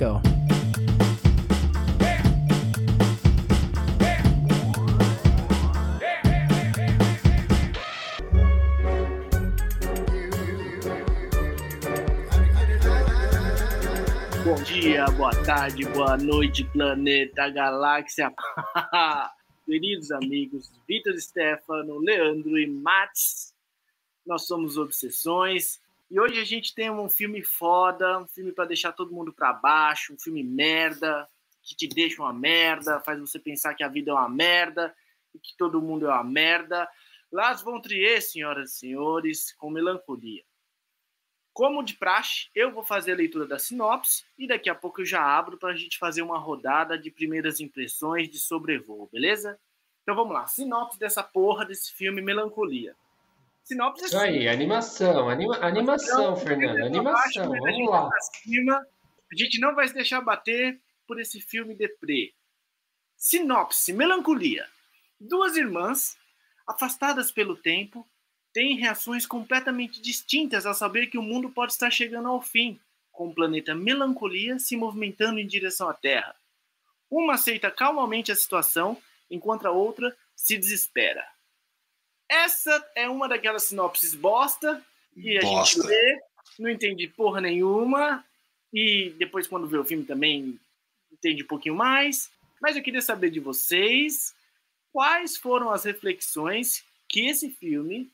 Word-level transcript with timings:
go. 0.00 0.18
Bom 14.42 14.62
dia, 14.64 15.04
boa 15.10 15.30
tarde, 15.44 15.84
boa 15.90 16.16
noite, 16.16 16.64
planeta, 16.64 17.50
galáxia. 17.50 18.32
Queridos 19.66 20.10
amigos, 20.10 20.72
Vitor 20.88 21.14
Stefano, 21.20 21.98
Leandro 21.98 22.58
e 22.58 22.66
Mats, 22.66 23.54
nós 24.26 24.46
somos 24.46 24.78
Obsessões 24.78 25.78
e 26.10 26.18
hoje 26.18 26.40
a 26.40 26.44
gente 26.44 26.74
tem 26.74 26.90
um 26.90 27.08
filme 27.08 27.40
foda, 27.42 28.18
um 28.18 28.26
filme 28.26 28.52
para 28.52 28.64
deixar 28.64 28.92
todo 28.92 29.14
mundo 29.14 29.32
para 29.32 29.52
baixo, 29.52 30.12
um 30.12 30.18
filme 30.18 30.42
merda, 30.42 31.28
que 31.62 31.76
te 31.76 31.86
deixa 31.86 32.20
uma 32.20 32.32
merda, 32.32 33.00
faz 33.00 33.20
você 33.20 33.38
pensar 33.38 33.74
que 33.74 33.84
a 33.84 33.88
vida 33.88 34.10
é 34.10 34.14
uma 34.14 34.28
merda 34.28 34.92
e 35.32 35.38
que 35.38 35.56
todo 35.56 35.80
mundo 35.80 36.06
é 36.06 36.08
uma 36.08 36.24
merda. 36.24 36.88
Las 37.30 37.62
von 37.62 37.80
Trier, 37.80 38.20
senhoras 38.20 38.72
e 38.72 38.78
senhores, 38.78 39.52
com 39.52 39.70
melancolia. 39.70 40.42
Como 41.52 41.82
de 41.84 41.94
praxe, 41.94 42.48
eu 42.56 42.72
vou 42.72 42.82
fazer 42.82 43.12
a 43.12 43.16
leitura 43.16 43.46
da 43.46 43.58
sinopse 43.58 44.24
e 44.36 44.48
daqui 44.48 44.68
a 44.68 44.74
pouco 44.74 45.02
eu 45.02 45.04
já 45.04 45.22
abro 45.22 45.58
para 45.58 45.70
a 45.70 45.76
gente 45.76 45.96
fazer 45.96 46.22
uma 46.22 46.38
rodada 46.38 46.98
de 46.98 47.10
primeiras 47.10 47.60
impressões 47.60 48.28
de 48.28 48.38
sobrevoo, 48.38 49.08
beleza? 49.12 49.60
Então 50.02 50.16
vamos 50.16 50.32
lá, 50.32 50.46
sinopse 50.48 50.98
dessa 50.98 51.22
porra 51.22 51.64
desse 51.64 51.92
filme 51.92 52.20
Melancolia. 52.20 52.96
Sinopse 53.70 54.06
Isso 54.06 54.18
aí, 54.18 54.48
animação, 54.48 55.28
anima, 55.28 55.56
animação, 55.58 56.36
Fernando, 56.36 56.86
animação, 56.86 57.52
vamos 57.52 57.88
lá. 57.88 58.10
Cima, 58.42 58.84
a 59.32 59.36
gente 59.36 59.60
não 59.60 59.76
vai 59.76 59.86
se 59.86 59.94
deixar 59.94 60.20
bater 60.22 60.80
por 61.06 61.20
esse 61.20 61.40
filme 61.40 61.72
deprê. 61.72 62.34
Sinopse, 63.16 63.92
Melancolia. 63.92 64.66
Duas 65.20 65.56
irmãs, 65.56 66.18
afastadas 66.66 67.30
pelo 67.30 67.54
tempo, 67.54 68.04
têm 68.52 68.76
reações 68.76 69.24
completamente 69.24 70.02
distintas 70.02 70.66
ao 70.66 70.74
saber 70.74 71.06
que 71.06 71.16
o 71.16 71.22
mundo 71.22 71.48
pode 71.48 71.70
estar 71.70 71.92
chegando 71.92 72.26
ao 72.26 72.42
fim, 72.42 72.76
com 73.12 73.28
o 73.28 73.34
planeta 73.34 73.72
Melancolia 73.72 74.58
se 74.58 74.76
movimentando 74.76 75.38
em 75.38 75.46
direção 75.46 75.88
à 75.88 75.94
Terra. 75.94 76.34
Uma 77.08 77.34
aceita 77.34 77.70
calmamente 77.70 78.32
a 78.32 78.34
situação, 78.34 79.00
enquanto 79.30 79.66
a 79.66 79.70
outra 79.70 80.12
se 80.34 80.58
desespera. 80.58 81.24
Essa 82.30 82.88
é 82.94 83.08
uma 83.08 83.28
daquelas 83.28 83.64
sinopses 83.64 84.14
bosta, 84.14 84.80
e 85.16 85.36
a 85.36 85.40
bosta. 85.40 85.82
gente 85.82 85.88
lê, 85.88 86.20
não 86.60 86.70
entende 86.70 87.08
porra 87.08 87.40
nenhuma, 87.40 88.24
e 88.72 89.12
depois, 89.18 89.48
quando 89.48 89.66
vê 89.66 89.76
o 89.76 89.84
filme, 89.84 90.04
também 90.04 90.58
entende 91.12 91.42
um 91.42 91.46
pouquinho 91.46 91.74
mais. 91.74 92.30
Mas 92.62 92.76
eu 92.76 92.82
queria 92.82 93.02
saber 93.02 93.30
de 93.30 93.40
vocês 93.40 94.34
quais 94.92 95.36
foram 95.36 95.70
as 95.70 95.84
reflexões 95.84 96.84
que 97.08 97.26
esse 97.26 97.50
filme 97.50 98.08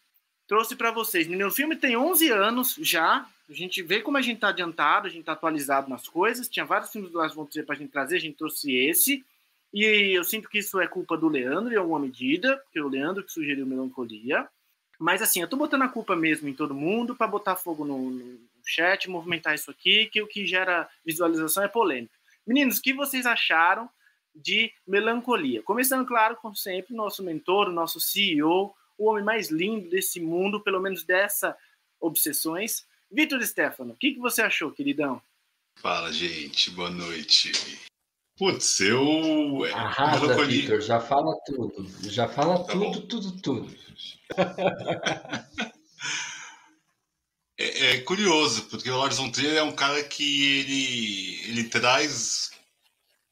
trouxe 0.48 0.74
para 0.74 0.90
vocês. 0.90 1.28
O 1.28 1.50
filme 1.50 1.76
tem 1.76 1.96
11 1.96 2.30
anos 2.30 2.74
já. 2.80 3.28
A 3.48 3.52
gente 3.52 3.82
vê 3.82 4.00
como 4.00 4.16
a 4.16 4.22
gente 4.22 4.36
está 4.36 4.48
adiantado, 4.48 5.06
a 5.06 5.10
gente 5.10 5.20
está 5.20 5.32
atualizado 5.32 5.90
nas 5.90 6.08
coisas. 6.08 6.48
Tinha 6.48 6.64
vários 6.64 6.90
filmes 6.90 7.10
do 7.10 7.18
Lars 7.18 7.34
von 7.34 7.44
Trier 7.44 7.66
para 7.66 7.74
a 7.74 7.78
gente 7.78 7.90
trazer, 7.90 8.16
a 8.16 8.20
gente 8.20 8.38
trouxe 8.38 8.74
esse. 8.74 9.24
E 9.72 10.16
eu 10.16 10.24
sinto 10.24 10.48
que 10.48 10.58
isso 10.58 10.80
é 10.80 10.86
culpa 10.86 11.16
do 11.16 11.28
Leandro 11.28 11.72
em 11.72 11.76
alguma 11.76 11.98
medida, 11.98 12.56
porque 12.58 12.80
o 12.80 12.88
Leandro 12.88 13.24
que 13.24 13.32
sugeriu 13.32 13.66
Melancolia. 13.66 14.48
Mas 14.98 15.20
assim, 15.20 15.40
eu 15.40 15.48
tô 15.48 15.56
botando 15.56 15.82
a 15.82 15.88
culpa 15.88 16.16
mesmo 16.16 16.48
em 16.48 16.54
todo 16.54 16.74
mundo 16.74 17.14
para 17.14 17.26
botar 17.26 17.56
fogo 17.56 17.84
no, 17.84 18.10
no, 18.10 18.38
chat, 18.64 19.08
movimentar 19.08 19.54
isso 19.54 19.70
aqui, 19.70 20.06
que 20.06 20.20
o 20.20 20.26
que 20.26 20.46
gera 20.46 20.88
visualização 21.04 21.62
é 21.62 21.68
polêmica. 21.68 22.14
Meninos, 22.46 22.78
o 22.78 22.82
que 22.82 22.92
vocês 22.92 23.26
acharam 23.26 23.88
de 24.34 24.72
Melancolia? 24.86 25.62
Começando, 25.62 26.06
claro, 26.06 26.36
como 26.36 26.56
sempre, 26.56 26.94
nosso 26.94 27.22
mentor, 27.22 27.70
nosso 27.70 28.00
CEO, 28.00 28.74
o 28.98 29.08
homem 29.08 29.22
mais 29.22 29.50
lindo 29.50 29.88
desse 29.90 30.20
mundo, 30.20 30.60
pelo 30.60 30.80
menos 30.80 31.04
dessa 31.04 31.56
Obsessões. 32.00 32.86
Vitor 33.10 33.42
Stefano, 33.44 33.92
o 33.92 33.96
que, 33.96 34.12
que 34.12 34.20
você 34.20 34.42
achou, 34.42 34.70
queridão? 34.70 35.22
Fala, 35.76 36.12
gente. 36.12 36.70
Boa 36.70 36.90
noite. 36.90 37.52
Putz, 38.36 38.80
eu. 38.80 39.64
É, 39.64 39.72
Arrasa, 39.72 40.20
Melancolia... 40.20 40.60
Victor, 40.60 40.80
já 40.82 41.00
fala 41.00 41.34
tudo. 41.46 41.88
Já 42.10 42.28
fala 42.28 42.58
tá 42.64 42.72
tudo, 42.72 43.00
bom. 43.00 43.06
tudo, 43.06 43.40
tudo. 43.40 43.74
é, 47.58 47.86
é, 47.86 48.00
curioso, 48.02 48.64
porque 48.64 48.90
o 48.90 48.98
Lars 48.98 49.16
von 49.16 49.30
Trier 49.30 49.56
é 49.56 49.62
um 49.62 49.72
cara 49.72 50.04
que 50.04 50.58
ele, 50.58 51.40
ele 51.48 51.64
traz 51.64 52.50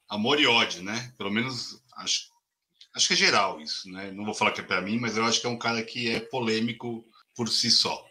amor 0.08 0.40
e 0.40 0.46
ódio, 0.46 0.82
né? 0.82 1.12
Pelo 1.18 1.30
menos 1.30 1.82
acho, 1.96 2.30
acho 2.94 3.08
que 3.08 3.12
é 3.12 3.16
geral 3.16 3.60
isso, 3.60 3.90
né? 3.90 4.10
Não 4.10 4.24
vou 4.24 4.32
falar 4.32 4.52
que 4.52 4.62
é 4.62 4.64
para 4.64 4.80
mim, 4.80 4.98
mas 4.98 5.18
eu 5.18 5.24
acho 5.24 5.38
que 5.40 5.46
é 5.46 5.50
um 5.50 5.58
cara 5.58 5.82
que 5.82 6.10
é 6.10 6.20
polêmico 6.20 7.04
por 7.34 7.48
si 7.48 7.70
só. 7.70 8.02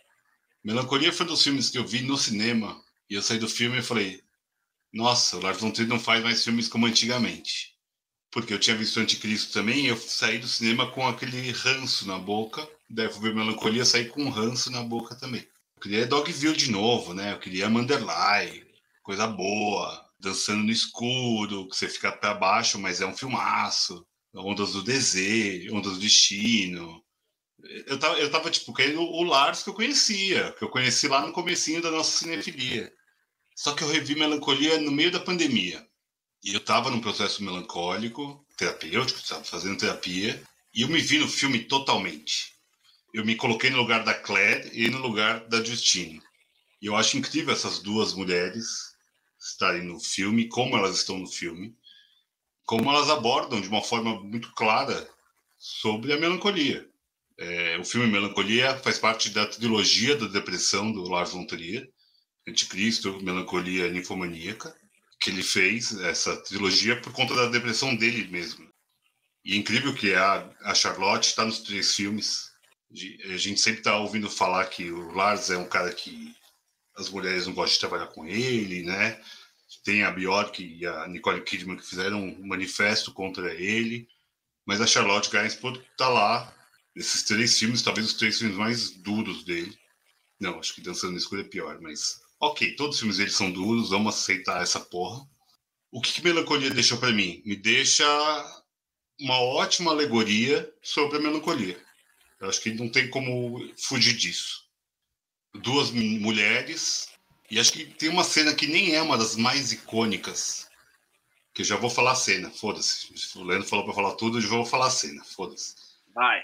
Melancolia 0.63 1.11
foi 1.11 1.25
um 1.25 1.29
dos 1.29 1.43
filmes 1.43 1.71
que 1.71 1.77
eu 1.79 1.87
vi 1.87 2.01
no 2.03 2.17
cinema 2.17 2.79
e 3.09 3.15
eu 3.15 3.21
saí 3.23 3.39
do 3.39 3.49
filme 3.49 3.79
e 3.79 3.83
falei: 3.83 4.23
nossa, 4.93 5.37
o 5.37 5.41
Lars 5.41 5.59
von 5.59 5.71
Trier 5.71 5.89
não 5.89 5.99
faz 5.99 6.23
mais 6.23 6.43
filmes 6.43 6.67
como 6.67 6.85
antigamente. 6.85 7.73
Porque 8.31 8.53
eu 8.53 8.59
tinha 8.59 8.75
visto 8.75 8.99
Anticristo 8.99 9.51
também 9.51 9.85
e 9.85 9.87
eu 9.87 9.97
saí 9.97 10.37
do 10.37 10.47
cinema 10.47 10.91
com 10.91 11.07
aquele 11.07 11.51
ranço 11.51 12.07
na 12.07 12.19
boca. 12.19 12.67
Eu 12.95 13.11
ver 13.19 13.33
Melancolia 13.33 13.85
sair 13.85 14.09
com 14.09 14.23
um 14.23 14.29
ranço 14.29 14.71
na 14.71 14.83
boca 14.83 15.15
também. 15.15 15.41
Eu 15.75 15.81
queria 15.81 16.05
Dogville 16.05 16.55
de 16.55 16.71
novo, 16.71 17.13
né? 17.13 17.33
Eu 17.33 17.39
queria 17.39 17.69
Manderley, 17.69 18.65
coisa 19.01 19.25
boa. 19.27 20.03
Dançando 20.19 20.63
no 20.63 20.71
escuro, 20.71 21.67
que 21.67 21.75
você 21.75 21.89
fica 21.89 22.11
para 22.11 22.33
baixo, 22.35 22.79
mas 22.79 23.01
é 23.01 23.05
um 23.05 23.17
filmaço. 23.17 24.05
Ondas 24.35 24.73
do 24.73 24.83
Desejo, 24.83 25.75
Ondas 25.75 25.93
do 25.93 25.99
Destino. 25.99 27.03
Eu 27.87 27.97
tava, 27.99 28.19
eu 28.19 28.31
tava 28.31 28.49
tipo, 28.51 28.73
querendo 28.73 29.01
o 29.01 29.23
Lars 29.23 29.63
que 29.63 29.69
eu 29.69 29.73
conhecia, 29.73 30.51
que 30.53 30.63
eu 30.63 30.69
conheci 30.69 31.07
lá 31.07 31.25
no 31.25 31.33
comecinho 31.33 31.81
da 31.81 31.91
nossa 31.91 32.17
cinefilia. 32.17 32.91
Só 33.55 33.73
que 33.73 33.83
eu 33.83 33.87
revi 33.87 34.15
Melancolia 34.15 34.79
no 34.79 34.91
meio 34.91 35.11
da 35.11 35.19
pandemia. 35.19 35.85
E 36.43 36.53
eu 36.53 36.59
estava 36.59 36.89
num 36.89 36.99
processo 36.99 37.43
melancólico, 37.43 38.45
terapêutico, 38.57 39.19
estava 39.19 39.43
fazendo 39.43 39.77
terapia, 39.77 40.41
e 40.73 40.81
eu 40.81 40.87
me 40.87 40.99
vi 40.99 41.19
no 41.19 41.27
filme 41.27 41.59
totalmente. 41.59 42.53
Eu 43.13 43.23
me 43.25 43.35
coloquei 43.35 43.69
no 43.69 43.77
lugar 43.77 44.03
da 44.03 44.13
Claire 44.13 44.69
e 44.73 44.89
no 44.89 44.97
lugar 44.97 45.47
da 45.47 45.63
Justine. 45.63 46.21
E 46.81 46.87
eu 46.87 46.95
acho 46.95 47.17
incrível 47.17 47.53
essas 47.53 47.79
duas 47.79 48.13
mulheres 48.13 48.93
estarem 49.39 49.83
no 49.83 49.99
filme, 49.99 50.47
como 50.47 50.75
elas 50.75 50.97
estão 50.97 51.17
no 51.17 51.27
filme, 51.27 51.75
como 52.65 52.89
elas 52.89 53.09
abordam 53.09 53.61
de 53.61 53.67
uma 53.67 53.81
forma 53.81 54.21
muito 54.21 54.51
clara 54.53 55.09
sobre 55.57 56.11
a 56.11 56.17
melancolia. 56.17 56.89
É, 57.37 57.77
o 57.79 57.85
filme 57.85 58.07
Melancolia 58.07 58.77
faz 58.77 58.99
parte 58.99 59.29
da 59.29 59.45
trilogia 59.45 60.15
da 60.15 60.27
depressão 60.27 60.91
do 60.91 61.03
Lars 61.03 61.31
von 61.31 61.45
Trier, 61.45 61.89
Anticristo, 62.47 63.21
Melancolia 63.21 63.89
Ninfomaníaca, 63.89 64.75
que 65.19 65.29
ele 65.29 65.43
fez 65.43 65.97
essa 66.01 66.35
trilogia 66.43 66.99
por 66.99 67.13
conta 67.13 67.33
da 67.35 67.47
depressão 67.47 67.95
dele 67.95 68.27
mesmo. 68.27 68.69
E 69.45 69.53
é 69.53 69.57
incrível 69.57 69.93
que 69.93 70.13
a, 70.13 70.49
a 70.61 70.75
Charlotte 70.75 71.27
está 71.27 71.45
nos 71.45 71.59
três 71.59 71.95
filmes. 71.95 72.51
A 73.25 73.37
gente 73.37 73.59
sempre 73.59 73.79
está 73.79 73.97
ouvindo 73.97 74.29
falar 74.29 74.65
que 74.65 74.91
o 74.91 75.11
Lars 75.11 75.49
é 75.49 75.57
um 75.57 75.67
cara 75.67 75.91
que 75.93 76.35
as 76.95 77.09
mulheres 77.09 77.47
não 77.47 77.53
gostam 77.53 77.73
de 77.73 77.79
trabalhar 77.79 78.07
com 78.07 78.25
ele, 78.25 78.83
né? 78.83 79.19
Tem 79.83 80.03
a 80.03 80.11
Bjork 80.11 80.63
e 80.63 80.85
a 80.85 81.07
Nicole 81.07 81.41
Kidman 81.41 81.77
que 81.77 81.87
fizeram 81.87 82.23
um 82.23 82.47
manifesto 82.47 83.11
contra 83.11 83.53
ele, 83.53 84.07
mas 84.65 84.79
a 84.79 84.87
Charlotte 84.87 85.29
Gainsbourg 85.29 85.79
está 85.91 86.07
lá 86.07 86.53
nesses 86.95 87.23
três 87.23 87.57
filmes, 87.57 87.81
talvez 87.81 88.07
os 88.07 88.13
três 88.13 88.37
filmes 88.37 88.55
mais 88.55 88.91
duros 88.91 89.43
dele. 89.43 89.77
Não, 90.39 90.59
acho 90.59 90.75
que 90.75 90.81
Dançando 90.81 91.13
no 91.13 91.17
Escuro 91.17 91.41
é 91.41 91.45
pior, 91.45 91.81
mas 91.81 92.21
ok, 92.47 92.75
todos 92.75 92.95
os 92.95 92.99
filmes 92.99 93.17
deles 93.17 93.35
são 93.35 93.51
duros, 93.51 93.89
vamos 93.89 94.15
aceitar 94.15 94.61
essa 94.61 94.79
porra. 94.79 95.25
O 95.89 96.01
que, 96.01 96.11
que 96.11 96.23
Melancolia 96.23 96.69
deixou 96.69 96.97
para 96.97 97.11
mim? 97.11 97.41
Me 97.45 97.55
deixa 97.55 98.05
uma 99.19 99.39
ótima 99.39 99.91
alegoria 99.91 100.69
sobre 100.81 101.17
a 101.17 101.21
melancolia. 101.21 101.81
Eu 102.39 102.49
acho 102.49 102.59
que 102.59 102.73
não 102.73 102.89
tem 102.89 103.09
como 103.09 103.71
fugir 103.77 104.13
disso. 104.17 104.67
Duas 105.53 105.91
mulheres, 105.91 107.07
e 107.49 107.59
acho 107.59 107.71
que 107.71 107.85
tem 107.85 108.09
uma 108.09 108.23
cena 108.23 108.53
que 108.53 108.67
nem 108.67 108.95
é 108.95 109.01
uma 109.01 109.17
das 109.17 109.35
mais 109.35 109.71
icônicas. 109.71 110.67
Que 111.53 111.61
eu 111.61 111.65
já 111.65 111.77
vou 111.77 111.89
falar 111.89 112.13
a 112.13 112.15
cena, 112.15 112.49
foda-se. 112.49 113.13
O 113.37 113.43
Leandro 113.43 113.69
falou 113.69 113.85
para 113.85 113.93
falar 113.93 114.15
tudo, 114.15 114.39
eu 114.39 114.41
já 114.41 114.49
vou 114.49 114.65
falar 114.65 114.87
a 114.87 114.91
cena, 114.91 115.23
foda-se. 115.23 115.75
Vai. 116.13 116.43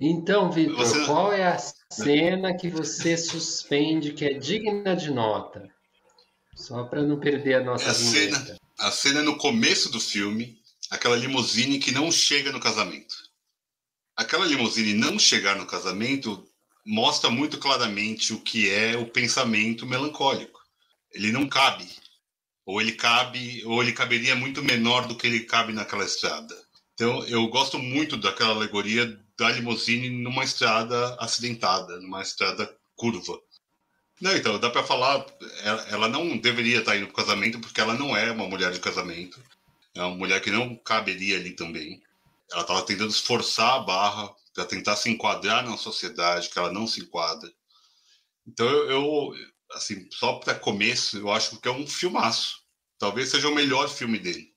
Então, 0.00 0.50
Vitor, 0.50 0.76
você... 0.76 1.04
qual 1.04 1.32
é 1.32 1.44
a 1.44 1.58
cena 1.58 2.56
que 2.56 2.68
você 2.68 3.16
suspende 3.16 4.12
que 4.12 4.24
é 4.24 4.34
digna 4.34 4.94
de 4.94 5.10
nota? 5.10 5.68
Só 6.54 6.84
para 6.84 7.02
não 7.02 7.18
perder 7.18 7.54
a 7.54 7.64
nossa 7.64 7.86
é 7.86 7.90
a 7.90 7.94
cena, 7.94 8.58
a 8.78 8.90
cena 8.90 9.22
no 9.22 9.36
começo 9.36 9.90
do 9.90 9.98
filme, 9.98 10.58
aquela 10.90 11.16
limusine 11.16 11.78
que 11.78 11.90
não 11.90 12.12
chega 12.12 12.52
no 12.52 12.60
casamento. 12.60 13.14
Aquela 14.16 14.46
limusine 14.46 14.94
não 14.94 15.18
chegar 15.18 15.56
no 15.56 15.66
casamento 15.66 16.48
mostra 16.86 17.28
muito 17.30 17.58
claramente 17.58 18.32
o 18.32 18.40
que 18.40 18.70
é 18.70 18.96
o 18.96 19.06
pensamento 19.06 19.84
melancólico. 19.86 20.60
Ele 21.12 21.32
não 21.32 21.48
cabe. 21.48 21.88
ou 22.66 22.80
ele 22.80 22.92
cabe, 22.92 23.62
ou 23.66 23.82
ele 23.82 23.92
caberia 23.92 24.34
muito 24.34 24.62
menor 24.62 25.06
do 25.06 25.16
que 25.16 25.26
ele 25.26 25.40
cabe 25.40 25.72
naquela 25.72 26.04
estrada. 26.04 26.54
Então, 26.94 27.24
eu 27.26 27.46
gosto 27.48 27.78
muito 27.78 28.16
daquela 28.16 28.50
alegoria 28.50 29.18
da 29.38 29.50
limusine 29.50 30.10
numa 30.10 30.44
estrada 30.44 31.14
acidentada, 31.16 32.00
numa 32.00 32.22
estrada 32.22 32.74
curva. 32.94 33.40
Não, 34.20 34.34
então, 34.36 34.58
dá 34.58 34.70
para 34.70 34.84
falar, 34.84 35.26
ela 35.88 36.08
não 36.08 36.36
deveria 36.38 36.78
estar 36.78 36.96
indo 36.96 37.06
para 37.06 37.12
o 37.12 37.24
casamento 37.24 37.60
porque 37.60 37.80
ela 37.80 37.94
não 37.94 38.16
é 38.16 38.30
uma 38.30 38.46
mulher 38.46 38.72
de 38.72 38.80
casamento. 38.80 39.42
É 39.94 40.00
uma 40.02 40.16
mulher 40.16 40.40
que 40.40 40.50
não 40.50 40.76
caberia 40.76 41.36
ali 41.36 41.52
também. 41.52 42.02
Ela 42.50 42.62
estava 42.62 42.82
tentando 42.82 43.10
esforçar 43.10 43.74
a 43.74 43.80
barra 43.80 44.34
para 44.54 44.64
tentar 44.64 44.96
se 44.96 45.10
enquadrar 45.10 45.64
na 45.64 45.76
sociedade, 45.76 46.48
que 46.48 46.58
ela 46.58 46.72
não 46.72 46.86
se 46.86 47.00
enquadra. 47.00 47.52
Então, 48.46 48.66
eu 48.66 49.34
assim, 49.72 50.08
só 50.10 50.34
para 50.34 50.54
começo, 50.54 51.18
eu 51.18 51.30
acho 51.30 51.60
que 51.60 51.68
é 51.68 51.72
um 51.72 51.86
filmaço. 51.86 52.62
Talvez 52.98 53.30
seja 53.30 53.48
o 53.48 53.54
melhor 53.54 53.88
filme 53.88 54.18
dele. 54.18 54.53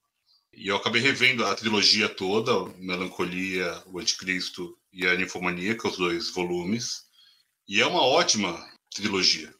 E 0.57 0.69
eu 0.69 0.75
acabei 0.75 0.99
revendo 0.99 1.45
a 1.45 1.53
trilogia 1.53 2.09
toda, 2.09 2.51
Melancolia, 2.79 3.79
O 3.85 3.99
Anticristo 3.99 4.75
e 4.91 5.05
a 5.05 5.15
Ninfomaníaca, 5.15 5.87
os 5.87 5.97
dois 5.97 6.31
volumes. 6.31 7.03
E 7.67 7.79
é 7.79 7.85
uma 7.85 8.01
ótima 8.01 8.67
trilogia. 8.91 9.53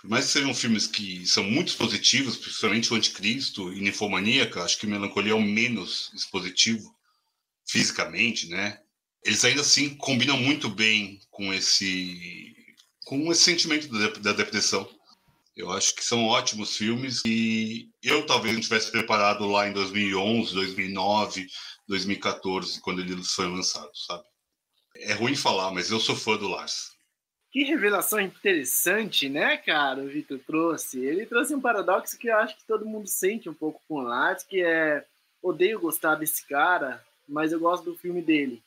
Por 0.00 0.08
mais 0.08 0.24
que 0.24 0.32
sejam 0.32 0.54
filmes 0.54 0.86
que 0.86 1.26
são 1.26 1.44
muito 1.44 1.76
positivos, 1.76 2.38
principalmente 2.38 2.90
O 2.90 2.96
Anticristo 2.96 3.70
e 3.74 3.82
Ninfomaníaca, 3.82 4.62
acho 4.62 4.78
que 4.78 4.86
Melancolia 4.86 5.32
é 5.32 5.34
o 5.34 5.42
menos 5.42 6.10
expositivo 6.14 6.96
fisicamente, 7.68 8.48
né? 8.48 8.80
Eles 9.22 9.44
ainda 9.44 9.60
assim 9.60 9.94
combinam 9.94 10.38
muito 10.38 10.70
bem 10.70 11.20
com 11.30 11.52
esse 11.52 12.56
com 13.04 13.30
esse 13.30 13.42
sentimento 13.42 13.88
da, 14.20 14.32
depressão. 14.32 14.88
Eu 15.56 15.70
acho 15.70 15.94
que 15.94 16.04
são 16.04 16.26
ótimos 16.26 16.76
filmes 16.76 17.22
e 17.24 17.88
eu 18.02 18.26
talvez 18.26 18.54
não 18.54 18.60
tivesse 18.60 18.90
preparado 18.90 19.46
lá 19.46 19.68
em 19.68 19.72
2011, 19.72 20.52
2009, 20.52 21.46
2014, 21.86 22.80
quando 22.80 23.00
eles 23.00 23.32
foram 23.32 23.54
lançados, 23.54 24.04
sabe? 24.06 24.24
É 24.96 25.12
ruim 25.12 25.36
falar, 25.36 25.70
mas 25.70 25.90
eu 25.90 26.00
sou 26.00 26.16
fã 26.16 26.36
do 26.36 26.48
Lars. 26.48 26.92
Que 27.52 27.62
revelação 27.62 28.18
interessante, 28.20 29.28
né, 29.28 29.56
cara? 29.56 30.02
O 30.02 30.08
Vitor 30.08 30.40
trouxe. 30.44 30.98
Ele 31.04 31.24
trouxe 31.24 31.54
um 31.54 31.60
paradoxo 31.60 32.18
que 32.18 32.26
eu 32.26 32.36
acho 32.36 32.56
que 32.56 32.66
todo 32.66 32.84
mundo 32.84 33.06
sente 33.06 33.48
um 33.48 33.54
pouco 33.54 33.80
com 33.86 33.94
o 33.94 34.02
Lars, 34.02 34.42
que 34.42 34.60
é 34.60 35.04
odeio 35.40 35.78
gostar 35.78 36.16
desse 36.16 36.44
cara, 36.48 37.04
mas 37.28 37.52
eu 37.52 37.60
gosto 37.60 37.84
do 37.84 37.96
filme 37.96 38.20
dele. 38.20 38.60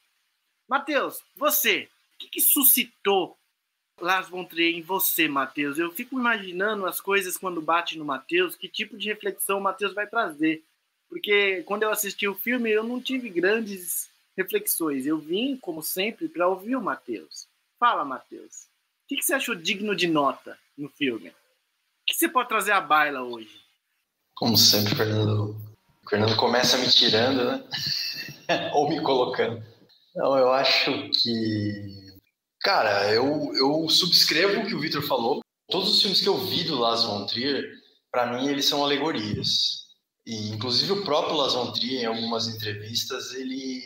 Matheus, 0.69 1.21
você, 1.35 1.89
o 2.13 2.17
que, 2.17 2.29
que 2.29 2.41
suscitou 2.41 3.37
Lars 3.99 4.29
von 4.29 4.45
Trier 4.45 4.75
em 4.75 4.81
você, 4.81 5.27
Matheus? 5.27 5.77
Eu 5.77 5.91
fico 5.91 6.17
imaginando 6.17 6.85
as 6.85 7.01
coisas 7.01 7.37
quando 7.37 7.61
bate 7.61 7.97
no 7.97 8.05
Matheus, 8.05 8.55
que 8.55 8.67
tipo 8.67 8.97
de 8.97 9.09
reflexão 9.09 9.57
o 9.59 9.61
Matheus 9.61 9.93
vai 9.93 10.07
trazer. 10.07 10.63
Porque 11.09 11.63
quando 11.65 11.83
eu 11.83 11.89
assisti 11.89 12.27
o 12.27 12.35
filme, 12.35 12.69
eu 12.69 12.83
não 12.83 13.01
tive 13.01 13.29
grandes 13.29 14.09
reflexões. 14.37 15.05
Eu 15.05 15.17
vim, 15.17 15.57
como 15.57 15.81
sempre, 15.81 16.27
para 16.27 16.47
ouvir 16.47 16.75
o 16.75 16.81
Matheus. 16.81 17.47
Fala, 17.79 18.05
Matheus. 18.05 18.67
O 19.05 19.07
que, 19.07 19.15
que 19.17 19.25
você 19.25 19.33
achou 19.33 19.55
digno 19.55 19.95
de 19.95 20.07
nota 20.07 20.57
no 20.77 20.89
filme? 20.89 21.29
O 21.29 21.33
que 22.05 22.13
você 22.13 22.27
pode 22.27 22.49
trazer 22.49 22.73
à 22.73 22.81
baila 22.81 23.23
hoje? 23.23 23.61
Como 24.35 24.57
sempre, 24.57 24.95
Fernando. 24.95 25.55
O 26.05 26.09
Fernando 26.09 26.35
começa 26.35 26.77
me 26.77 26.89
tirando, 26.89 27.45
né? 27.45 27.63
Ou 28.73 28.89
me 28.89 29.01
colocando. 29.01 29.63
Não, 30.15 30.37
eu 30.37 30.51
acho 30.51 30.91
que. 31.11 32.06
Cara, 32.61 33.11
eu, 33.13 33.51
eu 33.55 33.89
subscrevo 33.89 34.61
o 34.61 34.67
que 34.67 34.75
o 34.75 34.79
Victor 34.79 35.03
falou. 35.03 35.41
Todos 35.69 35.95
os 35.95 36.01
filmes 36.01 36.21
que 36.21 36.29
eu 36.29 36.37
vi 36.37 36.63
do 36.63 36.79
Lars 36.79 37.03
von 37.03 37.25
Trier, 37.25 37.63
para 38.11 38.33
mim, 38.33 38.47
eles 38.47 38.65
são 38.65 38.83
alegorias. 38.83 39.85
E, 40.25 40.49
inclusive, 40.49 40.91
o 40.91 41.03
próprio 41.03 41.35
Lars 41.35 41.53
von 41.53 41.71
Trier, 41.71 42.03
em 42.03 42.05
algumas 42.05 42.47
entrevistas, 42.47 43.33
ele, 43.33 43.81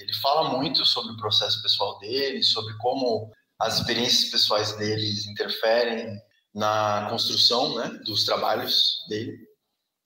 ele 0.00 0.14
fala 0.22 0.56
muito 0.56 0.84
sobre 0.86 1.12
o 1.12 1.16
processo 1.16 1.60
pessoal 1.62 1.98
dele, 1.98 2.42
sobre 2.42 2.76
como 2.78 3.32
as 3.60 3.78
experiências 3.78 4.30
pessoais 4.30 4.72
deles 4.76 5.26
interferem 5.26 6.18
na 6.54 7.08
construção 7.10 7.76
né, 7.76 8.00
dos 8.04 8.24
trabalhos 8.24 9.04
dele. 9.08 9.36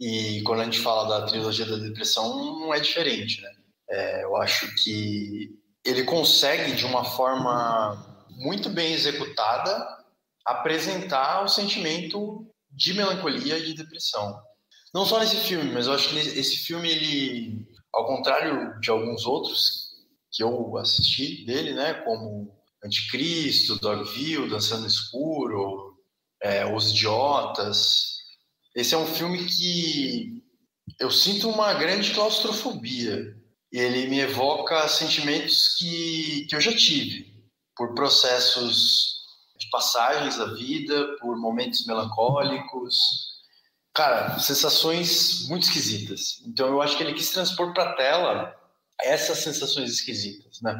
E 0.00 0.42
quando 0.42 0.60
a 0.60 0.64
gente 0.64 0.80
fala 0.80 1.08
da 1.08 1.26
trilogia 1.26 1.66
da 1.66 1.76
depressão, 1.76 2.58
não 2.60 2.72
é 2.72 2.80
diferente, 2.80 3.40
né? 3.42 3.50
É, 3.90 4.24
eu 4.24 4.36
acho 4.36 4.72
que 4.82 5.57
ele 5.88 6.04
consegue, 6.04 6.72
de 6.72 6.84
uma 6.84 7.02
forma 7.02 8.04
muito 8.30 8.68
bem 8.68 8.92
executada, 8.92 9.86
apresentar 10.44 11.42
o 11.42 11.48
sentimento 11.48 12.46
de 12.70 12.92
melancolia 12.92 13.58
e 13.58 13.64
de 13.64 13.74
depressão. 13.74 14.38
Não 14.92 15.06
só 15.06 15.18
nesse 15.18 15.36
filme, 15.36 15.72
mas 15.72 15.86
eu 15.86 15.94
acho 15.94 16.10
que 16.10 16.18
esse 16.18 16.58
filme, 16.58 16.90
ele, 16.90 17.66
ao 17.92 18.06
contrário 18.06 18.78
de 18.80 18.90
alguns 18.90 19.24
outros 19.24 19.88
que 20.30 20.42
eu 20.42 20.76
assisti 20.76 21.44
dele, 21.46 21.72
né, 21.72 21.94
como 21.94 22.54
Anticristo, 22.84 23.78
Dogville, 23.80 24.50
Dançando 24.50 24.86
Escuro, 24.86 25.98
é, 26.42 26.66
Os 26.66 26.90
Idiotas, 26.90 28.18
esse 28.74 28.94
é 28.94 28.98
um 28.98 29.06
filme 29.06 29.44
que 29.46 30.42
eu 31.00 31.10
sinto 31.10 31.48
uma 31.48 31.72
grande 31.74 32.12
claustrofobia 32.12 33.37
ele 33.72 34.06
me 34.08 34.20
evoca 34.20 34.88
sentimentos 34.88 35.76
que, 35.76 36.46
que 36.48 36.56
eu 36.56 36.60
já 36.60 36.74
tive, 36.74 37.34
por 37.76 37.94
processos 37.94 39.18
de 39.58 39.68
passagens 39.70 40.36
da 40.36 40.46
vida, 40.54 41.16
por 41.20 41.36
momentos 41.36 41.86
melancólicos. 41.86 42.96
Cara, 43.94 44.38
sensações 44.38 45.48
muito 45.48 45.64
esquisitas. 45.64 46.42
Então 46.46 46.68
eu 46.68 46.80
acho 46.80 46.96
que 46.96 47.02
ele 47.02 47.14
quis 47.14 47.30
transpor 47.30 47.72
para 47.74 47.90
a 47.90 47.94
tela 47.94 48.54
essas 49.00 49.38
sensações 49.38 49.90
esquisitas, 49.90 50.60
né? 50.60 50.76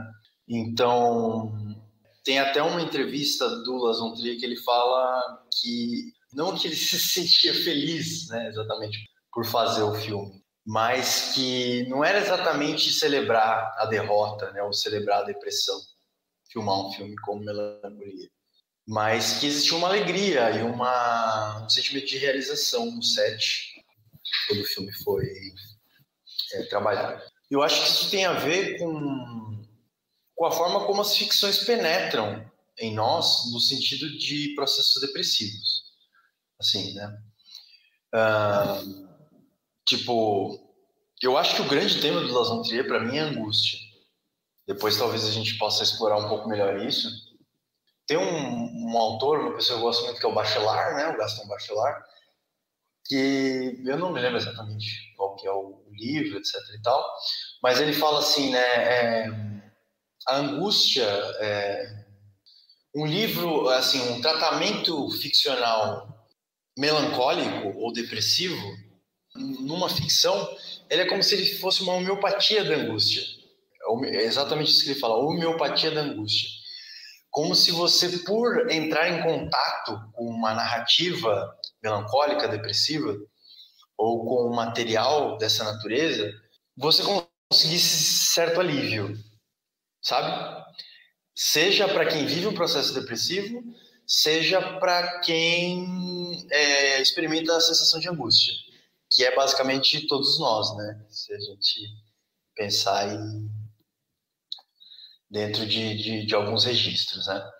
Então, 0.48 1.76
tem 2.24 2.38
até 2.38 2.62
uma 2.62 2.80
entrevista 2.82 3.48
do 3.62 3.76
Lazon 3.76 4.14
Trier 4.14 4.38
que 4.38 4.44
ele 4.44 4.56
fala 4.56 5.42
que 5.60 6.12
não 6.32 6.56
que 6.56 6.66
ele 6.66 6.76
se 6.76 6.98
sentia 6.98 7.54
feliz, 7.54 8.28
né, 8.28 8.48
exatamente 8.48 8.98
por 9.32 9.44
fazer 9.46 9.82
o 9.82 9.94
filme, 9.94 10.42
mas 10.68 11.32
que 11.32 11.88
não 11.88 12.04
era 12.04 12.18
exatamente 12.18 12.92
celebrar 12.92 13.74
a 13.78 13.86
derrota, 13.86 14.52
né, 14.52 14.62
ou 14.62 14.70
celebrar 14.70 15.22
a 15.22 15.24
depressão, 15.24 15.80
filmar 16.52 16.78
um 16.78 16.92
filme 16.92 17.16
como 17.22 17.42
Melancolia, 17.42 18.28
mas 18.86 19.38
que 19.38 19.46
existia 19.46 19.78
uma 19.78 19.88
alegria 19.88 20.50
e 20.50 20.62
uma, 20.62 21.64
um 21.64 21.70
sentimento 21.70 22.08
de 22.08 22.18
realização 22.18 22.90
no 22.90 23.02
set 23.02 23.82
quando 24.46 24.60
o 24.60 24.66
filme 24.66 24.92
foi 25.02 25.24
é, 26.52 26.62
trabalhado. 26.64 27.22
Eu 27.50 27.62
acho 27.62 27.80
que 27.80 27.88
isso 27.88 28.10
tem 28.10 28.26
a 28.26 28.34
ver 28.34 28.78
com, 28.78 29.66
com 30.34 30.44
a 30.44 30.52
forma 30.52 30.84
como 30.84 31.00
as 31.00 31.16
ficções 31.16 31.64
penetram 31.64 32.44
em 32.78 32.92
nós 32.92 33.50
no 33.50 33.58
sentido 33.58 34.18
de 34.18 34.54
processos 34.54 35.00
depressivos, 35.00 35.84
assim, 36.60 36.92
né? 36.92 37.22
Uh, 38.14 39.07
Tipo, 39.88 40.60
eu 41.22 41.38
acho 41.38 41.56
que 41.56 41.62
o 41.62 41.68
grande 41.68 41.98
tema 41.98 42.20
do 42.20 42.30
Las 42.30 42.68
Trier 42.68 42.86
para 42.86 43.00
mim 43.00 43.16
é 43.16 43.20
angústia. 43.20 43.78
Depois 44.66 44.98
talvez 44.98 45.24
a 45.24 45.30
gente 45.30 45.56
possa 45.56 45.82
explorar 45.82 46.18
um 46.18 46.28
pouco 46.28 46.46
melhor 46.46 46.78
isso. 46.86 47.08
Tem 48.06 48.18
um, 48.18 48.92
um 48.92 48.98
autor, 48.98 49.38
uma 49.38 49.54
pessoa 49.54 49.78
que 49.78 49.82
eu 49.82 49.86
gosto 49.86 50.04
muito, 50.04 50.20
que 50.20 50.26
é 50.26 50.28
o 50.28 50.34
Bachelard, 50.34 50.94
né? 50.94 51.08
O 51.08 51.16
Gaston 51.16 51.46
Bachelard, 51.46 52.04
que 53.06 53.82
eu 53.86 53.98
não 53.98 54.12
me 54.12 54.20
lembro 54.20 54.36
exatamente 54.36 55.14
qual 55.16 55.36
que 55.36 55.46
é 55.46 55.52
o 55.52 55.82
livro, 55.90 56.36
etc 56.36 56.54
e 56.78 56.82
tal, 56.82 57.02
mas 57.62 57.80
ele 57.80 57.94
fala 57.94 58.18
assim, 58.18 58.50
né? 58.50 58.58
É, 58.60 59.26
a 60.26 60.36
angústia 60.36 61.06
é 61.40 62.04
um 62.94 63.06
livro, 63.06 63.70
assim, 63.70 64.00
um 64.10 64.20
tratamento 64.20 65.10
ficcional 65.12 66.28
melancólico 66.76 67.78
ou 67.78 67.90
depressivo 67.90 68.87
numa 69.38 69.88
ficção, 69.88 70.48
ele 70.90 71.02
é 71.02 71.06
como 71.06 71.22
se 71.22 71.34
ele 71.34 71.46
fosse 71.56 71.82
uma 71.82 71.94
homeopatia 71.94 72.64
da 72.64 72.76
angústia. 72.76 73.22
É 74.04 74.24
exatamente 74.24 74.70
isso 74.70 74.84
que 74.84 74.90
ele 74.90 75.00
fala, 75.00 75.16
homeopatia 75.16 75.90
da 75.90 76.02
angústia. 76.02 76.48
Como 77.30 77.54
se 77.54 77.70
você, 77.70 78.18
por 78.18 78.70
entrar 78.70 79.08
em 79.08 79.22
contato 79.22 80.00
com 80.12 80.24
uma 80.24 80.54
narrativa 80.54 81.54
melancólica, 81.82 82.48
depressiva, 82.48 83.16
ou 83.96 84.24
com 84.24 84.50
um 84.50 84.54
material 84.54 85.36
dessa 85.38 85.64
natureza, 85.64 86.32
você 86.76 87.02
conseguisse 87.02 88.32
certo 88.32 88.60
alívio, 88.60 89.16
sabe? 90.02 90.64
Seja 91.34 91.88
para 91.88 92.06
quem 92.06 92.26
vive 92.26 92.46
um 92.46 92.54
processo 92.54 92.94
depressivo, 92.94 93.62
seja 94.06 94.78
para 94.78 95.20
quem 95.20 96.46
é, 96.50 97.00
experimenta 97.00 97.56
a 97.56 97.60
sensação 97.60 98.00
de 98.00 98.08
angústia 98.08 98.54
que 99.18 99.24
é 99.24 99.34
basicamente 99.34 100.06
todos 100.06 100.38
nós, 100.38 100.76
né? 100.76 101.04
Se 101.10 101.34
a 101.34 101.40
gente 101.40 101.80
pensar 102.54 103.08
em 103.08 103.50
dentro 105.28 105.66
de, 105.66 105.96
de, 105.96 106.24
de, 106.24 106.34
alguns 106.36 106.64
registros, 106.64 107.26
né? 107.26 107.50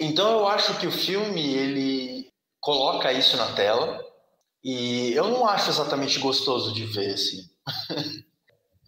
Então 0.00 0.40
eu 0.40 0.48
acho 0.48 0.80
que 0.80 0.86
o 0.88 0.90
filme 0.90 1.54
ele 1.54 2.32
coloca 2.58 3.12
isso 3.12 3.36
na 3.36 3.54
tela 3.54 4.04
E 4.64 5.12
eu 5.12 5.28
não 5.28 5.46
acho 5.46 5.70
exatamente 5.70 6.18
gostoso 6.18 6.74
de 6.74 6.86
ver, 6.86 7.14
assim. 7.14 7.48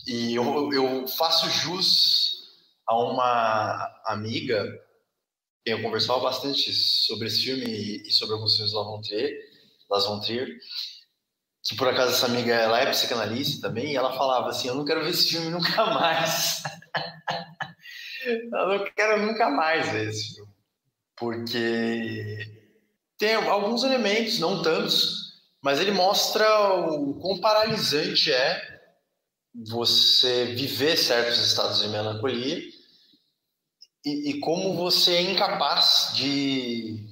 e 0.09 0.35
eu, 0.35 0.73
eu 0.73 1.07
faço 1.07 1.49
jus 1.49 2.33
a 2.85 2.99
uma 2.99 4.03
amiga, 4.07 4.67
eu 5.65 5.81
conversava 5.83 6.19
bastante 6.19 6.73
sobre 6.73 7.29
esse 7.29 7.45
filme 7.45 7.65
e 7.65 8.11
sobre 8.11 8.35
alguns 8.35 8.57
filmes 8.57 8.73
da 8.73 8.83
Von 8.83 9.01
Trier, 9.03 9.31
Las 9.89 10.05
Von 10.05 10.19
Trier, 10.19 10.49
que 11.63 11.77
por 11.77 11.89
acaso 11.89 12.13
essa 12.13 12.27
amiga 12.27 12.55
ela 12.55 12.81
é 12.81 12.91
psicanalista 12.91 13.69
também, 13.69 13.93
e 13.93 13.97
ela 13.97 14.17
falava 14.17 14.49
assim, 14.49 14.69
eu 14.69 14.75
não 14.75 14.85
quero 14.85 15.03
ver 15.03 15.11
esse 15.11 15.29
filme 15.29 15.51
nunca 15.51 15.87
mais. 15.95 16.63
eu 18.25 18.69
não 18.69 18.85
quero 18.97 19.27
nunca 19.27 19.49
mais 19.49 19.89
ver 19.91 20.09
esse 20.09 20.35
filme. 20.35 20.53
Porque 21.17 22.39
tem 23.17 23.35
alguns 23.35 23.85
elementos, 23.85 24.41
não 24.41 24.63
tantos, 24.63 25.41
mas 25.63 25.79
ele 25.79 25.93
mostra 25.93 26.45
o 26.75 27.15
quão 27.21 27.41
paralisante 27.41 28.33
é 28.33 28.81
você 29.55 30.47
viver 30.47 30.97
certos 30.97 31.39
estados 31.39 31.81
de 31.81 31.89
melancolia 31.89 32.59
e, 34.05 34.31
e 34.31 34.41
como 34.41 34.75
você 34.75 35.15
é 35.15 35.23
incapaz 35.23 36.13
de 36.15 37.07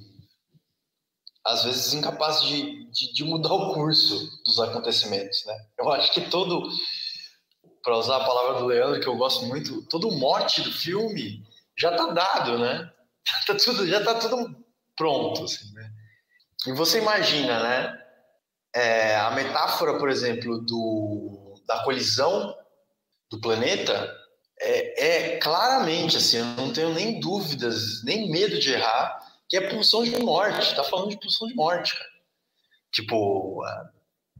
às 1.45 1.63
vezes 1.63 1.93
incapaz 1.93 2.41
de, 2.43 2.80
de, 2.91 3.13
de, 3.13 3.23
mudar 3.23 3.53
o 3.53 3.73
curso 3.73 4.29
dos 4.43 4.59
acontecimentos, 4.59 5.43
né? 5.45 5.55
Eu 5.79 5.91
acho 5.91 6.13
que 6.13 6.21
todo, 6.29 6.69
para 7.83 7.97
usar 7.97 8.17
a 8.17 8.25
palavra 8.25 8.59
do 8.59 8.67
Leandro, 8.67 8.99
que 8.99 9.07
eu 9.07 9.15
gosto 9.15 9.45
muito, 9.45 9.81
todo 9.87 10.09
o 10.09 10.17
mote 10.17 10.61
do 10.61 10.71
filme 10.71 11.43
já 11.77 11.95
tá 11.95 12.07
dado, 12.07 12.59
né? 12.59 12.91
Tá 13.45 13.55
tudo, 13.55 13.87
já 13.87 14.03
tá 14.03 14.15
tudo 14.15 14.55
pronto, 14.95 15.43
assim, 15.43 15.71
né? 15.73 15.91
E 16.67 16.73
você 16.73 16.99
imagina, 16.99 17.61
né? 17.61 17.97
É, 18.73 19.15
a 19.15 19.31
metáfora, 19.31 19.97
por 19.97 20.09
exemplo, 20.09 20.59
do, 20.61 21.55
da 21.67 21.83
colisão 21.83 22.55
do 23.29 23.39
planeta 23.39 24.15
é, 24.59 25.05
é 25.07 25.37
claramente, 25.37 26.17
assim, 26.17 26.37
eu 26.37 26.45
não 26.45 26.71
tenho 26.71 26.93
nem 26.93 27.19
dúvidas, 27.19 28.03
nem 28.03 28.29
medo 28.29 28.59
de 28.59 28.73
errar, 28.73 29.19
que 29.49 29.57
é 29.57 29.69
pulsão 29.69 30.03
de 30.03 30.17
morte. 30.19 30.75
Tá 30.75 30.83
falando 30.83 31.09
de 31.09 31.19
pulsão 31.19 31.47
de 31.47 31.55
morte, 31.55 31.97
cara. 31.97 32.10
Tipo, 32.91 33.65
é, 33.65 33.89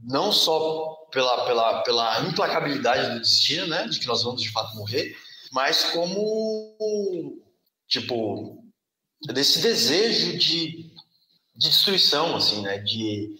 não 0.02 0.32
só 0.32 1.06
pela, 1.10 1.44
pela, 1.46 1.82
pela 1.82 2.20
implacabilidade 2.22 3.14
do 3.14 3.20
destino, 3.20 3.66
né, 3.66 3.86
de 3.86 3.98
que 3.98 4.06
nós 4.06 4.22
vamos 4.22 4.42
de 4.42 4.50
fato 4.50 4.76
morrer, 4.76 5.16
mas 5.52 5.84
como, 5.90 7.42
tipo, 7.88 8.64
desse 9.32 9.60
desejo 9.60 10.38
de, 10.38 10.92
de 11.54 11.68
destruição, 11.68 12.36
assim, 12.36 12.62
né, 12.62 12.78
de 12.78 13.36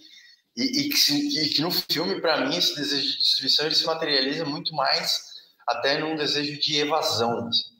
e, 0.55 0.81
e, 0.81 0.89
que, 0.89 1.13
e 1.13 1.49
que 1.49 1.61
no 1.61 1.71
filme, 1.71 2.21
para 2.21 2.47
mim, 2.47 2.55
esse 2.55 2.75
desejo 2.75 3.11
de 3.11 3.17
destruição 3.17 3.65
ele 3.65 3.75
se 3.75 3.85
materializa 3.85 4.45
muito 4.45 4.73
mais 4.75 5.33
até 5.67 5.97
num 5.97 6.15
desejo 6.15 6.59
de 6.59 6.77
evasão. 6.77 7.47
Assim. 7.47 7.73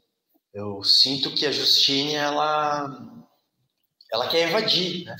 Eu 0.53 0.83
sinto 0.83 1.33
que 1.35 1.45
a 1.45 1.51
Justine 1.51 2.15
ela 2.15 2.87
ela 4.11 4.27
quer 4.27 4.47
evadir, 4.49 5.05
né? 5.05 5.15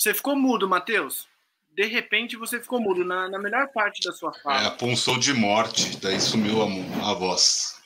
Você 0.00 0.14
ficou 0.14 0.34
mudo, 0.34 0.66
Matheus? 0.66 1.28
De 1.74 1.84
repente 1.84 2.34
você 2.34 2.58
ficou 2.58 2.80
mudo 2.80 3.04
na, 3.04 3.28
na 3.28 3.38
melhor 3.38 3.68
parte 3.68 4.00
da 4.00 4.14
sua 4.14 4.32
fala. 4.32 4.62
É, 4.62 4.66
a 4.66 4.70
punção 4.70 5.18
de 5.18 5.34
morte, 5.34 5.94
daí 5.98 6.18
sumiu 6.18 6.62
a, 6.62 7.10
a 7.10 7.14
voz. 7.14 7.78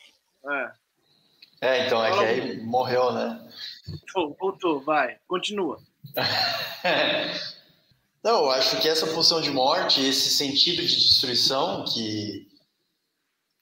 É. 0.48 0.70
É, 1.60 1.86
então, 1.86 2.04
é 2.04 2.12
que 2.12 2.24
aí 2.24 2.62
morreu, 2.62 3.12
né? 3.12 3.44
Voltou, 4.14 4.36
voltou, 4.38 4.80
vai, 4.80 5.18
continua. 5.26 5.80
Não, 8.22 8.44
eu 8.44 8.50
acho 8.52 8.80
que 8.80 8.88
essa 8.88 9.08
pulsão 9.08 9.40
de 9.40 9.50
morte, 9.50 10.00
esse 10.00 10.30
sentido 10.30 10.86
de 10.86 10.94
destruição 10.94 11.84
que 11.84 12.48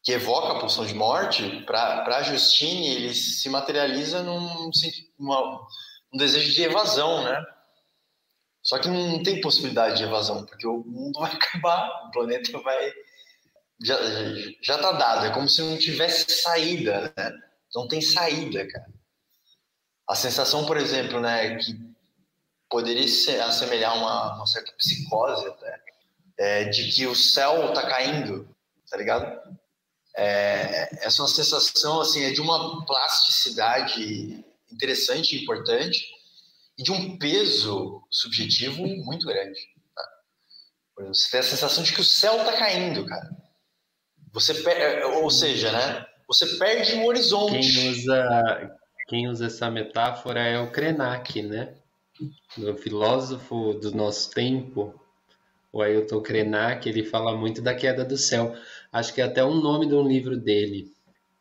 que 0.05 0.13
evoca 0.13 0.53
a 0.53 0.59
pulsão 0.59 0.85
de 0.85 0.95
morte, 0.95 1.63
para 1.65 2.25
Justine, 2.25 2.89
ele 2.89 3.15
se 3.15 3.49
materializa 3.49 4.21
num 4.21 4.69
uma, 5.17 5.65
um 6.13 6.19
desejo 6.19 6.53
de 6.53 6.65
evasão, 6.65 7.23
né? 7.23 7.41
Só 8.73 8.79
que 8.79 8.89
não 8.89 9.23
tem 9.23 9.39
possibilidade 9.43 9.99
de 9.99 10.05
evasão, 10.05 10.47
porque 10.47 10.67
o 10.67 10.79
mundo 10.79 11.21
vai 11.21 11.31
acabar, 11.37 12.07
o 12.07 12.11
planeta 12.11 12.59
vai. 12.61 12.93
Já, 13.85 13.99
já 14.63 14.79
tá 14.79 14.93
dado, 14.93 15.27
é 15.27 15.31
como 15.31 15.47
se 15.47 15.61
não 15.61 15.77
tivesse 15.77 16.25
saída, 16.41 17.13
né? 17.15 17.33
Não 17.75 17.87
tem 17.87 18.01
saída, 18.01 18.67
cara. 18.67 18.87
A 20.09 20.15
sensação, 20.15 20.65
por 20.65 20.79
exemplo, 20.79 21.21
né, 21.21 21.55
que 21.57 21.79
poderia 22.71 23.07
se 23.07 23.39
assemelhar 23.41 23.95
uma, 23.95 24.37
uma 24.37 24.47
certa 24.47 24.73
psicose 24.73 25.47
até, 25.49 25.81
é, 26.39 26.65
de 26.65 26.91
que 26.93 27.07
o 27.07 27.15
céu 27.15 27.75
tá 27.75 27.87
caindo, 27.87 28.49
tá 28.91 28.97
ligado? 28.97 29.39
É, 30.17 31.05
essa 31.07 31.21
é 31.21 31.23
uma 31.23 31.29
sensação 31.29 32.01
assim, 32.01 32.25
é 32.25 32.31
de 32.31 32.41
uma 32.41 32.87
plasticidade 32.87 34.43
interessante 34.71 35.37
importante 35.37 36.22
e 36.79 36.83
de 36.83 36.93
um 36.93 37.19
peso 37.19 38.03
subjetivo 38.11 38.87
muito 39.05 39.27
grande. 39.27 39.61
Tá? 39.95 41.05
Você 41.09 41.31
tem 41.31 41.41
a 41.41 41.43
sensação 41.43 41.83
de 41.83 41.93
que 41.93 42.01
o 42.01 42.05
céu 42.05 42.37
está 42.39 42.53
caindo, 42.57 43.05
cara. 43.07 43.31
Você 44.33 44.55
per... 44.55 45.07
ou 45.07 45.31
seja, 45.31 45.71
né? 45.73 46.07
Você 46.27 46.47
perde 46.57 46.95
o 46.95 47.07
horizonte. 47.07 47.61
Quem 47.61 47.91
usa, 47.91 48.79
quem 49.09 49.29
usa 49.29 49.47
essa 49.47 49.71
metáfora 49.71 50.41
é 50.41 50.59
o 50.59 50.71
Krenak, 50.71 51.43
né? 51.43 51.75
O 52.57 52.75
filósofo 52.75 53.75
do 53.75 53.95
nosso 53.95 54.31
tempo, 54.31 54.99
o 55.71 55.83
Ailton 55.83 56.23
Krenak, 56.23 56.89
ele 56.89 57.05
fala 57.05 57.37
muito 57.37 57.61
da 57.61 57.75
queda 57.75 58.05
do 58.05 58.17
céu 58.17 58.57
acho 58.93 59.15
que 59.15 59.21
é 59.21 59.25
até 59.25 59.43
um 59.43 59.59
nome 59.59 59.87
de 59.87 59.95
um 59.95 60.07
livro 60.07 60.37
dele. 60.37 60.93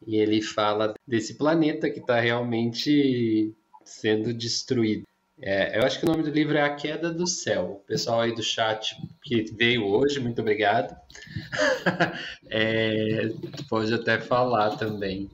E 0.08 0.16
ele 0.16 0.42
fala 0.42 0.94
desse 1.06 1.38
planeta 1.38 1.90
que 1.90 2.00
está 2.00 2.20
realmente 2.20 3.54
sendo 3.84 4.34
destruído. 4.34 5.06
É, 5.44 5.80
eu 5.80 5.84
acho 5.84 6.00
que 6.00 6.06
o 6.06 6.08
nome 6.08 6.22
do 6.22 6.30
livro 6.30 6.56
é 6.56 6.62
A 6.62 6.76
Queda 6.76 7.12
do 7.12 7.26
Céu. 7.26 7.82
O 7.84 7.88
pessoal 7.88 8.22
aí 8.22 8.34
do 8.34 8.44
chat 8.44 8.96
que 9.24 9.44
veio 9.52 9.88
hoje, 9.88 10.20
muito 10.20 10.40
obrigado. 10.40 10.96
é, 12.48 13.32
pode 13.68 13.92
até 13.92 14.20
falar 14.20 14.78
também. 14.78 15.32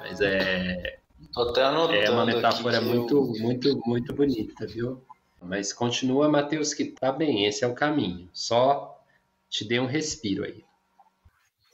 Mas 0.00 0.20
é, 0.20 0.98
é 1.36 2.10
uma 2.10 2.26
metáfora 2.26 2.80
muito, 2.80 3.14
eu... 3.14 3.42
muito, 3.42 3.80
muito 3.86 4.12
bonita, 4.12 4.66
viu? 4.66 5.00
Mas 5.40 5.72
continua, 5.72 6.28
Mateus, 6.28 6.74
que 6.74 6.86
tá 6.86 7.12
bem, 7.12 7.46
esse 7.46 7.62
é 7.62 7.68
o 7.68 7.74
caminho. 7.74 8.28
Só 8.32 9.00
te 9.48 9.64
dê 9.64 9.78
um 9.78 9.86
respiro 9.86 10.44
aí. 10.44 10.64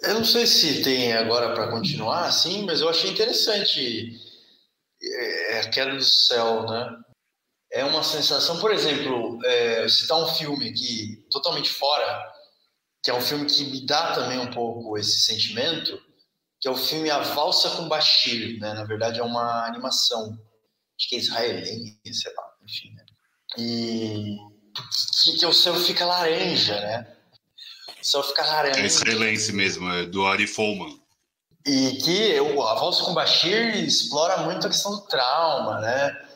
Eu 0.02 0.14
não 0.14 0.24
sei 0.24 0.46
se 0.46 0.82
tem 0.82 1.12
agora 1.12 1.54
para 1.54 1.70
continuar 1.70 2.26
assim, 2.26 2.66
mas 2.66 2.80
eu 2.80 2.88
achei 2.88 3.10
interessante 3.10 4.20
é, 5.00 5.60
a 5.60 5.70
queda 5.70 5.94
do 5.94 6.02
céu, 6.02 6.66
né? 6.66 6.98
É 7.72 7.84
uma 7.84 8.02
sensação, 8.02 8.60
por 8.60 8.70
exemplo, 8.70 9.38
é, 9.46 9.88
citar 9.88 10.18
um 10.18 10.28
filme 10.28 10.68
aqui 10.68 11.26
totalmente 11.30 11.70
fora, 11.70 12.22
que 13.02 13.10
é 13.10 13.14
um 13.14 13.20
filme 13.20 13.46
que 13.46 13.64
me 13.64 13.86
dá 13.86 14.12
também 14.12 14.38
um 14.38 14.50
pouco 14.50 14.98
esse 14.98 15.22
sentimento, 15.22 15.98
que 16.60 16.68
é 16.68 16.70
o 16.70 16.76
filme 16.76 17.10
A 17.10 17.20
Valsa 17.20 17.70
com 17.70 17.88
Bashir, 17.88 18.60
né? 18.60 18.74
Na 18.74 18.84
verdade 18.84 19.20
é 19.20 19.22
uma 19.22 19.66
animação, 19.66 20.38
acho 20.98 21.08
que 21.08 21.16
é 21.16 21.18
israelense, 21.18 21.98
sei 22.12 22.34
lá, 22.34 22.44
enfim. 22.62 22.94
Né? 22.94 23.04
E 23.58 24.36
que, 25.24 25.38
que 25.38 25.46
o 25.46 25.52
céu 25.52 25.74
fica 25.74 26.04
laranja, 26.04 26.78
né? 26.78 27.16
Só 28.02 28.22
ficar 28.22 28.46
laranja. 28.46 28.80
É 28.80 28.86
israelense 28.86 29.52
mesmo, 29.52 29.90
é 29.90 30.04
do 30.04 30.26
Ari 30.26 30.46
Folman. 30.46 31.00
E 31.64 31.92
que 32.02 32.40
o 32.40 32.62
Avanço 32.62 33.04
com 33.04 33.14
Bashir 33.14 33.76
explora 33.76 34.38
muito 34.38 34.66
a 34.66 34.70
questão 34.70 34.92
do 34.92 35.02
trauma, 35.02 35.80
né? 35.80 36.28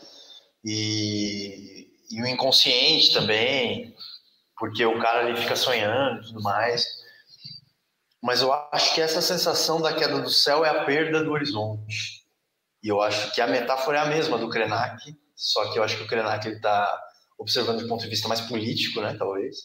E, 0.66 1.86
e 2.10 2.22
o 2.22 2.26
inconsciente 2.26 3.12
também, 3.12 3.94
porque 4.58 4.84
o 4.84 4.98
cara 4.98 5.20
ali 5.20 5.40
fica 5.40 5.54
sonhando 5.54 6.22
e 6.22 6.26
tudo 6.26 6.42
mais. 6.42 6.84
Mas 8.20 8.42
eu 8.42 8.52
acho 8.52 8.92
que 8.92 9.00
essa 9.00 9.22
sensação 9.22 9.80
da 9.80 9.94
queda 9.94 10.20
do 10.20 10.30
céu 10.30 10.64
é 10.64 10.68
a 10.68 10.84
perda 10.84 11.22
do 11.22 11.30
horizonte. 11.30 12.26
E 12.82 12.88
eu 12.88 13.00
acho 13.00 13.32
que 13.32 13.40
a 13.40 13.46
metáfora 13.46 13.98
é 13.98 14.00
a 14.00 14.06
mesma 14.06 14.36
do 14.36 14.48
Krenak, 14.48 15.16
só 15.36 15.72
que 15.72 15.78
eu 15.78 15.84
acho 15.84 15.96
que 15.96 16.02
o 16.02 16.08
Krenak 16.08 16.48
está 16.48 17.00
observando 17.38 17.82
do 17.82 17.88
ponto 17.88 18.02
de 18.02 18.08
vista 18.08 18.26
mais 18.26 18.40
político, 18.40 19.00
né, 19.00 19.14
talvez. 19.16 19.56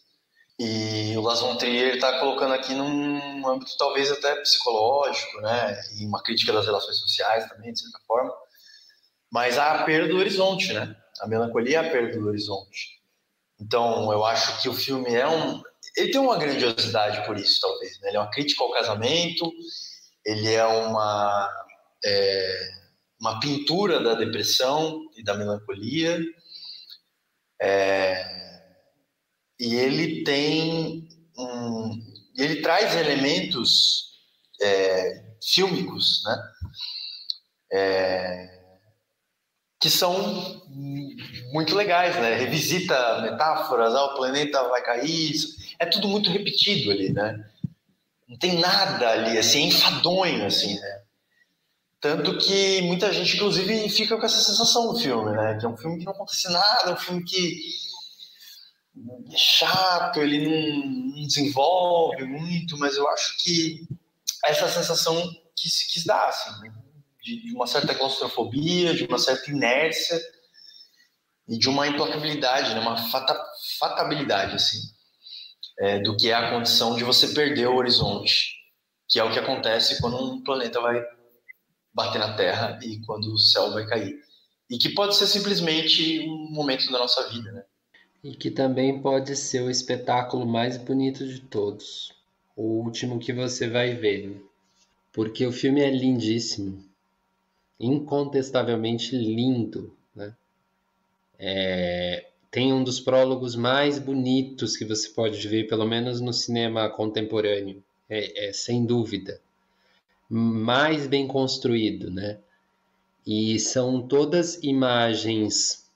E 0.59 1.17
o 1.17 1.21
Las 1.21 1.39
von 1.39 1.55
Trier 1.57 1.95
está 1.95 2.19
colocando 2.19 2.53
aqui 2.53 2.75
num 2.75 3.47
âmbito 3.47 3.71
talvez 3.77 4.11
até 4.11 4.35
psicológico, 4.41 5.41
né? 5.41 5.81
E 5.97 6.05
uma 6.05 6.21
crítica 6.21 6.53
das 6.53 6.65
relações 6.65 6.99
sociais 6.99 7.47
também, 7.49 7.73
de 7.73 7.79
certa 7.79 7.97
forma. 8.05 8.31
Mas 9.31 9.57
a 9.57 9.83
perda 9.83 10.09
do 10.09 10.17
horizonte, 10.17 10.73
né? 10.73 10.95
A 11.21 11.27
melancolia 11.27 11.77
é 11.77 11.87
a 11.87 11.89
perda 11.89 12.19
do 12.19 12.27
horizonte. 12.27 12.99
Então, 13.59 14.11
eu 14.11 14.25
acho 14.25 14.61
que 14.61 14.67
o 14.67 14.73
filme 14.73 15.13
é 15.13 15.27
um... 15.27 15.61
Ele 15.95 16.11
tem 16.11 16.19
uma 16.19 16.37
grandiosidade 16.37 17.25
por 17.25 17.37
isso, 17.37 17.59
talvez. 17.61 17.99
Né? 18.01 18.09
Ele 18.09 18.17
é 18.17 18.19
uma 18.19 18.31
crítica 18.31 18.63
ao 18.63 18.71
casamento, 18.71 19.51
ele 20.25 20.51
é 20.51 20.65
uma, 20.65 21.49
é, 22.03 22.69
uma 23.19 23.39
pintura 23.39 24.01
da 24.01 24.15
depressão 24.15 24.99
e 25.15 25.23
da 25.23 25.35
melancolia. 25.35 26.19
É, 27.61 28.41
e 29.59 29.75
ele 29.75 30.23
tem 30.23 31.07
um, 31.37 31.91
ele 32.37 32.61
traz 32.61 32.95
elementos 32.95 34.11
é, 34.61 35.35
fílmicos, 35.43 36.23
né? 36.25 36.43
É, 37.73 38.60
que 39.81 39.89
são 39.89 40.61
muito 41.51 41.75
legais, 41.75 42.15
né? 42.15 42.35
Revisita 42.35 43.21
metáforas, 43.21 43.93
ah, 43.95 44.05
o 44.05 44.15
planeta 44.15 44.63
vai 44.69 44.81
cair, 44.83 45.33
é 45.79 45.85
tudo 45.87 46.07
muito 46.07 46.29
repetido 46.29 46.91
ali, 46.91 47.11
né? 47.11 47.43
Não 48.29 48.37
tem 48.37 48.59
nada 48.59 49.09
ali, 49.09 49.37
assim, 49.37 49.63
é 49.63 49.67
enfadonho, 49.67 50.45
assim, 50.45 50.75
né? 50.79 51.01
Tanto 51.99 52.37
que 52.37 52.81
muita 52.83 53.11
gente, 53.11 53.35
inclusive, 53.35 53.89
fica 53.89 54.17
com 54.17 54.25
essa 54.25 54.39
sensação 54.39 54.93
do 54.93 54.99
filme, 54.99 55.31
né? 55.31 55.57
Que 55.59 55.65
é 55.65 55.69
um 55.69 55.77
filme 55.77 55.99
que 55.99 56.05
não 56.05 56.13
acontece 56.13 56.49
nada, 56.49 56.91
é 56.91 56.93
um 56.93 56.97
filme 56.97 57.23
que 57.23 57.59
é 59.31 59.37
chato, 59.37 60.19
ele 60.19 60.47
não, 60.47 61.15
não 61.15 61.27
desenvolve 61.27 62.23
muito, 62.23 62.77
mas 62.77 62.95
eu 62.95 63.07
acho 63.09 63.35
que 63.43 63.87
essa 64.45 64.67
sensação 64.69 65.15
que 65.55 65.69
se 65.69 65.91
quis 65.91 66.05
dar, 66.05 66.27
assim, 66.27 66.51
né? 66.61 66.71
De, 67.21 67.41
de 67.41 67.55
uma 67.55 67.67
certa 67.67 67.93
claustrofobia, 67.93 68.93
de 68.93 69.05
uma 69.05 69.19
certa 69.19 69.49
inércia 69.51 70.19
e 71.47 71.57
de 71.57 71.69
uma 71.69 71.87
implacabilidade, 71.87 72.73
né? 72.73 72.79
uma 72.79 72.97
fata, 72.97 73.39
fatabilidade, 73.79 74.55
assim, 74.55 74.79
é, 75.79 75.99
do 75.99 76.15
que 76.17 76.29
é 76.29 76.33
a 76.33 76.49
condição 76.51 76.95
de 76.95 77.03
você 77.03 77.27
perder 77.33 77.67
o 77.67 77.75
horizonte, 77.75 78.55
que 79.07 79.19
é 79.19 79.23
o 79.23 79.31
que 79.31 79.39
acontece 79.39 80.01
quando 80.01 80.17
um 80.17 80.43
planeta 80.43 80.79
vai 80.79 81.01
bater 81.93 82.19
na 82.19 82.33
Terra 82.33 82.79
e 82.81 82.99
quando 83.05 83.33
o 83.33 83.37
céu 83.37 83.71
vai 83.71 83.85
cair. 83.85 84.19
E 84.69 84.77
que 84.77 84.89
pode 84.89 85.15
ser 85.15 85.27
simplesmente 85.27 86.21
um 86.21 86.51
momento 86.51 86.89
da 86.91 86.97
nossa 86.97 87.27
vida, 87.29 87.51
né? 87.51 87.63
E 88.23 88.35
que 88.35 88.49
também 88.49 89.01
pode 89.01 89.35
ser 89.35 89.61
o 89.61 89.69
espetáculo 89.69 90.45
mais 90.45 90.77
bonito 90.77 91.27
de 91.27 91.41
todos. 91.41 92.13
O 92.55 92.83
último 92.83 93.19
que 93.19 93.33
você 93.33 93.67
vai 93.67 93.95
ver. 93.95 94.27
Né? 94.27 94.39
Porque 95.11 95.45
o 95.45 95.51
filme 95.51 95.81
é 95.81 95.89
lindíssimo 95.89 96.90
incontestavelmente 97.81 99.15
lindo. 99.15 99.95
Né? 100.15 100.33
É, 101.39 102.27
tem 102.51 102.73
um 102.73 102.83
dos 102.83 102.99
prólogos 102.99 103.55
mais 103.55 103.97
bonitos 103.97 104.77
que 104.77 104.85
você 104.85 105.09
pode 105.09 105.47
ver, 105.47 105.67
pelo 105.67 105.85
menos 105.85 106.19
no 106.19 106.33
cinema 106.33 106.89
contemporâneo, 106.89 107.83
é, 108.09 108.49
é, 108.49 108.53
sem 108.53 108.85
dúvida. 108.85 109.39
Mais 110.29 111.07
bem 111.07 111.27
construído, 111.27 112.11
né? 112.11 112.39
E 113.25 113.59
são 113.59 114.01
todas 114.01 114.61
imagens 114.63 115.89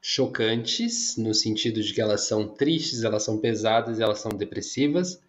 chocantes, 0.00 1.16
no 1.16 1.32
sentido 1.32 1.80
de 1.82 1.94
que 1.94 2.00
elas 2.00 2.22
são 2.26 2.46
tristes, 2.46 3.04
elas 3.04 3.22
são 3.22 3.38
pesadas, 3.38 4.00
elas 4.00 4.20
são 4.20 4.30
depressivas, 4.30 5.20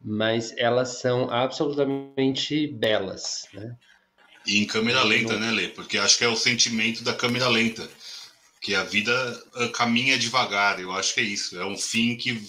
mas 0.00 0.52
elas 0.56 1.00
são 1.00 1.30
absolutamente 1.30 2.66
belas, 2.66 3.48
né? 3.52 3.76
E 4.46 4.58
em 4.58 4.64
câmera 4.64 5.02
lenta, 5.02 5.38
né, 5.38 5.50
Lê? 5.50 5.68
Porque 5.68 5.98
acho 5.98 6.16
que 6.16 6.24
é 6.24 6.28
o 6.28 6.36
sentimento 6.36 7.02
da 7.02 7.12
câmera 7.12 7.48
lenta. 7.48 7.88
Que 8.60 8.74
a 8.74 8.84
vida 8.84 9.44
ah, 9.54 9.68
caminha 9.68 10.18
devagar, 10.18 10.80
eu 10.80 10.92
acho 10.92 11.14
que 11.14 11.20
é 11.20 11.24
isso. 11.24 11.58
É 11.60 11.66
um 11.66 11.76
fim 11.76 12.16
que 12.16 12.40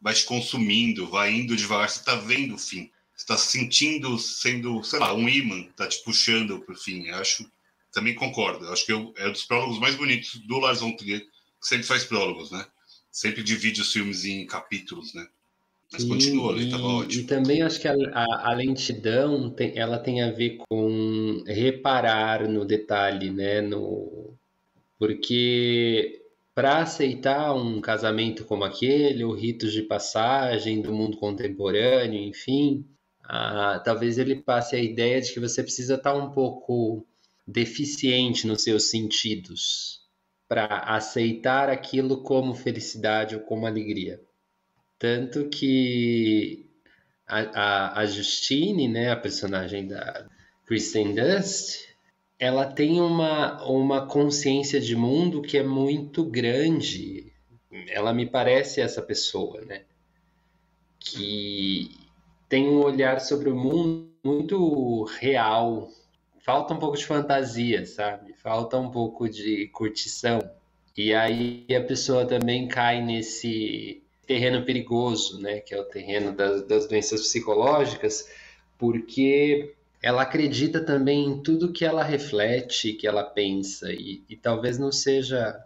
vai 0.00 0.12
te 0.12 0.24
consumindo, 0.24 1.08
vai 1.08 1.32
indo 1.32 1.56
devagar, 1.56 1.88
você 1.88 2.02
tá 2.02 2.16
vendo 2.16 2.54
o 2.54 2.58
fim. 2.58 2.90
Você 3.16 3.26
tá 3.26 3.36
sentindo 3.36 4.18
sendo, 4.18 4.82
sei 4.84 4.98
lá, 4.98 5.14
um 5.14 5.28
imã, 5.28 5.64
tá 5.76 5.86
te 5.86 6.02
puxando 6.04 6.60
pro 6.60 6.76
fim. 6.76 7.06
Eu 7.06 7.16
acho, 7.16 7.50
também 7.92 8.14
concordo. 8.14 8.66
Eu 8.66 8.72
acho 8.72 8.84
que 8.84 8.92
é 8.92 8.96
um 8.96 9.32
dos 9.32 9.44
prólogos 9.44 9.78
mais 9.78 9.94
bonitos 9.94 10.34
do 10.46 10.58
Lars 10.58 10.80
von 10.80 10.94
Trier, 10.96 11.20
que 11.20 11.66
sempre 11.66 11.86
faz 11.86 12.04
prólogos, 12.04 12.50
né? 12.50 12.66
Sempre 13.10 13.42
divide 13.42 13.80
os 13.80 13.92
filmes 13.92 14.24
em 14.24 14.46
capítulos, 14.46 15.14
né? 15.14 15.26
Mas 15.92 16.02
e, 16.02 16.08
continua, 16.08 16.52
ali, 16.52 16.70
tava 16.70 16.84
ótimo. 16.84 17.22
E 17.22 17.26
também 17.26 17.62
acho 17.62 17.80
que 17.80 17.88
a, 17.88 17.94
a, 18.12 18.50
a, 18.50 18.54
lentidão 18.54 19.50
tem, 19.50 19.72
ela 19.76 19.98
tem 19.98 20.22
a 20.22 20.30
ver 20.30 20.58
com 20.68 21.44
reparar 21.46 22.48
no 22.48 22.64
detalhe, 22.64 23.30
né? 23.30 23.60
No, 23.60 24.34
porque 24.98 26.22
para 26.54 26.78
aceitar 26.78 27.54
um 27.54 27.80
casamento 27.80 28.44
como 28.44 28.64
aquele, 28.64 29.22
ou 29.22 29.34
ritos 29.34 29.72
de 29.72 29.82
passagem 29.82 30.80
do 30.80 30.92
mundo 30.92 31.18
contemporâneo, 31.18 32.18
enfim, 32.18 32.84
ah, 33.22 33.80
talvez 33.84 34.18
ele 34.18 34.36
passe 34.36 34.74
a 34.74 34.80
ideia 34.80 35.20
de 35.20 35.32
que 35.32 35.40
você 35.40 35.62
precisa 35.62 35.96
estar 35.96 36.14
um 36.14 36.30
pouco 36.30 37.06
deficiente 37.46 38.46
nos 38.46 38.62
seus 38.62 38.90
sentidos 38.90 40.00
para 40.48 40.78
aceitar 40.78 41.68
aquilo 41.68 42.22
como 42.22 42.54
felicidade 42.54 43.34
ou 43.34 43.42
como 43.42 43.66
alegria. 43.66 44.20
Tanto 44.98 45.48
que 45.48 46.66
a, 47.26 47.40
a, 47.40 48.00
a 48.00 48.06
Justine, 48.06 48.88
né, 48.88 49.10
a 49.10 49.16
personagem 49.16 49.86
da 49.86 50.26
Kristen 50.64 51.14
Dust, 51.14 51.86
ela 52.38 52.66
tem 52.66 53.00
uma, 53.00 53.62
uma 53.66 54.06
consciência 54.06 54.80
de 54.80 54.94
mundo 54.94 55.42
que 55.42 55.58
é 55.58 55.62
muito 55.62 56.24
grande. 56.24 57.32
Ela 57.88 58.12
me 58.12 58.26
parece 58.26 58.80
essa 58.80 59.02
pessoa, 59.02 59.60
né? 59.62 59.82
Que 60.98 61.90
tem 62.48 62.68
um 62.68 62.82
olhar 62.82 63.20
sobre 63.20 63.50
o 63.50 63.56
mundo 63.56 64.10
muito 64.24 65.04
real. 65.04 65.88
Falta 66.40 66.74
um 66.74 66.78
pouco 66.78 66.96
de 66.96 67.06
fantasia, 67.06 67.84
sabe? 67.86 68.34
Falta 68.34 68.78
um 68.78 68.90
pouco 68.90 69.28
de 69.28 69.68
curtição. 69.68 70.40
E 70.96 71.12
aí 71.14 71.66
a 71.74 71.82
pessoa 71.82 72.26
também 72.26 72.66
cai 72.68 73.02
nesse 73.02 74.02
terreno 74.26 74.64
perigoso, 74.64 75.40
né, 75.40 75.60
que 75.60 75.74
é 75.74 75.80
o 75.80 75.84
terreno 75.84 76.32
das, 76.32 76.66
das 76.66 76.86
doenças 76.88 77.20
psicológicas, 77.22 78.28
porque 78.76 79.74
ela 80.02 80.22
acredita 80.22 80.80
também 80.84 81.24
em 81.24 81.42
tudo 81.42 81.72
que 81.72 81.84
ela 81.84 82.02
reflete, 82.02 82.92
que 82.92 83.06
ela 83.06 83.24
pensa, 83.24 83.92
e, 83.92 84.22
e 84.28 84.36
talvez 84.36 84.78
não 84.78 84.90
seja 84.92 85.62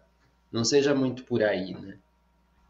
não 0.52 0.64
seja 0.64 0.92
muito 0.94 1.22
por 1.24 1.44
aí, 1.44 1.74
né? 1.74 1.96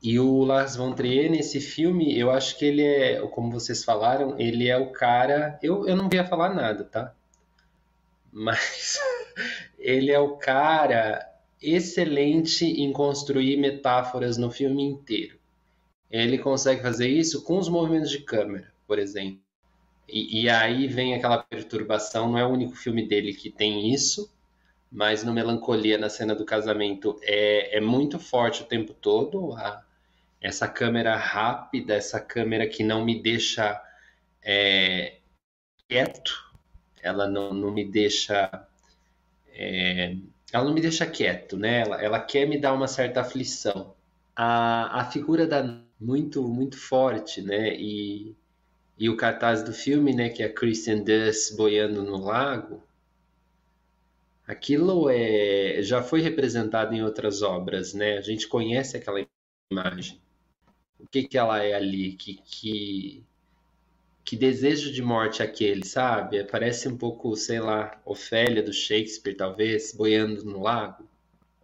E 0.03 0.19
o 0.19 0.45
Lars 0.45 0.77
von 0.77 0.93
Trier, 0.93 1.31
nesse 1.31 1.61
filme, 1.61 2.19
eu 2.19 2.31
acho 2.31 2.59
que 2.59 2.65
ele 2.67 2.83
é, 2.83 3.21
como 3.29 3.51
vocês 3.51 3.83
falaram, 3.83 4.39
ele 4.39 4.69
é 4.69 4.77
o 4.77 4.93
cara... 4.93 5.59
Eu, 5.63 5.89
eu 5.89 5.97
não 5.97 6.09
ia 6.13 6.25
falar 6.25 6.55
nada, 6.55 6.85
tá? 6.85 7.15
Mas 8.31 8.99
ele 9.79 10.11
é 10.11 10.19
o 10.19 10.37
cara 10.37 11.27
excelente 11.61 12.67
em 12.67 12.93
construir 12.93 13.57
metáforas 13.57 14.37
no 14.37 14.51
filme 14.51 14.83
inteiro 14.83 15.40
ele 16.11 16.39
consegue 16.39 16.83
fazer 16.83 17.09
isso 17.09 17.45
com 17.45 17.59
os 17.59 17.69
movimentos 17.69 18.11
de 18.11 18.21
câmera, 18.21 18.73
por 18.87 18.99
exemplo. 18.99 19.41
E, 20.09 20.43
e, 20.43 20.51
aí 20.51 20.89
vem 20.89 21.15
aquela 21.15 21.39
perturbação, 21.39 22.33
não 22.33 22.39
é 22.39 22.45
o 22.45 22.51
único 22.51 22.75
filme 22.75 23.07
dele 23.07 23.33
que 23.33 23.49
tem 23.49 23.93
isso, 23.95 24.29
mas 24.91 25.23
no 25.23 25.33
Melancolia, 25.33 25.97
na 25.97 26.11
cena 26.11 26.35
do 26.35 26.45
casamento, 26.45 27.19
é, 27.23 27.77
é 27.77 27.81
muito 27.81 28.19
forte 28.19 28.63
o 28.63 28.67
tempo 28.67 28.93
todo, 28.93 29.53
a, 29.55 29.85
essa 30.41 30.67
câmera 30.67 31.17
rápida, 31.17 31.95
essa 31.95 32.19
câmera 32.19 32.67
que 32.67 32.83
não 32.83 33.05
me 33.05 33.23
deixa 33.23 33.81
é, 34.43 35.19
quieto, 35.89 36.33
ela 37.03 37.29
não, 37.29 37.55
não 37.55 37.71
me 37.71 37.85
deixa... 37.85 38.67
É, 39.53 40.17
ela 40.53 40.65
não 40.65 40.75
me 40.75 40.81
deixa 40.81 41.07
quieto, 41.07 41.57
né? 41.57 41.83
Ela, 41.83 42.03
ela 42.03 42.21
quer 42.21 42.47
me 42.47 42.59
dar 42.59 42.73
uma 42.73 42.89
certa 42.89 43.21
aflição. 43.21 43.95
A, 44.35 45.01
a 45.01 45.05
figura 45.05 45.47
da 45.47 45.63
muito 46.01 46.43
muito 46.49 46.79
forte, 46.79 47.43
né? 47.43 47.75
E, 47.77 48.35
e 48.99 49.09
o 49.09 49.17
cartaz 49.17 49.63
do 49.63 49.73
filme, 49.73 50.15
né, 50.15 50.31
que 50.31 50.43
é 50.43 50.47
a 50.47 50.53
Christian 50.53 51.03
Dust 51.03 51.57
boiando 51.57 52.03
no 52.03 52.19
lago, 52.25 52.83
aquilo 54.47 55.09
é 55.11 55.83
já 55.83 56.03
foi 56.03 56.21
representado 56.21 56.95
em 56.95 57.03
outras 57.03 57.43
obras, 57.43 57.95
né? 57.95 58.19
A 58.19 58.23
gente 58.23 58.49
conhece 58.49 58.97
aquela 58.97 59.25
imagem. 59.71 60.21
O 60.99 61.07
que 61.07 61.25
que 61.25 61.39
ela 61.39 61.63
é 61.63 61.75
ali? 61.75 62.15
Que 62.15 62.35
que 62.45 63.25
que 64.25 64.37
desejo 64.37 64.93
de 64.93 65.03
morte 65.03 65.43
é 65.43 65.45
aquele, 65.45 65.85
sabe? 65.85 66.45
Parece 66.45 66.89
um 66.89 66.97
pouco, 66.97 67.35
sei 67.37 67.59
lá, 67.61 68.01
Ofélia 68.05 68.63
do 68.63 68.73
Shakespeare, 68.73 69.35
talvez, 69.37 69.93
boiando 69.93 70.45
no 70.45 70.61
lago. 70.63 71.09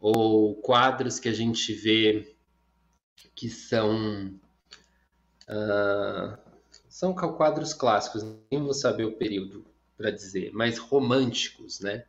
Ou 0.01 0.55
quadros 0.57 1.21
que 1.21 1.29
a 1.29 1.33
gente 1.33 1.73
vê 1.73 2.36
que 3.35 3.49
são 3.49 4.33
uh, 5.49 6.39
são 6.89 7.13
quadros 7.15 7.75
clássicos, 7.75 8.25
nem 8.51 8.63
vou 8.63 8.73
saber 8.73 9.05
o 9.05 9.13
período 9.13 9.65
para 9.97 10.11
dizer, 10.11 10.51
mas 10.55 10.79
românticos, 10.79 11.81
né? 11.81 12.05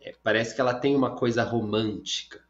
É, 0.00 0.14
parece 0.22 0.54
que 0.54 0.60
ela 0.60 0.74
tem 0.74 0.96
uma 0.96 1.14
coisa 1.14 1.42
romântica 1.44 2.40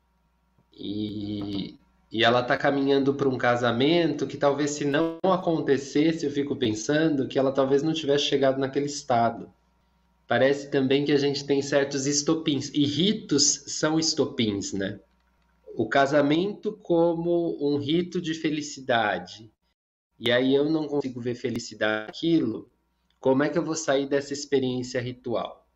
e, 0.72 1.76
e 2.10 2.24
ela 2.24 2.40
está 2.40 2.56
caminhando 2.56 3.14
para 3.14 3.28
um 3.28 3.36
casamento 3.36 4.26
que 4.26 4.36
talvez 4.36 4.72
se 4.72 4.84
não 4.84 5.18
acontecesse, 5.22 6.24
eu 6.24 6.32
fico 6.32 6.56
pensando 6.56 7.28
que 7.28 7.38
ela 7.38 7.52
talvez 7.52 7.82
não 7.82 7.92
tivesse 7.92 8.24
chegado 8.24 8.58
naquele 8.58 8.86
estado. 8.86 9.52
Parece 10.26 10.70
também 10.70 11.04
que 11.04 11.12
a 11.12 11.18
gente 11.18 11.44
tem 11.44 11.60
certos 11.60 12.06
estopins 12.06 12.70
e 12.72 12.86
ritos 12.86 13.64
são 13.66 13.98
estopins, 13.98 14.72
né? 14.72 14.98
O 15.74 15.88
casamento 15.88 16.72
como 16.82 17.56
um 17.60 17.78
rito 17.78 18.20
de 18.20 18.34
felicidade. 18.34 19.50
E 20.18 20.30
aí 20.30 20.54
eu 20.54 20.68
não 20.68 20.86
consigo 20.86 21.20
ver 21.20 21.34
felicidade 21.34 22.06
naquilo. 22.06 22.70
Como 23.18 23.42
é 23.42 23.48
que 23.48 23.58
eu 23.58 23.64
vou 23.64 23.74
sair 23.74 24.06
dessa 24.06 24.32
experiência 24.32 25.00
ritual? 25.00 25.66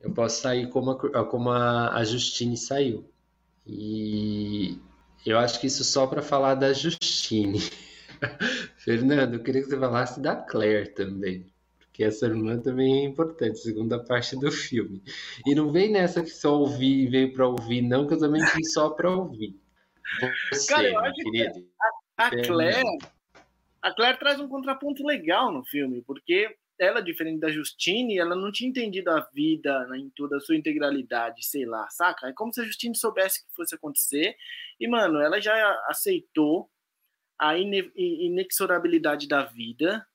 Eu 0.00 0.12
posso 0.12 0.42
sair 0.42 0.68
como 0.68 0.92
a, 0.92 1.24
como 1.24 1.50
a 1.50 2.02
Justine 2.04 2.56
saiu. 2.56 3.10
E 3.66 4.78
eu 5.26 5.38
acho 5.38 5.60
que 5.60 5.66
isso 5.66 5.84
só 5.84 6.06
para 6.06 6.22
falar 6.22 6.54
da 6.54 6.72
Justine. 6.72 7.60
Fernando, 8.78 9.34
eu 9.34 9.42
queria 9.42 9.62
que 9.62 9.68
você 9.68 9.78
falasse 9.78 10.20
da 10.20 10.36
Claire 10.36 10.94
também. 10.94 11.46
Porque 11.98 12.04
essa 12.04 12.26
irmã 12.26 12.56
também 12.56 13.00
é 13.00 13.04
importante, 13.06 13.58
segunda 13.58 13.98
parte 13.98 14.38
do 14.38 14.52
filme. 14.52 15.02
E 15.44 15.52
não 15.52 15.72
vem 15.72 15.90
nessa 15.90 16.22
que 16.22 16.30
só 16.30 16.56
ouvir 16.56 17.06
e 17.06 17.08
veio 17.08 17.32
para 17.32 17.48
ouvir, 17.48 17.82
não, 17.82 18.06
que 18.06 18.14
eu 18.14 18.20
também 18.20 18.40
vim 18.54 18.62
só 18.62 18.90
para 18.90 19.10
ouvir. 19.10 19.60
Você, 20.52 20.72
Cara, 20.72 20.88
eu 20.88 20.98
acho 21.00 21.14
querido. 21.16 21.54
que 21.54 21.68
a, 22.16 22.26
a 22.28 22.30
Claire, 22.30 22.98
a 23.82 23.92
Claire 23.92 24.16
traz 24.16 24.38
um 24.38 24.46
contraponto 24.46 25.04
legal 25.04 25.52
no 25.52 25.64
filme, 25.64 26.00
porque 26.06 26.56
ela, 26.78 27.00
diferente 27.00 27.40
da 27.40 27.50
Justine, 27.50 28.16
ela 28.16 28.36
não 28.36 28.52
tinha 28.52 28.70
entendido 28.70 29.10
a 29.10 29.28
vida 29.34 29.84
né, 29.88 29.98
em 29.98 30.10
toda 30.10 30.36
a 30.36 30.40
sua 30.40 30.54
integralidade, 30.54 31.44
sei 31.44 31.66
lá, 31.66 31.88
saca? 31.90 32.28
É 32.28 32.32
como 32.32 32.54
se 32.54 32.60
a 32.60 32.64
Justine 32.64 32.96
soubesse 32.96 33.44
que 33.44 33.52
fosse 33.56 33.74
acontecer. 33.74 34.36
E, 34.78 34.86
mano, 34.86 35.20
ela 35.20 35.40
já 35.40 35.52
aceitou 35.88 36.70
a 37.36 37.58
inexorabilidade 37.58 39.26
da 39.26 39.42
vida. 39.42 40.06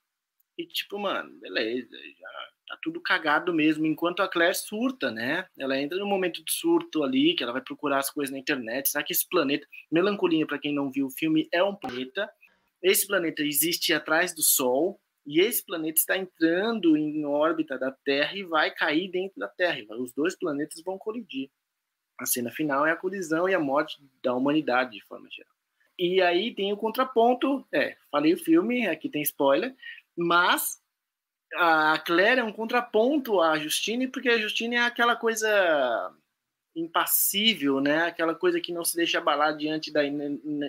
E, 0.57 0.67
tipo, 0.67 0.99
mano, 0.99 1.31
beleza, 1.39 1.97
já 2.19 2.29
tá 2.67 2.77
tudo 2.81 3.01
cagado 3.01 3.53
mesmo. 3.53 3.85
Enquanto 3.85 4.21
a 4.21 4.27
Claire 4.27 4.55
surta, 4.55 5.09
né? 5.09 5.47
Ela 5.57 5.79
entra 5.79 5.97
num 5.97 6.07
momento 6.07 6.43
de 6.43 6.51
surto 6.51 7.03
ali, 7.03 7.33
que 7.33 7.43
ela 7.43 7.53
vai 7.53 7.61
procurar 7.61 7.99
as 7.99 8.09
coisas 8.09 8.31
na 8.31 8.39
internet. 8.39 8.89
Será 8.89 9.03
que 9.03 9.13
esse 9.13 9.27
planeta. 9.27 9.67
Melancolia, 9.91 10.45
para 10.45 10.59
quem 10.59 10.73
não 10.73 10.91
viu 10.91 11.07
o 11.07 11.11
filme, 11.11 11.47
é 11.51 11.63
um 11.63 11.75
planeta. 11.75 12.29
Esse 12.81 13.07
planeta 13.07 13.41
existe 13.43 13.93
atrás 13.93 14.33
do 14.33 14.43
Sol. 14.43 14.99
E 15.25 15.39
esse 15.39 15.65
planeta 15.65 15.97
está 15.97 16.17
entrando 16.17 16.97
em 16.97 17.25
órbita 17.25 17.79
da 17.79 17.91
Terra 17.91 18.35
e 18.35 18.43
vai 18.43 18.69
cair 18.71 19.09
dentro 19.09 19.39
da 19.39 19.47
Terra. 19.47 19.79
Os 19.97 20.11
dois 20.11 20.37
planetas 20.37 20.83
vão 20.83 20.97
colidir. 20.97 21.49
A 22.19 22.25
cena 22.25 22.51
final 22.51 22.85
é 22.85 22.91
a 22.91 22.95
colisão 22.95 23.47
e 23.47 23.53
a 23.53 23.59
morte 23.59 23.97
da 24.21 24.35
humanidade, 24.35 24.91
de 24.91 25.03
forma 25.05 25.27
geral. 25.31 25.53
E 25.97 26.21
aí 26.21 26.53
tem 26.53 26.73
o 26.73 26.77
contraponto, 26.77 27.65
é, 27.71 27.95
falei 28.11 28.33
o 28.33 28.37
filme, 28.37 28.87
aqui 28.87 29.07
tem 29.07 29.21
spoiler, 29.21 29.75
mas 30.17 30.81
a 31.55 31.97
Claire 31.99 32.39
é 32.39 32.43
um 32.43 32.51
contraponto 32.51 33.41
à 33.41 33.57
Justine, 33.57 34.07
porque 34.07 34.29
a 34.29 34.37
Justine 34.37 34.75
é 34.75 34.81
aquela 34.81 35.15
coisa 35.15 36.13
impassível, 36.75 37.79
né? 37.79 38.05
Aquela 38.07 38.33
coisa 38.33 38.59
que 38.59 38.73
não 38.73 38.83
se 38.83 38.95
deixa 38.95 39.19
abalar 39.19 39.55
diante 39.55 39.91
da 39.91 40.01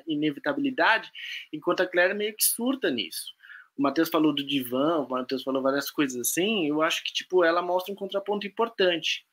inevitabilidade, 0.06 1.10
enquanto 1.52 1.80
a 1.80 1.86
Claire 1.86 2.14
meio 2.14 2.36
que 2.36 2.44
surta 2.44 2.90
nisso. 2.90 3.32
O 3.76 3.82
Matheus 3.82 4.08
falou 4.08 4.32
do 4.32 4.46
divã, 4.46 4.98
o 4.98 5.08
Matheus 5.08 5.42
falou 5.42 5.62
várias 5.62 5.90
coisas 5.90 6.20
assim, 6.20 6.68
eu 6.68 6.82
acho 6.82 7.02
que 7.02 7.12
tipo 7.12 7.42
ela 7.42 7.62
mostra 7.62 7.92
um 7.92 7.96
contraponto 7.96 8.46
importante. 8.46 9.26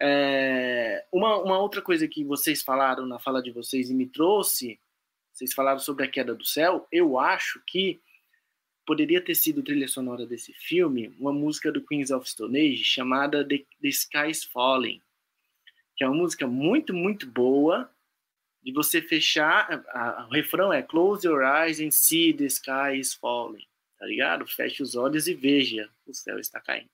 É... 0.00 1.04
Uma, 1.12 1.36
uma 1.38 1.58
outra 1.58 1.82
coisa 1.82 2.08
que 2.08 2.24
vocês 2.24 2.62
falaram 2.62 3.06
na 3.06 3.18
fala 3.18 3.42
de 3.42 3.50
vocês 3.50 3.90
e 3.90 3.94
me 3.94 4.06
trouxe 4.06 4.80
vocês 5.38 5.54
falaram 5.54 5.78
sobre 5.78 6.04
a 6.04 6.10
queda 6.10 6.34
do 6.34 6.44
céu. 6.44 6.88
Eu 6.90 7.16
acho 7.16 7.62
que 7.64 8.00
poderia 8.88 9.20
ter 9.20 9.34
sido 9.34 9.62
trilha 9.62 9.86
sonora 9.86 10.24
desse 10.26 10.54
filme 10.54 11.14
uma 11.20 11.30
música 11.30 11.70
do 11.70 11.84
Queens 11.84 12.10
of 12.10 12.26
Stone 12.26 12.58
Age 12.58 12.82
chamada 12.84 13.46
The, 13.46 13.58
The 13.82 13.88
Sky 13.88 14.30
is 14.30 14.44
Falling, 14.44 15.02
que 15.94 16.04
é 16.04 16.08
uma 16.08 16.16
música 16.16 16.46
muito, 16.46 16.94
muito 16.94 17.26
boa 17.26 17.90
de 18.62 18.72
você 18.72 19.02
fechar. 19.02 19.84
A, 19.88 20.22
a, 20.22 20.26
o 20.26 20.30
refrão 20.30 20.72
é 20.72 20.82
Close 20.82 21.26
your 21.26 21.42
eyes 21.42 21.80
and 21.80 21.90
see 21.90 22.32
the 22.32 22.46
sky 22.46 22.98
is 22.98 23.12
falling. 23.12 23.66
Tá 23.98 24.06
ligado? 24.06 24.46
Feche 24.46 24.82
os 24.82 24.94
olhos 24.94 25.28
e 25.28 25.34
veja, 25.34 25.90
o 26.06 26.14
céu 26.14 26.38
está 26.38 26.58
caindo. 26.58 26.88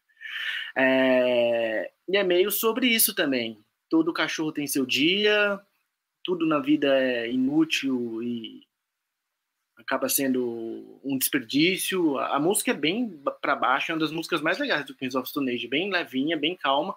É, 0.76 1.92
e 2.08 2.16
é 2.16 2.24
meio 2.24 2.50
sobre 2.50 2.88
isso 2.88 3.14
também. 3.14 3.56
Todo 3.88 4.12
cachorro 4.12 4.50
tem 4.50 4.66
seu 4.66 4.84
dia, 4.84 5.60
tudo 6.24 6.44
na 6.44 6.58
vida 6.58 6.88
é 6.98 7.30
inútil 7.30 8.20
e 8.20 8.66
acaba 9.76 10.08
sendo 10.08 11.00
um 11.02 11.18
desperdício. 11.18 12.18
A, 12.18 12.36
a 12.36 12.40
música 12.40 12.70
é 12.70 12.74
bem 12.74 13.20
para 13.40 13.56
baixo, 13.56 13.90
é 13.90 13.94
uma 13.94 14.00
das 14.00 14.12
músicas 14.12 14.40
mais 14.40 14.58
legais 14.58 14.84
do 14.84 14.94
Queens 14.94 15.14
of 15.14 15.28
Stone 15.28 15.50
Age, 15.50 15.68
bem 15.68 15.90
levinha, 15.90 16.36
bem 16.36 16.56
calma 16.56 16.94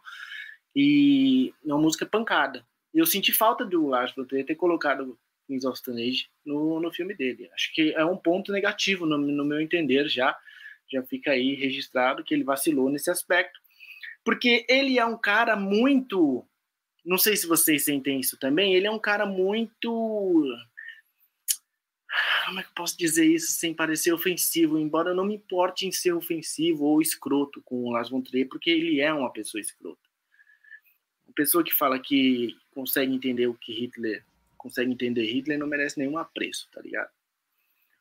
e 0.75 1.53
é 1.65 1.73
uma 1.73 1.81
música 1.81 2.05
pancada. 2.05 2.65
Eu 2.93 3.05
senti 3.05 3.31
falta 3.31 3.65
do 3.65 3.87
Lars 3.87 4.13
von 4.13 4.25
ter 4.25 4.55
colocado 4.55 5.17
Queens 5.47 5.65
of 5.65 5.77
Stone 5.77 6.01
Age 6.01 6.27
no, 6.45 6.79
no 6.79 6.91
filme 6.91 7.13
dele. 7.13 7.49
Acho 7.53 7.73
que 7.73 7.93
é 7.93 8.05
um 8.05 8.17
ponto 8.17 8.51
negativo 8.51 9.05
no, 9.05 9.17
no 9.17 9.45
meu 9.45 9.59
entender 9.59 10.07
já. 10.07 10.37
Já 10.91 11.03
fica 11.03 11.31
aí 11.31 11.53
registrado 11.55 12.23
que 12.23 12.33
ele 12.33 12.43
vacilou 12.43 12.89
nesse 12.89 13.09
aspecto. 13.09 13.59
Porque 14.23 14.65
ele 14.69 14.99
é 14.99 15.05
um 15.05 15.17
cara 15.17 15.55
muito 15.55 16.45
não 17.07 17.17
sei 17.17 17.37
se 17.37 17.47
vocês 17.47 17.85
sentem 17.85 18.19
isso 18.19 18.37
também, 18.37 18.75
ele 18.75 18.85
é 18.85 18.91
um 18.91 18.99
cara 18.99 19.25
muito. 19.25 20.43
Como 22.45 22.59
é 22.59 22.63
que 22.63 22.69
eu 22.69 22.75
posso 22.75 22.97
dizer 22.97 23.25
isso 23.25 23.51
sem 23.51 23.73
parecer 23.73 24.13
ofensivo? 24.13 24.79
Embora 24.79 25.11
eu 25.11 25.15
não 25.15 25.25
me 25.25 25.35
importe 25.35 25.85
em 25.85 25.91
ser 25.91 26.13
ofensivo 26.13 26.85
ou 26.85 27.01
escroto 27.01 27.61
com 27.61 27.83
o 27.83 27.91
Lars 27.91 28.09
von 28.09 28.21
Trier, 28.21 28.47
porque 28.47 28.69
ele 28.69 29.01
é 29.01 29.13
uma 29.13 29.31
pessoa 29.31 29.61
escrota. 29.61 30.07
Uma 31.27 31.33
pessoa 31.33 31.63
que 31.63 31.73
fala 31.73 31.99
que 31.99 32.55
consegue 32.71 33.13
entender 33.13 33.47
o 33.47 33.53
que 33.53 33.73
Hitler 33.73 34.23
consegue 34.57 34.91
entender 34.91 35.25
Hitler 35.25 35.57
não 35.57 35.67
merece 35.67 35.97
nenhum 35.97 36.17
apreço, 36.17 36.67
tá 36.73 36.81
ligado? 36.81 37.09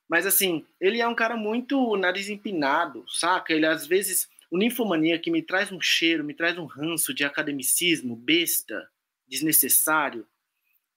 Mas 0.08 0.26
assim, 0.26 0.66
ele 0.80 1.00
é 1.00 1.06
um 1.06 1.14
cara 1.14 1.36
muito 1.36 1.96
nariz 1.96 2.28
empinado, 2.28 3.04
saca? 3.08 3.52
Ele 3.52 3.66
às 3.66 3.86
vezes, 3.86 4.28
o 4.50 4.58
ninfomania 4.58 5.18
que 5.18 5.30
me 5.30 5.42
traz 5.42 5.70
um 5.70 5.80
cheiro, 5.80 6.24
me 6.24 6.34
traz 6.34 6.58
um 6.58 6.64
ranço 6.64 7.14
de 7.14 7.24
academicismo, 7.24 8.16
besta, 8.16 8.88
desnecessário, 9.28 10.26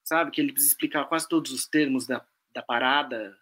sabe? 0.03 0.31
Que 0.31 0.41
ele 0.41 0.51
precisa 0.51 0.73
explicar 0.73 1.05
quase 1.05 1.27
todos 1.27 1.51
os 1.51 1.67
termos 1.67 2.07
da, 2.07 2.25
da 2.53 2.61
parada 2.61 3.35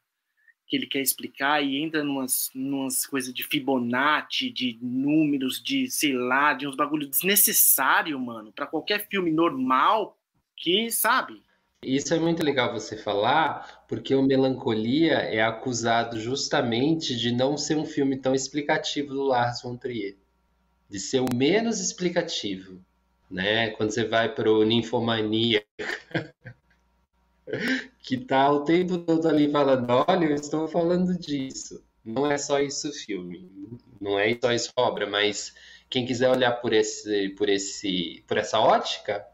que 0.68 0.76
ele 0.76 0.86
quer 0.86 1.02
explicar 1.02 1.64
e 1.64 1.82
entra 1.82 2.04
numas, 2.04 2.50
numas 2.54 3.06
coisas 3.06 3.34
de 3.34 3.44
Fibonacci, 3.44 4.50
de 4.50 4.78
números, 4.82 5.64
de 5.64 5.90
sei 5.90 6.14
lá, 6.14 6.54
de 6.54 6.68
uns 6.68 6.76
bagulho 6.76 7.08
desnecessário, 7.08 8.20
mano, 8.20 8.52
para 8.52 8.68
qualquer 8.68 9.08
filme 9.08 9.32
normal 9.32 10.18
que, 10.56 10.92
sabe? 10.92 11.42
Isso 11.82 12.14
é 12.14 12.20
muito 12.20 12.44
legal 12.44 12.74
você 12.74 12.98
falar, 12.98 13.86
porque 13.88 14.14
o 14.14 14.24
Melancolia 14.24 15.20
é 15.20 15.42
acusado 15.42 16.20
justamente 16.20 17.16
de 17.16 17.32
não 17.32 17.56
ser 17.56 17.78
um 17.78 17.86
filme 17.86 18.18
tão 18.18 18.36
explicativo 18.36 19.14
do 19.14 19.24
Lars 19.24 19.62
von 19.62 19.78
Trier, 19.78 20.18
de 20.90 21.00
ser 21.00 21.22
o 21.22 21.34
menos 21.34 21.80
explicativo 21.80 22.82
né? 23.30 23.70
Quando 23.72 23.92
você 23.92 24.06
vai 24.06 24.34
para 24.34 24.52
o 24.52 24.64
Ninfomania, 24.64 25.64
que 28.08 28.18
tá 28.18 28.50
o 28.50 28.64
tempo 28.64 29.00
todo 29.00 29.28
ali 29.28 29.52
falando, 29.52 30.06
olha, 30.08 30.28
eu 30.28 30.36
estou 30.36 30.66
falando 30.66 31.20
disso. 31.20 31.84
Não 32.06 32.32
é 32.32 32.38
só 32.38 32.62
isso 32.62 32.90
filme, 32.94 33.52
não 34.00 34.18
é 34.18 34.34
só 34.42 34.54
isso 34.54 34.72
obra, 34.78 35.06
mas 35.06 35.54
quem 35.90 36.06
quiser 36.06 36.30
olhar 36.30 36.54
por 36.54 36.72
esse, 36.72 37.28
por 37.32 37.50
esse, 37.50 38.24
por 38.26 38.38
essa 38.38 38.62
ótica, 38.62 39.28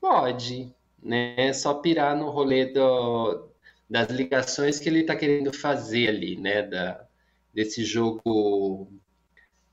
pode, 0.00 0.74
né? 1.02 1.34
É 1.48 1.52
só 1.52 1.74
pirar 1.74 2.16
no 2.16 2.30
rolê 2.30 2.64
do, 2.72 3.50
das 3.88 4.08
ligações 4.08 4.78
que 4.78 4.88
ele 4.88 5.00
está 5.00 5.14
querendo 5.14 5.52
fazer 5.52 6.08
ali, 6.08 6.38
né? 6.38 6.62
Da, 6.62 7.06
desse 7.52 7.84
jogo 7.84 8.88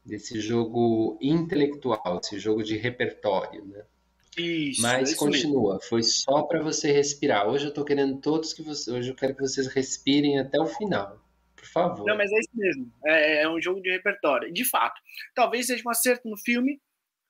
desse 0.05 0.41
jogo 0.41 1.17
intelectual, 1.21 2.19
esse 2.21 2.37
jogo 2.37 2.61
de 2.61 2.75
repertório, 2.75 3.63
né? 3.63 3.85
Isso, 4.37 4.81
Mas 4.81 5.13
é 5.13 5.15
continua, 5.15 5.79
foi 5.81 6.01
só 6.01 6.43
para 6.43 6.61
você 6.61 6.91
respirar. 6.91 7.47
Hoje 7.47 7.65
eu 7.65 7.73
tô 7.73 7.85
querendo 7.85 8.19
todos 8.19 8.53
que 8.53 8.63
vocês, 8.63 8.87
hoje 8.87 9.09
eu 9.09 9.15
quero 9.15 9.35
que 9.35 9.41
vocês 9.41 9.67
respirem 9.67 10.39
até 10.39 10.59
o 10.59 10.65
final. 10.65 11.21
Por 11.55 11.67
favor. 11.67 12.05
Não, 12.05 12.17
mas 12.17 12.31
é 12.31 12.39
isso 12.39 12.49
mesmo. 12.53 12.91
É, 13.05 13.43
é 13.43 13.49
um 13.49 13.61
jogo 13.61 13.81
de 13.81 13.91
repertório. 13.91 14.51
De 14.51 14.65
fato, 14.65 14.99
talvez 15.35 15.67
seja 15.67 15.83
um 15.85 15.91
acerto 15.91 16.27
no 16.27 16.37
filme, 16.37 16.81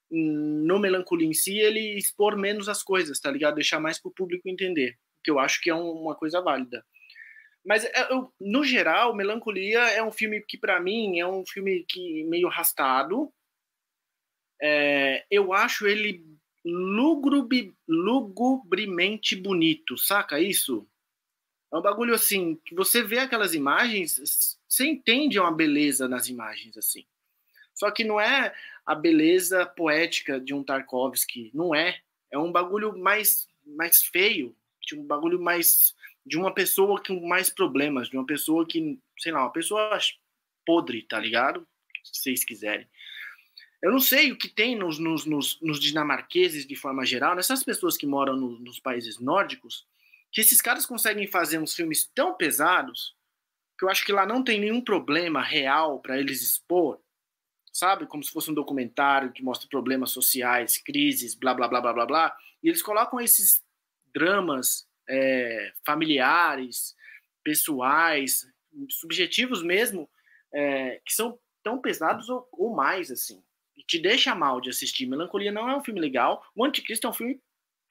no 0.09 0.79
Melancolia 0.79 1.27
em 1.27 1.33
si, 1.33 1.57
ele 1.57 1.97
expor 1.97 2.37
menos 2.37 2.69
as 2.69 2.83
coisas, 2.83 3.19
tá 3.19 3.31
ligado? 3.31 3.55
Deixar 3.55 3.79
mais 3.79 3.99
pro 3.99 4.13
público 4.13 4.47
entender, 4.47 4.97
que 5.23 5.31
eu 5.31 5.39
acho 5.39 5.61
que 5.61 5.69
é 5.69 5.75
uma 5.75 6.15
coisa 6.15 6.41
válida. 6.41 6.85
Mas 7.65 7.85
é, 7.85 8.11
eu, 8.11 8.31
no 8.39 8.63
geral, 8.63 9.15
Melancolia 9.15 9.79
é 9.79 10.03
um 10.03 10.11
filme 10.11 10.43
que 10.47 10.57
para 10.57 10.79
mim 10.79 11.19
é 11.19 11.27
um 11.27 11.45
filme 11.45 11.85
que 11.87 12.23
meio 12.25 12.47
arrastado. 12.47 13.31
É, 14.61 15.25
eu 15.31 15.53
acho 15.53 15.87
ele 15.87 16.23
lugubre, 16.65 17.73
lugubremente 17.87 19.35
bonito, 19.35 19.97
saca 19.97 20.39
isso? 20.39 20.87
É 21.71 21.77
um 21.77 21.81
bagulho 21.81 22.13
assim, 22.13 22.55
que 22.65 22.75
você 22.75 23.03
vê 23.03 23.19
aquelas 23.19 23.53
imagens, 23.53 24.57
você 24.67 24.85
entende 24.85 25.39
uma 25.39 25.51
beleza 25.51 26.07
nas 26.07 26.29
imagens 26.29 26.77
assim. 26.77 27.05
Só 27.73 27.89
que 27.89 28.03
não 28.03 28.21
é 28.21 28.53
a 28.85 28.93
beleza 28.93 29.65
poética 29.65 30.39
de 30.39 30.53
um 30.53 30.63
Tarkovsky, 30.63 31.49
não 31.53 31.73
é. 31.73 31.99
É 32.31 32.37
um 32.37 32.51
bagulho 32.51 32.97
mais 32.97 33.47
mais 33.65 34.03
feio, 34.03 34.55
de 34.81 34.95
um 34.95 35.05
bagulho 35.05 35.41
mais 35.41 35.95
de 36.25 36.37
uma 36.37 36.53
pessoa 36.53 37.01
com 37.01 37.19
mais 37.27 37.49
problemas, 37.49 38.09
de 38.09 38.17
uma 38.17 38.25
pessoa 38.25 38.65
que, 38.65 38.99
sei 39.17 39.31
lá, 39.31 39.41
uma 39.41 39.51
pessoa 39.51 39.97
podre, 40.65 41.01
tá 41.03 41.19
ligado? 41.19 41.67
Se 42.03 42.21
vocês 42.21 42.43
quiserem. 42.43 42.87
Eu 43.83 43.91
não 43.91 43.99
sei 43.99 44.31
o 44.31 44.37
que 44.37 44.47
tem 44.47 44.77
nos, 44.77 44.97
nos, 44.97 45.25
nos, 45.25 45.59
nos 45.59 45.77
dinamarqueses 45.77 46.65
de 46.65 46.73
forma 46.73 47.05
geral, 47.05 47.35
nessas 47.35 47.65
pessoas 47.65 47.97
que 47.97 48.07
moram 48.07 48.33
no, 48.33 48.57
nos 48.57 48.79
países 48.79 49.19
nórdicos, 49.19 49.85
que 50.31 50.39
esses 50.39 50.61
caras 50.61 50.85
conseguem 50.85 51.27
fazer 51.27 51.59
uns 51.59 51.75
filmes 51.75 52.09
tão 52.15 52.33
pesados 52.33 53.13
que 53.77 53.83
eu 53.83 53.89
acho 53.89 54.05
que 54.05 54.13
lá 54.13 54.25
não 54.25 54.41
tem 54.41 54.57
nenhum 54.57 54.79
problema 54.79 55.41
real 55.41 55.99
para 55.99 56.17
eles 56.17 56.41
expor, 56.41 56.97
sabe? 57.73 58.07
Como 58.07 58.23
se 58.23 58.31
fosse 58.31 58.49
um 58.49 58.53
documentário 58.53 59.33
que 59.33 59.43
mostra 59.43 59.67
problemas 59.67 60.11
sociais, 60.11 60.77
crises, 60.77 61.35
blá, 61.35 61.53
blá, 61.53 61.67
blá, 61.67 61.81
blá, 61.81 61.91
blá, 61.91 62.05
blá. 62.05 62.37
E 62.63 62.69
eles 62.69 62.81
colocam 62.81 63.19
esses 63.19 63.61
dramas 64.15 64.87
é, 65.09 65.73
familiares, 65.85 66.95
pessoais, 67.43 68.47
subjetivos 68.91 69.61
mesmo, 69.61 70.09
é, 70.53 71.01
que 71.05 71.11
são 71.11 71.37
tão 71.61 71.81
pesados 71.81 72.29
ou, 72.29 72.47
ou 72.53 72.73
mais, 72.73 73.11
assim 73.11 73.43
te 73.87 73.99
deixa 73.99 74.35
mal 74.35 74.61
de 74.61 74.69
assistir. 74.69 75.05
Melancolia 75.05 75.51
não 75.51 75.69
é 75.69 75.75
um 75.75 75.83
filme 75.83 75.99
legal. 75.99 76.45
O 76.55 76.63
Anticristo 76.63 77.07
é 77.07 77.09
um 77.09 77.13
filme 77.13 77.41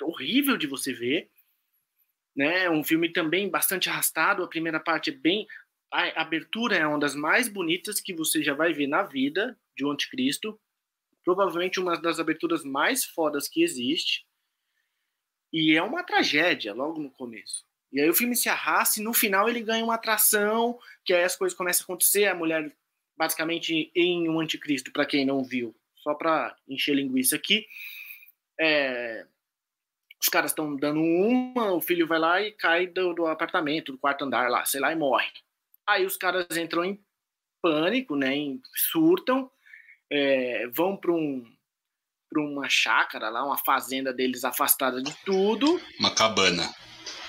horrível 0.03 0.57
de 0.57 0.67
você 0.67 0.93
ver. 0.93 1.31
Né? 2.35 2.65
É 2.65 2.71
um 2.71 2.83
filme 2.83 3.13
também 3.13 3.49
bastante 3.49 3.89
arrastado. 3.89 4.43
A 4.43 4.49
primeira 4.49 4.81
parte 4.81 5.11
é 5.11 5.13
bem. 5.13 5.47
A 5.93 6.23
abertura 6.23 6.77
é 6.77 6.87
uma 6.87 6.99
das 6.99 7.15
mais 7.15 7.49
bonitas 7.49 8.01
que 8.01 8.15
você 8.15 8.43
já 8.43 8.55
vai 8.55 8.73
ver 8.73 8.87
na 8.87 9.03
vida 9.03 9.59
de 9.77 9.85
O 9.85 9.91
Anticristo. 9.91 10.59
Provavelmente 11.25 11.79
uma 11.79 12.01
das 12.01 12.19
aberturas 12.19 12.65
mais 12.65 13.05
fodas 13.05 13.49
que 13.49 13.63
existe. 13.63 14.27
E 15.53 15.77
é 15.77 15.83
uma 15.83 16.03
tragédia 16.03 16.73
logo 16.73 17.01
no 17.01 17.11
começo. 17.11 17.67
E 17.93 18.01
aí 18.01 18.09
o 18.09 18.15
filme 18.15 18.35
se 18.35 18.49
arrasta 18.49 18.99
e 18.99 19.03
no 19.03 19.13
final 19.13 19.49
ele 19.49 19.61
ganha 19.61 19.85
uma 19.85 19.97
atração, 19.97 20.79
que 21.05 21.13
aí 21.13 21.25
as 21.25 21.37
coisas 21.37 21.57
começam 21.57 21.83
a 21.83 21.85
acontecer, 21.85 22.25
a 22.25 22.35
mulher 22.35 22.75
basicamente 23.17 23.91
em 23.95 24.29
um 24.29 24.41
anticristo, 24.41 24.93
para 24.93 25.07
quem 25.07 25.25
não 25.25 25.45
viu, 25.45 25.75
só 25.97 26.15
para 26.15 26.57
encher 26.69 26.95
linguiça 26.95 27.37
aqui. 27.37 27.67
É, 28.59 29.27
os 30.21 30.29
caras 30.29 30.53
estão 30.53 30.77
dando 30.77 31.01
uma, 31.01 31.73
o 31.73 31.81
filho 31.81 32.07
vai 32.07 32.19
lá 32.19 32.41
e 32.41 32.53
cai 32.53 32.87
do, 32.87 33.13
do, 33.13 33.27
apartamento, 33.27 33.93
do 33.93 33.99
quarto 33.99 34.25
andar 34.25 34.49
lá, 34.49 34.65
sei 34.65 34.81
lá, 34.81 34.93
e 34.93 34.97
morre. 34.97 35.31
Aí 35.87 36.07
os 36.07 36.17
caras 36.17 36.47
entram 36.57 36.85
em 36.85 37.03
pânico, 37.61 38.17
né, 38.17 38.35
em, 38.35 38.61
surtam, 38.91 39.51
é, 40.11 40.67
vão 40.69 40.97
para 40.97 41.13
um, 41.13 41.45
para 42.31 42.43
uma 42.43 42.69
chácara 42.69 43.29
lá, 43.31 43.45
uma 43.45 43.59
fazenda 43.59 44.13
deles 44.13 44.45
afastada 44.45 45.03
de 45.03 45.13
tudo. 45.25 45.81
Uma 45.99 46.15
cabana. 46.15 46.73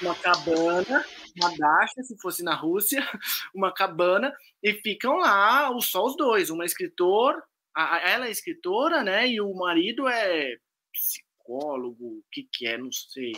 Uma 0.02 0.16
cabana 0.16 1.06
uma 1.36 1.56
dacha, 1.56 2.04
se 2.04 2.18
fosse 2.20 2.44
na 2.44 2.56
Rússia, 2.56 3.02
uma 3.54 3.74
cabana, 3.74 4.34
e 4.62 4.74
ficam 4.74 5.18
lá 5.18 5.70
só 5.82 6.06
os 6.06 6.16
dois, 6.16 6.50
uma 6.50 6.66
escritor, 6.66 7.42
a, 7.76 8.00
ela 8.10 8.28
é 8.28 8.32
escritora, 8.32 9.04
né, 9.04 9.28
e 9.28 9.42
o 9.42 9.54
marido 9.54 10.08
é 10.08 10.58
psicólogo, 10.92 12.06
o 12.06 12.24
que 12.32 12.48
que 12.52 12.68
é, 12.68 12.78
não 12.78 12.92
sei. 12.92 13.34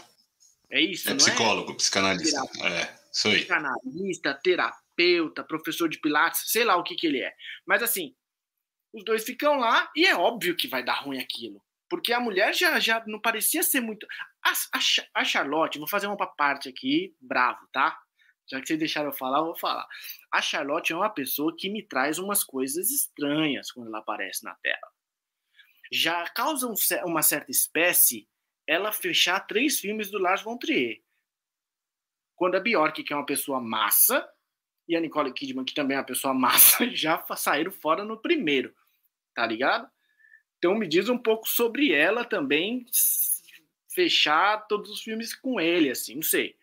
É 0.70 0.82
isso, 0.82 1.08
é 1.08 1.12
não 1.12 1.18
psicólogo, 1.18 1.72
é? 1.72 1.76
psicanalista, 1.76 2.42
é, 2.64 2.82
aí. 3.30 3.38
Psicanalista, 3.40 4.34
terapeuta, 4.34 5.44
professor 5.44 5.88
de 5.88 6.00
pilates, 6.00 6.52
sei 6.52 6.64
lá 6.64 6.76
o 6.76 6.84
que 6.84 6.96
que 6.96 7.08
ele 7.08 7.22
é. 7.22 7.34
Mas 7.66 7.82
assim, 7.82 8.16
os 8.94 9.04
dois 9.04 9.24
ficam 9.24 9.58
lá 9.58 9.90
e 9.96 10.06
é 10.06 10.16
óbvio 10.16 10.56
que 10.56 10.68
vai 10.68 10.84
dar 10.84 11.02
ruim 11.02 11.20
aquilo. 11.20 11.62
Porque 11.90 12.12
a 12.14 12.20
mulher 12.20 12.54
já, 12.54 12.80
já 12.80 13.04
não 13.06 13.20
parecia 13.20 13.62
ser 13.64 13.82
muito. 13.82 14.08
A, 14.44 14.52
a, 14.52 15.22
a 15.22 15.24
Charlotte, 15.24 15.78
vou 15.78 15.88
fazer 15.88 16.08
uma 16.08 16.18
parte 16.18 16.68
aqui, 16.68 17.16
bravo, 17.22 17.68
tá? 17.72 18.00
Já 18.50 18.60
que 18.60 18.68
vocês 18.68 18.80
deixaram 18.80 19.10
eu 19.10 19.16
falar, 19.16 19.40
eu 19.40 19.46
vou 19.46 19.58
falar. 19.58 19.88
A 20.32 20.42
Charlotte 20.42 20.94
é 20.94 20.96
uma 20.96 21.10
pessoa 21.10 21.56
que 21.58 21.70
me 21.70 21.84
traz 21.84 22.20
umas 22.20 22.44
coisas 22.44 22.90
estranhas 22.90 23.72
quando 23.72 23.88
ela 23.88 24.00
aparece 24.00 24.44
na 24.44 24.56
tela. 24.56 24.92
Já 25.92 26.28
causa 26.30 26.68
um, 26.68 26.76
uma 27.06 27.22
certa 27.22 27.52
espécie 27.52 28.28
ela 28.68 28.92
fechar 28.92 29.40
três 29.42 29.80
filmes 29.80 30.10
do 30.10 30.18
Lars 30.18 30.42
von 30.42 30.58
Trier. 30.58 31.02
Quando 32.36 32.56
a 32.56 32.60
Bjork, 32.60 33.04
que 33.04 33.14
é 33.14 33.16
uma 33.16 33.26
pessoa 33.26 33.62
massa, 33.62 34.28
e 34.88 34.96
a 34.96 35.00
Nicole 35.00 35.34
Kidman, 35.34 35.66
que 35.66 35.74
também 35.74 35.96
é 35.96 36.00
uma 36.00 36.06
pessoa 36.06 36.34
massa, 36.36 36.88
já 36.90 37.24
saíram 37.36 37.72
fora 37.72 38.04
no 38.04 38.20
primeiro. 38.22 38.76
Tá 39.34 39.46
ligado? 39.46 39.90
Então 40.58 40.76
me 40.76 40.88
diz 40.88 41.10
um 41.10 41.18
pouco 41.18 41.48
sobre 41.48 41.92
ela 41.92 42.24
também, 42.24 42.86
fechar 43.94 44.68
todos 44.68 44.90
os 44.90 45.02
filmes 45.02 45.34
com 45.34 45.60
ele, 45.60 45.90
assim, 45.90 46.16
não 46.16 46.24
sei. 46.24 46.56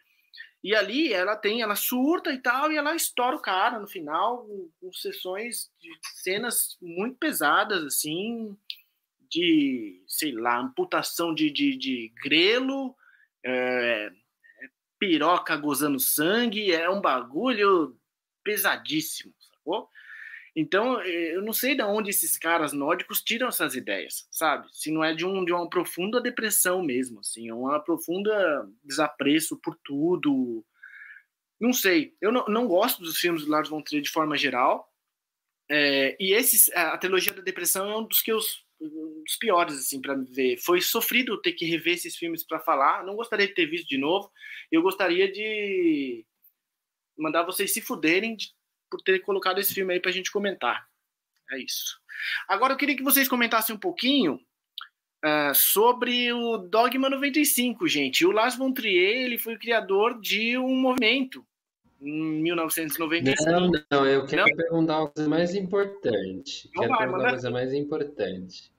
E 0.62 0.76
ali 0.76 1.12
ela 1.12 1.34
tem, 1.34 1.60
ela 1.60 1.74
surta 1.74 2.32
e 2.32 2.38
tal, 2.38 2.70
e 2.70 2.76
ela 2.76 2.94
estoura 2.94 3.36
o 3.36 3.42
cara 3.42 3.80
no 3.80 3.88
final, 3.88 4.46
com 4.80 4.92
sessões 4.92 5.70
de 5.80 5.90
cenas 6.22 6.76
muito 6.80 7.16
pesadas, 7.16 7.84
assim, 7.84 8.56
de, 9.28 10.04
sei 10.06 10.32
lá, 10.32 10.58
amputação 10.58 11.34
de, 11.34 11.50
de, 11.50 11.76
de 11.76 12.12
grelo, 12.22 12.94
é, 13.44 14.12
piroca 15.00 15.56
gozando 15.56 15.98
sangue, 15.98 16.70
é 16.70 16.88
um 16.88 17.00
bagulho 17.00 17.98
pesadíssimo, 18.44 19.34
sacou? 19.40 19.88
Então, 20.54 21.00
eh, 21.00 21.34
eu 21.34 21.42
não 21.42 21.52
sei 21.52 21.74
de 21.74 21.82
onde 21.82 22.10
esses 22.10 22.36
caras 22.36 22.72
nórdicos 22.72 23.22
tiram 23.22 23.48
essas 23.48 23.74
ideias, 23.74 24.26
sabe? 24.30 24.68
Se 24.72 24.90
não 24.90 25.02
é 25.02 25.14
de, 25.14 25.24
um, 25.24 25.44
de 25.44 25.52
uma 25.52 25.68
profunda 25.68 26.20
depressão 26.20 26.82
mesmo, 26.82 27.20
assim, 27.20 27.48
é 27.48 27.54
uma 27.54 27.80
profunda 27.80 28.68
desapreço 28.84 29.58
por 29.58 29.78
tudo. 29.82 30.64
Não 31.60 31.72
sei. 31.72 32.14
Eu 32.20 32.30
não, 32.32 32.44
não 32.46 32.68
gosto 32.68 33.02
dos 33.02 33.18
filmes 33.18 33.44
do 33.44 33.50
Lars 33.50 33.68
von 33.68 33.82
Trier 33.82 34.02
de 34.02 34.10
forma 34.10 34.36
geral. 34.36 34.92
É, 35.70 36.16
e 36.20 36.32
esses, 36.34 36.70
a 36.72 36.98
trilogia 36.98 37.32
da 37.32 37.42
depressão 37.42 37.90
é 37.90 37.96
um 37.96 38.04
dos 38.04 38.20
que 38.20 38.32
eu 38.32 38.38
um 38.82 39.22
dos 39.22 39.36
piores 39.36 39.74
assim 39.78 40.00
para 40.00 40.14
ver. 40.14 40.58
Foi 40.58 40.80
sofrido 40.80 41.40
ter 41.40 41.52
que 41.52 41.64
rever 41.64 41.94
esses 41.94 42.16
filmes 42.16 42.44
para 42.44 42.60
falar. 42.60 43.04
Não 43.04 43.14
gostaria 43.14 43.46
de 43.46 43.54
ter 43.54 43.66
visto 43.66 43.88
de 43.88 43.96
novo. 43.96 44.30
Eu 44.70 44.82
gostaria 44.82 45.30
de 45.30 46.26
mandar 47.16 47.44
vocês 47.44 47.72
se 47.72 47.80
fuderem 47.80 48.34
de 48.36 48.52
por 48.92 49.00
ter 49.00 49.20
colocado 49.20 49.58
esse 49.58 49.72
filme 49.72 49.94
aí 49.94 50.00
para 50.00 50.10
a 50.10 50.14
gente 50.14 50.30
comentar. 50.30 50.86
É 51.50 51.58
isso. 51.58 51.98
Agora 52.46 52.74
eu 52.74 52.76
queria 52.76 52.94
que 52.94 53.02
vocês 53.02 53.26
comentassem 53.26 53.74
um 53.74 53.78
pouquinho 53.78 54.34
uh, 55.24 55.54
sobre 55.54 56.30
o 56.30 56.58
Dogma 56.58 57.08
95, 57.08 57.88
gente. 57.88 58.26
O 58.26 58.30
Lars 58.30 58.54
von 58.54 58.70
Trier 58.70 59.24
ele 59.24 59.38
foi 59.38 59.54
o 59.54 59.58
criador 59.58 60.20
de 60.20 60.58
um 60.58 60.76
movimento 60.76 61.42
em 62.02 62.42
1995. 62.42 63.50
Não, 63.50 63.70
não, 63.90 64.06
eu 64.06 64.26
quero 64.26 64.46
não? 64.46 64.56
perguntar 64.56 64.98
uma 64.98 65.08
coisa 65.08 65.30
mais 65.30 65.54
importante. 65.54 66.70
Não 66.74 66.82
quero 66.82 66.88
vai, 66.90 66.98
perguntar 66.98 67.24
uma 67.24 67.30
coisa 67.30 67.50
mais 67.50 67.72
importante. 67.72 68.70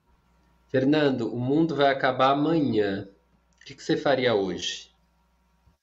Fernando, 0.69 1.33
o 1.33 1.39
mundo 1.39 1.75
vai 1.75 1.91
acabar 1.91 2.31
amanhã. 2.31 3.09
O 3.55 3.65
que, 3.65 3.73
que 3.73 3.83
você 3.83 3.97
faria 3.97 4.35
hoje? 4.35 4.91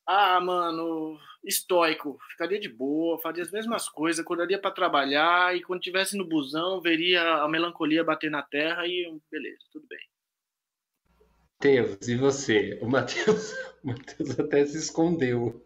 Ah, 0.07 0.41
mano, 0.41 1.19
estoico, 1.45 2.19
ficaria 2.33 2.61
de 2.61 2.69
boa, 2.69 3.21
faria 3.21 3.43
as 3.43 3.51
mesmas 3.51 3.89
coisas, 3.89 4.21
acordaria 4.21 4.61
para 4.61 4.71
trabalhar 4.71 5.57
e 5.57 5.63
quando 5.63 5.81
estivesse 5.81 6.17
no 6.17 6.29
busão 6.29 6.81
veria 6.81 7.23
a 7.23 7.49
melancolia 7.49 8.05
bater 8.05 8.31
na 8.31 8.43
terra 8.43 8.87
e 8.87 9.19
beleza, 9.31 9.59
tudo 9.73 9.87
bem. 9.89 9.99
Matheus, 11.63 12.09
e 12.09 12.17
você? 12.17 12.79
O 12.81 12.89
Matheus, 12.89 13.53
o 13.85 13.89
Matheus 13.89 14.39
até 14.39 14.65
se 14.65 14.79
escondeu. 14.79 15.63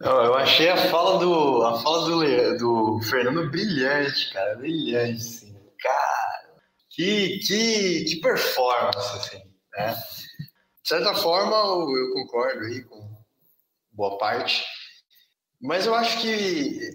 Não, 0.00 0.24
eu 0.24 0.34
achei 0.34 0.68
a 0.68 0.76
fala 0.76 1.18
do 1.18 1.62
a 1.62 1.80
fala 1.80 2.08
do, 2.08 2.58
do 2.58 3.00
Fernando 3.02 3.50
brilhante, 3.50 4.32
cara, 4.32 4.56
brilhante, 4.56 5.20
assim. 5.20 5.54
Cara, 5.78 6.56
que, 6.90 7.38
que, 7.38 8.04
que 8.04 8.20
performance, 8.20 9.16
assim, 9.16 9.42
né? 9.74 9.94
De 10.82 10.88
certa 10.88 11.14
forma, 11.14 11.54
eu 11.54 12.12
concordo 12.14 12.64
aí 12.64 12.82
com 12.82 13.11
boa 13.92 14.18
parte. 14.18 14.64
Mas 15.60 15.86
eu 15.86 15.94
acho 15.94 16.20
que, 16.20 16.90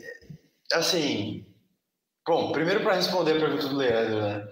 assim, 0.74 1.46
bom, 2.28 2.52
primeiro 2.52 2.82
para 2.82 2.96
responder 2.96 3.38
a 3.38 3.40
pergunta 3.40 3.68
do 3.68 3.78
Leandro, 3.78 4.22
né? 4.22 4.48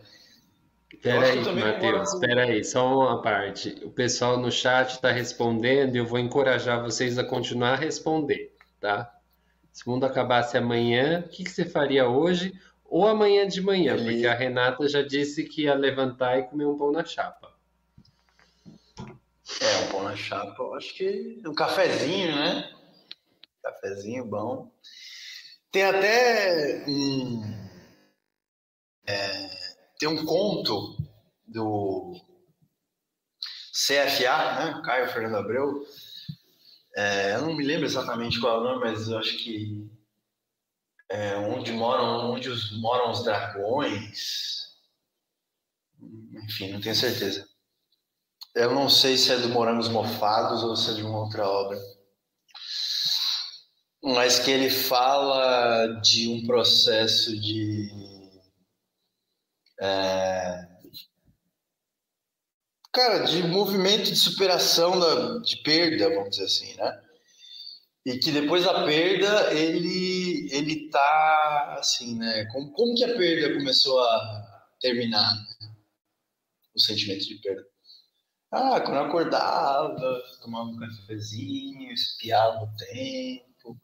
Peraí, 1.01 1.43
Matheus, 1.53 2.13
com... 2.13 2.19
peraí, 2.19 2.63
só 2.63 2.87
uma 2.87 3.21
parte. 3.21 3.79
O 3.83 3.91
pessoal 3.91 4.39
no 4.39 4.51
chat 4.51 4.91
está 4.91 5.11
respondendo 5.11 5.95
e 5.95 5.99
eu 5.99 6.05
vou 6.05 6.17
encorajar 6.17 6.81
vocês 6.81 7.19
a 7.19 7.23
continuar 7.23 7.73
a 7.73 7.75
responder, 7.75 8.55
tá? 8.79 9.11
Se 9.71 9.85
o 9.85 9.91
mundo 9.91 10.05
acabasse 10.05 10.57
amanhã, 10.57 11.23
o 11.25 11.29
que, 11.29 11.43
que 11.43 11.51
você 11.51 11.65
faria 11.65 12.07
hoje 12.07 12.53
ou 12.85 13.07
amanhã 13.07 13.47
de 13.47 13.61
manhã? 13.61 13.97
Porque 13.97 14.25
a 14.25 14.33
Renata 14.33 14.87
já 14.87 15.01
disse 15.01 15.43
que 15.43 15.63
ia 15.63 15.73
levantar 15.73 16.39
e 16.39 16.43
comer 16.43 16.65
um 16.65 16.77
pão 16.77 16.91
na 16.91 17.03
chapa. 17.03 17.54
É, 20.05 20.09
um 20.09 20.09
na 20.09 20.15
chapa, 20.15 20.61
eu 20.61 20.73
acho 20.75 20.93
que 20.93 21.41
um 21.45 21.53
cafezinho, 21.53 22.35
né? 22.35 22.71
Cafezinho 23.63 24.25
bom. 24.25 24.71
Tem 25.71 25.83
até 25.83 26.85
um. 26.87 27.41
É, 29.07 29.49
tem 29.99 30.09
um 30.09 30.25
conto 30.25 30.97
do 31.47 32.13
CFA, 33.73 34.53
né? 34.55 34.81
Caio 34.85 35.11
Fernando 35.11 35.37
Abreu. 35.37 35.85
É, 36.95 37.35
eu 37.35 37.41
não 37.41 37.55
me 37.55 37.63
lembro 37.63 37.85
exatamente 37.85 38.39
qual 38.39 38.57
é 38.57 38.59
o 38.59 38.63
nome, 38.63 38.79
mas 38.85 39.09
eu 39.09 39.17
acho 39.17 39.37
que 39.37 39.89
é, 41.09 41.35
onde 41.35 41.71
moram 41.73 42.31
onde 42.31 42.49
os, 42.49 42.79
moram 42.79 43.11
os 43.11 43.23
dragões. 43.23 44.65
Enfim, 46.45 46.71
não 46.71 46.81
tenho 46.81 46.95
certeza. 46.95 47.54
Eu 48.55 48.73
não 48.73 48.89
sei 48.89 49.17
se 49.17 49.33
é 49.33 49.37
do 49.37 49.49
Morangos 49.49 49.89
Mofados 49.89 50.63
ou 50.63 50.77
se 50.77 50.91
é 50.91 50.93
de 50.93 51.03
uma 51.03 51.19
outra 51.19 51.45
obra. 51.45 51.77
Mas 54.01 54.39
que 54.39 54.49
ele 54.49 54.69
fala 54.69 55.99
de 56.01 56.29
um 56.29 56.45
processo 56.45 57.37
de. 57.37 57.89
É, 59.81 60.65
cara, 62.93 63.25
de 63.25 63.43
movimento 63.43 64.03
de 64.03 64.15
superação 64.15 64.97
da, 64.97 65.39
de 65.39 65.57
perda, 65.57 66.09
vamos 66.15 66.29
dizer 66.29 66.45
assim, 66.45 66.75
né? 66.75 67.01
E 68.05 68.17
que 68.19 68.31
depois 68.31 68.63
da 68.63 68.85
perda 68.85 69.53
ele 69.53 70.47
ele 70.49 70.89
tá 70.89 71.75
assim, 71.79 72.17
né? 72.17 72.45
Como, 72.53 72.71
como 72.71 72.95
que 72.95 73.03
a 73.03 73.17
perda 73.17 73.53
começou 73.57 73.99
a 73.99 74.69
terminar? 74.79 75.35
O 76.73 76.79
sentimento 76.79 77.25
de 77.25 77.35
perda. 77.41 77.74
Ah, 78.57 78.79
quando 78.79 78.95
eu 78.95 79.03
acordava, 79.03 80.23
tomava 80.41 80.69
um 80.69 80.77
cafezinho, 80.77 81.91
espiava 81.91 82.63
o 82.63 82.69
tempo, 82.77 83.77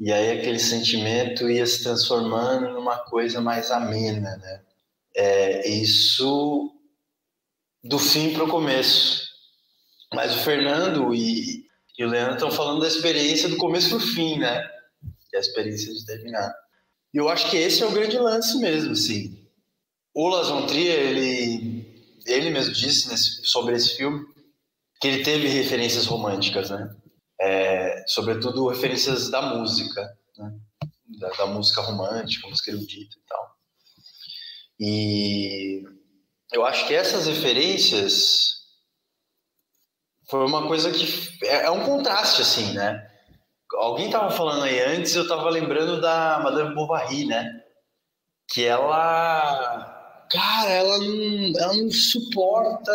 e 0.00 0.10
aí 0.10 0.38
aquele 0.38 0.58
sentimento 0.58 1.50
ia 1.50 1.66
se 1.66 1.82
transformando 1.82 2.72
numa 2.72 2.96
coisa 2.96 3.42
mais 3.42 3.70
amena, 3.70 4.38
né? 4.38 4.62
É, 5.14 5.68
isso 5.68 6.72
do 7.84 7.98
fim 7.98 8.32
para 8.32 8.44
o 8.44 8.48
começo. 8.48 9.28
Mas 10.14 10.34
o 10.34 10.38
Fernando 10.38 11.14
e, 11.14 11.66
e 11.98 12.02
o 12.02 12.08
Leandro 12.08 12.36
estão 12.36 12.50
falando 12.50 12.80
da 12.80 12.88
experiência 12.88 13.50
do 13.50 13.58
começo 13.58 13.90
para 13.90 13.98
o 13.98 14.00
fim, 14.00 14.38
né? 14.38 14.62
Que 15.28 15.36
é 15.36 15.38
a 15.38 15.42
experiência 15.42 15.92
de 15.92 16.06
terminar. 16.06 16.54
E 17.12 17.18
eu 17.18 17.28
acho 17.28 17.50
que 17.50 17.58
esse 17.58 17.82
é 17.82 17.86
o 17.86 17.92
grande 17.92 18.16
lance 18.16 18.56
mesmo, 18.56 18.92
assim. 18.92 19.46
O 20.14 20.26
Las 20.28 20.48
ele, 20.74 21.75
ele 22.26 22.50
mesmo 22.50 22.72
disse 22.72 23.08
nesse, 23.08 23.44
sobre 23.44 23.74
esse 23.74 23.96
filme 23.96 24.24
que 25.00 25.08
ele 25.08 25.22
teve 25.22 25.48
referências 25.48 26.06
românticas, 26.06 26.70
né? 26.70 26.94
É, 27.40 28.04
sobretudo 28.06 28.68
referências 28.68 29.28
da 29.28 29.42
música, 29.42 30.00
né? 30.38 30.54
da, 31.18 31.28
da 31.30 31.46
música 31.46 31.82
romântica, 31.82 32.48
música 32.48 32.70
erudita 32.70 33.16
e 33.16 33.26
tal. 33.26 33.56
E 34.78 35.82
eu 36.52 36.64
acho 36.64 36.86
que 36.86 36.94
essas 36.94 37.26
referências 37.26 38.56
foi 40.28 40.44
uma 40.46 40.66
coisa 40.66 40.90
que 40.90 41.06
é, 41.44 41.66
é 41.66 41.70
um 41.70 41.84
contraste 41.84 42.42
assim, 42.42 42.72
né? 42.72 43.10
Alguém 43.74 44.06
estava 44.06 44.30
falando 44.30 44.64
aí 44.64 44.80
antes, 44.80 45.14
eu 45.14 45.22
estava 45.22 45.48
lembrando 45.50 46.00
da 46.00 46.40
Madame 46.40 46.74
Bovary, 46.74 47.26
né? 47.26 47.50
Que 48.48 48.64
ela, 48.64 49.95
cara, 50.30 50.70
ela 50.70 50.98
não, 50.98 51.52
ela 51.58 51.74
não 51.74 51.90
suporta 51.90 52.92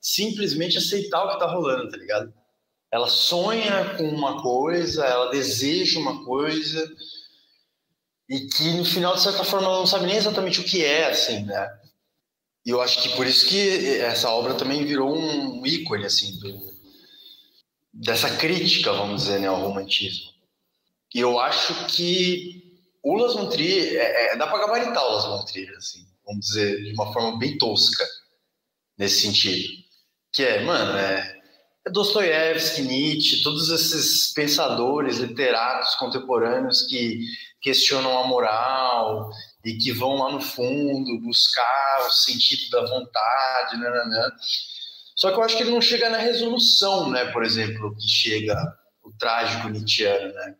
simplesmente 0.00 0.78
aceitar 0.78 1.24
o 1.24 1.28
que 1.28 1.34
está 1.34 1.46
rolando, 1.46 1.90
tá 1.90 1.96
ligado? 1.96 2.32
Ela 2.92 3.08
sonha 3.08 3.96
com 3.96 4.04
uma 4.04 4.40
coisa, 4.42 5.04
ela 5.04 5.30
deseja 5.30 5.98
uma 5.98 6.24
coisa 6.24 6.92
e 8.28 8.40
que 8.48 8.72
no 8.74 8.84
final 8.84 9.14
de 9.14 9.22
certa 9.22 9.44
forma 9.44 9.66
ela 9.66 9.78
não 9.78 9.86
sabe 9.86 10.06
nem 10.06 10.16
exatamente 10.16 10.60
o 10.60 10.64
que 10.64 10.84
é, 10.84 11.10
assim, 11.10 11.44
né? 11.44 11.68
E 12.64 12.70
eu 12.70 12.80
acho 12.80 13.00
que 13.02 13.10
por 13.10 13.26
isso 13.26 13.46
que 13.46 13.98
essa 14.00 14.28
obra 14.30 14.54
também 14.54 14.84
virou 14.84 15.16
um 15.16 15.64
ícone, 15.64 16.04
assim, 16.04 16.38
do, 16.40 16.74
dessa 17.92 18.36
crítica, 18.36 18.92
vamos 18.92 19.22
dizer, 19.22 19.40
né, 19.40 19.46
ao 19.46 19.60
romantismo. 19.60 20.32
E 21.14 21.20
eu 21.20 21.38
acho 21.38 21.86
que 21.86 22.80
o 23.02 23.14
Las 23.14 23.34
Trier, 23.50 23.94
é, 23.96 24.32
é, 24.32 24.36
dá 24.36 24.46
para 24.46 24.58
gabaritar 24.58 25.04
o 25.04 25.12
Las 25.12 25.44
Trier, 25.50 25.74
assim, 25.76 26.05
vamos 26.26 26.46
dizer, 26.46 26.82
de 26.82 26.92
uma 26.92 27.12
forma 27.12 27.38
bem 27.38 27.56
tosca, 27.56 28.04
nesse 28.98 29.22
sentido. 29.22 29.68
Que 30.32 30.42
é, 30.42 30.64
mano, 30.64 30.98
é, 30.98 31.40
é 31.86 31.90
Dostoiévski, 31.90 32.82
Nietzsche, 32.82 33.42
todos 33.42 33.70
esses 33.70 34.32
pensadores, 34.32 35.18
literatos 35.18 35.94
contemporâneos 35.94 36.82
que 36.82 37.20
questionam 37.60 38.18
a 38.18 38.26
moral 38.26 39.30
e 39.64 39.76
que 39.78 39.92
vão 39.92 40.16
lá 40.16 40.32
no 40.32 40.40
fundo 40.40 41.20
buscar 41.20 42.06
o 42.06 42.10
sentido 42.10 42.70
da 42.70 42.86
vontade, 42.86 43.76
né, 43.78 43.90
né, 43.90 44.04
né. 44.04 44.30
Só 45.14 45.30
que 45.30 45.38
eu 45.38 45.42
acho 45.42 45.56
que 45.56 45.62
ele 45.62 45.72
não 45.72 45.80
chega 45.80 46.10
na 46.10 46.18
resolução, 46.18 47.10
né, 47.10 47.24
por 47.32 47.42
exemplo, 47.42 47.96
que 47.96 48.06
chega 48.06 48.54
o 49.02 49.12
trágico 49.18 49.68
Nietzscheano, 49.68 50.34
né? 50.34 50.54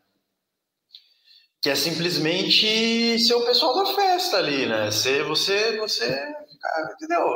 Que 1.67 1.71
é 1.71 1.75
simplesmente 1.75 3.19
ser 3.19 3.35
o 3.35 3.45
pessoal 3.45 3.75
da 3.75 3.93
festa 3.93 4.37
ali, 4.37 4.67
né? 4.67 4.89
Ser 4.93 5.25
você, 5.25 5.77
você, 5.79 6.09
cara, 6.09 6.93
entendeu? 6.95 7.27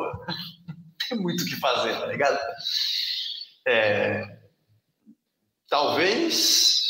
Tem 1.09 1.19
muito 1.19 1.43
o 1.43 1.47
que 1.47 1.57
fazer, 1.57 1.99
tá 1.99 2.07
ligado? 2.07 2.39
É, 3.67 4.23
talvez 5.69 6.81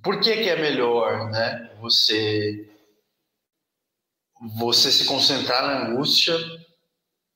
por 0.00 0.20
que, 0.20 0.44
que 0.44 0.48
é 0.48 0.54
melhor 0.54 1.28
né, 1.28 1.76
você 1.80 2.70
você 4.56 4.92
se 4.92 5.04
concentrar 5.06 5.66
na 5.66 5.88
angústia 5.88 6.36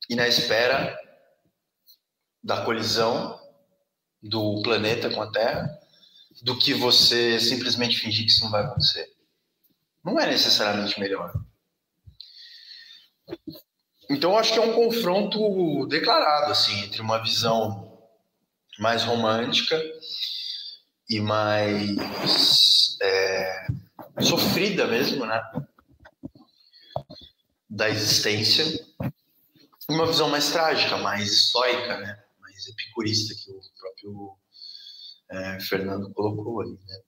e 0.09 0.15
na 0.15 0.29
espera 0.29 0.97
da 2.41 2.65
colisão 2.65 3.37
do 4.23 4.63
planeta 4.63 5.11
com 5.11 5.23
a 5.23 5.33
Terra 5.33 5.76
do 6.43 6.59
que 6.59 6.75
você 6.75 7.41
simplesmente 7.41 7.99
fingir 7.99 8.25
que 8.25 8.31
isso 8.31 8.45
não 8.45 8.51
vai 8.51 8.65
acontecer. 8.65 9.13
Não 10.05 10.19
é 10.21 10.27
necessariamente 10.27 10.99
melhor. 11.01 11.35
Então, 14.09 14.39
acho 14.39 14.53
que 14.53 14.59
é 14.59 14.63
um 14.63 14.73
confronto 14.73 15.87
declarado 15.87 16.53
assim 16.53 16.85
entre 16.85 17.01
uma 17.01 17.19
visão 17.23 17.93
mais 18.79 19.03
romântica 19.03 19.81
e 21.09 21.19
mais 21.21 22.97
é, 23.03 23.67
sofrida 24.21 24.87
mesmo, 24.87 25.27
né? 25.27 25.43
da 27.69 27.91
existência, 27.91 28.65
uma 29.89 30.07
visão 30.07 30.29
mais 30.29 30.51
trágica, 30.51 30.97
mais 30.97 31.31
estoica, 31.31 31.99
né? 31.99 32.23
mais 32.41 32.67
epicurista 32.67 33.35
que 33.35 33.51
o 33.51 33.61
próprio 33.79 34.39
é, 35.31 35.61
Fernando 35.61 36.13
colocou 36.13 36.61
ali. 36.61 36.79
Né? 36.87 36.99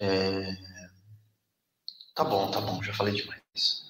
É... 0.00 0.56
Tá 2.14 2.24
bom, 2.24 2.50
tá 2.50 2.60
bom, 2.60 2.82
já 2.82 2.92
falei 2.92 3.14
demais. 3.14 3.88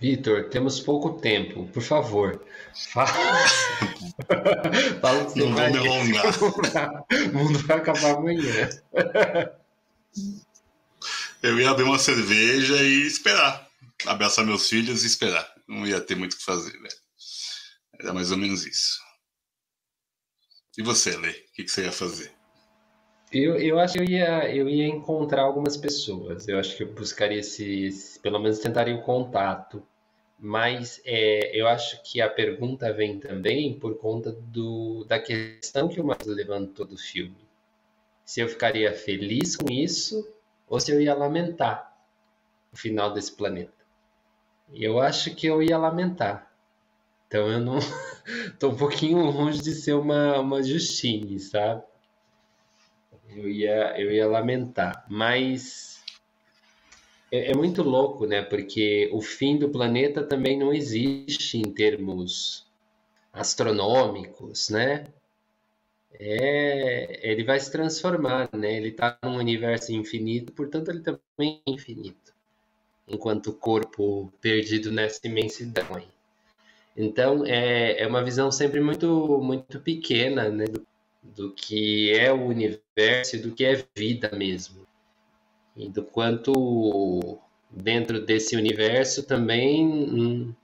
Vitor, 0.00 0.48
temos 0.48 0.80
pouco 0.80 1.20
tempo. 1.20 1.66
Por 1.68 1.82
favor, 1.82 2.44
fala. 2.92 3.06
fala 5.00 5.32
que 5.32 5.38
Não 5.38 5.54
vou 5.54 5.70
me 5.70 5.78
alongar. 5.78 7.04
O 7.32 7.38
mundo 7.38 7.58
vai 7.60 7.76
acabar 7.76 8.16
amanhã. 8.16 8.68
Eu 11.40 11.60
ia 11.60 11.70
abrir 11.70 11.84
uma 11.84 12.00
cerveja 12.00 12.82
e 12.82 13.06
esperar. 13.06 13.61
Abraçar 14.06 14.44
meus 14.44 14.68
filhos 14.68 15.02
e 15.02 15.06
esperar. 15.06 15.48
Não 15.68 15.86
ia 15.86 16.00
ter 16.00 16.14
muito 16.14 16.34
o 16.34 16.36
que 16.36 16.44
fazer, 16.44 16.72
velho. 16.72 16.94
Era 18.00 18.12
mais 18.12 18.30
ou 18.32 18.38
menos 18.38 18.66
isso. 18.66 19.00
E 20.76 20.82
você, 20.82 21.16
Lê? 21.16 21.30
O 21.30 21.52
que, 21.54 21.64
que 21.64 21.70
você 21.70 21.84
ia 21.84 21.92
fazer? 21.92 22.32
Eu, 23.30 23.56
eu 23.56 23.78
acho 23.78 23.94
que 23.94 24.00
eu 24.00 24.04
ia, 24.04 24.54
eu 24.54 24.68
ia 24.68 24.86
encontrar 24.86 25.42
algumas 25.42 25.76
pessoas. 25.76 26.48
Eu 26.48 26.58
acho 26.58 26.76
que 26.76 26.82
eu 26.82 26.92
buscaria 26.92 27.38
esse, 27.38 27.84
esse 27.84 28.18
pelo 28.18 28.38
menos 28.38 28.58
tentaria 28.58 28.94
o 28.94 29.02
contato 29.02 29.86
mas 30.44 31.00
é, 31.04 31.56
eu 31.56 31.68
acho 31.68 32.02
que 32.02 32.20
a 32.20 32.28
pergunta 32.28 32.92
vem 32.92 33.20
também 33.20 33.78
por 33.78 33.96
conta 33.96 34.32
do, 34.32 35.04
da 35.04 35.20
questão 35.20 35.88
que 35.88 36.00
o 36.00 36.04
Marcos 36.04 36.26
levantou 36.26 36.84
do 36.84 36.98
filme. 36.98 37.36
Se 38.24 38.40
eu 38.40 38.48
ficaria 38.48 38.92
feliz 38.92 39.54
com 39.54 39.70
isso 39.70 40.28
ou 40.68 40.80
se 40.80 40.90
eu 40.90 41.00
ia 41.00 41.14
lamentar 41.14 41.96
o 42.72 42.76
final 42.76 43.12
desse 43.12 43.36
planeta. 43.36 43.81
Eu 44.74 45.00
acho 45.00 45.34
que 45.34 45.46
eu 45.46 45.62
ia 45.62 45.78
lamentar. 45.78 46.50
Então 47.26 47.50
eu 47.50 47.60
não. 47.60 47.78
tô 48.58 48.70
um 48.70 48.76
pouquinho 48.76 49.18
longe 49.18 49.60
de 49.60 49.74
ser 49.74 49.94
uma, 49.94 50.38
uma 50.40 50.62
Justine, 50.62 51.38
sabe? 51.38 51.82
Eu 53.28 53.48
ia, 53.48 54.00
eu 54.00 54.10
ia 54.10 54.26
lamentar. 54.26 55.06
Mas 55.08 55.92
é, 57.32 57.50
é, 57.50 57.54
muito 57.54 57.82
louco, 57.82 58.26
né? 58.26 58.42
Porque 58.42 59.08
o 59.10 59.22
fim 59.22 59.56
do 59.56 59.70
planeta 59.70 60.22
também 60.22 60.58
não 60.58 60.72
existe 60.72 61.56
em 61.56 61.72
termos 61.72 62.66
astronômicos, 63.32 64.68
né? 64.68 65.06
É, 66.12 67.30
ele 67.30 67.42
vai 67.42 67.58
se 67.58 67.72
transformar, 67.72 68.50
né? 68.52 68.76
Ele 68.76 68.88
está 68.88 69.18
num 69.22 69.38
universo 69.38 69.92
infinito, 69.92 70.52
portanto 70.52 70.90
ele 70.90 71.00
também 71.00 71.62
é 71.66 71.70
infinito. 71.70 72.21
Enquanto 73.06 73.52
corpo 73.52 74.32
perdido 74.40 74.90
nessa 74.90 75.26
imensidão 75.26 75.86
aí. 75.94 76.08
Então 76.96 77.44
é, 77.46 78.00
é 78.00 78.06
uma 78.06 78.22
visão 78.22 78.50
sempre 78.52 78.80
muito 78.80 79.40
muito 79.42 79.80
pequena 79.80 80.48
né, 80.50 80.64
do, 80.66 80.86
do 81.22 81.52
que 81.52 82.12
é 82.12 82.32
o 82.32 82.46
universo 82.46 83.36
e 83.36 83.38
do 83.40 83.52
que 83.52 83.64
é 83.64 83.84
vida 83.96 84.30
mesmo. 84.32 84.86
E 85.76 85.88
do 85.88 86.02
quanto 86.04 87.38
dentro 87.70 88.20
desse 88.24 88.56
universo 88.56 89.26
também 89.26 89.86
hum, 89.86 90.54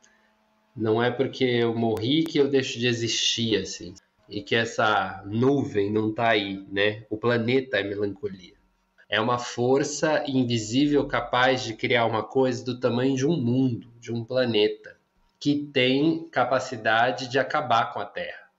não 0.76 1.02
é 1.02 1.10
porque 1.10 1.44
eu 1.44 1.74
morri 1.74 2.24
que 2.24 2.38
eu 2.38 2.48
deixo 2.48 2.78
de 2.78 2.86
existir 2.86 3.56
assim 3.56 3.94
e 4.28 4.42
que 4.42 4.54
essa 4.54 5.22
nuvem 5.26 5.90
não 5.90 6.10
está 6.10 6.30
aí, 6.30 6.64
né? 6.70 7.04
O 7.08 7.16
planeta 7.16 7.78
é 7.78 7.82
melancolia. 7.82 8.57
É 9.08 9.20
uma 9.20 9.38
força 9.38 10.22
invisível 10.26 11.06
capaz 11.06 11.64
de 11.64 11.74
criar 11.74 12.04
uma 12.04 12.22
coisa 12.22 12.64
do 12.64 12.78
tamanho 12.78 13.16
de 13.16 13.26
um 13.26 13.36
mundo, 13.40 13.90
de 13.98 14.12
um 14.12 14.22
planeta, 14.22 14.98
que 15.40 15.66
tem 15.72 16.28
capacidade 16.28 17.28
de 17.28 17.38
acabar 17.38 17.92
com 17.92 18.00
a 18.00 18.04
Terra. 18.04 18.50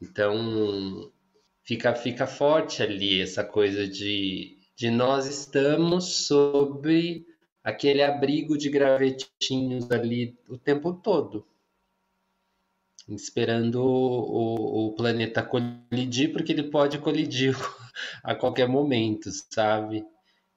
Então, 0.00 1.10
fica, 1.62 1.94
fica 1.94 2.26
forte 2.26 2.82
ali 2.82 3.22
essa 3.22 3.42
coisa 3.42 3.86
de, 3.86 4.58
de 4.76 4.90
nós 4.90 5.26
estamos 5.26 6.26
sob 6.26 7.24
aquele 7.64 8.02
abrigo 8.02 8.58
de 8.58 8.68
gravetinhos 8.68 9.90
ali 9.90 10.36
o 10.48 10.58
tempo 10.58 10.92
todo 10.92 11.46
esperando 13.14 13.82
o, 13.82 14.88
o, 14.88 14.92
planeta 14.92 15.42
colidir, 15.42 16.32
porque 16.32 16.52
ele 16.52 16.64
pode 16.64 16.98
colidir 16.98 17.56
a 18.22 18.34
qualquer 18.34 18.68
momento, 18.68 19.30
sabe? 19.50 20.04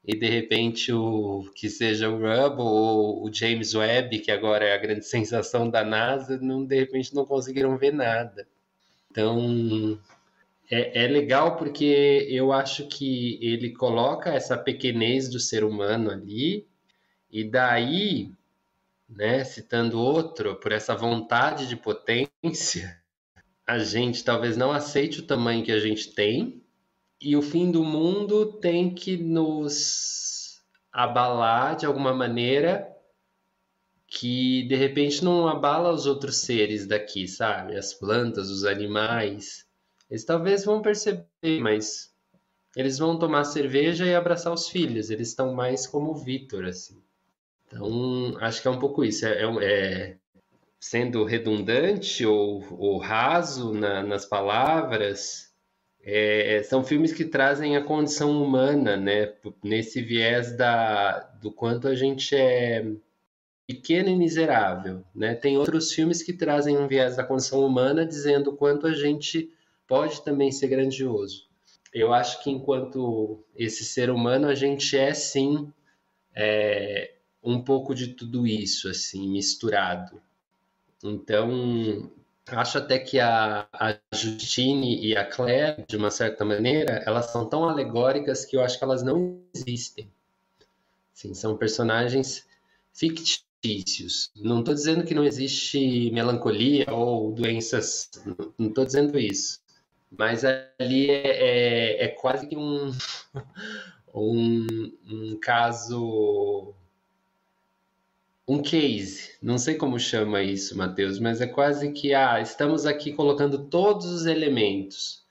E 0.05 0.15
de 0.17 0.27
repente 0.29 0.91
o 0.91 1.49
que 1.55 1.69
seja 1.69 2.09
o 2.09 2.17
Hubble 2.17 2.65
ou 2.65 3.23
o 3.25 3.33
James 3.33 3.73
Webb, 3.73 4.19
que 4.19 4.31
agora 4.31 4.65
é 4.65 4.73
a 4.73 4.77
grande 4.77 5.05
sensação 5.07 5.69
da 5.69 5.83
NASA, 5.83 6.37
não, 6.41 6.65
de 6.65 6.75
repente 6.75 7.15
não 7.15 7.25
conseguiram 7.25 7.77
ver 7.77 7.93
nada. 7.93 8.47
Então 9.09 9.99
é, 10.69 11.05
é 11.05 11.07
legal 11.07 11.55
porque 11.55 12.27
eu 12.29 12.51
acho 12.51 12.87
que 12.87 13.39
ele 13.41 13.71
coloca 13.71 14.31
essa 14.31 14.57
pequenez 14.57 15.29
do 15.29 15.39
ser 15.39 15.63
humano 15.63 16.09
ali, 16.09 16.67
e 17.31 17.43
daí 17.43 18.31
né, 19.15 19.43
citando 19.43 19.99
outro, 19.99 20.55
por 20.55 20.71
essa 20.71 20.95
vontade 20.95 21.67
de 21.67 21.75
potência, 21.75 22.99
a 23.65 23.79
gente 23.79 24.23
talvez 24.23 24.57
não 24.57 24.71
aceite 24.71 25.19
o 25.19 25.27
tamanho 25.27 25.63
que 25.63 25.71
a 25.71 25.79
gente 25.79 26.13
tem, 26.13 26.62
e 27.23 27.37
o 27.37 27.41
fim 27.41 27.71
do 27.71 27.83
mundo 27.83 28.45
tem 28.59 28.93
que 28.93 29.15
nos 29.15 30.61
abalar 30.91 31.77
de 31.77 31.85
alguma 31.85 32.13
maneira 32.13 32.87
que 34.07 34.63
de 34.67 34.75
repente 34.75 35.23
não 35.23 35.47
abala 35.47 35.91
os 35.91 36.05
outros 36.05 36.37
seres 36.37 36.85
daqui, 36.85 37.27
sabe? 37.27 37.77
As 37.77 37.93
plantas, 37.93 38.49
os 38.49 38.65
animais. 38.65 39.65
Eles 40.09 40.25
talvez 40.25 40.65
vão 40.65 40.81
perceber, 40.81 41.25
mas 41.61 42.13
eles 42.75 42.99
vão 42.99 43.17
tomar 43.17 43.45
cerveja 43.45 44.05
e 44.05 44.13
abraçar 44.13 44.53
os 44.53 44.67
filhos. 44.67 45.09
Eles 45.09 45.29
estão 45.29 45.53
mais 45.53 45.87
como 45.87 46.11
o 46.11 46.15
Vitor, 46.15 46.65
assim. 46.65 47.01
Então, 47.65 48.37
acho 48.39 48.61
que 48.61 48.67
é 48.67 48.71
um 48.71 48.79
pouco 48.79 49.03
isso. 49.03 49.25
É, 49.25 49.41
é, 49.41 49.63
é 49.63 50.17
sendo 50.79 51.23
redundante 51.23 52.25
ou, 52.25 52.61
ou 52.77 52.97
raso 52.97 53.73
na, 53.73 54.03
nas 54.03 54.25
palavras, 54.25 55.52
é, 56.03 56.61
são 56.63 56.83
filmes 56.83 57.13
que 57.13 57.23
trazem 57.23 57.77
a 57.77 57.83
condição 57.83 58.43
humana, 58.43 58.97
né? 58.97 59.33
Nesse 59.63 60.01
viés 60.01 60.55
da, 60.57 61.19
do 61.41 61.49
quanto 61.49 61.87
a 61.87 61.95
gente 61.95 62.35
é 62.35 62.85
pequeno 63.65 64.09
e 64.09 64.15
miserável, 64.15 65.03
né? 65.15 65.33
Tem 65.33 65.57
outros 65.57 65.93
filmes 65.93 66.21
que 66.21 66.33
trazem 66.33 66.77
um 66.77 66.87
viés 66.87 67.15
da 67.15 67.23
condição 67.23 67.65
humana, 67.65 68.05
dizendo 68.05 68.49
o 68.49 68.57
quanto 68.57 68.85
a 68.85 68.93
gente 68.93 69.49
pode 69.87 70.21
também 70.23 70.51
ser 70.51 70.67
grandioso. 70.67 71.47
Eu 71.93 72.13
acho 72.13 72.43
que 72.43 72.51
enquanto 72.51 73.41
esse 73.55 73.85
ser 73.85 74.09
humano, 74.09 74.47
a 74.47 74.55
gente 74.55 74.97
é 74.97 75.13
sim 75.13 75.71
é, 76.35 77.13
um 77.41 77.61
pouco 77.61 77.95
de 77.95 78.09
tudo 78.09 78.45
isso, 78.45 78.89
assim, 78.89 79.29
misturado. 79.29 80.21
Então, 81.01 82.11
acho 82.47 82.77
até 82.77 82.99
que 82.99 83.19
a, 83.19 83.67
a 83.71 83.95
Justine 84.13 85.03
e 85.05 85.15
a 85.15 85.25
Claire, 85.25 85.85
de 85.87 85.95
uma 85.95 86.11
certa 86.11 86.43
maneira, 86.43 87.01
elas 87.05 87.31
são 87.31 87.47
tão 87.47 87.67
alegóricas 87.67 88.45
que 88.45 88.57
eu 88.57 88.61
acho 88.61 88.77
que 88.77 88.83
elas 88.83 89.03
não 89.03 89.41
existem. 89.53 90.11
Assim, 91.13 91.33
são 91.33 91.55
personagens 91.55 92.45
fictícios. 92.93 94.31
Não 94.35 94.59
estou 94.59 94.73
dizendo 94.73 95.05
que 95.05 95.13
não 95.13 95.23
existe 95.23 96.11
melancolia 96.11 96.85
ou 96.91 97.31
doenças, 97.31 98.09
não 98.57 98.67
estou 98.67 98.85
dizendo 98.85 99.17
isso. 99.17 99.61
Mas 100.11 100.43
ali 100.43 101.09
é, 101.09 102.01
é, 102.01 102.05
é 102.05 102.07
quase 102.09 102.47
que 102.47 102.57
um, 102.57 102.91
um, 104.13 104.91
um 105.09 105.39
caso 105.39 106.73
um 108.47 108.61
case, 108.61 109.31
não 109.41 109.57
sei 109.57 109.75
como 109.75 109.97
chama 109.99 110.41
isso, 110.41 110.77
Matheus, 110.77 111.19
mas 111.19 111.39
é 111.39 111.47
quase 111.47 111.91
que 111.91 112.13
ah, 112.13 112.41
estamos 112.41 112.85
aqui 112.85 113.13
colocando 113.13 113.65
todos 113.65 114.05
os 114.05 114.25
elementos 114.25 115.23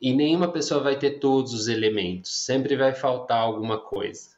e 0.00 0.12
nenhuma 0.12 0.50
pessoa 0.50 0.82
vai 0.82 0.98
ter 0.98 1.18
todos 1.18 1.52
os 1.52 1.68
elementos, 1.68 2.44
sempre 2.44 2.76
vai 2.76 2.92
faltar 2.92 3.38
alguma 3.38 3.78
coisa, 3.78 4.30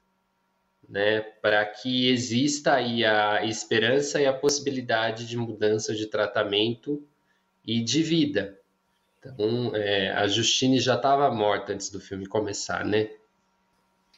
né? 0.89 1.21
Para 1.21 1.65
que 1.65 2.09
exista 2.09 2.75
aí 2.75 3.05
a 3.05 3.45
esperança 3.45 4.21
e 4.21 4.27
a 4.27 4.33
possibilidade 4.33 5.27
de 5.27 5.37
mudança 5.37 5.95
de 5.95 6.07
tratamento 6.07 7.03
e 7.65 7.83
de 7.83 8.03
vida. 8.03 8.59
Então, 9.19 9.75
é, 9.75 10.11
a 10.13 10.27
Justine 10.27 10.79
já 10.79 10.97
estava 10.97 11.31
morta 11.31 11.73
antes 11.73 11.91
do 11.91 12.01
filme 12.01 12.27
começar, 12.27 12.85
né? 12.85 13.11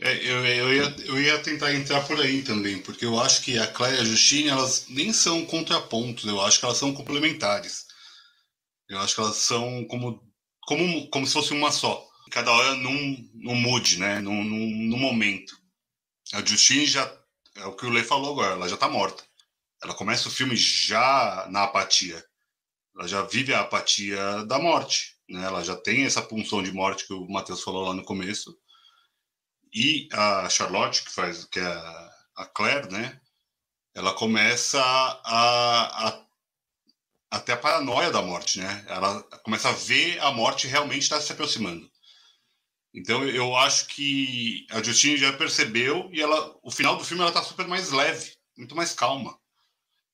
É, 0.00 0.16
eu, 0.16 0.44
eu, 0.44 0.74
ia, 0.74 0.96
eu 1.04 1.20
ia 1.20 1.42
tentar 1.42 1.74
entrar 1.74 2.06
por 2.06 2.20
aí 2.20 2.42
também, 2.42 2.80
porque 2.82 3.04
eu 3.04 3.20
acho 3.20 3.42
que 3.42 3.58
a 3.58 3.66
Claire 3.66 3.98
e 3.98 4.00
a 4.00 4.04
Justine, 4.04 4.48
elas 4.48 4.86
nem 4.88 5.12
são 5.12 5.44
contrapontos, 5.46 6.24
eu 6.24 6.40
acho 6.40 6.58
que 6.58 6.64
elas 6.64 6.78
são 6.78 6.92
complementares. 6.92 7.86
Eu 8.88 8.98
acho 8.98 9.14
que 9.14 9.20
elas 9.20 9.36
são 9.36 9.84
como, 9.86 10.22
como, 10.66 11.08
como 11.10 11.26
se 11.26 11.32
fosse 11.32 11.52
uma 11.52 11.70
só. 11.70 12.06
Cada 12.30 12.50
hora 12.50 12.74
num, 12.74 13.30
num 13.34 13.54
mood, 13.54 13.98
né? 13.98 14.18
Num, 14.20 14.42
num, 14.42 14.70
num 14.88 14.98
momento. 14.98 15.56
A 16.32 16.44
Justine 16.44 16.86
já, 16.86 17.10
é 17.56 17.66
o 17.66 17.76
que 17.76 17.86
o 17.86 17.90
Lê 17.90 18.02
falou 18.02 18.32
agora, 18.32 18.54
ela 18.54 18.68
já 18.68 18.76
tá 18.76 18.88
morta. 18.88 19.24
Ela 19.82 19.94
começa 19.94 20.28
o 20.28 20.30
filme 20.30 20.56
já 20.56 21.46
na 21.50 21.64
apatia. 21.64 22.24
Ela 22.96 23.08
já 23.08 23.22
vive 23.22 23.54
a 23.54 23.60
apatia 23.60 24.44
da 24.46 24.58
morte. 24.58 25.16
Né? 25.28 25.44
Ela 25.44 25.62
já 25.64 25.76
tem 25.76 26.04
essa 26.04 26.22
punção 26.22 26.62
de 26.62 26.72
morte 26.72 27.06
que 27.06 27.12
o 27.12 27.28
Matheus 27.28 27.62
falou 27.62 27.86
lá 27.86 27.94
no 27.94 28.04
começo 28.04 28.56
e 29.72 30.08
a 30.12 30.48
Charlotte, 30.50 31.02
que 31.02 31.10
faz 31.12 31.44
que 31.46 31.58
é 31.58 31.64
a 32.36 32.46
Claire, 32.46 32.90
né? 32.90 33.20
Ela 33.94 34.14
começa 34.14 34.80
a, 34.82 36.08
a, 36.08 36.26
a 37.30 37.40
ter 37.40 37.52
a 37.52 37.56
paranoia 37.56 38.10
da 38.10 38.22
morte, 38.22 38.58
né? 38.58 38.84
Ela 38.88 39.22
começa 39.44 39.68
a 39.68 39.72
ver 39.72 40.18
a 40.20 40.30
morte 40.32 40.66
realmente 40.66 41.02
estar 41.02 41.20
se 41.20 41.32
aproximando. 41.32 41.90
Então 42.94 43.26
eu 43.26 43.56
acho 43.56 43.86
que 43.88 44.66
a 44.70 44.82
Justine 44.82 45.16
já 45.16 45.32
percebeu 45.32 46.10
e 46.12 46.20
ela, 46.20 46.56
o 46.62 46.70
final 46.70 46.96
do 46.96 47.04
filme 47.04 47.22
ela 47.22 47.32
tá 47.32 47.42
super 47.42 47.66
mais 47.66 47.90
leve, 47.90 48.36
muito 48.56 48.76
mais 48.76 48.92
calma. 48.92 49.38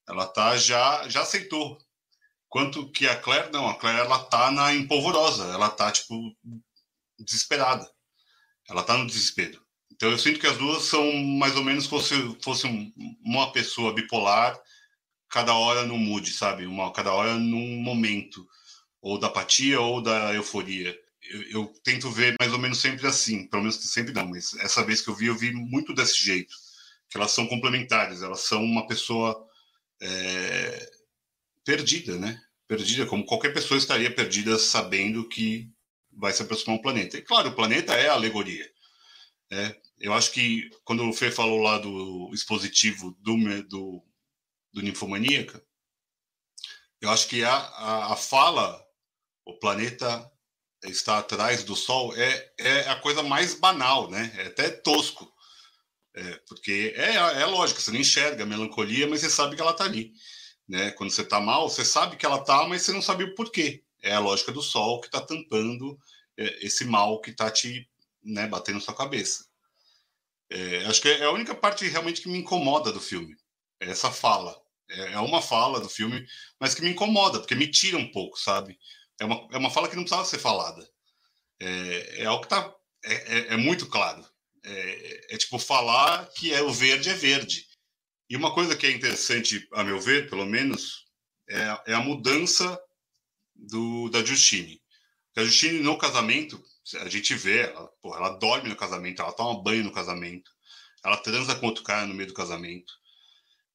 Ela 0.08 0.26
tá 0.26 0.56
já 0.56 1.08
já 1.08 1.22
aceitou. 1.22 1.78
Quanto 2.48 2.90
que 2.92 3.06
a 3.06 3.20
Claire 3.20 3.52
não, 3.52 3.68
a 3.68 3.74
Claire 3.78 4.00
ela 4.00 4.24
tá 4.24 4.50
na 4.50 4.72
empolvorosa, 4.72 5.44
ela 5.52 5.68
tá 5.68 5.90
tipo 5.92 6.34
desesperada. 7.18 7.90
Ela 8.68 8.82
tá 8.82 8.96
no 8.96 9.06
desespero. 9.06 9.60
Então 9.90 10.10
eu 10.10 10.18
sinto 10.18 10.38
que 10.38 10.46
as 10.46 10.56
duas 10.56 10.84
são 10.84 11.12
mais 11.12 11.56
ou 11.56 11.64
menos 11.64 11.86
como 11.86 12.02
se 12.02 12.14
fosse 12.40 12.66
uma 13.24 13.50
pessoa 13.52 13.94
bipolar, 13.94 14.58
cada 15.28 15.54
hora 15.54 15.84
no 15.84 15.98
mood, 15.98 16.30
sabe? 16.32 16.66
Uma, 16.66 16.92
cada 16.92 17.12
hora 17.12 17.34
num 17.34 17.80
momento, 17.80 18.46
ou 19.00 19.18
da 19.18 19.26
apatia 19.26 19.80
ou 19.80 20.00
da 20.00 20.32
euforia. 20.34 20.96
Eu, 21.22 21.42
eu, 21.50 21.74
tento 21.82 22.10
ver 22.10 22.36
mais 22.40 22.52
ou 22.52 22.58
menos 22.58 22.78
sempre 22.78 23.06
assim, 23.06 23.46
pelo 23.48 23.62
menos 23.62 23.76
sempre 23.76 24.14
não, 24.14 24.26
mas 24.28 24.54
essa 24.60 24.84
vez 24.84 25.00
que 25.00 25.08
eu 25.08 25.14
vi, 25.14 25.26
eu 25.26 25.36
vi 25.36 25.52
muito 25.52 25.92
desse 25.92 26.22
jeito, 26.22 26.54
que 27.10 27.18
elas 27.18 27.32
são 27.32 27.46
complementares, 27.46 28.22
elas 28.22 28.40
são 28.40 28.62
uma 28.64 28.86
pessoa 28.86 29.46
é, 30.00 30.90
perdida, 31.64 32.16
né? 32.16 32.40
Perdida, 32.66 33.04
como 33.06 33.26
qualquer 33.26 33.52
pessoa 33.52 33.76
estaria 33.76 34.14
perdida 34.14 34.58
sabendo 34.58 35.28
que 35.28 35.70
vai 36.18 36.32
se 36.32 36.42
aproximar 36.42 36.76
um 36.76 36.82
planeta. 36.82 37.16
E 37.16 37.22
claro, 37.22 37.50
o 37.50 37.54
planeta 37.54 37.94
é 37.94 38.08
alegoria. 38.08 38.68
Né? 39.50 39.74
Eu 39.98 40.12
acho 40.12 40.32
que 40.32 40.68
quando 40.84 41.08
o 41.08 41.12
Fê 41.12 41.30
falou 41.30 41.60
lá 41.60 41.78
do 41.78 42.30
expositivo 42.32 43.16
do, 43.20 43.36
do, 43.64 44.04
do 44.72 44.82
Ninfomaníaca, 44.82 45.62
eu 47.00 47.10
acho 47.10 47.28
que 47.28 47.44
a, 47.44 47.54
a, 47.54 48.12
a, 48.12 48.16
fala, 48.16 48.84
o 49.44 49.58
planeta 49.58 50.30
está 50.84 51.18
atrás 51.18 51.62
do 51.62 51.76
Sol, 51.76 52.14
é, 52.16 52.52
é 52.58 52.80
a 52.88 52.96
coisa 52.96 53.22
mais 53.22 53.54
banal, 53.54 54.10
né? 54.10 54.32
É 54.36 54.46
até 54.46 54.68
tosco. 54.70 55.32
É, 56.14 56.40
porque 56.48 56.94
é, 56.96 57.14
é 57.14 57.46
lógico, 57.46 57.80
você 57.80 57.92
não 57.92 58.00
enxerga 58.00 58.42
a 58.42 58.46
melancolia, 58.46 59.06
mas 59.06 59.20
você 59.20 59.30
sabe 59.30 59.54
que 59.54 59.62
ela 59.62 59.70
está 59.70 59.84
ali. 59.84 60.12
Né? 60.68 60.90
Quando 60.92 61.10
você 61.10 61.22
está 61.22 61.40
mal, 61.40 61.68
você 61.68 61.84
sabe 61.84 62.16
que 62.16 62.26
ela 62.26 62.40
está, 62.40 62.66
mas 62.66 62.82
você 62.82 62.92
não 62.92 63.00
sabe 63.00 63.24
o 63.24 63.34
porquê. 63.34 63.84
É 64.02 64.14
a 64.14 64.20
lógica 64.20 64.52
do 64.52 64.62
sol 64.62 65.00
que 65.00 65.06
está 65.06 65.20
tampando 65.20 65.98
é, 66.36 66.64
esse 66.64 66.84
mal 66.84 67.20
que 67.20 67.30
está 67.30 67.50
te 67.50 67.88
né, 68.22 68.46
batendo 68.46 68.76
na 68.76 68.80
sua 68.80 68.94
cabeça. 68.94 69.46
É, 70.50 70.84
acho 70.86 71.02
que 71.02 71.08
é 71.08 71.24
a 71.24 71.30
única 71.30 71.54
parte 71.54 71.86
realmente 71.86 72.22
que 72.22 72.28
me 72.28 72.38
incomoda 72.38 72.92
do 72.92 73.00
filme. 73.00 73.36
É 73.80 73.90
essa 73.90 74.10
fala. 74.10 74.56
É, 74.90 75.12
é 75.12 75.20
uma 75.20 75.42
fala 75.42 75.80
do 75.80 75.88
filme, 75.88 76.26
mas 76.58 76.74
que 76.74 76.82
me 76.82 76.90
incomoda, 76.90 77.38
porque 77.38 77.54
me 77.54 77.70
tira 77.70 77.98
um 77.98 78.10
pouco, 78.10 78.38
sabe? 78.38 78.78
É 79.20 79.24
uma, 79.24 79.48
é 79.52 79.58
uma 79.58 79.70
fala 79.70 79.88
que 79.88 79.96
não 79.96 80.04
precisava 80.04 80.26
ser 80.26 80.38
falada. 80.38 80.88
É, 81.60 82.22
é 82.22 82.24
algo 82.24 82.42
que 82.42 82.48
tá, 82.48 82.74
é, 83.04 83.14
é, 83.14 83.54
é 83.54 83.56
muito 83.56 83.86
claro. 83.86 84.24
É, 84.64 85.34
é, 85.34 85.38
tipo 85.38 85.58
falar 85.58 86.26
que 86.34 86.52
é 86.52 86.62
o 86.62 86.72
verde 86.72 87.10
é 87.10 87.14
verde. 87.14 87.66
E 88.28 88.36
uma 88.36 88.52
coisa 88.52 88.76
que 88.76 88.86
é 88.86 88.90
interessante, 88.90 89.66
a 89.72 89.82
meu 89.82 90.00
ver, 90.00 90.28
pelo 90.28 90.44
menos, 90.44 91.06
é, 91.48 91.92
é 91.92 91.94
a 91.94 92.00
mudança 92.00 92.78
do, 93.58 94.08
da 94.10 94.24
Justine. 94.24 94.80
A 95.36 95.44
Justine, 95.44 95.80
no 95.80 95.98
casamento, 95.98 96.62
a 97.00 97.08
gente 97.08 97.34
vê, 97.34 97.62
ela, 97.62 97.88
porra, 98.00 98.18
ela 98.18 98.38
dorme 98.38 98.68
no 98.68 98.76
casamento, 98.76 99.20
ela 99.20 99.32
toma 99.32 99.62
banho 99.62 99.84
no 99.84 99.92
casamento, 99.92 100.50
ela 101.04 101.16
transa 101.16 101.54
com 101.54 101.66
outro 101.66 101.84
cara 101.84 102.06
no 102.06 102.14
meio 102.14 102.28
do 102.28 102.34
casamento, 102.34 102.92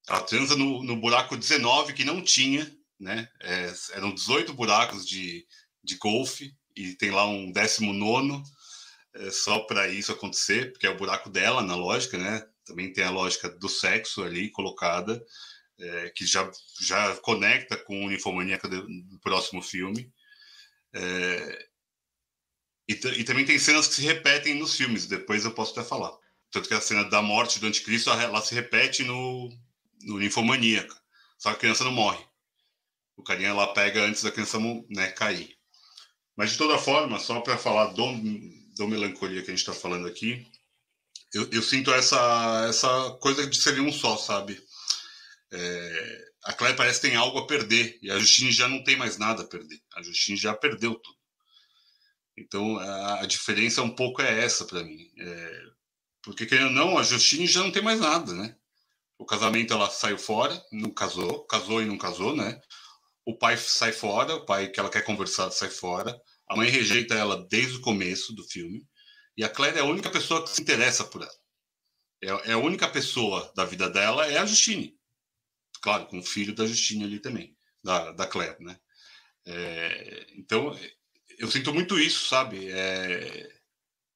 ela 0.08 0.22
transa 0.22 0.56
no, 0.56 0.84
no 0.84 0.98
buraco 0.98 1.38
19 1.38 1.94
que 1.94 2.04
não 2.04 2.22
tinha, 2.22 2.70
né? 3.00 3.30
É, 3.42 3.74
eram 3.94 4.14
18 4.14 4.54
buracos 4.54 5.06
de, 5.06 5.46
de 5.84 5.96
golfe 5.96 6.54
e 6.76 6.94
tem 6.96 7.12
lá 7.12 7.26
um 7.26 7.52
19 7.52 8.44
é, 9.14 9.30
só 9.32 9.60
para 9.60 9.88
isso 9.88 10.12
acontecer, 10.12 10.72
porque 10.72 10.88
é 10.88 10.90
o 10.90 10.98
buraco 10.98 11.30
dela 11.30 11.62
na 11.62 11.76
lógica, 11.76 12.18
né? 12.18 12.46
Também 12.66 12.92
tem 12.92 13.04
a 13.04 13.12
lógica 13.12 13.50
do 13.50 13.70
sexo 13.70 14.24
ali 14.24 14.50
colocada, 14.50 15.24
é, 15.80 16.10
que 16.10 16.26
já, 16.26 16.50
já 16.82 17.16
conecta 17.18 17.78
com 17.78 18.06
o 18.06 18.10
Ninfomaníaca 18.10 18.68
do, 18.68 19.20
próximo 19.22 19.62
filme. 19.62 20.12
É, 20.94 21.68
e, 22.88 22.94
e, 22.94 23.24
também 23.24 23.46
tem 23.46 23.58
cenas 23.58 23.88
que 23.88 23.96
se 23.96 24.02
repetem 24.02 24.56
nos 24.56 24.76
filmes, 24.76 25.08
depois 25.08 25.46
eu 25.46 25.54
posso 25.54 25.72
até 25.72 25.88
falar. 25.88 26.12
Tanto 26.52 26.68
que 26.68 26.74
a 26.74 26.82
cena 26.82 27.04
da 27.06 27.22
morte 27.22 27.60
do 27.60 27.68
anticristo, 27.68 28.12
ela 28.12 28.42
se 28.42 28.54
repete 28.54 29.04
no, 29.04 29.50
no 30.04 30.20
Ninfomaníaca. 30.20 30.96
Só 31.38 31.50
que 31.50 31.56
a 31.56 31.60
criança 31.60 31.84
não 31.84 31.92
morre. 31.92 32.24
O 33.16 33.24
carinha 33.24 33.54
lá 33.54 33.68
pega 33.74 34.04
antes 34.04 34.24
da 34.24 34.32
criança 34.32 34.58
né, 34.90 35.12
cair. 35.12 35.58
Mas 36.36 36.52
de 36.52 36.58
toda 36.58 36.78
forma, 36.78 37.20
só 37.20 37.42
para 37.42 37.58
falar 37.58 37.88
do, 37.88 38.14
do 38.76 38.88
melancolia 38.88 39.42
que 39.42 39.52
a 39.52 39.56
gente 39.56 39.60
está 39.60 39.74
falando 39.74 40.08
aqui, 40.08 40.46
eu, 41.34 41.50
eu, 41.52 41.62
sinto 41.62 41.92
essa, 41.92 42.66
essa 42.70 43.12
coisa 43.22 43.46
de 43.48 43.60
ser 43.60 43.80
um 43.80 43.92
só, 43.92 44.18
sabe? 44.18 44.62
É, 45.56 46.26
a 46.46 46.54
Claire 46.54 46.76
parece 46.76 47.00
que 47.00 47.08
tem 47.08 47.16
algo 47.16 47.38
a 47.38 47.48
perder 47.48 48.00
e 48.02 48.10
a 48.10 48.18
Justine 48.18 48.52
já 48.52 48.68
não 48.68 48.84
tem 48.84 48.98
mais 48.98 49.18
nada 49.18 49.44
a 49.44 49.48
perder. 49.48 49.80
A 49.96 50.02
Justine 50.02 50.36
já 50.36 50.54
perdeu 50.54 50.96
tudo. 50.96 51.18
Então 52.36 52.78
a, 52.80 53.22
a 53.22 53.26
diferença 53.28 53.84
um 53.84 53.96
pouco 53.96 54.22
é 54.22 54.44
essa 54.44 54.66
para 54.66 54.84
mim. 54.84 55.12
É, 55.18 55.64
porque 56.24 56.48
querendo 56.48 56.68
ou 56.68 56.74
não, 56.74 56.98
a 56.98 57.04
Justine 57.04 57.46
já 57.46 57.62
não 57.62 57.72
tem 57.72 57.84
mais 57.84 58.00
nada, 58.00 58.34
né? 58.34 58.56
O 59.18 59.26
casamento 59.26 59.74
ela 59.74 59.90
saiu 59.90 60.18
fora, 60.18 60.60
não 60.72 60.92
casou, 60.92 61.46
casou 61.46 61.82
e 61.82 61.86
não 61.86 61.98
casou, 61.98 62.36
né? 62.36 62.60
O 63.26 63.38
pai 63.38 63.56
sai 63.56 63.94
fora, 63.94 64.36
o 64.36 64.46
pai 64.46 64.70
que 64.70 64.80
ela 64.80 64.90
quer 64.90 65.04
conversar 65.04 65.52
sai 65.52 65.70
fora. 65.70 66.20
A 66.50 66.56
mãe 66.56 66.70
rejeita 66.70 67.14
ela 67.14 67.48
desde 67.48 67.78
o 67.78 67.82
começo 67.82 68.34
do 68.34 68.44
filme. 68.44 68.86
E 69.38 69.44
a 69.44 69.50
Claire 69.50 69.78
é 69.78 69.82
a 69.82 69.86
única 69.86 70.10
pessoa 70.10 70.44
que 70.44 70.50
se 70.50 70.62
interessa 70.62 71.04
por 71.06 71.22
ela. 71.22 71.32
É, 72.22 72.52
é 72.52 72.54
a 72.54 72.58
única 72.58 72.88
pessoa 72.90 73.52
da 73.56 73.66
vida 73.66 73.90
dela 73.90 74.28
é 74.28 74.38
a 74.38 74.46
Justine. 74.46 74.98
Claro, 75.84 76.06
com 76.06 76.20
o 76.20 76.24
filho 76.24 76.56
da 76.56 76.66
Justine 76.66 77.04
ali 77.04 77.20
também, 77.20 77.58
da, 77.84 78.14
da 78.14 78.26
Claire, 78.26 78.56
né? 78.64 78.80
É, 79.46 80.28
então, 80.38 80.74
eu 81.38 81.52
sinto 81.52 81.74
muito 81.74 82.00
isso, 82.00 82.30
sabe? 82.30 82.70
É, 82.72 83.52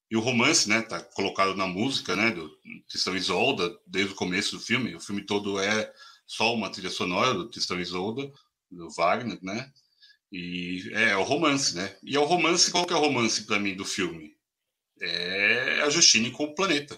e 0.09 0.15
o 0.15 0.21
romance, 0.21 0.69
né, 0.69 0.81
tá 0.81 1.03
colocado 1.03 1.55
na 1.55 1.67
música, 1.67 2.15
né, 2.15 2.31
do 2.31 2.49
Tristão 2.87 3.17
Isolda, 3.17 3.77
desde 3.85 4.13
o 4.13 4.15
começo 4.15 4.55
do 4.55 4.63
filme. 4.63 4.95
O 4.95 5.01
filme 5.01 5.25
todo 5.25 5.59
é 5.59 5.93
só 6.25 6.53
uma 6.55 6.71
trilha 6.71 6.89
sonora 6.89 7.33
do 7.33 7.49
Tristão 7.49 7.77
Isolda, 7.81 8.31
do 8.71 8.89
Wagner, 8.91 9.37
né? 9.41 9.69
E 10.31 10.89
é, 10.93 11.09
é 11.09 11.17
o 11.17 11.23
romance, 11.23 11.75
né? 11.75 11.97
E 12.01 12.15
é 12.15 12.19
o 12.19 12.25
romance, 12.25 12.71
qual 12.71 12.85
que 12.85 12.93
é 12.93 12.95
o 12.95 13.01
romance 13.01 13.43
para 13.43 13.59
mim 13.59 13.75
do 13.75 13.83
filme? 13.83 14.37
É 15.01 15.81
a 15.81 15.89
Justine 15.89 16.31
com 16.31 16.45
o 16.45 16.55
planeta. 16.55 16.97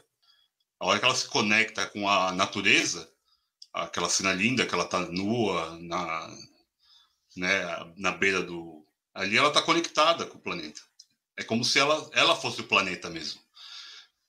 A 0.79 0.85
hora 0.85 0.99
que 0.99 1.05
ela 1.05 1.15
se 1.15 1.27
conecta 1.27 1.87
com 1.87 2.07
a 2.07 2.31
natureza, 2.31 3.11
aquela 3.73 4.09
cena 4.09 4.33
linda 4.33 4.65
que 4.65 4.73
ela 4.73 4.85
tá 4.85 4.99
nua 4.99 5.77
na, 5.79 6.37
né, 7.37 7.93
na 7.97 8.11
beira 8.11 8.41
do. 8.41 8.85
Ali 9.13 9.37
ela 9.37 9.51
tá 9.51 9.61
conectada 9.61 10.25
com 10.25 10.37
o 10.37 10.41
planeta. 10.41 10.81
É 11.37 11.43
como 11.43 11.63
se 11.63 11.79
ela, 11.79 12.09
ela 12.13 12.35
fosse 12.35 12.61
o 12.61 12.67
planeta 12.67 13.09
mesmo. 13.09 13.41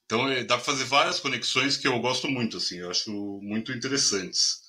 Então 0.05 0.29
é, 0.29 0.43
dá 0.43 0.55
para 0.55 0.65
fazer 0.65 0.85
várias 0.85 1.19
conexões 1.19 1.77
que 1.77 1.87
eu 1.87 1.99
gosto 1.99 2.29
muito, 2.29 2.57
assim, 2.57 2.79
eu 2.79 2.91
acho 2.91 3.11
muito 3.41 3.71
interessantes 3.71 4.61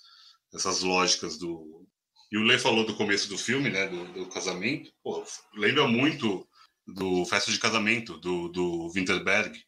essas 0.55 0.83
lógicas 0.83 1.39
do. 1.39 1.87
E 2.31 2.39
o 2.39 2.43
Lê 2.43 2.59
falou 2.59 2.87
do 2.87 2.97
começo 2.97 3.29
do 3.29 3.37
filme, 3.37 3.69
né, 3.71 3.89
do, 3.89 4.05
do 4.13 4.27
casamento. 4.29 4.91
Pô, 5.03 5.25
lembra 5.55 5.87
muito 5.87 6.47
do 6.87 7.25
Festa 7.27 7.53
de 7.53 7.59
Casamento 7.59 8.17
do, 8.19 8.49
do 8.49 8.91
Winterberg, 8.91 9.59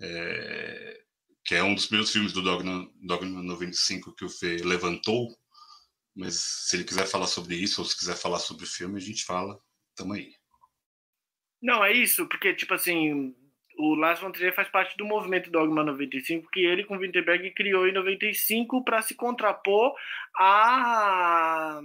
é, 0.00 1.00
que 1.48 1.54
é 1.54 1.64
um 1.64 1.74
dos 1.74 1.86
primeiros 1.86 2.12
filmes 2.12 2.30
do 2.34 2.42
Dogma, 2.42 2.86
Dogma 2.96 3.42
95 3.42 4.14
que 4.14 4.22
o 4.22 4.28
Fê 4.28 4.58
levantou. 4.58 5.34
Mas 6.14 6.34
se 6.34 6.76
ele 6.76 6.84
quiser 6.84 7.06
falar 7.06 7.26
sobre 7.26 7.54
isso 7.56 7.80
ou 7.80 7.86
se 7.86 7.96
quiser 7.96 8.16
falar 8.16 8.38
sobre 8.38 8.64
o 8.64 8.68
filme, 8.68 8.98
a 8.98 9.00
gente 9.00 9.24
fala. 9.24 9.58
Tamo 9.96 10.12
aí. 10.12 10.34
Não, 11.62 11.82
é 11.82 11.90
isso, 11.90 12.28
porque, 12.28 12.52
tipo 12.52 12.74
assim, 12.74 13.34
o 13.78 13.94
Lars 13.94 14.20
von 14.20 14.30
Trier 14.30 14.54
faz 14.54 14.68
parte 14.68 14.94
do 14.98 15.06
movimento 15.06 15.50
Dogma 15.50 15.82
95, 15.82 16.50
que 16.50 16.60
ele 16.60 16.84
com 16.84 16.98
Winterberg 16.98 17.50
criou 17.54 17.88
em 17.88 17.94
95 17.94 18.84
para 18.84 19.00
se 19.00 19.14
contrapor 19.14 19.94
a 20.36 21.80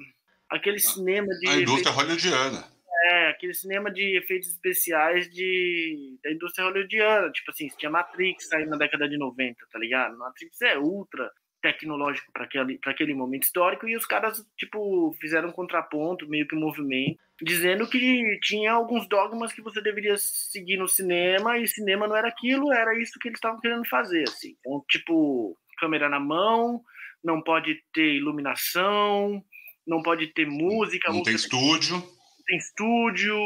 aquele 0.50 0.80
cinema 0.80 1.28
de 1.40 1.48
a 1.48 1.56
indústria 1.56 1.94
hollywoodiana. 1.94 2.73
É, 3.06 3.30
aquele 3.30 3.54
cinema 3.54 3.92
de 3.92 4.18
efeitos 4.18 4.50
especiais 4.50 5.30
de 5.30 6.18
da 6.24 6.32
indústria 6.32 6.66
hollywoodiana, 6.66 7.32
tipo 7.32 7.52
assim, 7.52 7.68
tinha 7.78 7.92
Matrix 7.92 8.52
aí 8.54 8.66
na 8.66 8.78
década 8.78 9.10
de 9.10 9.18
90, 9.18 9.66
tá 9.72 9.80
ligado? 9.80 10.18
Matrix 10.18 10.62
é 10.62 10.78
ultra 10.78 11.32
tecnológico 11.62 12.32
para 12.34 12.44
aquele, 12.44 12.78
aquele 12.86 13.14
momento 13.14 13.44
histórico 13.44 13.88
e 13.88 13.96
os 13.96 14.06
caras 14.06 14.46
tipo 14.58 15.16
fizeram 15.20 15.50
um 15.50 15.54
contraponto, 15.54 16.28
meio 16.28 16.46
que 16.46 16.56
um 16.56 16.60
movimento, 16.60 17.18
dizendo 17.42 17.88
que 17.88 18.40
tinha 18.42 18.74
alguns 18.74 19.08
dogmas 19.08 19.54
que 19.54 19.62
você 19.62 19.82
deveria 19.82 20.16
seguir 20.18 20.78
no 20.78 20.88
cinema 20.88 21.58
e 21.58 21.68
cinema 21.68 22.08
não 22.08 22.16
era 22.16 22.28
aquilo, 22.28 22.72
era 22.74 23.00
isso 23.02 23.18
que 23.20 23.30
eles 23.30 23.38
estavam 23.38 23.62
querendo 23.62 23.88
fazer, 23.88 24.24
assim. 24.28 24.56
Então, 24.60 24.84
tipo, 24.90 25.58
câmera 25.78 26.10
na 26.10 26.20
mão, 26.20 26.82
não 27.24 27.42
pode 27.42 27.82
ter 27.94 28.16
iluminação, 28.16 29.44
não 29.88 30.02
pode 30.02 30.28
ter 30.28 30.46
música, 30.46 31.12
não 31.12 31.24
tem 31.24 31.36
estúdio, 31.36 32.04
tem 32.46 32.58
estúdio. 32.58 33.38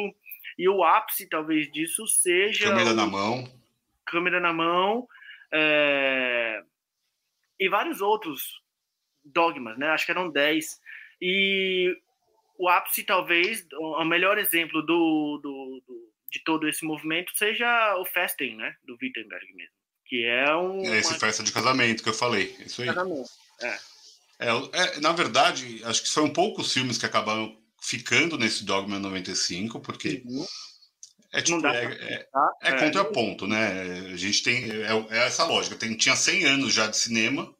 E 0.58 0.68
o 0.68 0.84
ápice 0.84 1.30
talvez 1.30 1.72
disso 1.72 2.08
seja 2.08 2.70
câmera 2.70 2.94
na 2.94 3.06
mão, 3.06 3.62
câmera 4.06 4.40
na 4.40 4.52
mão, 4.52 5.08
é 5.52 6.64
e 7.60 7.70
vários 7.70 8.02
outros 8.02 8.62
dogmas, 9.24 9.78
né? 9.78 9.88
Acho 9.90 10.06
que 10.06 10.12
eram 10.12 10.30
10. 10.30 10.80
E 11.22 11.96
o 12.58 12.70
ápice, 12.70 13.04
talvez, 13.04 13.66
o 13.74 14.06
melhor 14.06 14.38
exemplo 14.38 14.82
do, 14.82 15.40
do, 15.42 15.84
do, 15.88 16.14
de 16.32 16.44
todo 16.44 16.68
esse 16.68 16.86
movimento 16.86 17.36
seja 17.36 17.96
o 17.98 18.06
Festen, 18.06 18.56
né? 18.56 18.76
Do 18.86 18.98
Wittenberg 19.02 19.54
mesmo. 19.54 19.74
Que 20.06 20.26
é 20.26 20.56
um. 20.56 20.82
É 20.86 21.00
esse 21.00 21.12
uma... 21.12 21.20
festa 21.20 21.44
de 21.44 21.52
casamento 21.52 22.04
que 22.04 22.10
eu 22.10 22.14
falei. 22.14 22.56
Isso 22.66 22.82
aí. 22.82 22.88
Casamento, 22.88 23.30
é. 23.62 23.78
É, 24.40 24.50
é, 24.50 25.00
na 25.00 25.14
verdade, 25.14 25.84
acho 25.84 26.04
que 26.04 26.10
foram 26.10 26.30
poucos 26.30 26.72
filmes 26.72 26.98
que 26.98 27.06
acabaram 27.06 27.58
ficando 27.82 28.38
nesse 28.38 28.64
Dogma 28.64 29.00
95, 29.00 29.80
porque 29.80 30.24
uhum. 30.26 30.46
é, 31.32 31.42
tipo, 31.42 31.66
é, 31.66 31.86
é, 31.86 32.30
é, 32.64 32.70
é, 32.70 32.80
contraponto, 32.80 33.48
né? 33.48 34.12
A 34.14 34.18
gente 34.18 34.44
tem 34.44 34.70
é, 34.70 34.92
é, 35.10 35.26
essa 35.26 35.46
lógica. 35.46 35.76
Tem, 35.76 35.96
tinha 35.96 36.16
100 36.16 36.46
anos 36.46 36.74
já 36.74 36.88
de 36.88 36.98
cinema, 36.98 37.54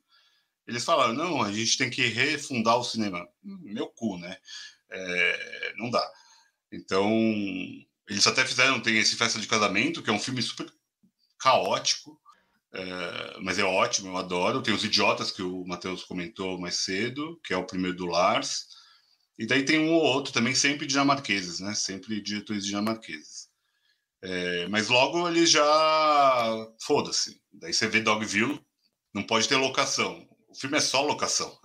eles 0.68 0.84
falaram, 0.84 1.14
não, 1.14 1.42
a 1.42 1.52
gente 1.52 1.78
tem 1.78 1.90
que 1.90 2.06
refundar 2.08 2.78
o 2.78 2.84
cinema. 2.84 3.28
Meu 3.42 3.88
cu, 3.88 4.18
né? 4.18 4.38
É, 4.90 5.74
não 5.78 5.90
dá. 5.90 6.12
Então, 6.72 7.10
eles 8.10 8.28
até 8.28 8.46
fizeram, 8.46 8.80
tem 8.80 8.98
esse 8.98 9.16
Festa 9.16 9.40
de 9.40 9.48
Casamento, 9.48 10.04
que 10.04 10.10
é 10.10 10.14
um 10.14 10.20
filme 10.20 10.42
super 10.42 10.70
caótico, 11.40 12.20
é, 12.74 13.40
mas 13.42 13.58
é 13.58 13.64
ótimo, 13.64 14.10
eu 14.10 14.18
adoro. 14.18 14.62
Tem 14.62 14.74
Os 14.74 14.84
Idiotas, 14.84 15.32
que 15.32 15.42
o 15.42 15.66
Matheus 15.66 16.04
comentou 16.04 16.60
mais 16.60 16.76
cedo, 16.76 17.40
que 17.44 17.54
é 17.54 17.58
o 17.58 17.66
primeiro 17.66 17.96
do 17.96 18.06
Lars. 18.06 18.68
E 19.38 19.46
daí 19.46 19.64
tem 19.64 19.80
um 19.80 19.94
ou 19.94 20.02
outro 20.02 20.34
também, 20.34 20.56
sempre 20.56 20.88
dinamarqueses, 20.88 21.60
né? 21.60 21.74
Sempre 21.76 22.22
diretores 22.22 22.66
dinamarqueses. 22.66 23.48
É, 24.22 24.68
mas 24.68 24.88
logo 24.90 25.28
eles 25.28 25.50
já. 25.50 26.68
Foda-se. 26.82 27.40
Daí 27.54 27.74
você 27.74 27.88
vê 27.88 28.00
Dogville, 28.00 28.60
não 29.14 29.24
pode 29.24 29.48
ter 29.48 29.56
locação. 29.56 30.28
O 30.48 30.56
filme 30.56 30.78
é 30.78 30.82
só 30.82 31.02
locação. 31.04 31.58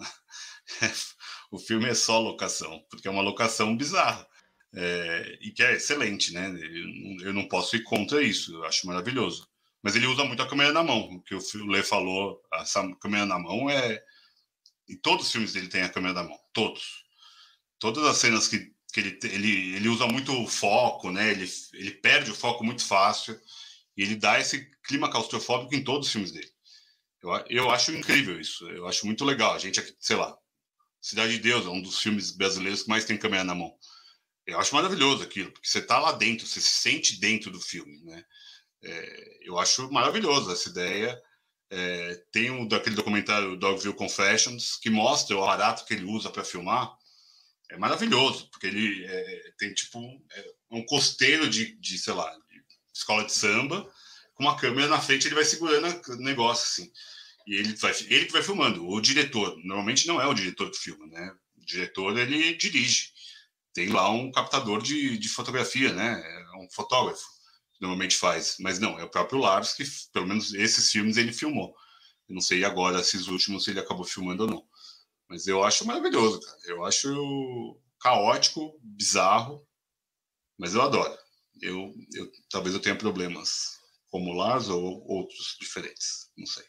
o 1.50 1.58
filme 1.58 1.88
é 1.88 1.94
só 1.94 2.20
locação, 2.20 2.84
porque 2.90 3.08
é 3.08 3.10
uma 3.10 3.22
locação 3.22 3.76
bizarra. 3.76 4.26
É, 4.74 5.38
e 5.40 5.50
que 5.50 5.62
é 5.62 5.74
excelente, 5.74 6.32
né? 6.32 6.50
Eu, 7.22 7.32
não 7.32 7.46
posso 7.46 7.76
ir 7.76 7.82
contra 7.84 8.22
isso, 8.22 8.54
eu 8.54 8.64
acho 8.64 8.86
maravilhoso. 8.86 9.48
Mas 9.82 9.96
ele 9.96 10.06
usa 10.06 10.24
muito 10.24 10.42
a 10.42 10.48
câmera 10.48 10.72
na 10.72 10.82
mão, 10.82 11.00
o 11.14 11.22
que 11.22 11.34
o 11.34 11.66
Lê 11.66 11.82
falou, 11.82 12.40
essa 12.54 12.86
câmera 12.96 13.26
na 13.26 13.38
mão 13.38 13.68
é. 13.68 14.02
Em 14.88 14.96
todos 14.96 15.26
os 15.26 15.32
filmes 15.32 15.52
dele 15.52 15.68
tem 15.68 15.82
a 15.82 15.88
câmera 15.88 16.14
na 16.14 16.22
mão, 16.24 16.38
todos. 16.52 17.04
Todas 17.82 18.04
as 18.04 18.18
cenas 18.18 18.46
que, 18.46 18.72
que 18.92 19.00
ele, 19.00 19.18
ele, 19.24 19.74
ele 19.74 19.88
usa 19.88 20.06
muito 20.06 20.46
foco, 20.46 21.10
né? 21.10 21.32
Ele, 21.32 21.50
ele 21.72 21.90
perde 21.90 22.30
o 22.30 22.34
foco 22.34 22.62
muito 22.62 22.84
fácil 22.86 23.36
e 23.96 24.02
ele 24.04 24.14
dá 24.14 24.38
esse 24.38 24.70
clima 24.84 25.10
claustrofóbico 25.10 25.74
em 25.74 25.82
todos 25.82 26.06
os 26.06 26.12
filmes 26.12 26.30
dele. 26.30 26.48
Eu, 27.20 27.30
eu 27.48 27.70
acho 27.72 27.90
incrível 27.90 28.40
isso, 28.40 28.68
eu 28.70 28.86
acho 28.86 29.04
muito 29.04 29.24
legal. 29.24 29.52
A 29.52 29.58
gente 29.58 29.80
aqui, 29.80 29.92
sei 29.98 30.14
lá, 30.14 30.32
Cidade 31.00 31.32
de 31.32 31.40
Deus 31.40 31.66
é 31.66 31.70
um 31.70 31.82
dos 31.82 31.98
filmes 31.98 32.30
brasileiros 32.30 32.84
que 32.84 32.88
mais 32.88 33.04
tem 33.04 33.18
câmera 33.18 33.42
na 33.42 33.56
mão. 33.56 33.74
Eu 34.46 34.60
acho 34.60 34.72
maravilhoso 34.76 35.24
aquilo, 35.24 35.50
porque 35.50 35.66
você 35.66 35.80
está 35.80 35.98
lá 35.98 36.12
dentro, 36.12 36.46
você 36.46 36.60
se 36.60 36.70
sente 36.70 37.18
dentro 37.18 37.50
do 37.50 37.60
filme, 37.60 38.00
né? 38.04 38.24
É, 38.84 39.38
eu 39.42 39.58
acho 39.58 39.90
maravilhoso 39.90 40.52
essa 40.52 40.68
ideia. 40.68 41.20
É, 41.68 42.22
tem 42.30 42.48
um 42.52 42.68
daquele 42.68 42.94
documentário 42.94 43.56
Dogville 43.56 43.96
Confessions 43.96 44.76
que 44.76 44.88
mostra 44.88 45.36
o 45.36 45.42
aparato 45.42 45.84
que 45.84 45.94
ele 45.94 46.04
usa 46.04 46.30
para 46.30 46.44
filmar. 46.44 46.96
É 47.72 47.78
maravilhoso, 47.78 48.48
porque 48.50 48.66
ele 48.66 49.04
é, 49.04 49.52
tem 49.58 49.72
tipo 49.72 49.98
um, 49.98 50.22
é, 50.34 50.44
um 50.70 50.84
costeiro 50.84 51.48
de, 51.48 51.74
de, 51.76 51.98
sei 51.98 52.12
lá, 52.12 52.30
de 52.30 52.62
escola 52.94 53.24
de 53.24 53.32
samba, 53.32 53.90
com 54.34 54.44
uma 54.44 54.56
câmera 54.56 54.88
na 54.88 55.00
frente, 55.00 55.26
ele 55.26 55.34
vai 55.34 55.44
segurando 55.44 55.86
o 56.10 56.16
negócio 56.16 56.64
assim. 56.64 56.92
E 57.46 57.54
ele, 57.54 57.74
vai, 57.74 57.92
ele 58.08 58.26
que 58.26 58.32
vai 58.32 58.42
filmando. 58.42 58.86
O 58.86 59.00
diretor, 59.00 59.56
normalmente 59.64 60.06
não 60.06 60.20
é 60.20 60.26
o 60.26 60.34
diretor 60.34 60.70
que 60.70 60.78
filma, 60.78 61.06
né? 61.06 61.34
O 61.56 61.64
diretor, 61.64 62.16
ele 62.16 62.54
dirige. 62.54 63.10
Tem 63.72 63.88
lá 63.88 64.10
um 64.10 64.30
captador 64.30 64.82
de, 64.82 65.16
de 65.16 65.28
fotografia, 65.28 65.92
né? 65.92 66.22
É 66.24 66.56
um 66.58 66.68
fotógrafo 66.70 67.24
normalmente 67.80 68.16
faz. 68.16 68.56
Mas 68.60 68.78
não, 68.78 68.98
é 68.98 69.04
o 69.04 69.10
próprio 69.10 69.40
Lars 69.40 69.74
que, 69.74 69.84
pelo 70.12 70.26
menos 70.26 70.54
esses 70.54 70.90
filmes, 70.90 71.16
ele 71.16 71.32
filmou. 71.32 71.74
Eu 72.28 72.34
não 72.34 72.40
sei 72.40 72.64
agora, 72.64 73.00
esses 73.00 73.26
últimos, 73.26 73.64
se 73.64 73.70
ele 73.70 73.80
acabou 73.80 74.04
filmando 74.04 74.44
ou 74.44 74.50
não. 74.50 74.64
Mas 75.32 75.46
eu 75.46 75.64
acho 75.64 75.86
maravilhoso, 75.86 76.38
cara. 76.42 76.58
Eu 76.66 76.84
acho 76.84 77.80
caótico, 77.98 78.78
bizarro, 78.82 79.66
mas 80.58 80.74
eu 80.74 80.82
adoro. 80.82 81.16
Eu, 81.62 81.94
eu 82.12 82.30
talvez 82.50 82.74
eu 82.74 82.82
tenha 82.82 82.94
problemas 82.94 83.80
como 84.10 84.30
o 84.30 84.34
Lars 84.34 84.68
ou 84.68 85.02
outros 85.08 85.56
diferentes, 85.58 86.30
não 86.36 86.44
sei. 86.44 86.64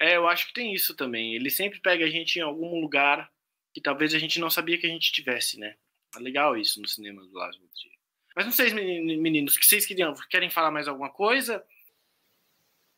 É, 0.00 0.16
eu 0.16 0.26
acho 0.26 0.48
que 0.48 0.54
tem 0.54 0.74
isso 0.74 0.96
também. 0.96 1.36
Ele 1.36 1.50
sempre 1.50 1.80
pega 1.80 2.04
a 2.04 2.10
gente 2.10 2.40
em 2.40 2.42
algum 2.42 2.80
lugar 2.80 3.30
que 3.72 3.80
talvez 3.80 4.12
a 4.12 4.18
gente 4.18 4.40
não 4.40 4.50
sabia 4.50 4.76
que 4.76 4.88
a 4.88 4.90
gente 4.90 5.12
tivesse, 5.12 5.56
né? 5.56 5.76
É 6.16 6.18
legal 6.18 6.56
isso 6.56 6.80
no 6.80 6.88
cinema 6.88 7.22
do 7.22 7.32
Lars 7.32 7.56
von 7.58 7.68
Trier. 7.68 7.94
Mas 8.34 8.44
não 8.44 8.52
sei, 8.52 8.74
meninos, 8.74 9.56
que 9.56 9.64
vocês 9.64 9.86
queriam, 9.86 10.12
querem 10.28 10.50
falar 10.50 10.72
mais 10.72 10.88
alguma 10.88 11.12
coisa? 11.12 11.64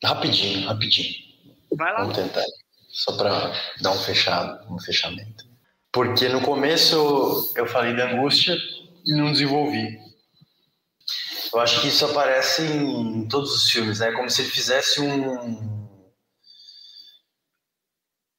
Rapidinho, 0.03 0.67
rapidinho. 0.67 1.15
Vai 1.77 1.93
lá. 1.93 2.01
Vamos 2.01 2.17
tentar. 2.17 2.45
Só 2.93 3.16
para 3.16 3.53
dar 3.80 3.90
um 3.90 3.99
fechado, 3.99 4.72
um 4.72 4.78
fechamento. 4.78 5.45
Porque 5.90 6.28
no 6.28 6.43
começo 6.43 7.53
eu 7.57 7.66
falei 7.66 7.97
da 7.97 8.11
angústia 8.11 8.55
e 9.05 9.14
não 9.14 9.32
desenvolvi. 9.32 9.99
Eu 11.53 11.61
acho 11.61 11.80
que 11.80 11.88
isso 11.88 12.05
aparece 12.05 12.62
em 12.62 13.26
todos 13.28 13.55
os 13.55 13.70
filmes, 13.70 13.99
né? 13.99 14.12
Como 14.12 14.30
se 14.30 14.43
ele 14.43 14.51
fizesse 14.51 15.01
um 15.01 15.82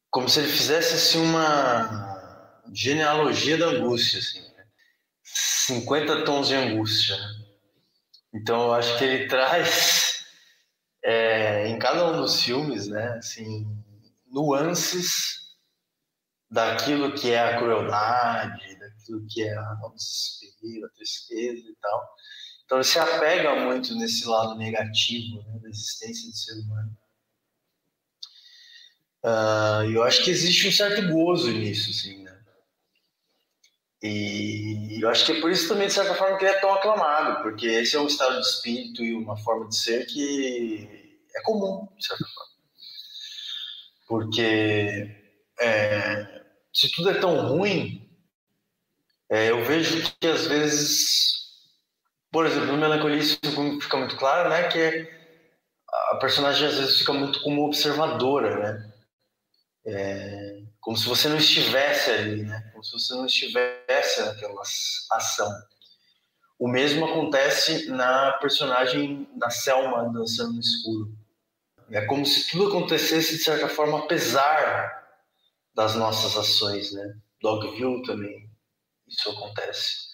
como 0.09 0.29
se 0.29 0.39
ele 0.39 0.47
fizesse 0.47 0.93
assim, 0.93 1.27
uma 1.27 2.61
genealogia 2.71 3.57
da 3.57 3.65
angústia, 3.65 4.19
assim, 4.19 4.43
50 5.65 6.15
né? 6.15 6.21
tons 6.23 6.47
de 6.47 6.53
angústia. 6.53 7.17
Né? 7.17 7.45
Então 8.35 8.61
eu 8.65 8.73
acho 8.73 8.95
que 8.99 9.03
ele 9.03 9.25
traz 9.29 10.23
é, 11.03 11.67
em 11.67 11.79
cada 11.79 12.07
um 12.07 12.21
dos 12.21 12.43
filmes, 12.43 12.87
né, 12.87 13.15
assim, 13.17 13.65
nuances 14.34 15.43
daquilo 16.49 17.13
que 17.13 17.31
é 17.31 17.39
a 17.39 17.57
crueldade, 17.57 18.77
daquilo 18.79 19.25
que 19.29 19.43
é 19.43 19.55
a 19.55 19.75
desespero, 19.95 20.86
a 20.86 20.89
tristeza 20.89 21.67
e 21.67 21.75
tal. 21.81 22.15
Então 22.65 22.77
ele 22.77 22.84
se 22.84 22.99
apega 22.99 23.55
muito 23.55 23.95
nesse 23.95 24.27
lado 24.27 24.55
negativo 24.55 25.43
né, 25.43 25.59
da 25.59 25.69
existência 25.69 26.29
do 26.29 26.36
ser 26.36 26.53
humano. 26.61 26.97
Uh, 29.23 29.89
eu 29.93 30.03
acho 30.03 30.23
que 30.23 30.31
existe 30.31 30.67
um 30.67 30.71
certo 30.71 31.07
gozo 31.07 31.49
nisso, 31.51 31.91
assim, 31.91 32.23
né? 32.23 32.43
E 34.01 34.99
eu 35.01 35.09
acho 35.09 35.25
que 35.25 35.31
é 35.31 35.39
por 35.39 35.49
isso 35.49 35.69
também, 35.69 35.88
de 35.88 35.93
certa 35.93 36.13
forma, 36.13 36.38
que 36.38 36.43
ele 36.43 36.53
é 36.53 36.59
tão 36.59 36.73
aclamado, 36.73 37.41
porque 37.41 37.65
esse 37.65 37.95
é 37.95 37.99
um 37.99 38.07
estado 38.07 38.36
de 38.36 38.45
espírito 38.45 39.01
e 39.01 39.15
uma 39.15 39.38
forma 39.38 39.69
de 39.69 39.77
ser 39.77 40.05
que 40.07 41.17
é 41.34 41.41
comum, 41.41 41.88
de 41.97 42.05
certa 42.05 42.25
forma. 42.25 42.52
Porque 44.14 45.09
é, 45.59 46.43
se 46.72 46.91
tudo 46.91 47.09
é 47.09 47.20
tão 47.20 47.47
ruim, 47.47 48.07
é, 49.28 49.49
eu 49.49 49.66
vejo 49.66 50.03
que 50.20 50.28
às 50.28 50.45
vezes, 50.45 51.34
por 52.32 52.45
exemplo, 52.45 52.68
no 52.68 52.78
Melancolia 52.78 53.18
isso 53.18 53.39
fica 53.82 53.97
muito 53.97 54.16
claro, 54.16 54.49
né? 54.49 54.68
Que 54.68 55.11
a 56.11 56.18
personagem 56.18 56.68
às 56.68 56.78
vezes 56.78 56.99
fica 56.99 57.11
muito 57.11 57.41
como 57.41 57.66
observadora, 57.66 58.59
né? 58.59 58.93
É, 59.88 60.61
como 60.80 60.95
se 60.95 61.07
você 61.07 61.28
não 61.28 61.38
estivesse 61.38 62.11
ali, 62.11 62.43
né? 62.43 62.70
Como 62.72 62.84
se 62.84 62.91
você 62.91 63.16
não 63.16 63.26
estivesse 63.26 64.22
naquela 64.24 64.61
ação. 64.61 65.51
O 66.59 66.68
mesmo 66.68 67.03
acontece 67.03 67.89
na 67.89 68.34
personagem 68.34 69.28
da 69.39 69.49
Selma 69.49 70.07
dançando 70.14 70.53
no 70.53 70.59
escuro. 70.59 71.22
É 71.91 72.05
como 72.05 72.25
se 72.25 72.49
tudo 72.49 72.67
acontecesse 72.67 73.38
de 73.38 73.43
certa 73.43 73.67
forma 73.67 73.99
apesar 73.99 75.03
das 75.73 75.95
nossas 75.95 76.36
ações, 76.38 76.91
né? 76.93 77.15
Dogville 77.41 78.03
também 78.03 78.49
isso 79.07 79.29
acontece. 79.29 80.13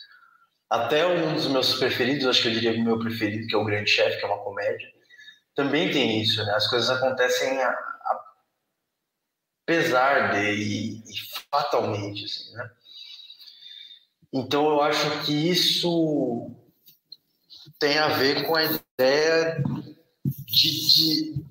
Até 0.70 1.06
um 1.08 1.34
dos 1.34 1.48
meus 1.48 1.76
preferidos, 1.76 2.28
acho 2.28 2.42
que 2.42 2.50
eu 2.50 2.54
diria 2.54 2.74
o 2.74 2.84
meu 2.84 3.00
preferido, 3.00 3.48
que 3.48 3.56
é 3.56 3.58
o 3.58 3.66
Grande 3.66 3.90
Chefe, 3.90 4.20
que 4.20 4.26
é 4.26 4.28
uma 4.28 4.44
comédia, 4.44 4.88
também 5.56 5.92
tem 5.92 6.22
isso, 6.22 6.44
né? 6.46 6.54
As 6.54 6.68
coisas 6.68 6.90
acontecem 6.90 7.60
apesar 9.64 10.34
de 10.34 10.52
e, 10.52 11.00
e 11.00 11.14
fatalmente, 11.52 12.26
assim, 12.26 12.54
né? 12.54 12.72
Então 14.32 14.70
eu 14.70 14.82
acho 14.82 15.26
que 15.26 15.34
isso 15.34 16.52
tem 17.80 17.98
a 17.98 18.10
ver 18.10 18.46
com 18.46 18.56
a 18.56 18.64
ideia 18.64 19.64
de, 20.46 20.88
de, 20.88 21.46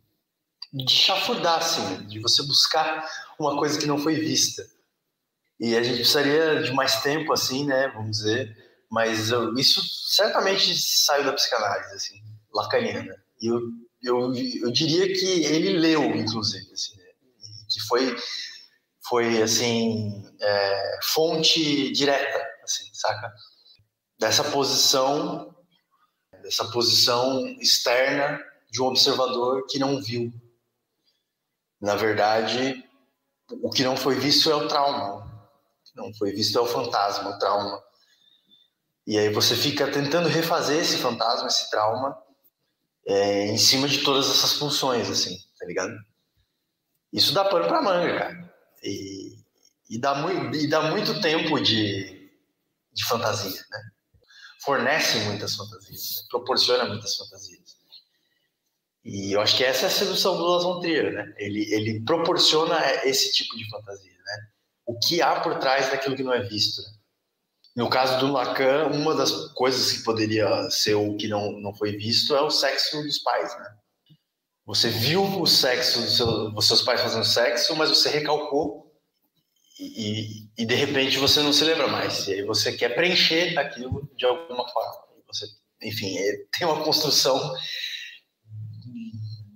de 0.73 0.93
chafurdar, 0.93 1.59
assim, 1.59 2.07
de 2.07 2.21
você 2.21 2.43
buscar 2.43 3.09
uma 3.39 3.57
coisa 3.59 3.79
que 3.79 3.87
não 3.87 3.99
foi 3.99 4.16
vista. 4.16 4.62
E 5.59 5.77
a 5.77 5.83
gente 5.83 5.97
precisaria 5.97 6.62
de 6.62 6.73
mais 6.73 7.03
tempo, 7.03 7.33
assim, 7.33 7.64
né, 7.66 7.89
vamos 7.89 8.19
dizer, 8.19 8.57
mas 8.91 9.31
eu, 9.31 9.55
isso 9.55 9.83
certamente 10.14 10.77
saiu 10.77 11.25
da 11.25 11.33
psicanálise, 11.33 11.95
assim, 11.95 12.23
lacaniana. 12.53 13.14
E 13.41 13.47
eu, 13.47 13.61
eu, 14.03 14.35
eu 14.62 14.71
diria 14.71 15.12
que 15.12 15.45
ele 15.45 15.79
leu, 15.79 16.05
inclusive, 16.14 16.73
assim, 16.73 16.97
que 17.69 17.81
foi 17.87 18.16
foi 19.09 19.43
assim 19.43 20.23
é, 20.41 20.99
fonte 21.03 21.91
direta, 21.93 22.47
assim, 22.62 22.85
saca? 22.93 23.33
Dessa 24.19 24.45
posição, 24.45 25.55
dessa 26.43 26.64
posição 26.71 27.47
externa 27.61 28.39
de 28.71 28.83
um 28.83 28.87
observador 28.87 29.64
que 29.66 29.79
não 29.79 30.01
viu. 30.01 30.33
Na 31.81 31.95
verdade, 31.95 32.85
o 33.62 33.70
que 33.70 33.85
não 33.85 33.97
foi 33.97 34.16
visto 34.16 34.51
é 34.51 34.55
o 34.55 34.68
trauma. 34.68 35.24
O 35.24 35.85
que 35.85 35.97
não 35.97 36.14
foi 36.14 36.33
visto 36.33 36.59
é 36.59 36.61
o 36.61 36.66
fantasma, 36.66 37.31
o 37.31 37.39
trauma. 37.39 37.83
E 39.07 39.18
aí 39.18 39.33
você 39.33 39.57
fica 39.57 39.91
tentando 39.91 40.29
refazer 40.29 40.81
esse 40.81 40.99
fantasma, 40.99 41.47
esse 41.47 41.70
trauma, 41.70 42.16
é, 43.07 43.47
em 43.47 43.57
cima 43.57 43.89
de 43.89 44.03
todas 44.05 44.29
essas 44.29 44.53
funções, 44.53 45.09
assim, 45.09 45.35
tá 45.59 45.64
ligado? 45.64 45.95
Isso 47.11 47.33
dá 47.33 47.45
pano 47.45 47.66
para 47.66 47.81
manga, 47.81 48.18
cara. 48.18 48.55
E, 48.83 49.39
e, 49.89 49.99
dá 49.99 50.16
muito, 50.16 50.57
e 50.57 50.68
dá 50.68 50.83
muito 50.91 51.20
tempo 51.22 51.59
de, 51.59 52.31
de 52.93 53.05
fantasia, 53.07 53.64
né? 53.70 53.91
Fornece 54.61 55.20
muitas 55.20 55.55
fantasias, 55.57 56.16
né? 56.16 56.22
proporciona 56.31 56.85
muitas 56.85 57.16
fantasias. 57.16 57.68
E 59.11 59.33
eu 59.33 59.41
acho 59.41 59.57
que 59.57 59.65
essa 59.65 59.87
é 59.87 59.89
a 59.89 59.91
sedução 59.91 60.37
do 60.37 60.45
Las 60.45 60.81
Trier, 60.83 61.15
né? 61.15 61.33
Ele, 61.39 61.67
ele 61.73 62.05
proporciona 62.05 62.79
esse 63.05 63.33
tipo 63.33 63.57
de 63.57 63.67
fantasia, 63.71 64.13
né? 64.13 64.49
O 64.85 64.99
que 64.99 65.23
há 65.23 65.41
por 65.41 65.59
trás 65.59 65.91
daquilo 65.91 66.15
que 66.15 66.23
não 66.23 66.35
é 66.35 66.43
visto, 66.43 66.83
né? 66.83 66.89
No 67.75 67.89
caso 67.89 68.19
do 68.19 68.31
Lacan, 68.31 68.89
uma 68.89 69.15
das 69.15 69.31
coisas 69.53 69.93
que 69.93 70.05
poderia 70.05 70.69
ser 70.69 70.95
o 70.95 71.17
que 71.17 71.27
não, 71.27 71.53
não 71.53 71.75
foi 71.75 71.97
visto 71.97 72.37
é 72.37 72.43
o 72.43 72.51
sexo 72.51 73.03
dos 73.03 73.19
pais, 73.21 73.57
né? 73.59 73.67
Você 74.67 74.91
viu 74.91 75.23
o 75.41 75.47
sexo 75.47 76.03
dos 76.03 76.17
seu, 76.17 76.61
seus 76.61 76.83
pais 76.83 77.01
fazendo 77.01 77.25
sexo, 77.25 77.75
mas 77.77 77.89
você 77.89 78.11
recalcou 78.11 78.93
e, 79.81 80.49
e, 80.59 80.67
de 80.67 80.75
repente 80.75 81.17
você 81.17 81.41
não 81.41 81.53
se 81.53 81.65
lembra 81.65 81.87
mais. 81.87 82.27
E 82.29 82.35
aí 82.35 82.43
você 82.43 82.77
quer 82.77 82.95
preencher 82.95 83.57
aquilo 83.57 84.11
de 84.15 84.27
alguma 84.27 84.69
forma. 84.69 84.93
Você, 85.29 85.47
enfim, 85.83 86.19
é, 86.19 86.45
tem 86.59 86.67
uma 86.67 86.83
construção 86.83 87.55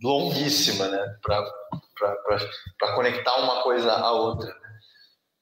longuíssima, 0.03 0.89
né, 0.89 1.17
para 1.23 2.95
conectar 2.95 3.37
uma 3.37 3.63
coisa 3.63 3.93
à 3.93 4.11
outra. 4.13 4.49
Né? 4.49 4.79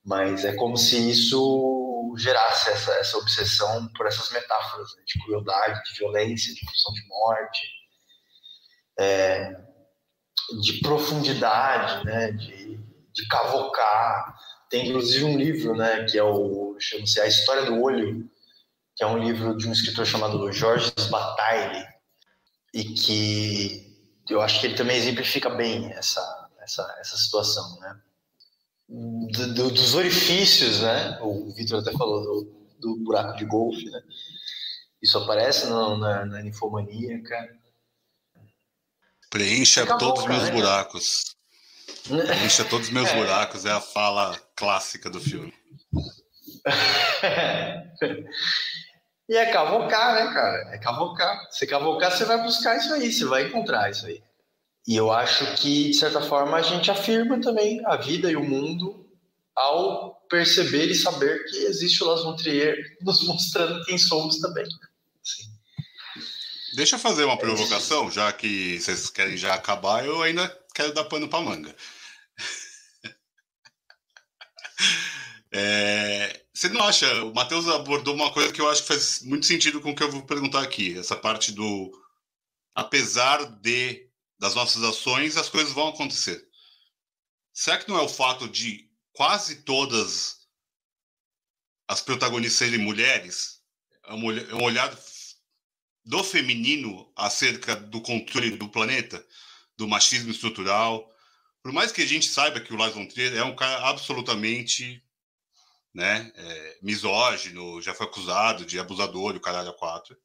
Mas 0.04 0.44
é 0.44 0.54
como 0.54 0.76
se 0.76 1.10
isso 1.10 2.14
gerasse 2.18 2.70
essa, 2.70 2.92
essa 2.94 3.18
obsessão 3.18 3.88
por 3.96 4.06
essas 4.06 4.30
metáforas 4.30 4.88
né, 4.96 5.02
de 5.06 5.22
crueldade, 5.24 5.82
de 5.84 5.98
violência, 5.98 6.54
de 6.54 6.60
função 6.66 6.92
de 6.92 7.06
morte 7.08 7.80
é, 9.00 9.56
de 10.62 10.80
profundidade, 10.80 12.04
né, 12.04 12.32
de, 12.32 12.76
de 13.12 13.28
cavocar. 13.28 14.34
Tem 14.68 14.88
inclusive 14.88 15.24
um 15.24 15.38
livro, 15.38 15.74
né, 15.74 16.04
que 16.04 16.18
é 16.18 16.22
o 16.22 16.76
chama-se 16.78 17.20
A 17.20 17.26
História 17.26 17.64
do 17.64 17.80
Olho, 17.80 18.28
que 18.94 19.02
é 19.02 19.06
um 19.06 19.18
livro 19.18 19.56
de 19.56 19.66
um 19.66 19.72
escritor 19.72 20.04
chamado 20.04 20.52
Jorge 20.52 20.92
Bataille 21.10 21.86
e 22.74 22.84
que 22.84 23.89
eu 24.30 24.40
acho 24.40 24.60
que 24.60 24.66
ele 24.66 24.76
também 24.76 24.96
exemplifica 24.96 25.50
bem 25.50 25.92
essa 25.92 26.40
essa, 26.70 26.96
essa 27.00 27.16
situação, 27.16 27.78
né? 27.80 27.98
Do, 28.88 29.54
do, 29.54 29.70
dos 29.70 29.94
orifícios, 29.94 30.80
né? 30.80 31.18
O 31.20 31.50
Vitor 31.52 31.80
até 31.80 31.92
falou 31.92 32.22
do, 32.22 32.44
do, 32.80 32.96
buraco 33.04 33.36
de 33.36 33.44
golfe, 33.44 33.88
né? 33.88 34.02
Isso 35.00 35.16
aparece 35.18 35.66
no, 35.66 35.96
na, 35.96 36.26
na 36.26 36.42
ninfomaníaca. 36.42 37.56
Preencha 39.30 39.86
todos 39.98 40.22
os 40.22 40.28
meus 40.28 40.42
né? 40.42 40.50
buracos. 40.50 41.36
Preencha 42.06 42.64
todos 42.64 42.88
os 42.88 42.92
meus 42.92 43.08
é. 43.10 43.14
buracos 43.14 43.64
é 43.64 43.70
a 43.70 43.80
fala 43.80 44.36
clássica 44.56 45.08
do 45.08 45.20
filme. 45.20 45.54
e 49.30 49.36
é 49.36 49.46
cavocar, 49.52 50.12
né, 50.16 50.34
cara? 50.34 50.74
É 50.74 50.78
cavocar. 50.78 51.46
Se 51.52 51.64
cavocar, 51.64 52.10
você 52.10 52.24
vai 52.24 52.42
buscar 52.42 52.76
isso 52.76 52.92
aí, 52.92 53.12
você 53.12 53.24
vai 53.24 53.44
encontrar 53.44 53.88
isso 53.88 54.06
aí. 54.06 54.20
E 54.88 54.96
eu 54.96 55.12
acho 55.12 55.54
que, 55.54 55.90
de 55.90 55.94
certa 55.94 56.20
forma, 56.20 56.56
a 56.56 56.62
gente 56.62 56.90
afirma 56.90 57.40
também 57.40 57.80
a 57.86 57.96
vida 57.96 58.28
e 58.28 58.34
o 58.34 58.42
mundo 58.42 59.08
ao 59.54 60.16
perceber 60.28 60.86
e 60.86 60.96
saber 60.96 61.44
que 61.44 61.58
existe 61.58 62.02
o 62.02 62.08
Las 62.08 62.24
von 62.24 62.34
Trier 62.34 62.76
nos 63.02 63.22
mostrando 63.28 63.84
quem 63.84 63.96
somos 63.96 64.40
também. 64.40 64.66
Deixa 66.74 66.96
eu 66.96 67.00
fazer 67.00 67.22
uma 67.22 67.38
provocação, 67.38 68.10
já 68.10 68.32
que 68.32 68.80
vocês 68.80 69.10
querem 69.10 69.36
já 69.36 69.54
acabar, 69.54 70.04
eu 70.04 70.22
ainda 70.22 70.48
quero 70.74 70.92
dar 70.92 71.04
pano 71.04 71.28
para 71.28 71.40
manga. 71.40 71.72
É, 75.52 76.44
você 76.60 76.68
não 76.68 76.82
acha? 76.82 77.24
O 77.24 77.32
Matheus 77.32 77.66
abordou 77.68 78.14
uma 78.14 78.30
coisa 78.34 78.52
que 78.52 78.60
eu 78.60 78.68
acho 78.68 78.82
que 78.82 78.88
faz 78.88 79.22
muito 79.22 79.46
sentido 79.46 79.80
com 79.80 79.92
o 79.92 79.96
que 79.96 80.02
eu 80.02 80.12
vou 80.12 80.26
perguntar 80.26 80.60
aqui. 80.60 80.98
Essa 80.98 81.16
parte 81.16 81.52
do. 81.52 81.90
Apesar 82.74 83.42
de 83.46 84.06
das 84.38 84.54
nossas 84.54 84.82
ações, 84.82 85.38
as 85.38 85.48
coisas 85.48 85.72
vão 85.72 85.88
acontecer. 85.88 86.46
Será 87.50 87.78
que 87.78 87.88
não 87.88 87.98
é 87.98 88.02
o 88.02 88.08
fato 88.10 88.46
de 88.46 88.90
quase 89.14 89.62
todas 89.62 90.46
as 91.88 92.02
protagonistas 92.02 92.58
serem 92.58 92.84
mulheres? 92.84 93.62
É 94.04 94.12
um 94.54 94.62
olhar 94.62 94.94
do 96.04 96.22
feminino 96.22 97.10
acerca 97.16 97.74
do 97.74 98.02
controle 98.02 98.58
do 98.58 98.68
planeta, 98.68 99.26
do 99.78 99.88
machismo 99.88 100.30
estrutural. 100.30 101.10
Por 101.62 101.72
mais 101.72 101.90
que 101.90 102.02
a 102.02 102.06
gente 102.06 102.26
saiba 102.26 102.60
que 102.60 102.74
o 102.74 102.76
Lars 102.76 102.94
von 102.94 103.06
Trier 103.06 103.34
é 103.34 103.44
um 103.44 103.56
cara 103.56 103.88
absolutamente 103.88 105.02
né, 105.94 106.32
é, 106.34 106.78
misógino, 106.82 107.80
já 107.82 107.94
foi 107.94 108.06
acusado 108.06 108.64
de 108.64 108.78
abusador, 108.78 109.36
o 109.36 109.40
caralho 109.40 109.70
a 109.70 109.74
quatro. 109.74 110.16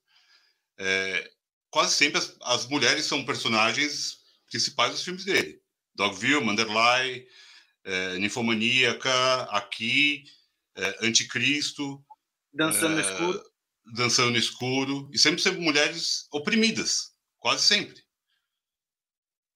É, 0.77 1.31
quase 1.69 1.95
sempre 1.95 2.19
as, 2.19 2.35
as, 2.41 2.67
mulheres 2.67 3.05
são 3.05 3.25
personagens 3.25 4.19
principais 4.49 4.91
dos 4.91 5.03
filmes 5.03 5.25
dele. 5.25 5.59
Dogville, 5.95 6.43
Manderley, 6.43 7.27
é, 7.83 8.17
Ninfomaníaca, 8.17 9.43
Aqui, 9.43 10.23
é, 10.75 11.07
Anticristo. 11.07 12.03
Dançando 12.53 12.95
no 12.95 12.99
é, 12.99 13.01
Escuro 13.01 13.55
dançando 13.85 14.31
no 14.31 14.37
escuro, 14.37 15.09
e 15.13 15.19
sempre 15.19 15.41
sempre 15.41 15.59
mulheres 15.59 16.27
oprimidas, 16.31 17.11
quase 17.37 17.63
sempre. 17.63 18.03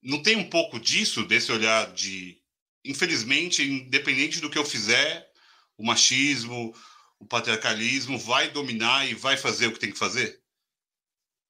Não 0.01 0.22
tem 0.22 0.36
um 0.36 0.49
pouco 0.49 0.80
disso, 0.80 1.26
desse 1.26 1.51
olhar 1.51 1.91
de, 1.93 2.38
infelizmente, 2.86 3.64
independente 3.64 4.39
do 4.39 4.49
que 4.49 4.57
eu 4.57 4.66
fizer, 4.66 5.29
o 5.80 5.86
machismo, 5.86 6.76
o 7.18 7.26
patriarcalismo 7.26 8.20
vai 8.20 8.50
dominar 8.50 9.10
e 9.10 9.16
vai 9.16 9.38
fazer 9.38 9.68
o 9.68 9.72
que 9.72 9.80
tem 9.80 9.92
que 9.92 9.98
fazer? 9.98 10.42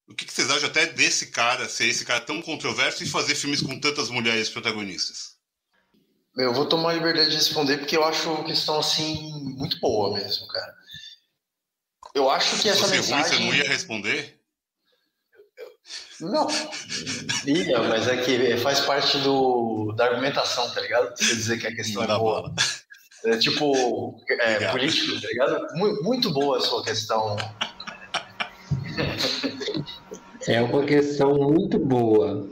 O 0.07 0.13
que, 0.13 0.31
vocês 0.31 0.49
acham 0.49 0.69
até 0.69 0.85
desse 0.85 1.27
cara, 1.27 1.67
ser 1.67 1.87
esse 1.87 2.05
cara 2.05 2.21
tão 2.21 2.41
controverso 2.41 3.03
e 3.03 3.09
fazer 3.09 3.35
filmes 3.35 3.61
com 3.61 3.79
tantas 3.79 4.09
mulheres 4.09 4.49
protagonistas? 4.49 5.37
Eu 6.37 6.53
vou 6.53 6.67
tomar 6.67 6.91
a 6.91 6.93
liberdade 6.93 7.31
de 7.31 7.35
responder 7.35 7.79
porque 7.79 7.97
eu 7.97 8.03
acho 8.03 8.31
uma 8.31 8.43
questão 8.43 8.79
assim 8.79 9.31
muito 9.57 9.79
boa 9.79 10.15
mesmo, 10.15 10.47
cara. 10.47 10.75
Eu 12.13 12.29
acho 12.29 12.59
que 12.61 12.69
essa 12.69 12.87
Se 12.87 12.91
mensagem. 12.91 13.15
Ruim, 13.15 13.23
você 13.23 13.39
não 13.39 13.55
ia 13.55 13.67
responder? 13.67 14.39
Não, 16.21 16.47
ia, 17.45 17.81
mas 17.83 18.07
é 18.07 18.17
que 18.17 18.57
faz 18.57 18.81
parte 18.81 19.17
do, 19.19 19.93
da 19.93 20.05
argumentação, 20.05 20.69
tá 20.71 20.81
ligado? 20.81 21.17
Você 21.17 21.35
dizer 21.35 21.59
que 21.59 21.67
a 21.67 21.75
questão 21.75 22.05
não 22.05 22.15
é 22.15 22.17
boa. 22.17 22.41
Bola. 22.41 22.55
É 23.25 23.37
tipo 23.37 24.15
é, 24.29 24.71
político, 24.71 25.19
tá 25.21 25.27
ligado? 25.27 25.67
Muito, 25.75 26.03
muito 26.03 26.31
boa 26.31 26.57
a 26.57 26.61
sua 26.61 26.83
questão. 26.83 27.35
É 30.47 30.61
uma 30.61 30.85
questão 30.85 31.35
muito 31.35 31.77
boa. 31.77 32.49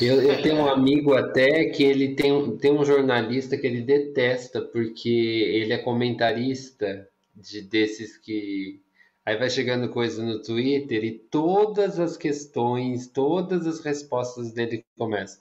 Eu, 0.00 0.22
eu, 0.22 0.42
tenho 0.42 0.56
um 0.56 0.68
amigo 0.68 1.14
até 1.14 1.64
que 1.66 1.82
ele 1.82 2.14
tem, 2.14 2.56
tem 2.58 2.72
um 2.72 2.84
jornalista 2.84 3.56
que 3.56 3.66
ele 3.66 3.82
detesta 3.82 4.60
porque 4.60 5.08
ele 5.08 5.72
é 5.72 5.78
comentarista 5.78 7.08
de 7.34 7.62
desses 7.62 8.16
que 8.16 8.80
aí 9.24 9.36
vai 9.36 9.50
chegando 9.50 9.88
coisa 9.88 10.22
no 10.22 10.40
Twitter 10.40 11.04
e 11.04 11.18
todas 11.18 11.98
as 11.98 12.16
questões, 12.16 13.08
todas 13.08 13.66
as 13.66 13.80
respostas 13.80 14.52
dele 14.52 14.84
começam. 14.96 15.40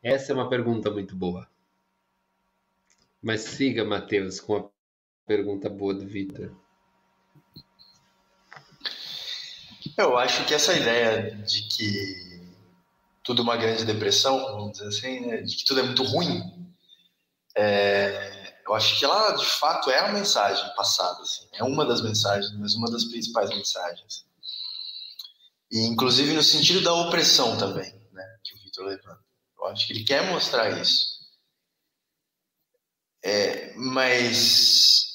Essa 0.00 0.32
é 0.32 0.34
uma 0.34 0.48
pergunta 0.48 0.90
muito 0.90 1.16
boa. 1.16 1.49
Mas 3.22 3.42
siga, 3.42 3.84
Matheus, 3.84 4.40
com 4.40 4.56
a 4.56 4.70
pergunta 5.26 5.68
boa 5.68 5.94
do 5.94 6.06
Vitor. 6.06 6.54
Eu 9.96 10.16
acho 10.16 10.44
que 10.46 10.54
essa 10.54 10.72
ideia 10.74 11.34
de 11.36 11.62
que 11.68 12.40
tudo 13.22 13.42
é 13.42 13.44
uma 13.44 13.56
grande 13.56 13.84
depressão, 13.84 14.38
vamos 14.38 14.72
dizer 14.72 14.88
assim, 14.88 15.20
né? 15.20 15.42
de 15.42 15.56
que 15.56 15.64
tudo 15.64 15.80
é 15.80 15.82
muito 15.82 16.02
ruim, 16.02 16.42
é, 17.56 18.40
eu 18.66 18.74
acho 18.74 18.98
que 18.98 19.04
ela, 19.04 19.32
de 19.32 19.44
fato, 19.44 19.90
é 19.90 19.98
a 19.98 20.12
mensagem 20.12 20.64
passada, 20.74 21.20
assim, 21.22 21.46
é 21.52 21.64
uma 21.64 21.84
das 21.84 22.00
mensagens, 22.02 22.56
mas 22.58 22.74
uma 22.74 22.90
das 22.90 23.04
principais 23.04 23.50
mensagens. 23.50 24.24
E, 25.70 25.86
inclusive, 25.86 26.32
no 26.34 26.42
sentido 26.42 26.80
da 26.80 26.94
opressão 26.94 27.58
também, 27.58 27.92
né, 28.12 28.38
que 28.44 28.54
o 28.54 28.58
Vitor 28.62 28.86
levanta. 28.86 29.20
Eu 29.58 29.66
acho 29.66 29.86
que 29.86 29.92
ele 29.92 30.04
quer 30.04 30.30
mostrar 30.30 30.80
isso. 30.80 31.09
É, 33.22 33.74
mas 33.76 35.06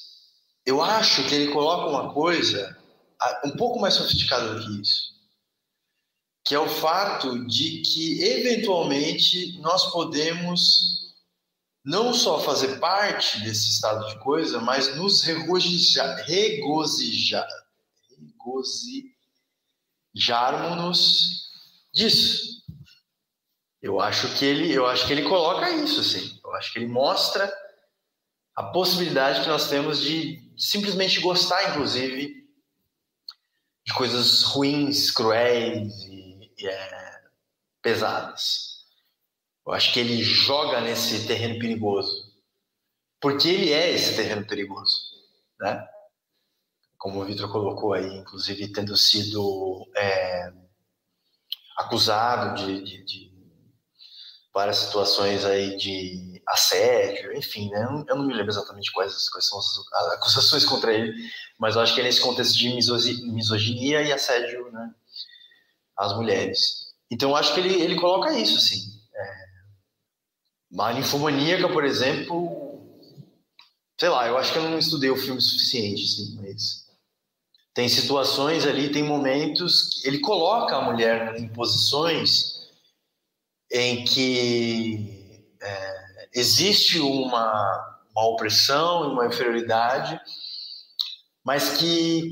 eu 0.65 0.81
acho 0.81 1.27
que 1.27 1.35
ele 1.35 1.51
coloca 1.51 1.89
uma 1.89 2.13
coisa 2.13 2.77
um 3.43 3.51
pouco 3.51 3.79
mais 3.79 3.95
sofisticada 3.95 4.55
do 4.55 4.65
que 4.65 4.81
isso, 4.81 5.15
que 6.43 6.53
é 6.53 6.59
o 6.59 6.69
fato 6.69 7.45
de 7.47 7.81
que, 7.81 8.21
eventualmente, 8.23 9.57
nós 9.59 9.91
podemos 9.91 10.95
não 11.83 12.13
só 12.13 12.39
fazer 12.39 12.79
parte 12.79 13.39
desse 13.41 13.69
estado 13.69 14.07
de 14.07 14.19
coisa, 14.19 14.59
mas 14.59 14.95
nos 14.95 15.21
regozijar, 15.21 16.23
regozijar, 16.25 17.47
regozijarmos 20.15 21.49
disso. 21.93 22.63
Eu 23.81 23.99
acho 23.99 24.35
que 24.35 24.45
ele, 24.45 24.73
eu 24.73 24.87
acho 24.87 25.05
que 25.05 25.13
ele 25.13 25.29
coloca 25.29 25.69
isso, 25.69 25.99
assim. 25.99 26.39
Eu 26.43 26.53
acho 26.55 26.73
que 26.73 26.79
ele 26.79 26.87
mostra 26.87 27.51
a 28.55 28.63
possibilidade 28.63 29.41
que 29.41 29.49
nós 29.49 29.69
temos 29.69 30.01
de 30.01 30.51
simplesmente 30.57 31.19
gostar, 31.19 31.71
inclusive, 31.71 32.45
de 33.85 33.93
coisas 33.93 34.43
ruins, 34.43 35.11
cruéis 35.11 35.93
e, 36.03 36.51
e 36.57 36.67
é, 36.67 37.21
pesadas. 37.81 38.85
Eu 39.65 39.73
acho 39.73 39.91
que 39.93 39.99
ele 39.99 40.23
joga 40.23 40.79
nesse 40.79 41.27
terreno 41.27 41.59
perigoso. 41.59 42.33
Porque 43.19 43.47
ele 43.47 43.73
é 43.73 43.91
esse 43.91 44.15
terreno 44.15 44.45
perigoso, 44.45 45.11
né? 45.59 45.87
Como 46.97 47.19
o 47.19 47.25
Vitor 47.25 47.51
colocou 47.51 47.93
aí, 47.93 48.17
inclusive 48.17 48.71
tendo 48.71 48.95
sido 48.95 49.87
é, 49.95 50.53
acusado 51.77 52.55
de, 52.55 52.83
de, 52.83 53.03
de, 53.03 53.34
várias 54.55 54.77
situações 54.77 55.43
aí 55.43 55.75
de 55.75 56.41
assédio, 56.47 57.35
enfim, 57.35 57.69
né? 57.69 57.83
Eu 58.07 58.15
não 58.15 58.25
me 58.25 58.33
lembro 58.33 58.49
exatamente 58.49 58.89
quais, 58.93 59.29
quais 59.29 59.45
são 59.49 59.59
as 59.59 60.13
acusações 60.13 60.63
contra 60.65 60.93
ele, 60.93 61.13
mas 61.59 61.75
eu 61.75 61.81
acho 61.81 61.93
que 61.93 61.99
é 61.99 62.03
nesse 62.05 62.21
contexto 62.21 62.57
de 62.57 62.69
misoginia 62.69 64.01
e 64.01 64.13
assédio, 64.13 64.71
né? 64.71 64.91
Às 65.97 66.15
mulheres. 66.15 66.93
Então 67.11 67.31
eu 67.31 67.35
acho 67.35 67.53
que 67.53 67.59
ele, 67.59 67.81
ele 67.81 67.99
coloca 67.99 68.31
isso, 68.31 68.57
assim. 68.57 68.79
É, 69.13 70.81
a 70.81 70.93
ninfomaníaca, 70.93 71.67
por 71.67 71.83
exemplo, 71.83 72.81
sei 73.99 74.07
lá, 74.07 74.25
eu 74.25 74.37
acho 74.37 74.53
que 74.53 74.57
eu 74.57 74.63
não 74.63 74.79
estudei 74.79 75.09
o 75.09 75.17
filme 75.17 75.39
o 75.39 75.41
suficiente, 75.41 76.01
assim, 76.01 76.35
mas 76.37 76.85
tem 77.73 77.89
situações 77.89 78.65
ali, 78.65 78.89
tem 78.89 79.03
momentos 79.03 80.01
que 80.01 80.07
ele 80.07 80.19
coloca 80.19 80.77
a 80.77 80.81
mulher 80.81 81.35
em 81.35 81.49
posições 81.49 82.54
em 83.75 84.05
que 84.05 85.47
é, 85.61 86.27
existe 86.33 86.99
uma, 86.99 88.01
uma 88.11 88.27
opressão, 88.29 89.11
uma 89.11 89.25
inferioridade, 89.25 90.19
mas 91.43 91.77
que 91.77 92.29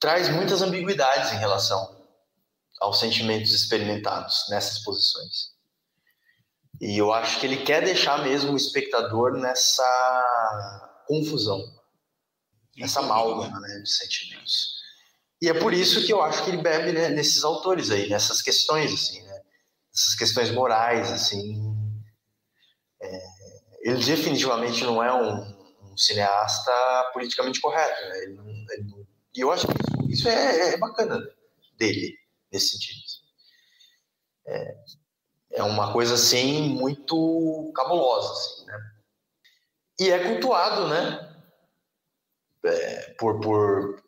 traz 0.00 0.28
muitas 0.28 0.60
ambiguidades 0.60 1.32
em 1.32 1.36
relação 1.36 1.96
aos 2.80 2.98
sentimentos 2.98 3.52
experimentados 3.52 4.46
nessas 4.50 4.80
posições. 4.80 5.56
E 6.80 6.96
eu 6.98 7.12
acho 7.12 7.38
que 7.38 7.46
ele 7.46 7.58
quer 7.58 7.84
deixar 7.84 8.22
mesmo 8.22 8.52
o 8.52 8.56
espectador 8.56 9.32
nessa 9.32 10.94
confusão, 11.06 11.62
nessa 12.76 13.00
amálgama 13.00 13.60
né, 13.60 13.80
de 13.80 13.90
sentimentos. 13.90 14.78
E 15.40 15.48
é 15.48 15.54
por 15.54 15.72
isso 15.72 16.04
que 16.04 16.12
eu 16.12 16.20
acho 16.20 16.44
que 16.44 16.50
ele 16.50 16.62
bebe 16.62 16.92
né, 16.92 17.08
nesses 17.10 17.44
autores 17.44 17.90
aí, 17.90 18.08
nessas 18.08 18.42
questões, 18.42 18.92
assim, 18.92 19.22
né? 19.22 19.27
Essas 19.98 20.14
questões 20.14 20.50
morais, 20.52 21.10
assim. 21.10 21.60
É, 23.02 23.18
ele 23.82 24.04
definitivamente 24.04 24.84
não 24.84 25.02
é 25.02 25.12
um, 25.12 25.90
um 25.90 25.96
cineasta 25.96 27.10
politicamente 27.12 27.60
correto, 27.60 28.08
né? 28.08 28.22
Ele 28.22 28.38
ele 28.70 29.08
e 29.38 29.40
eu 29.40 29.52
acho 29.52 29.66
que 29.68 29.72
isso, 29.72 30.10
isso 30.10 30.28
é, 30.28 30.74
é, 30.74 30.76
bacana 30.78 31.20
dele, 31.76 32.16
nesse 32.50 32.70
sentido. 32.70 32.98
É, 34.46 34.84
é 35.52 35.62
uma 35.62 35.92
coisa 35.92 36.14
assim 36.14 36.70
muito 36.70 37.72
cabulosa, 37.74 38.32
assim, 38.32 38.66
né? 38.66 38.92
E 40.00 40.10
é 40.10 40.32
cultuado, 40.32 40.88
né? 40.88 41.36
É, 42.64 43.14
por, 43.14 43.40
por, 43.40 44.02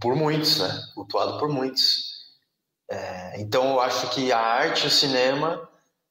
por 0.00 0.14
muitos, 0.14 0.58
né? 0.58 0.68
Cultuado 0.94 1.38
por 1.38 1.48
muitos. 1.48 2.11
É, 2.92 3.40
então 3.40 3.70
eu 3.70 3.80
acho 3.80 4.10
que 4.10 4.30
a 4.30 4.38
arte 4.38 4.84
e 4.84 4.88
o 4.88 4.90
cinema 4.90 5.66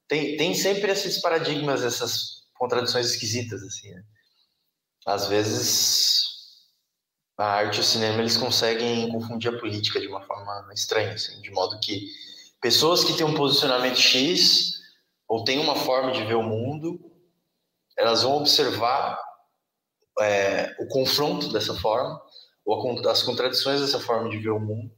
tem, 0.07 0.35
tem 0.35 0.55
sempre 0.55 0.91
esses 0.91 1.21
paradigmas, 1.21 1.83
essas 1.83 2.41
contradições 2.55 3.05
esquisitas, 3.05 3.61
assim, 3.61 3.91
né? 3.91 4.03
Às 5.05 5.27
vezes 5.27 6.21
a 7.37 7.45
arte 7.45 7.77
e 7.77 7.81
o 7.81 7.83
cinema 7.83 8.19
eles 8.19 8.35
conseguem 8.35 9.11
confundir 9.11 9.53
a 9.53 9.59
política 9.59 10.01
de 10.01 10.07
uma 10.07 10.23
forma 10.23 10.67
estranha, 10.73 11.13
assim, 11.13 11.39
de 11.39 11.51
modo 11.51 11.79
que 11.79 12.07
pessoas 12.59 13.03
que 13.03 13.13
têm 13.13 13.27
um 13.27 13.35
posicionamento 13.35 13.99
X 13.99 14.71
ou 15.27 15.43
têm 15.43 15.59
uma 15.59 15.75
forma 15.75 16.11
de 16.11 16.23
ver 16.23 16.35
o 16.35 16.43
mundo, 16.43 16.99
elas 17.95 18.23
vão 18.23 18.37
observar 18.37 19.19
é, 20.19 20.75
o 20.79 20.87
confronto 20.87 21.53
dessa 21.53 21.75
forma, 21.75 22.19
ou 22.65 23.07
as 23.07 23.21
contradições 23.21 23.81
dessa 23.81 23.99
forma 23.99 24.29
de 24.31 24.39
ver 24.39 24.49
o 24.49 24.59
mundo, 24.59 24.91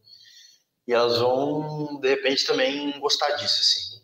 e 0.87 0.93
elas 0.93 1.17
vão, 1.19 1.99
de 1.99 2.09
repente, 2.09 2.45
também 2.45 2.99
gostar 2.99 3.31
disso, 3.35 3.61
assim. 3.61 4.01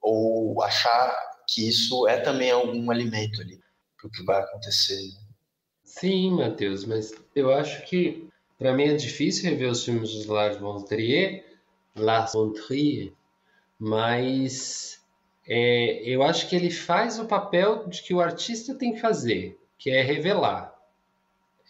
Ou 0.00 0.62
achar 0.62 1.14
que 1.48 1.68
isso 1.68 2.08
é 2.08 2.18
também 2.20 2.50
algum 2.50 2.90
alimento 2.90 3.40
ali 3.40 3.60
para 3.96 4.08
o 4.08 4.10
que 4.10 4.24
vai 4.24 4.40
acontecer. 4.40 5.00
Né? 5.02 5.20
Sim, 5.84 6.32
Matheus, 6.32 6.84
mas 6.84 7.12
eu 7.34 7.52
acho 7.52 7.84
que 7.86 8.28
para 8.58 8.72
mim 8.72 8.84
é 8.84 8.94
difícil 8.94 9.50
rever 9.50 9.70
os 9.70 9.84
filmes 9.84 10.10
de 10.10 10.26
Lars 10.26 10.58
von 10.58 10.82
Trier, 10.82 11.44
Lars 11.96 12.32
von 12.32 12.52
Trier, 12.52 13.12
mas 13.78 15.00
é, 15.46 16.02
eu 16.08 16.22
acho 16.22 16.48
que 16.48 16.56
ele 16.56 16.70
faz 16.70 17.18
o 17.18 17.26
papel 17.26 17.86
de 17.88 18.02
que 18.02 18.14
o 18.14 18.20
artista 18.20 18.74
tem 18.74 18.94
que 18.94 19.00
fazer, 19.00 19.58
que 19.78 19.90
é 19.90 20.02
revelar. 20.02 20.73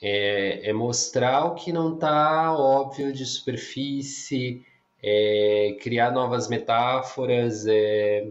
É, 0.03 0.71
é 0.71 0.73
mostrar 0.73 1.45
o 1.47 1.55
que 1.55 1.73
não 1.73 1.95
está 1.95 2.53
óbvio 2.57 3.13
de 3.13 3.25
superfície, 3.25 4.65
é, 5.03 5.77
criar 5.81 6.11
novas 6.11 6.49
metáforas, 6.49 7.67
é, 7.67 8.29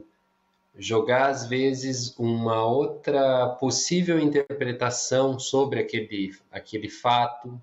jogar 0.78 1.30
às 1.30 1.48
vezes 1.48 2.16
uma 2.18 2.66
outra 2.66 3.50
possível 3.60 4.20
interpretação 4.20 5.40
sobre 5.40 5.80
aquele, 5.80 6.36
aquele 6.52 6.90
fato 6.90 7.60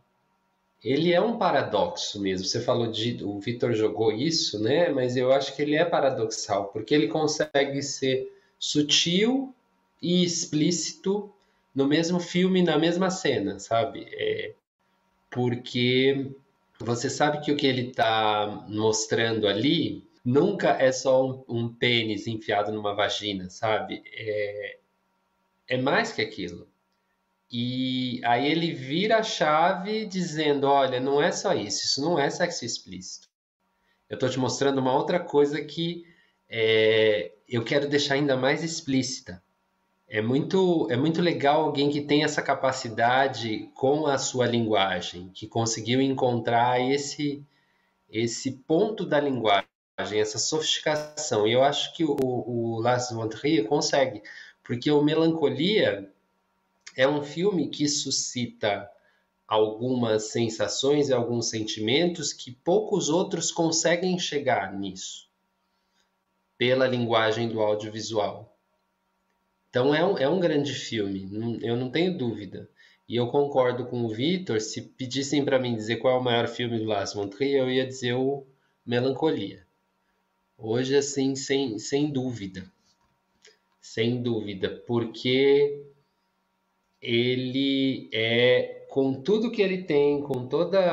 ele 0.82 1.12
é 1.12 1.20
um 1.20 1.36
paradoxo 1.36 2.20
mesmo. 2.20 2.46
Você 2.46 2.60
falou 2.60 2.90
de. 2.90 3.22
O 3.22 3.38
Vitor 3.38 3.72
jogou 3.74 4.12
isso, 4.12 4.58
né? 4.62 4.88
Mas 4.88 5.16
eu 5.16 5.32
acho 5.32 5.54
que 5.54 5.62
ele 5.62 5.76
é 5.76 5.84
paradoxal, 5.84 6.68
porque 6.68 6.94
ele 6.94 7.08
consegue 7.08 7.82
ser 7.82 8.32
sutil 8.58 9.54
e 10.02 10.24
explícito 10.24 11.30
no 11.74 11.86
mesmo 11.86 12.20
filme, 12.20 12.62
na 12.62 12.78
mesma 12.78 13.10
cena, 13.10 13.58
sabe? 13.58 14.06
É, 14.12 14.54
porque 15.30 16.32
você 16.78 17.08
sabe 17.08 17.40
que 17.40 17.52
o 17.52 17.56
que 17.56 17.66
ele 17.66 17.88
está 17.88 18.64
mostrando 18.68 19.46
ali 19.46 20.08
nunca 20.24 20.70
é 20.70 20.90
só 20.92 21.26
um, 21.26 21.44
um, 21.48 21.74
pênis 21.74 22.26
enfiado 22.26 22.72
numa 22.72 22.94
vagina, 22.94 23.48
sabe? 23.50 24.02
É, 24.06 24.78
é 25.68 25.76
mais 25.76 26.12
que 26.12 26.22
aquilo. 26.22 26.68
E 27.50 28.20
aí 28.24 28.50
ele 28.50 28.72
vira 28.72 29.18
a 29.18 29.22
chave 29.22 30.06
dizendo: 30.06 30.66
olha, 30.66 31.00
não 31.00 31.22
é 31.22 31.32
só 31.32 31.52
isso, 31.52 31.84
isso 31.84 32.00
não 32.00 32.18
é 32.18 32.30
sexo 32.30 32.64
explícito. 32.64 33.28
Eu 34.08 34.14
estou 34.14 34.28
te 34.28 34.38
mostrando 34.38 34.78
uma 34.78 34.94
outra 34.94 35.20
coisa 35.20 35.62
que 35.62 36.04
é, 36.48 37.32
eu 37.48 37.64
quero 37.64 37.88
deixar 37.88 38.14
ainda 38.14 38.36
mais 38.36 38.62
explícita. 38.64 39.42
É 40.12 40.20
muito, 40.20 40.88
é 40.90 40.96
muito 40.96 41.22
legal 41.22 41.62
alguém 41.62 41.88
que 41.88 42.00
tem 42.00 42.24
essa 42.24 42.42
capacidade 42.42 43.70
com 43.76 44.08
a 44.08 44.18
sua 44.18 44.44
linguagem, 44.44 45.30
que 45.32 45.46
conseguiu 45.46 46.02
encontrar 46.02 46.80
esse, 46.80 47.46
esse 48.10 48.50
ponto 48.50 49.06
da 49.06 49.20
linguagem, 49.20 49.68
essa 49.98 50.36
sofisticação. 50.36 51.46
E 51.46 51.52
eu 51.52 51.62
acho 51.62 51.94
que 51.94 52.02
o, 52.02 52.16
o 52.20 52.80
Lars 52.80 53.12
von 53.12 53.28
Trier 53.28 53.68
consegue, 53.68 54.20
porque 54.64 54.90
o 54.90 55.00
Melancolia 55.00 56.12
é 56.96 57.06
um 57.06 57.22
filme 57.22 57.68
que 57.68 57.86
suscita 57.86 58.90
algumas 59.46 60.32
sensações 60.32 61.08
e 61.08 61.12
alguns 61.12 61.50
sentimentos 61.50 62.32
que 62.32 62.50
poucos 62.50 63.08
outros 63.08 63.52
conseguem 63.52 64.18
chegar 64.18 64.72
nisso 64.76 65.30
pela 66.58 66.88
linguagem 66.88 67.48
do 67.48 67.60
audiovisual. 67.60 68.49
Então 69.70 69.94
é 69.94 70.04
um, 70.04 70.18
é 70.18 70.28
um 70.28 70.40
grande 70.40 70.74
filme, 70.74 71.30
eu 71.62 71.76
não 71.76 71.90
tenho 71.90 72.18
dúvida. 72.18 72.68
E 73.08 73.16
eu 73.16 73.28
concordo 73.28 73.86
com 73.86 74.04
o 74.04 74.08
Vitor, 74.08 74.60
se 74.60 74.82
pedissem 74.82 75.44
para 75.44 75.58
mim 75.58 75.74
dizer 75.74 75.96
qual 75.96 76.16
é 76.16 76.20
o 76.20 76.22
maior 76.22 76.48
filme 76.48 76.78
do 76.78 76.84
Lars 76.84 77.14
von 77.14 77.28
Trier, 77.28 77.62
eu 77.62 77.70
ia 77.70 77.86
dizer 77.86 78.14
o 78.14 78.46
Melancolia. 78.84 79.64
Hoje, 80.58 80.96
assim, 80.96 81.34
sem, 81.34 81.78
sem 81.78 82.12
dúvida. 82.12 82.70
Sem 83.80 84.22
dúvida, 84.22 84.82
porque 84.86 85.84
ele 87.00 88.10
é 88.12 88.86
com 88.90 89.22
tudo 89.22 89.52
que 89.52 89.62
ele 89.62 89.84
tem, 89.84 90.20
com 90.22 90.48
todas 90.48 90.84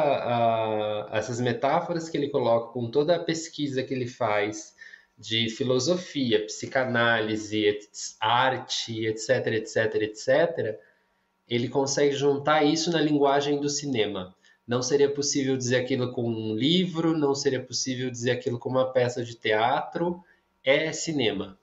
essas 1.12 1.42
metáforas 1.42 2.08
que 2.08 2.16
ele 2.18 2.30
coloca, 2.30 2.72
com 2.72 2.92
toda 2.92 3.16
a 3.16 3.24
pesquisa 3.24 3.82
que 3.82 3.94
ele 3.94 4.08
faz 4.08 4.77
de 5.18 5.50
filosofia, 5.50 6.46
psicanálise, 6.46 7.80
arte, 8.20 9.06
etc, 9.06 9.48
etc, 9.48 9.96
etc, 9.96 10.80
ele 11.50 11.70
consegue 11.70 12.16
juntar 12.16 12.64
isso 12.64 12.92
na 12.92 13.02
linguagem 13.02 13.60
do 13.60 13.70
cinema. 13.70 14.36
Não 14.68 14.82
seria 14.82 15.10
possível 15.10 15.58
dizer 15.58 15.78
aquilo 15.78 16.12
com 16.12 16.30
um 16.30 16.54
livro, 16.54 17.18
não 17.18 17.34
seria 17.34 17.64
possível 17.64 18.12
dizer 18.12 18.32
aquilo 18.32 18.60
com 18.60 18.70
uma 18.70 18.92
peça 18.92 19.24
de 19.24 19.34
teatro, 19.34 20.22
é 20.64 20.92
cinema. 20.92 21.58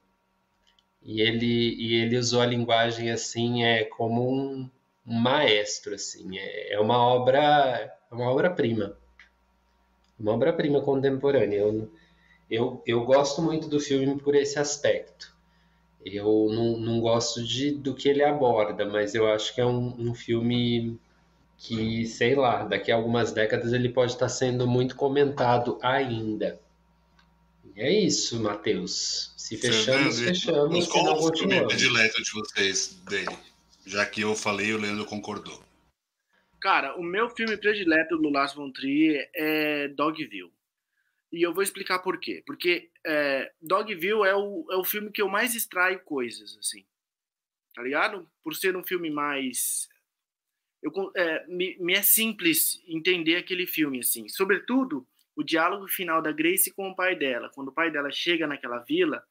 E 1.03 1.21
ele, 1.21 1.75
e 1.77 1.95
ele 1.97 2.17
usou 2.17 2.41
a 2.41 2.47
linguagem 2.47 3.11
assim, 3.11 3.63
é 3.63 3.85
como 3.85 4.27
um, 4.27 4.71
maestro, 5.05 5.95
assim, 5.95 6.39
é, 6.39 6.73
é 6.73 6.81
uma 6.81 6.97
obra, 6.97 7.41
é 8.11 8.15
uma 8.15 8.31
obra-prima. 8.31 8.97
Uma 10.19 10.33
obra-prima 10.33 10.81
contemporânea. 10.81 11.59
Eu, 11.59 11.93
eu, 12.51 12.83
eu 12.87 13.05
gosto 13.05 13.43
muito 13.43 13.69
do 13.69 13.81
filme 13.81 14.19
por 14.21 14.35
esse 14.35 14.59
aspecto. 14.59 15.35
Eu 16.05 16.49
não, 16.51 16.79
não 16.79 17.01
gosto 17.01 17.43
de, 17.43 17.71
do 17.71 17.95
que 17.95 18.09
ele 18.09 18.23
aborda, 18.23 18.85
mas 18.85 19.15
eu 19.15 19.27
acho 19.27 19.55
que 19.55 19.61
é 19.61 19.67
um, 19.67 19.95
um 19.99 20.15
filme 20.15 20.99
que, 21.57 22.05
sei 22.05 22.35
lá, 22.35 22.65
daqui 22.65 22.93
a 22.93 22.97
algumas 22.97 23.33
décadas 23.33 23.73
ele 23.73 23.89
pode 23.89 24.13
estar 24.13 24.29
sendo 24.29 24.67
muito 24.67 24.97
comentado 24.97 25.79
ainda. 25.81 26.61
é 27.75 27.91
isso, 27.91 28.39
Matheus. 28.41 29.33
Se 29.37 29.57
fechamos, 29.57 30.19
Fernando, 30.19 30.35
fechamos, 30.35 30.87
Qual 30.89 31.19
o 31.19 31.37
filme 31.37 31.67
predileto 31.67 32.23
de 32.23 32.31
vocês 32.33 33.01
dele? 33.09 33.37
Já 33.87 34.05
que 34.07 34.23
eu 34.23 34.35
falei, 34.35 34.73
o 34.73 34.79
Leandro 34.79 35.05
concordou. 35.05 35.63
Cara, 36.61 36.99
o 36.99 37.03
meu 37.03 37.29
filme 37.29 37.57
predileto 37.57 38.17
do 38.17 38.31
Lars 38.31 38.55
von 38.55 38.71
Trier 38.73 39.29
é 39.35 39.89
Dogville. 39.89 40.51
E 41.35 41.43
eu 41.43 41.53
vou 41.53 41.65
explicar 41.65 41.99
por 41.99 42.21
quê. 42.21 42.45
Porque 42.47 42.93
é, 43.05 43.53
Dogville 43.61 44.23
é 44.25 44.37
o, 44.37 44.65
é 44.71 44.77
o 44.77 44.85
filme 44.85 45.11
que 45.11 45.21
eu 45.21 45.29
mais 45.29 45.57
extraio 45.57 45.99
coisas, 46.05 46.57
assim. 46.59 46.87
Tá 47.75 47.83
ligado? 47.83 48.31
Por 48.43 48.55
ser 48.55 48.77
um 48.77 48.85
filme 48.85 49.11
mais... 49.11 49.89
Eu, 50.81 50.93
é, 51.17 51.45
me, 51.49 51.77
me 51.81 51.95
é 51.95 52.03
simples 52.03 52.81
entender 52.87 53.35
aquele 53.35 53.67
filme, 53.67 53.99
assim. 53.99 54.29
Sobretudo, 54.29 55.05
o 55.35 55.43
diálogo 55.43 55.89
final 55.89 56.23
da 56.23 56.31
Grace 56.31 56.73
com 56.73 56.89
o 56.89 56.95
pai 56.95 57.17
dela. 57.17 57.51
Quando 57.53 57.69
o 57.69 57.75
pai 57.75 57.91
dela 57.91 58.13
chega 58.13 58.47
naquela 58.47 58.79
vila, 58.79 59.27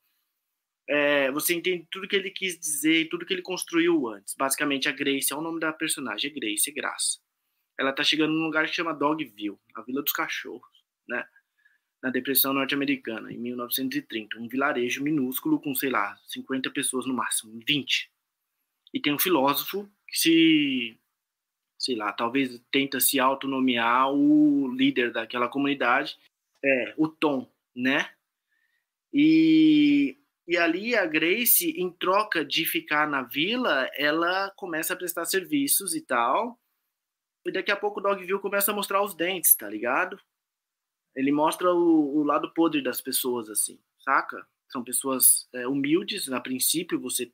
é, 0.89 1.31
você 1.31 1.53
entende 1.53 1.87
tudo 1.89 2.07
que 2.07 2.17
ele 2.17 2.31
quis 2.31 2.59
dizer 2.59 3.01
e 3.03 3.09
tudo 3.09 3.25
que 3.25 3.33
ele 3.33 3.41
construiu 3.41 4.09
antes. 4.09 4.35
Basicamente, 4.35 4.89
a 4.89 4.91
Grace 4.91 5.31
é 5.31 5.35
o 5.37 5.41
nome 5.41 5.61
da 5.61 5.71
personagem, 5.71 6.29
é 6.29 6.33
Grace, 6.33 6.69
é 6.69 6.73
graça. 6.73 7.19
Ela 7.79 7.93
tá 7.93 8.03
chegando 8.03 8.33
num 8.33 8.43
lugar 8.43 8.67
que 8.67 8.75
chama 8.75 8.93
Dogville, 8.93 9.57
a 9.73 9.81
Vila 9.83 10.01
dos 10.01 10.11
Cachorros, 10.11 10.83
né? 11.07 11.25
Na 12.03 12.09
Depressão 12.09 12.53
Norte-Americana, 12.53 13.31
em 13.31 13.37
1930. 13.37 14.37
Um 14.37 14.49
vilarejo 14.49 15.01
minúsculo 15.01 15.59
com, 15.59 15.73
sei 15.73 15.89
lá, 15.89 16.19
50 16.27 16.69
pessoas 16.71 17.05
no 17.05 17.13
máximo, 17.13 17.57
20. 17.65 18.11
E 18.93 18.99
tem 18.99 19.13
um 19.13 19.19
filósofo 19.19 19.89
que 20.07 20.17
se, 20.19 20.99
sei 21.79 21.95
lá, 21.95 22.11
talvez 22.11 22.61
tenta 22.69 22.99
se 22.99 23.19
autonomear 23.19 24.11
o 24.11 24.67
líder 24.75 25.13
daquela 25.13 25.47
comunidade, 25.47 26.17
é, 26.63 26.93
o 26.97 27.07
Tom, 27.07 27.49
né? 27.73 28.09
E 29.13 30.17
e 30.47 30.57
ali 30.57 30.95
a 30.95 31.05
Grace, 31.05 31.69
em 31.71 31.89
troca 31.89 32.43
de 32.43 32.65
ficar 32.65 33.07
na 33.07 33.21
vila, 33.21 33.89
ela 33.95 34.51
começa 34.57 34.93
a 34.93 34.97
prestar 34.97 35.25
serviços 35.25 35.95
e 35.95 36.01
tal. 36.01 36.59
E 37.45 37.51
daqui 37.51 37.71
a 37.71 37.77
pouco 37.77 37.99
o 37.99 38.03
Dogville 38.03 38.39
começa 38.39 38.71
a 38.71 38.75
mostrar 38.75 39.01
os 39.01 39.15
dentes, 39.15 39.55
tá 39.55 39.69
ligado? 39.69 40.19
Ele 41.15 41.31
mostra 41.31 41.73
o, 41.73 42.17
o 42.17 42.23
lado 42.23 42.51
podre 42.53 42.81
das 42.81 43.01
pessoas, 43.01 43.49
assim, 43.49 43.79
saca? 43.99 44.45
São 44.67 44.83
pessoas 44.83 45.47
é, 45.53 45.67
humildes, 45.67 46.31
a 46.31 46.39
princípio 46.39 46.99
você 46.99 47.31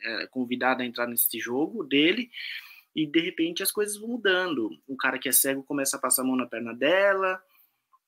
é 0.00 0.26
convidado 0.28 0.82
a 0.82 0.86
entrar 0.86 1.06
nesse 1.06 1.38
jogo 1.38 1.84
dele, 1.84 2.30
e 2.94 3.06
de 3.06 3.20
repente 3.20 3.62
as 3.62 3.70
coisas 3.70 3.96
vão 3.96 4.10
mudando. 4.10 4.70
O 4.86 4.96
cara 4.96 5.18
que 5.18 5.28
é 5.28 5.32
cego 5.32 5.62
começa 5.62 5.96
a 5.96 6.00
passar 6.00 6.22
a 6.22 6.24
mão 6.24 6.36
na 6.36 6.46
perna 6.46 6.74
dela, 6.74 7.42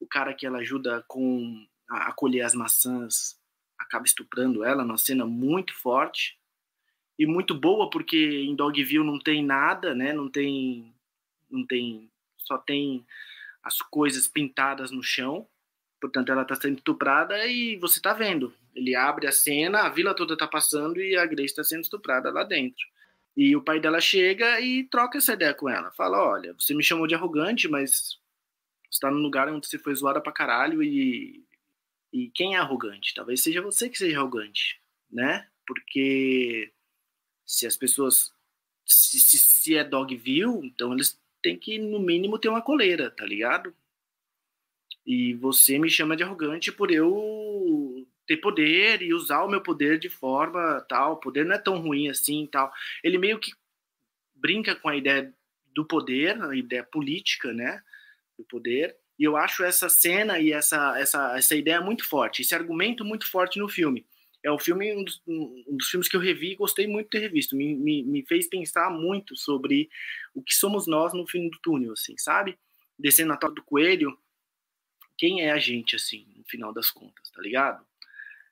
o 0.00 0.06
cara 0.06 0.32
que 0.34 0.46
ela 0.46 0.58
ajuda 0.58 1.04
com 1.06 1.66
a, 1.88 2.08
a 2.08 2.12
colher 2.12 2.42
as 2.42 2.54
maçãs 2.54 3.38
acaba 3.78 4.04
estuprando 4.04 4.64
ela 4.64 4.84
numa 4.84 4.98
cena 4.98 5.26
muito 5.26 5.74
forte 5.74 6.38
e 7.18 7.26
muito 7.26 7.54
boa 7.54 7.90
porque 7.90 8.16
em 8.16 8.54
Dogville 8.54 9.04
não 9.04 9.18
tem 9.18 9.44
nada, 9.44 9.94
né? 9.94 10.12
Não 10.12 10.30
tem 10.30 10.94
não 11.50 11.66
tem 11.66 12.10
só 12.38 12.56
tem 12.56 13.04
as 13.62 13.78
coisas 13.82 14.26
pintadas 14.28 14.90
no 14.90 15.02
chão. 15.02 15.46
Portanto, 16.00 16.32
ela 16.32 16.42
está 16.42 16.54
sendo 16.54 16.78
estuprada 16.78 17.46
e 17.46 17.76
você 17.76 17.98
está 17.98 18.12
vendo. 18.12 18.54
Ele 18.74 18.94
abre 18.94 19.26
a 19.26 19.32
cena, 19.32 19.82
a 19.82 19.88
vila 19.88 20.14
toda 20.14 20.34
está 20.34 20.46
passando 20.46 21.00
e 21.00 21.16
a 21.16 21.26
Grace 21.26 21.46
está 21.46 21.64
sendo 21.64 21.82
estuprada 21.82 22.30
lá 22.30 22.42
dentro. 22.42 22.86
E 23.36 23.54
o 23.54 23.62
pai 23.62 23.80
dela 23.80 24.00
chega 24.00 24.60
e 24.60 24.84
troca 24.84 25.18
essa 25.18 25.34
ideia 25.34 25.54
com 25.54 25.68
ela. 25.68 25.90
Fala, 25.92 26.22
olha, 26.22 26.54
você 26.58 26.74
me 26.74 26.82
chamou 26.82 27.06
de 27.06 27.14
arrogante, 27.14 27.68
mas 27.68 28.18
você 28.84 28.90
está 28.90 29.10
num 29.10 29.18
lugar 29.18 29.48
onde 29.48 29.66
você 29.66 29.78
foi 29.78 29.94
zoada 29.94 30.20
pra 30.20 30.32
caralho 30.32 30.82
e 30.82 31.44
e 32.12 32.28
quem 32.30 32.56
é 32.56 32.58
arrogante? 32.58 33.14
Talvez 33.14 33.42
seja 33.42 33.62
você 33.62 33.88
que 33.88 33.98
seja 33.98 34.18
arrogante, 34.18 34.80
né? 35.10 35.46
Porque 35.66 36.72
se 37.46 37.66
as 37.66 37.76
pessoas. 37.76 38.32
Se, 38.84 39.20
se, 39.20 39.38
se 39.38 39.76
é 39.76 39.84
Dogville, 39.84 40.66
então 40.66 40.92
eles 40.92 41.18
têm 41.42 41.58
que, 41.58 41.78
no 41.78 41.98
mínimo, 41.98 42.38
ter 42.38 42.48
uma 42.48 42.62
coleira, 42.62 43.10
tá 43.10 43.24
ligado? 43.24 43.74
E 45.06 45.34
você 45.34 45.78
me 45.78 45.90
chama 45.90 46.16
de 46.16 46.22
arrogante 46.22 46.70
por 46.70 46.90
eu 46.90 48.06
ter 48.26 48.36
poder 48.36 49.02
e 49.02 49.12
usar 49.12 49.42
o 49.42 49.48
meu 49.48 49.60
poder 49.60 49.98
de 49.98 50.08
forma 50.08 50.80
tal. 50.88 51.14
O 51.14 51.16
poder 51.16 51.44
não 51.44 51.54
é 51.54 51.58
tão 51.58 51.78
ruim 51.78 52.08
assim 52.08 52.46
tal. 52.46 52.72
Ele 53.02 53.18
meio 53.18 53.38
que 53.38 53.52
brinca 54.34 54.74
com 54.76 54.88
a 54.88 54.96
ideia 54.96 55.34
do 55.74 55.84
poder, 55.84 56.40
a 56.42 56.54
ideia 56.54 56.84
política, 56.84 57.52
né? 57.52 57.82
Do 58.38 58.44
poder. 58.44 58.96
E 59.18 59.24
eu 59.24 59.36
acho 59.36 59.64
essa 59.64 59.88
cena 59.88 60.38
e 60.38 60.52
essa, 60.52 60.98
essa, 60.98 61.36
essa 61.36 61.56
ideia 61.56 61.80
muito 61.80 62.08
forte, 62.08 62.42
esse 62.42 62.54
argumento 62.54 63.04
muito 63.04 63.28
forte 63.28 63.58
no 63.58 63.68
filme. 63.68 64.06
É 64.42 64.50
o 64.50 64.58
filme, 64.58 64.94
um 64.94 65.04
dos, 65.04 65.22
um 65.26 65.76
dos 65.76 65.88
filmes 65.88 66.08
que 66.08 66.16
eu 66.16 66.20
revi 66.20 66.52
e 66.52 66.56
gostei 66.56 66.86
muito 66.86 67.06
de 67.06 67.10
ter 67.10 67.18
revisto. 67.18 67.54
Me, 67.54 67.74
me, 67.74 68.02
me, 68.02 68.24
fez 68.26 68.48
pensar 68.48 68.90
muito 68.90 69.36
sobre 69.36 69.90
o 70.34 70.42
que 70.42 70.54
somos 70.54 70.86
nós 70.86 71.12
no 71.12 71.26
fim 71.26 71.48
do 71.48 71.58
túnel, 71.60 71.92
assim, 71.92 72.16
sabe? 72.16 72.58
Descendo 72.98 73.28
na 73.28 73.36
toca 73.36 73.54
do 73.54 73.62
coelho, 73.62 74.16
quem 75.18 75.42
é 75.42 75.50
a 75.50 75.58
gente, 75.58 75.96
assim, 75.96 76.26
no 76.36 76.44
final 76.44 76.72
das 76.72 76.90
contas, 76.90 77.30
tá 77.30 77.42
ligado? 77.42 77.84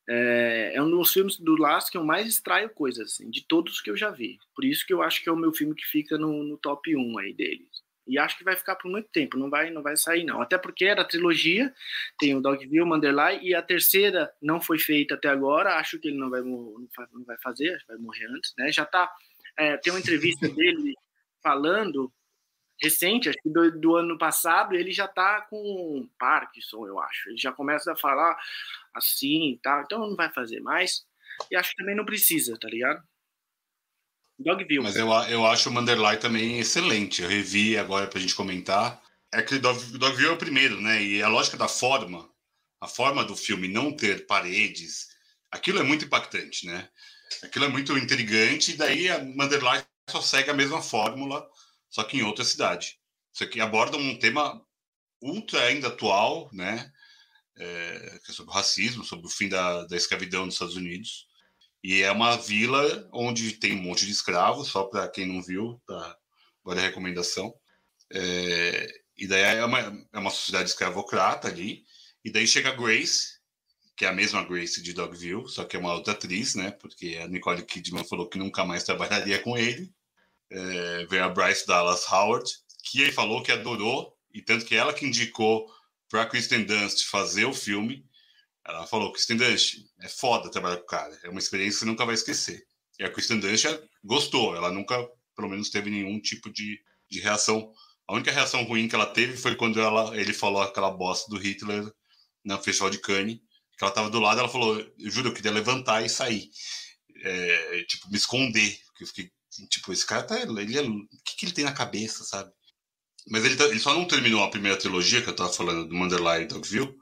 É, 0.07 0.73
é 0.75 0.83
um 0.83 0.91
dos 0.91 1.13
filmes 1.13 1.39
do 1.39 1.57
Last 1.57 1.91
que 1.91 1.97
eu 1.97 2.05
mais 2.05 2.27
extraio 2.27 2.71
coisas, 2.71 3.13
assim, 3.13 3.31
de 3.31 3.43
todos 3.43 3.81
que 3.81 3.91
eu 3.91 3.97
já 3.97 4.11
vi. 4.11 4.39
Por 4.55 4.65
isso 4.65 4.87
que 4.87 4.93
eu 4.93 5.03
acho 5.03 5.23
que 5.23 5.29
é 5.29 5.33
o 5.33 5.37
meu 5.37 5.53
filme 5.53 5.75
que 5.75 5.87
fica 5.87 6.19
no, 6.19 6.43
no 6.43 6.59
top 6.59 6.95
1 6.95 7.19
aí 7.19 7.33
deles. 7.33 7.88
E 8.09 8.19
acho 8.19 8.39
que 8.39 8.45
vai 8.45 8.57
ficar 8.57 8.77
por 8.77 8.91
muito 8.91 9.09
tempo, 9.11 9.37
não 9.37 9.51
vai, 9.51 9.71
não 9.71 9.83
vai 9.83 9.97
sair 9.97 10.25
não. 10.25 10.41
Até 10.41 10.57
porque 10.57 10.85
era 10.85 11.03
a 11.03 11.05
trilogia, 11.05 11.73
tem 12.19 12.35
o 12.35 12.41
Dogville, 12.41 12.81
o 12.81 12.87
Manderley, 12.87 13.41
e 13.43 13.55
a 13.55 13.63
terceira 13.63 14.33
não 14.41 14.61
foi 14.61 14.79
feita 14.79 15.15
até 15.15 15.29
agora, 15.29 15.77
acho 15.77 15.99
que 15.99 16.09
ele 16.09 16.19
não 16.19 16.31
vai, 16.31 16.41
não 16.41 17.25
vai 17.27 17.37
fazer, 17.43 17.83
vai 17.87 17.97
morrer 17.99 18.27
antes, 18.27 18.55
né? 18.57 18.73
Já 18.73 18.87
tá, 18.87 19.13
é, 19.57 19.77
tem 19.77 19.93
uma 19.93 20.01
entrevista 20.01 20.49
dele 20.49 20.95
falando, 21.43 22.13
recente, 22.81 23.29
acho 23.29 23.39
que 23.43 23.51
do, 23.51 23.79
do 23.79 23.97
ano 23.97 24.17
passado, 24.17 24.75
ele 24.75 24.93
já 24.93 25.07
tá 25.07 25.43
com 25.43 26.09
Parkinson, 26.19 26.87
eu 26.87 26.99
acho. 27.01 27.29
Ele 27.29 27.39
já 27.39 27.53
começa 27.53 27.93
a 27.93 27.97
falar 27.97 28.39
assim 28.95 29.53
e 29.53 29.59
tal, 29.59 29.83
então 29.83 29.99
não 29.99 30.17
vai 30.17 30.33
fazer 30.33 30.61
mais. 30.61 31.07
E 31.51 31.57
acho 31.57 31.71
que 31.71 31.77
também 31.77 31.95
não 31.95 32.05
precisa, 32.05 32.59
tá 32.59 32.69
ligado? 32.69 33.03
Dogville. 34.39 34.83
Mas 34.83 34.97
eu, 34.97 35.11
eu 35.29 35.47
acho 35.47 35.69
o 35.69 35.73
Manderley 35.73 36.17
também 36.19 36.59
excelente. 36.59 37.23
Eu 37.23 37.29
revi 37.29 37.77
agora 37.77 38.07
pra 38.07 38.21
gente 38.21 38.35
comentar. 38.35 39.03
É 39.33 39.43
que 39.43 39.59
Dog, 39.59 39.99
Dogville 39.99 40.29
é 40.29 40.33
o 40.33 40.39
primeiro, 40.39 40.81
né? 40.81 41.03
E 41.03 41.23
a 41.23 41.29
lógica 41.29 41.57
da 41.57 41.69
forma, 41.69 42.31
a 42.81 42.87
forma 42.87 43.25
do 43.25 43.37
filme 43.37 43.69
não 43.69 43.95
ter 43.95 44.27
paredes, 44.27 45.09
aquilo 45.51 45.81
é 45.81 45.83
muito 45.83 46.05
impactante, 46.05 46.67
né? 46.67 46.89
Aquilo 47.43 47.67
é 47.67 47.69
muito 47.69 47.97
intrigante, 47.99 48.73
e 48.73 48.77
daí 48.77 49.09
a 49.11 49.23
Manderley 49.23 49.85
só 50.09 50.23
segue 50.23 50.51
a 50.51 50.55
mesma 50.55 50.81
fórmula, 50.81 51.47
só 51.91 52.03
que 52.05 52.17
em 52.17 52.23
outra 52.23 52.45
cidade. 52.45 52.99
Isso 53.35 53.45
aqui 53.45 53.61
aborda 53.61 53.99
um 53.99 54.19
tema 54.19 54.65
ultra 55.21 55.63
ainda 55.65 55.89
atual, 55.89 56.49
né? 56.53 56.91
É, 57.59 58.21
é 58.27 58.33
sobre 58.33 58.51
o 58.51 58.55
racismo, 58.55 59.05
sobre 59.05 59.27
o 59.27 59.31
fim 59.31 59.49
da, 59.49 59.85
da 59.85 59.97
escravidão 59.97 60.47
nos 60.47 60.55
Estados 60.55 60.77
Unidos. 60.77 61.28
E 61.83 62.03
é 62.03 62.11
uma 62.11 62.37
vila 62.37 63.09
onde 63.13 63.53
tem 63.53 63.75
um 63.75 63.83
monte 63.83 64.05
de 64.05 64.13
escravos, 64.13 64.69
só 64.69 64.85
para 64.85 65.09
quem 65.09 65.27
não 65.27 65.43
viu, 65.43 65.81
tá? 65.87 66.17
agora 66.63 66.81
a 66.81 66.85
recomendação. 66.85 67.55
É, 68.13 68.87
e 69.17 69.27
daí 69.27 69.57
é 69.57 69.65
uma, 69.65 69.79
é 70.13 70.19
uma 70.19 70.31
sociedade 70.31 70.71
escravocrata 70.71 71.49
ali. 71.49 71.85
E 72.25 72.31
daí 72.31 72.47
chega 72.47 72.71
a 72.71 72.75
Grace, 72.75 73.39
que 73.97 74.05
é 74.05 74.09
a 74.09 74.13
mesma 74.13 74.45
Grace 74.45 74.83
de 74.83 74.93
Dogville, 74.93 75.49
só 75.49 75.65
que 75.65 75.77
é 75.77 75.79
uma 75.79 75.95
outra 75.95 76.13
atriz, 76.13 76.55
né? 76.55 76.71
Porque 76.73 77.19
a 77.23 77.27
Nicole 77.27 77.63
Kidman 77.63 78.05
falou 78.05 78.29
que 78.29 78.39
nunca 78.39 78.65
mais 78.65 78.85
trabalharia 78.85 79.39
com 79.41 79.57
ele. 79.57 79.91
É, 80.51 81.07
a 81.21 81.29
Bryce 81.29 81.67
Dallas 81.67 82.11
Howard, 82.11 82.51
que 82.85 83.03
ele 83.03 83.13
falou 83.13 83.43
que 83.43 83.53
adorou, 83.53 84.17
e 84.33 84.41
tanto 84.41 84.65
que 84.65 84.75
ela 84.75 84.95
que 84.95 85.07
indicou 85.07 85.67
para 86.09 86.27
Kristen 86.27 86.65
Dunst 86.65 87.07
fazer 87.07 87.45
o 87.45 87.53
filme. 87.53 88.05
Ela 88.69 88.87
falou, 88.87 89.11
Kristen 89.13 89.39
Dunst, 89.39 89.79
é 90.03 90.09
foda 90.09 90.51
trabalhar 90.51 90.77
com 90.77 90.83
o 90.83 90.87
cara, 90.87 91.19
é 91.25 91.31
uma 91.31 91.39
experiência 91.39 91.73
que 91.73 91.79
você 91.81 91.85
nunca 91.87 92.05
vai 92.05 92.15
esquecer. 92.15 92.67
E 92.99 93.05
a 93.05 93.11
Kristen 93.11 93.41
Dunst 93.41 93.65
gostou, 94.05 94.55
ela 94.55 94.71
nunca, 94.71 95.09
pelo 95.35 95.49
menos, 95.49 95.71
teve 95.71 95.89
nenhum 95.89 96.21
tipo 96.21 96.53
de, 96.53 96.79
de 97.11 97.19
reação. 97.19 97.73
A 98.07 98.15
única 98.15 98.31
reação 98.31 98.63
ruim 98.65 98.87
que 98.87 98.95
ela 98.95 99.07
teve 99.07 99.39
foi 99.39 99.57
quando 99.57 99.81
ela, 99.81 100.15
ele 100.15 100.35
falou 100.35 100.61
aquela 100.61 100.91
bosta 100.91 101.31
do 101.31 101.39
Hitler 101.39 101.91
no 102.45 102.63
Festival 102.63 102.91
de 102.91 102.99
Cannes, 102.99 103.39
que 103.79 103.85
ela 103.85 103.93
tava 103.93 104.11
do 104.11 104.21
lado, 104.21 104.41
ela 104.41 104.49
falou, 104.49 104.79
eu 104.99 105.11
juro, 105.11 105.29
eu 105.29 105.35
queria 105.35 105.51
levantar 105.51 106.05
e 106.05 106.11
sair. 106.11 106.51
É, 107.23 107.85
tipo, 107.85 108.11
me 108.11 108.19
esconder, 108.19 108.79
porque 108.89 109.05
eu 109.05 109.07
fiquei, 109.09 109.31
tipo, 109.71 109.93
esse 109.93 110.05
cara 110.05 110.25
tá, 110.25 110.39
ele 110.41 110.79
é, 110.79 110.83
o 110.83 111.07
que, 111.25 111.37
que 111.39 111.47
ele 111.47 111.53
tem 111.53 111.65
na 111.65 111.73
cabeça, 111.73 112.23
sabe? 112.23 112.53
Mas 113.31 113.45
ele, 113.47 113.57
tá, 113.57 113.65
ele 113.65 113.81
só 113.81 113.95
não 113.95 114.07
terminou 114.07 114.43
a 114.45 114.51
primeira 114.51 114.79
trilogia 114.79 115.23
que 115.23 115.29
eu 115.29 115.37
tava 115.37 115.53
falando 115.53 115.89
do 115.89 115.95
Manderley 115.95 116.43
e 116.43 116.47
Dogville 116.47 116.95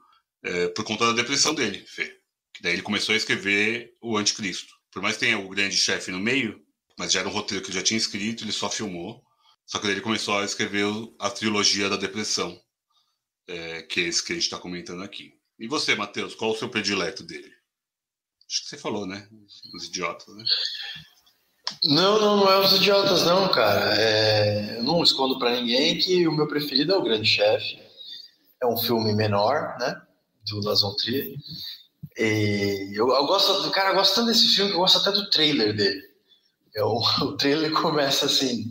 é, 0.42 0.68
por 0.68 0.84
conta 0.84 1.06
da 1.06 1.12
depressão 1.12 1.54
dele, 1.54 1.84
Fê. 1.86 2.18
Que 2.54 2.62
daí 2.62 2.72
ele 2.72 2.82
começou 2.82 3.12
a 3.12 3.16
escrever 3.16 3.94
o 4.00 4.16
Anticristo. 4.16 4.74
Por 4.90 5.02
mais 5.02 5.16
que 5.16 5.26
tenha 5.26 5.38
o 5.38 5.48
grande 5.48 5.76
chefe 5.76 6.10
no 6.10 6.18
meio, 6.18 6.60
mas 6.98 7.12
já 7.12 7.20
era 7.20 7.28
um 7.28 7.32
roteiro 7.32 7.62
que 7.62 7.70
ele 7.70 7.78
já 7.78 7.84
tinha 7.84 7.98
escrito, 7.98 8.44
ele 8.44 8.52
só 8.52 8.70
filmou. 8.70 9.22
Só 9.66 9.78
que 9.78 9.84
daí 9.84 9.94
ele 9.94 10.00
começou 10.00 10.38
a 10.38 10.44
escrever 10.44 10.86
a 11.18 11.28
trilogia 11.28 11.90
da 11.90 11.96
depressão, 11.96 12.58
é, 13.48 13.82
que 13.82 14.00
é 14.00 14.04
esse 14.04 14.24
que 14.24 14.32
a 14.32 14.34
gente 14.34 14.44
está 14.44 14.58
comentando 14.58 15.02
aqui. 15.02 15.34
E 15.58 15.66
você, 15.66 15.94
Matheus, 15.94 16.34
qual 16.34 16.52
o 16.52 16.56
seu 16.56 16.68
predileto 16.68 17.24
dele? 17.24 17.50
Acho 18.48 18.62
que 18.62 18.68
você 18.68 18.78
falou, 18.78 19.06
né? 19.06 19.28
Os 19.74 19.86
idiotas, 19.86 20.34
né? 20.34 20.44
Não, 21.82 22.20
não, 22.20 22.36
não 22.36 22.50
é 22.50 22.58
os 22.60 22.72
idiotas, 22.74 23.24
não, 23.24 23.50
cara. 23.50 24.00
É... 24.00 24.78
Eu 24.78 24.84
não 24.84 25.02
escondo 25.02 25.38
para 25.38 25.50
ninguém 25.50 25.98
que 25.98 26.26
o 26.28 26.32
meu 26.32 26.46
preferido 26.46 26.92
é 26.92 26.96
o 26.96 27.02
Grande 27.02 27.28
Chefe. 27.28 27.78
É 28.62 28.66
um 28.66 28.76
filme 28.76 29.14
menor, 29.14 29.76
né? 29.78 30.00
Do 30.48 30.60
Las 30.60 30.82
von 30.82 30.94
Trier. 30.96 31.34
E 32.18 32.90
eu, 32.94 33.08
eu 33.08 33.26
gosto, 33.26 33.70
cara, 33.70 33.90
eu 33.90 33.94
gosto 33.96 34.14
tanto 34.14 34.28
desse 34.28 34.48
filme 34.54 34.70
que 34.70 34.76
eu 34.76 34.80
gosto 34.80 34.98
até 34.98 35.10
do 35.10 35.28
trailer 35.30 35.76
dele. 35.76 36.02
É, 36.74 36.82
o, 36.82 37.00
trailer 37.36 37.72
começa 37.72 38.26
assim: 38.26 38.64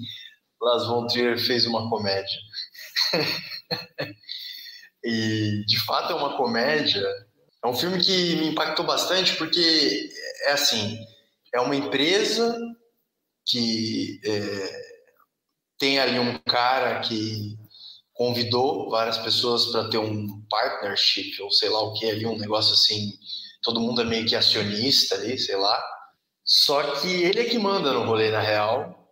Las 0.61 0.85
von 0.87 1.07
Trier 1.07 1.37
fez 1.37 1.65
uma 1.65 1.89
comédia. 1.89 2.39
e 5.03 5.63
de 5.65 5.79
fato 5.85 6.13
é 6.13 6.15
uma 6.15 6.37
comédia. 6.37 7.05
É 7.63 7.67
um 7.67 7.75
filme 7.75 8.01
que 8.01 8.35
me 8.35 8.49
impactou 8.49 8.85
bastante 8.85 9.35
porque 9.35 10.09
é 10.43 10.51
assim: 10.51 10.97
é 11.53 11.59
uma 11.59 11.75
empresa 11.75 12.57
que 13.45 14.19
é, 14.23 14.95
tem 15.77 15.99
ali 15.99 16.19
um 16.19 16.37
cara 16.39 16.99
que 17.01 17.57
convidou 18.15 18.89
várias 18.89 19.17
pessoas 19.17 19.67
para 19.67 19.89
ter 19.89 19.97
um 19.97 20.41
partnership 20.49 21.39
ou 21.41 21.51
sei 21.51 21.69
lá 21.69 21.81
o 21.81 21.93
que 21.93 22.09
ali, 22.09 22.25
um 22.25 22.37
negócio 22.37 22.73
assim, 22.73 23.11
todo 23.61 23.79
mundo 23.79 24.01
é 24.01 24.05
meio 24.05 24.25
que 24.25 24.35
acionista 24.35 25.15
ali, 25.15 25.37
sei 25.37 25.57
lá. 25.57 25.79
Só 26.43 26.81
que 26.95 27.23
ele 27.23 27.41
é 27.41 27.45
que 27.45 27.59
manda 27.59 27.93
no 27.93 28.05
rolê 28.05 28.31
na 28.31 28.39
real 28.39 29.07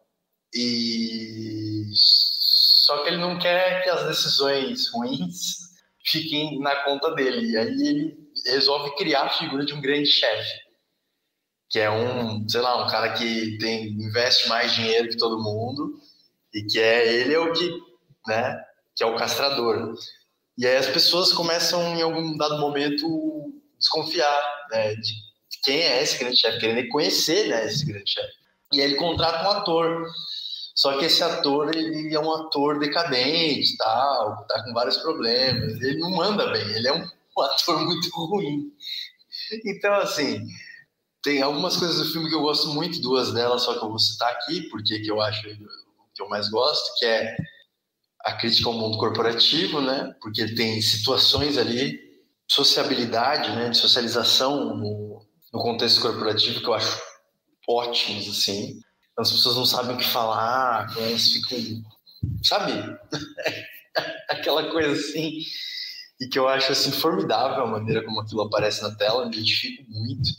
e 0.53 1.83
só 1.93 3.03
que 3.03 3.09
ele 3.09 3.17
não 3.17 3.37
quer 3.37 3.83
que 3.83 3.89
as 3.89 4.07
decisões 4.07 4.91
ruins 4.91 5.57
fiquem 6.05 6.59
na 6.59 6.75
conta 6.83 7.11
dele. 7.13 7.51
E 7.51 7.57
aí 7.57 7.67
ele 7.67 8.17
resolve 8.45 8.95
criar 8.95 9.23
a 9.23 9.29
figura 9.29 9.65
de 9.65 9.73
um 9.73 9.81
grande 9.81 10.07
chefe 10.07 10.63
que 11.73 11.79
é 11.79 11.89
um, 11.89 12.47
sei 12.47 12.61
lá, 12.61 12.85
um 12.85 12.87
cara 12.87 13.13
que 13.13 13.57
tem 13.57 13.87
investe 13.87 14.47
mais 14.47 14.75
dinheiro 14.75 15.09
que 15.09 15.17
todo 15.17 15.41
mundo 15.41 15.99
e 16.53 16.63
que 16.65 16.79
é 16.79 17.11
ele 17.11 17.33
é 17.33 17.39
o 17.39 17.51
que, 17.51 17.67
né, 18.27 18.63
que 18.95 19.03
é 19.03 19.07
o 19.07 19.15
castrador. 19.15 19.93
E 20.57 20.67
aí 20.67 20.77
as 20.77 20.87
pessoas 20.87 21.33
começam 21.33 21.81
em 21.95 22.01
algum 22.01 22.37
dado 22.37 22.59
momento 22.59 23.53
desconfiar, 23.79 24.67
né, 24.71 24.95
de 24.95 25.13
quem 25.63 25.81
é 25.81 26.01
esse 26.03 26.19
grande 26.19 26.37
chefe, 26.37 26.59
querendo 26.59 26.89
conhecer, 26.89 27.47
né, 27.47 27.65
esse 27.65 27.85
grande 27.85 28.11
chefe. 28.11 28.33
E 28.73 28.81
aí 28.81 28.87
ele 28.87 28.95
contrata 28.95 29.47
um 29.47 29.51
ator. 29.51 30.05
Só 30.75 30.97
que 30.97 31.05
esse 31.05 31.23
ator, 31.23 31.69
ele 31.75 32.13
é 32.13 32.19
um 32.19 32.33
ator 32.33 32.79
decadente, 32.79 33.77
tal, 33.77 34.45
tá 34.47 34.63
com 34.63 34.73
vários 34.73 34.97
problemas. 34.97 35.79
Ele 35.81 35.99
não 35.99 36.09
manda 36.09 36.51
bem, 36.51 36.67
ele 36.75 36.87
é 36.87 36.93
um, 36.93 37.07
um 37.37 37.41
ator 37.41 37.79
muito 37.85 38.09
ruim. 38.09 38.71
Então, 39.65 39.93
assim, 39.95 40.47
tem 41.21 41.41
algumas 41.41 41.77
coisas 41.77 41.97
do 41.97 42.11
filme 42.11 42.27
que 42.27 42.35
eu 42.35 42.41
gosto 42.41 42.69
muito, 42.69 43.01
duas 43.01 43.31
delas 43.31 43.61
só 43.61 43.77
que 43.77 43.85
eu 43.85 43.89
vou 43.89 43.99
citar 43.99 44.31
aqui, 44.31 44.61
porque 44.69 44.99
que 44.99 45.11
eu 45.11 45.21
acho 45.21 45.43
que 45.43 46.21
eu 46.21 46.27
mais 46.27 46.49
gosto, 46.49 46.97
que 46.97 47.05
é 47.05 47.35
a 48.23 48.33
crítica 48.33 48.69
ao 48.69 48.73
mundo 48.73 48.97
corporativo, 48.97 49.81
né? 49.81 50.15
Porque 50.21 50.53
tem 50.55 50.81
situações 50.81 51.57
ali, 51.57 51.99
sociabilidade, 52.47 53.49
né? 53.55 53.69
De 53.69 53.77
socialização 53.77 54.75
no, 54.77 55.25
no 55.51 55.59
contexto 55.59 56.01
corporativo 56.01 56.61
que 56.61 56.67
eu 56.67 56.73
acho 56.73 57.01
ótimos, 57.67 58.27
assim. 58.29 58.79
As 59.17 59.31
pessoas 59.31 59.55
não 59.55 59.65
sabem 59.65 59.95
o 59.95 59.97
que 59.97 60.05
falar, 60.05 60.91
elas 60.97 61.27
ficam, 61.27 61.83
sabe? 62.43 62.73
Aquela 64.29 64.71
coisa 64.71 64.91
assim, 64.91 65.39
e 66.19 66.27
que 66.27 66.39
eu 66.39 66.47
acho 66.47 66.71
assim 66.71 66.91
formidável 66.91 67.63
a 67.63 67.67
maneira 67.67 68.03
como 68.03 68.21
aquilo 68.21 68.41
aparece 68.41 68.81
na 68.81 68.95
tela, 68.95 69.25
me 69.25 69.35
identifico 69.35 69.83
muito. 69.87 70.29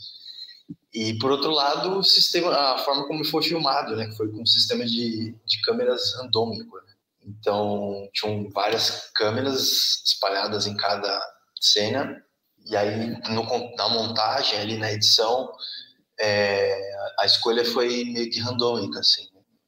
E 0.93 1.17
por 1.19 1.31
outro 1.31 1.51
lado, 1.51 1.97
o 1.99 2.03
sistema, 2.03 2.51
a 2.51 2.77
forma 2.79 3.07
como 3.07 3.23
foi 3.25 3.43
filmado, 3.43 3.95
né, 3.95 4.07
que 4.07 4.15
foi 4.15 4.29
com 4.29 4.41
um 4.41 4.45
sistema 4.45 4.85
de, 4.85 5.35
de 5.45 5.61
câmeras 5.61 6.15
randômico. 6.15 6.75
Né? 6.77 6.94
Então, 7.25 8.07
tinham 8.13 8.49
várias 8.51 9.09
câmeras 9.15 10.03
espalhadas 10.05 10.67
em 10.67 10.75
cada 10.75 11.19
cena, 11.59 12.21
e 12.65 12.75
aí 12.75 13.07
no, 13.29 13.75
na 13.75 13.89
montagem, 13.89 14.59
ali 14.59 14.77
na 14.77 14.91
edição, 14.91 15.51
é, 16.19 16.77
a 17.19 17.25
escolha 17.25 17.65
foi 17.65 18.05
meio 18.05 18.29
que 18.29 18.39
randômica, 18.39 18.99
assim. 18.99 19.23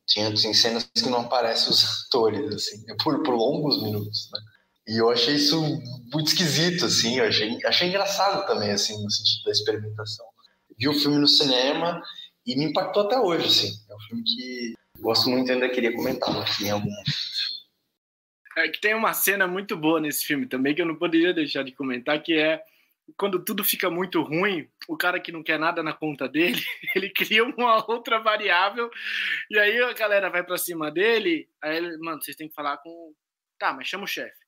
Tinha, 0.05 0.33
tinha 0.33 0.53
cenas 0.53 0.83
que 0.83 1.09
não 1.09 1.21
aparecem 1.21 1.69
os 1.69 1.83
atores, 2.07 2.53
assim, 2.53 2.83
por, 3.03 3.23
por 3.23 3.35
longos 3.35 3.81
minutos, 3.81 4.29
né? 4.31 4.39
E 4.87 4.97
eu 4.97 5.09
achei 5.09 5.35
isso 5.35 5.59
muito 6.13 6.27
esquisito, 6.27 6.85
assim, 6.85 7.17
eu 7.17 7.25
achei, 7.25 7.57
achei 7.65 7.89
engraçado 7.89 8.47
também, 8.47 8.71
assim, 8.71 8.93
no 9.03 9.11
sentido 9.11 9.43
da 9.43 9.51
experimentação 9.51 10.25
vi 10.77 10.87
o 10.87 10.93
filme 10.93 11.17
no 11.17 11.27
cinema 11.27 12.01
e 12.45 12.55
me 12.55 12.65
impactou 12.65 13.03
até 13.03 13.19
hoje, 13.19 13.47
assim. 13.47 13.73
É 13.89 13.95
um 13.95 13.99
filme 13.99 14.23
que 14.23 14.73
gosto 15.01 15.29
muito 15.29 15.49
e 15.49 15.51
ainda 15.51 15.69
queria 15.69 15.93
comentar 15.93 16.35
aqui 16.37 16.65
em 16.65 16.71
algum 16.71 16.89
é 18.57 18.69
que 18.69 18.81
tem 18.81 18.93
uma 18.93 19.13
cena 19.13 19.47
muito 19.47 19.77
boa 19.77 20.01
nesse 20.01 20.25
filme 20.25 20.47
também 20.47 20.73
que 20.73 20.81
eu 20.81 20.85
não 20.85 20.95
poderia 20.95 21.33
deixar 21.33 21.63
de 21.63 21.71
comentar, 21.71 22.21
que 22.21 22.33
é 22.33 22.61
quando 23.15 23.43
tudo 23.43 23.63
fica 23.63 23.89
muito 23.89 24.21
ruim, 24.21 24.69
o 24.87 24.97
cara 24.97 25.19
que 25.19 25.31
não 25.31 25.43
quer 25.43 25.57
nada 25.57 25.81
na 25.81 25.93
conta 25.93 26.27
dele, 26.27 26.59
ele 26.95 27.09
cria 27.09 27.43
uma 27.43 27.85
outra 27.89 28.19
variável 28.19 28.89
e 29.49 29.57
aí 29.57 29.81
a 29.81 29.93
galera 29.93 30.29
vai 30.29 30.43
para 30.43 30.57
cima 30.57 30.91
dele, 30.91 31.47
aí 31.61 31.77
ele, 31.77 31.97
mano, 31.99 32.21
vocês 32.21 32.35
têm 32.35 32.49
que 32.49 32.55
falar 32.55 32.77
com, 32.77 33.13
tá, 33.59 33.73
mas 33.73 33.87
chama 33.87 34.03
o 34.03 34.07
chefe. 34.07 34.45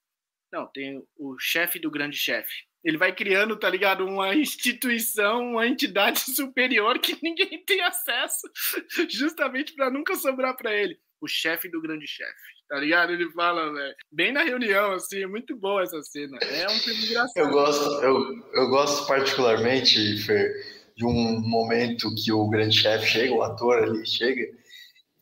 Não, 0.52 0.66
tem 0.68 1.02
o 1.16 1.38
chefe 1.40 1.80
do 1.80 1.92
grande 1.92 2.18
chefe. 2.18 2.68
Ele 2.84 2.98
vai 2.98 3.14
criando, 3.14 3.60
tá 3.60 3.70
ligado? 3.70 4.06
Uma 4.06 4.34
instituição, 4.34 5.52
uma 5.52 5.68
entidade 5.68 6.20
superior 6.34 6.98
que 6.98 7.18
ninguém 7.22 7.64
tem 7.64 7.82
acesso, 7.82 8.50
justamente 9.10 9.74
para 9.76 9.92
nunca 9.92 10.16
sobrar 10.16 10.56
para 10.58 10.74
ele. 10.74 11.00
O 11.22 11.28
chefe 11.28 11.70
do 11.70 11.82
grande 11.82 12.08
chefe, 12.08 12.59
tá 12.70 12.78
ligado? 12.78 13.12
Ele 13.12 13.30
fala, 13.32 13.74
velho, 13.74 13.96
bem 14.12 14.32
na 14.32 14.44
reunião, 14.44 14.92
assim, 14.94 15.24
é 15.24 15.28
muito 15.28 15.58
boa 15.58 15.82
essa 15.82 16.02
cena. 16.04 16.38
É 16.42 16.68
um 16.68 16.80
filme 16.80 17.04
engraçado. 17.04 17.32
Eu 17.36 17.50
gosto, 17.50 18.04
eu, 18.04 18.44
eu 18.54 18.70
gosto 18.70 19.08
particularmente, 19.08 20.18
Fer, 20.18 20.54
de 20.96 21.04
um 21.04 21.42
momento 21.42 22.14
que 22.16 22.32
o 22.32 22.48
grande 22.48 22.78
chefe 22.78 23.08
chega, 23.08 23.34
o 23.34 23.42
ator 23.42 23.84
ali 23.84 24.06
chega, 24.06 24.48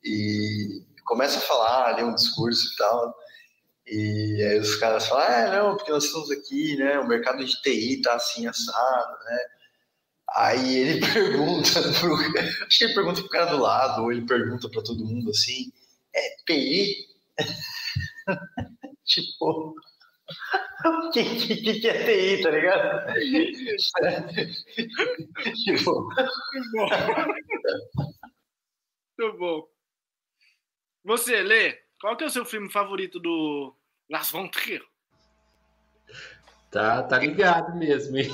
e 0.03 0.83
começa 1.05 1.39
a 1.39 1.41
falar 1.41 1.93
ali 1.93 2.03
um 2.03 2.13
discurso 2.13 2.73
e 2.73 2.75
tal. 2.75 3.15
E 3.87 4.43
aí 4.43 4.59
os 4.59 4.75
caras 4.75 5.07
falam, 5.07 5.25
ah, 5.25 5.55
não, 5.55 5.77
porque 5.77 5.91
nós 5.91 6.03
estamos 6.03 6.29
aqui, 6.29 6.75
né? 6.75 6.99
O 6.99 7.07
mercado 7.07 7.45
de 7.45 7.61
TI 7.61 8.01
tá 8.01 8.15
assim 8.15 8.45
assado, 8.45 9.17
né? 9.23 9.39
Aí 10.35 10.75
ele 10.75 10.99
pergunta 11.13 11.81
pro. 11.97 12.13
Acho 12.13 12.77
que 12.77 12.83
ele 12.83 12.93
pergunta 12.93 13.21
pro 13.21 13.29
cara 13.29 13.45
do 13.45 13.61
lado, 13.61 14.03
ou 14.03 14.11
ele 14.11 14.25
pergunta 14.25 14.69
para 14.69 14.83
todo 14.83 15.05
mundo 15.05 15.29
assim, 15.29 15.71
é 16.13 16.35
TI? 16.45 17.16
tipo. 19.05 19.75
O 20.85 21.09
que, 21.09 21.23
que, 21.23 21.79
que, 21.79 21.87
é 21.87 22.35
TI, 22.35 22.43
tá 22.43 22.51
ligado? 22.51 23.13
tipo... 25.65 26.07
Muito 26.53 26.71
bom. 26.73 26.89
Muito 29.17 29.37
bom. 29.37 29.67
Você, 31.03 31.41
Lê, 31.41 31.79
qual 31.99 32.15
que 32.15 32.23
é 32.23 32.27
o 32.27 32.29
seu 32.29 32.45
filme 32.45 32.71
favorito 32.71 33.19
do 33.19 33.75
Las 34.09 34.29
Von 34.29 34.47
Trier? 34.49 34.83
Tá, 36.69 37.01
tá 37.03 37.17
ligado 37.17 37.75
mesmo, 37.75 38.17
hein? 38.17 38.29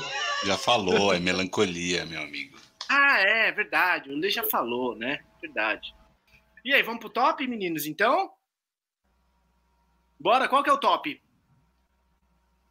Já 0.45 0.57
falou, 0.57 1.13
é 1.13 1.19
melancolia, 1.19 2.05
meu 2.05 2.21
amigo. 2.21 2.57
Ah, 2.89 3.19
é, 3.19 3.51
verdade. 3.51 4.09
O 4.09 4.17
Lê 4.17 4.29
já 4.29 4.43
falou, 4.43 4.95
né? 4.95 5.23
Verdade. 5.41 5.95
E 6.65 6.73
aí, 6.73 6.81
vamos 6.81 6.99
pro 6.99 7.09
top, 7.09 7.47
meninos, 7.47 7.85
então? 7.85 8.31
Bora, 10.23 10.47
qual 10.47 10.63
que 10.63 10.69
é 10.69 10.73
o 10.73 10.77
top? 10.77 11.21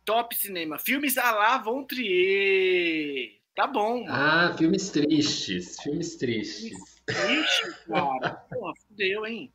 Top 0.06 0.34
cinema. 0.34 0.78
Filmes 0.78 1.18
a 1.18 1.30
la 1.32 1.58
Von 1.58 1.84
Trier. 1.84 3.38
Tá 3.54 3.66
bom. 3.66 4.04
Mano. 4.04 4.10
Ah, 4.10 4.54
filmes 4.56 4.88
tristes. 4.88 5.76
Filmes 5.82 6.16
tristes. 6.16 6.70
Filmes 6.70 7.02
tristes, 7.04 7.74
cara. 7.86 8.30
Porra, 8.48 8.72
fudeu, 8.88 9.26
hein? 9.26 9.52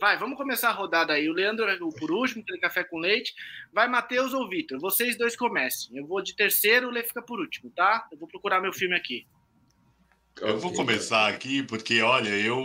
Vai, 0.00 0.16
vamos 0.16 0.36
começar 0.36 0.68
a 0.68 0.72
rodada 0.72 1.12
aí. 1.12 1.28
O 1.28 1.32
Leandro 1.32 1.64
é 1.64 1.76
por 1.76 2.12
último, 2.12 2.44
tem 2.44 2.60
café 2.60 2.84
com 2.84 2.98
leite. 2.98 3.34
Vai 3.72 3.88
Matheus 3.88 4.32
ou 4.32 4.48
Vitor? 4.48 4.78
Vocês 4.78 5.18
dois 5.18 5.34
comecem. 5.34 5.96
Eu 5.96 6.06
vou 6.06 6.22
de 6.22 6.36
terceiro, 6.36 6.86
o 6.86 6.90
Lê 6.92 7.02
fica 7.02 7.20
por 7.20 7.40
último, 7.40 7.68
tá? 7.72 8.06
Eu 8.12 8.18
vou 8.18 8.28
procurar 8.28 8.60
meu 8.60 8.72
filme 8.72 8.94
aqui. 8.94 9.26
Eu 10.40 10.56
vou 10.60 10.72
começar 10.72 11.26
aqui 11.26 11.64
porque, 11.64 12.00
olha, 12.00 12.28
eu 12.28 12.56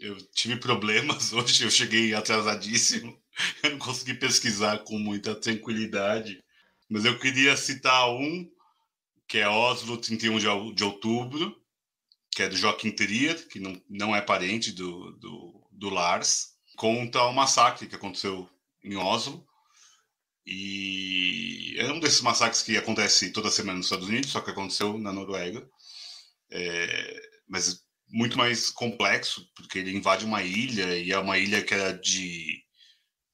eu 0.00 0.16
tive 0.32 0.56
problemas 0.56 1.32
hoje, 1.34 1.64
eu 1.64 1.70
cheguei 1.70 2.14
atrasadíssimo. 2.14 3.18
Eu 3.62 3.70
não 3.70 3.78
consegui 3.78 4.14
pesquisar 4.14 4.80
com 4.80 4.98
muita 4.98 5.34
tranquilidade. 5.34 6.42
Mas 6.90 7.06
eu 7.06 7.18
queria 7.18 7.56
citar 7.56 8.10
um, 8.10 8.50
que 9.26 9.38
é 9.38 9.48
Oslo, 9.48 9.96
31 9.96 10.74
de 10.74 10.84
outubro, 10.84 11.56
que 12.32 12.42
é 12.42 12.48
do 12.48 12.56
Joaquim 12.56 12.90
Trier, 12.90 13.48
que 13.48 13.58
não, 13.58 13.80
não 13.88 14.14
é 14.14 14.20
parente 14.20 14.72
do, 14.72 15.12
do 15.12 15.60
do 15.80 15.88
Lars 15.88 16.50
conta 16.76 17.22
o 17.24 17.32
massacre 17.32 17.86
que 17.86 17.94
aconteceu 17.94 18.48
em 18.84 18.96
Oslo 18.96 19.46
E 20.46 21.74
é 21.78 21.90
um 21.92 22.00
desses 22.00 22.20
massacres 22.20 22.62
que 22.62 22.76
acontece 22.76 23.32
toda 23.32 23.50
semana 23.50 23.78
nos 23.78 23.86
Estados 23.86 24.08
Unidos, 24.08 24.30
só 24.30 24.40
que 24.40 24.50
aconteceu 24.50 24.98
na 24.98 25.12
Noruega. 25.12 25.68
É, 26.50 27.20
mas 27.48 27.84
muito 28.10 28.36
mais 28.36 28.70
complexo, 28.70 29.48
porque 29.54 29.78
ele 29.78 29.96
invade 29.96 30.24
uma 30.24 30.42
ilha 30.42 30.96
e 30.96 31.12
é 31.12 31.18
uma 31.18 31.38
ilha 31.38 31.62
que 31.62 31.74
era 31.74 31.92
de 31.92 32.62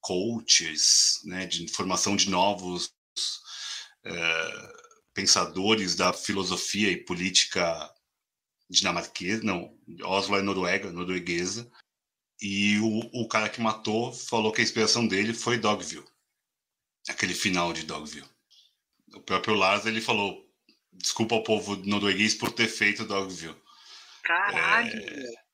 coaches, 0.00 1.20
né, 1.24 1.46
de 1.46 1.66
formação 1.68 2.14
de 2.14 2.30
novos 2.30 2.92
é, 4.04 4.72
pensadores 5.14 5.96
da 5.96 6.12
filosofia 6.12 6.90
e 6.90 7.04
política 7.04 7.92
dinamarquesa, 8.68 9.42
não, 9.42 9.76
Oslo 10.04 10.36
é 10.36 10.42
Noruega, 10.42 10.92
norueguesa, 10.92 11.70
e 12.40 12.78
o, 12.78 13.22
o 13.22 13.28
cara 13.28 13.48
que 13.48 13.60
matou 13.60 14.12
falou 14.12 14.52
que 14.52 14.60
a 14.60 14.64
inspiração 14.64 15.06
dele 15.06 15.32
foi 15.32 15.58
Dogville, 15.58 16.04
aquele 17.08 17.34
final 17.34 17.72
de 17.72 17.84
Dogville. 17.84 18.28
O 19.14 19.20
próprio 19.20 19.54
Lars, 19.54 19.86
ele 19.86 20.00
falou, 20.00 20.46
desculpa 20.92 21.34
ao 21.34 21.42
povo 21.42 21.76
norueguês 21.76 22.34
por 22.34 22.52
ter 22.52 22.68
feito 22.68 23.06
Dogville. 23.06 23.56
Caralho! 24.26 24.90
É... 24.92 25.46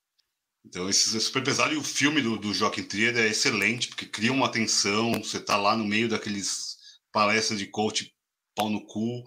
Então, 0.65 0.89
esse 0.89 1.15
é 1.15 1.21
super 1.21 1.45
pesado. 1.45 1.75
E 1.75 1.77
o 1.77 1.85
filme 1.85 2.23
do, 2.23 2.39
do 2.39 2.55
Joaquim 2.55 2.83
Trier 2.83 3.17
é 3.17 3.29
excelente, 3.29 3.89
porque 3.89 4.07
cria 4.07 4.33
uma 4.33 4.51
tensão. 4.51 5.13
Você 5.23 5.39
tá 5.39 5.57
lá 5.57 5.77
no 5.77 5.85
meio 5.85 6.09
daqueles 6.09 6.79
palestras 7.13 7.59
de 7.59 7.67
coach 7.67 8.15
pau 8.55 8.71
no 8.71 8.85
cu. 8.87 9.25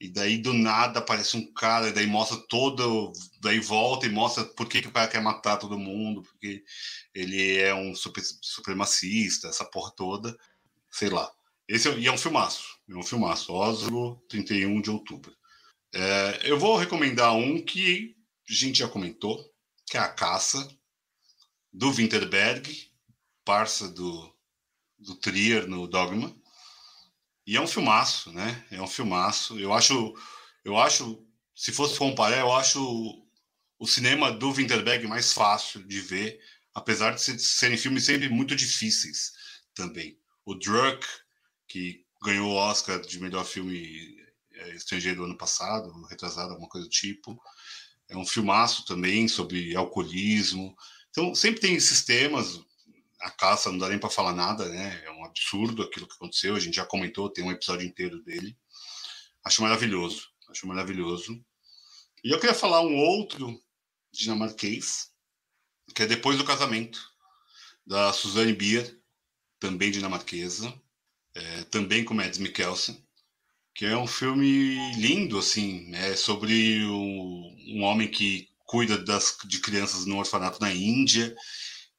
E 0.00 0.12
daí, 0.12 0.38
do 0.38 0.52
nada, 0.52 1.00
aparece 1.00 1.36
um 1.36 1.52
cara. 1.52 1.88
E 1.88 1.92
daí 1.92 2.06
mostra 2.06 2.36
todo. 2.48 3.12
Daí 3.40 3.58
volta 3.58 4.06
e 4.06 4.10
mostra 4.10 4.44
por 4.44 4.68
que, 4.68 4.82
que 4.82 4.88
o 4.88 4.92
cara 4.92 5.08
quer 5.08 5.20
matar 5.20 5.56
todo 5.56 5.78
mundo. 5.78 6.22
Porque 6.22 6.62
ele 7.12 7.56
é 7.56 7.74
um 7.74 7.94
super, 7.94 8.22
supremacista, 8.42 9.48
essa 9.48 9.64
porra 9.64 9.90
toda. 9.96 10.36
Sei 10.90 11.08
lá. 11.08 11.28
Esse 11.66 11.88
é, 11.88 11.98
e 11.98 12.06
é 12.06 12.12
um 12.12 12.18
filmaço. 12.18 12.78
É 12.88 12.94
um 12.94 13.02
filmaço. 13.02 13.52
Oslo, 13.52 14.22
31 14.28 14.80
de 14.80 14.90
outubro. 14.90 15.34
É, 15.92 16.40
eu 16.44 16.58
vou 16.58 16.76
recomendar 16.76 17.34
um 17.34 17.64
que 17.64 18.14
gente 18.46 18.78
já 18.78 18.88
comentou, 18.88 19.52
que 19.86 19.96
é 19.96 20.00
A 20.00 20.08
Caça, 20.08 20.68
do 21.72 21.92
Winterberg, 21.92 22.90
parça 23.44 23.88
do, 23.88 24.34
do 24.98 25.16
Trier 25.16 25.66
no 25.66 25.86
Dogma. 25.86 26.34
E 27.46 27.56
é 27.56 27.60
um 27.60 27.66
filmaço, 27.66 28.32
né? 28.32 28.66
É 28.70 28.80
um 28.80 28.86
filmaço. 28.86 29.58
Eu 29.58 29.72
acho, 29.72 30.14
eu 30.64 30.78
acho, 30.78 31.26
se 31.54 31.72
fosse 31.72 31.98
comparar, 31.98 32.38
eu 32.38 32.52
acho 32.52 33.24
o 33.78 33.86
cinema 33.86 34.32
do 34.32 34.52
Winterberg 34.52 35.06
mais 35.06 35.32
fácil 35.32 35.82
de 35.86 36.00
ver, 36.00 36.40
apesar 36.72 37.14
de 37.14 37.20
serem 37.20 37.76
filmes 37.76 38.04
sempre 38.04 38.28
muito 38.28 38.56
difíceis 38.56 39.32
também. 39.74 40.18
O 40.44 40.54
Druk, 40.54 41.06
que 41.68 42.04
ganhou 42.22 42.52
o 42.52 42.56
Oscar 42.56 43.00
de 43.00 43.20
melhor 43.20 43.44
filme 43.44 44.16
é, 44.52 44.74
estrangeiro 44.74 45.24
ano 45.24 45.36
passado, 45.36 45.90
retrasado, 46.06 46.52
alguma 46.52 46.68
coisa 46.68 46.86
do 46.86 46.90
tipo. 46.90 47.38
É 48.14 48.16
um 48.16 48.24
filmaço 48.24 48.84
também 48.84 49.26
sobre 49.26 49.74
alcoolismo. 49.74 50.76
Então, 51.10 51.34
sempre 51.34 51.60
tem 51.60 51.74
esses 51.74 52.04
temas. 52.04 52.60
A 53.20 53.30
caça 53.30 53.72
não 53.72 53.78
dá 53.78 53.88
nem 53.88 53.98
para 53.98 54.08
falar 54.08 54.32
nada, 54.32 54.68
né? 54.68 55.02
É 55.04 55.10
um 55.10 55.24
absurdo 55.24 55.82
aquilo 55.82 56.06
que 56.06 56.14
aconteceu. 56.14 56.54
A 56.54 56.60
gente 56.60 56.76
já 56.76 56.86
comentou, 56.86 57.28
tem 57.28 57.44
um 57.44 57.50
episódio 57.50 57.84
inteiro 57.84 58.22
dele. 58.22 58.56
Acho 59.42 59.62
maravilhoso. 59.62 60.28
Acho 60.48 60.64
maravilhoso. 60.68 61.44
E 62.22 62.30
eu 62.30 62.38
queria 62.38 62.54
falar 62.54 62.82
um 62.82 62.96
outro 62.96 63.60
dinamarquês, 64.12 65.10
que 65.92 66.04
é 66.04 66.06
Depois 66.06 66.38
do 66.38 66.44
Casamento, 66.44 67.00
da 67.84 68.12
Suzanne 68.12 68.52
Bier, 68.52 68.96
também 69.58 69.90
dinamarquesa, 69.90 70.72
é, 71.34 71.64
também 71.64 72.04
com 72.04 72.14
Mads 72.14 72.38
Mikkelsen 72.38 73.03
que 73.74 73.84
é 73.84 73.96
um 73.96 74.06
filme 74.06 74.94
lindo, 74.94 75.38
assim, 75.38 75.92
é 75.94 76.14
sobre 76.14 76.84
um, 76.86 77.56
um 77.70 77.82
homem 77.82 78.08
que 78.08 78.48
cuida 78.64 78.96
das, 78.96 79.36
de 79.46 79.58
crianças 79.60 80.06
no 80.06 80.18
orfanato 80.18 80.60
na 80.60 80.72
Índia, 80.72 81.34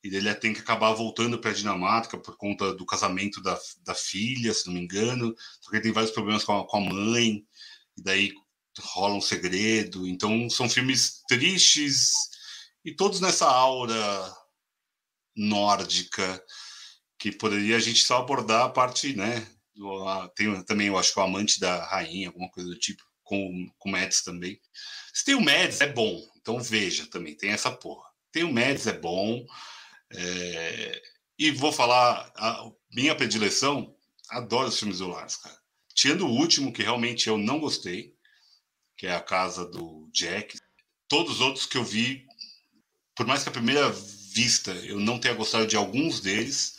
e 0.02 0.16
ele 0.16 0.34
tem 0.36 0.54
que 0.54 0.62
acabar 0.62 0.94
voltando 0.94 1.38
para 1.38 1.52
a 1.52 1.54
Dinamarca 1.54 2.18
por 2.18 2.38
conta 2.38 2.74
do 2.74 2.86
casamento 2.86 3.42
da, 3.42 3.60
da 3.84 3.94
filha, 3.94 4.54
se 4.54 4.68
não 4.68 4.74
me 4.74 4.82
engano, 4.82 5.36
só 5.60 5.70
que 5.70 5.76
ele 5.76 5.84
tem 5.84 5.92
vários 5.92 6.14
problemas 6.14 6.46
com 6.46 6.58
a, 6.58 6.66
com 6.66 6.78
a 6.78 6.94
mãe, 6.94 7.46
e 7.98 8.02
daí 8.02 8.32
rola 8.80 9.16
um 9.16 9.22
segredo, 9.22 10.08
então 10.08 10.50
são 10.50 10.70
filmes 10.70 11.24
tristes, 11.28 12.12
e 12.86 12.94
todos 12.94 13.20
nessa 13.20 13.48
aura 13.48 14.34
nórdica, 15.36 16.42
que 17.20 17.32
poderia 17.32 17.76
a 17.76 17.80
gente 17.80 18.04
só 18.04 18.20
abordar 18.20 18.66
a 18.66 18.70
parte, 18.70 19.14
né, 19.14 19.46
tem 20.36 20.64
também, 20.64 20.88
eu 20.88 20.98
acho 20.98 21.14
que 21.14 21.20
o 21.20 21.24
Amante 21.24 21.60
da 21.60 21.84
Rainha, 21.86 22.30
alguma 22.30 22.50
coisa 22.50 22.70
do 22.70 22.78
tipo, 22.78 23.04
com, 23.24 23.70
com 23.78 23.90
o 23.90 23.92
Mads 23.92 24.22
também. 24.22 24.60
Se 25.14 25.26
tem 25.26 25.36
o 25.36 25.42
Mads, 25.42 25.82
é 25.82 25.92
bom. 25.92 26.22
Então 26.40 26.62
veja 26.62 27.08
também, 27.08 27.36
tem 27.36 27.50
essa 27.50 27.72
porra. 27.72 28.08
Tem 28.32 28.44
o 28.44 28.54
Mads, 28.54 28.88
é 28.88 28.94
bom. 28.94 29.46
É... 30.14 31.02
E 31.38 31.52
vou 31.52 31.72
falar, 31.72 32.32
a 32.36 32.72
minha 32.92 33.16
predileção, 33.16 33.94
adoro 34.30 34.70
os 34.70 34.80
filmes 34.80 35.00
do 35.00 35.08
Lars, 35.08 35.36
cara. 35.38 35.58
Tirando 35.94 36.28
o 36.28 36.32
último, 36.32 36.72
que 36.72 36.84
realmente 36.84 37.28
eu 37.28 37.38
não 37.38 37.60
gostei, 37.60 38.14
que 38.98 39.08
é 39.08 39.14
a 39.14 39.22
casa 39.22 39.66
do 39.66 40.10
Jack. 40.14 40.58
Todos 41.08 41.36
os 41.36 41.42
outros 41.42 41.66
que 41.66 41.78
eu 41.78 41.84
vi, 41.84 42.26
por 43.16 43.26
mais 43.26 43.44
que 43.44 43.50
a 43.50 43.54
primeira 43.54 43.90
vista 43.90 44.72
eu 44.72 45.00
não 45.00 45.20
tenha 45.20 45.34
gostado 45.34 45.68
de 45.68 45.76
alguns 45.76 46.20
deles, 46.20 46.76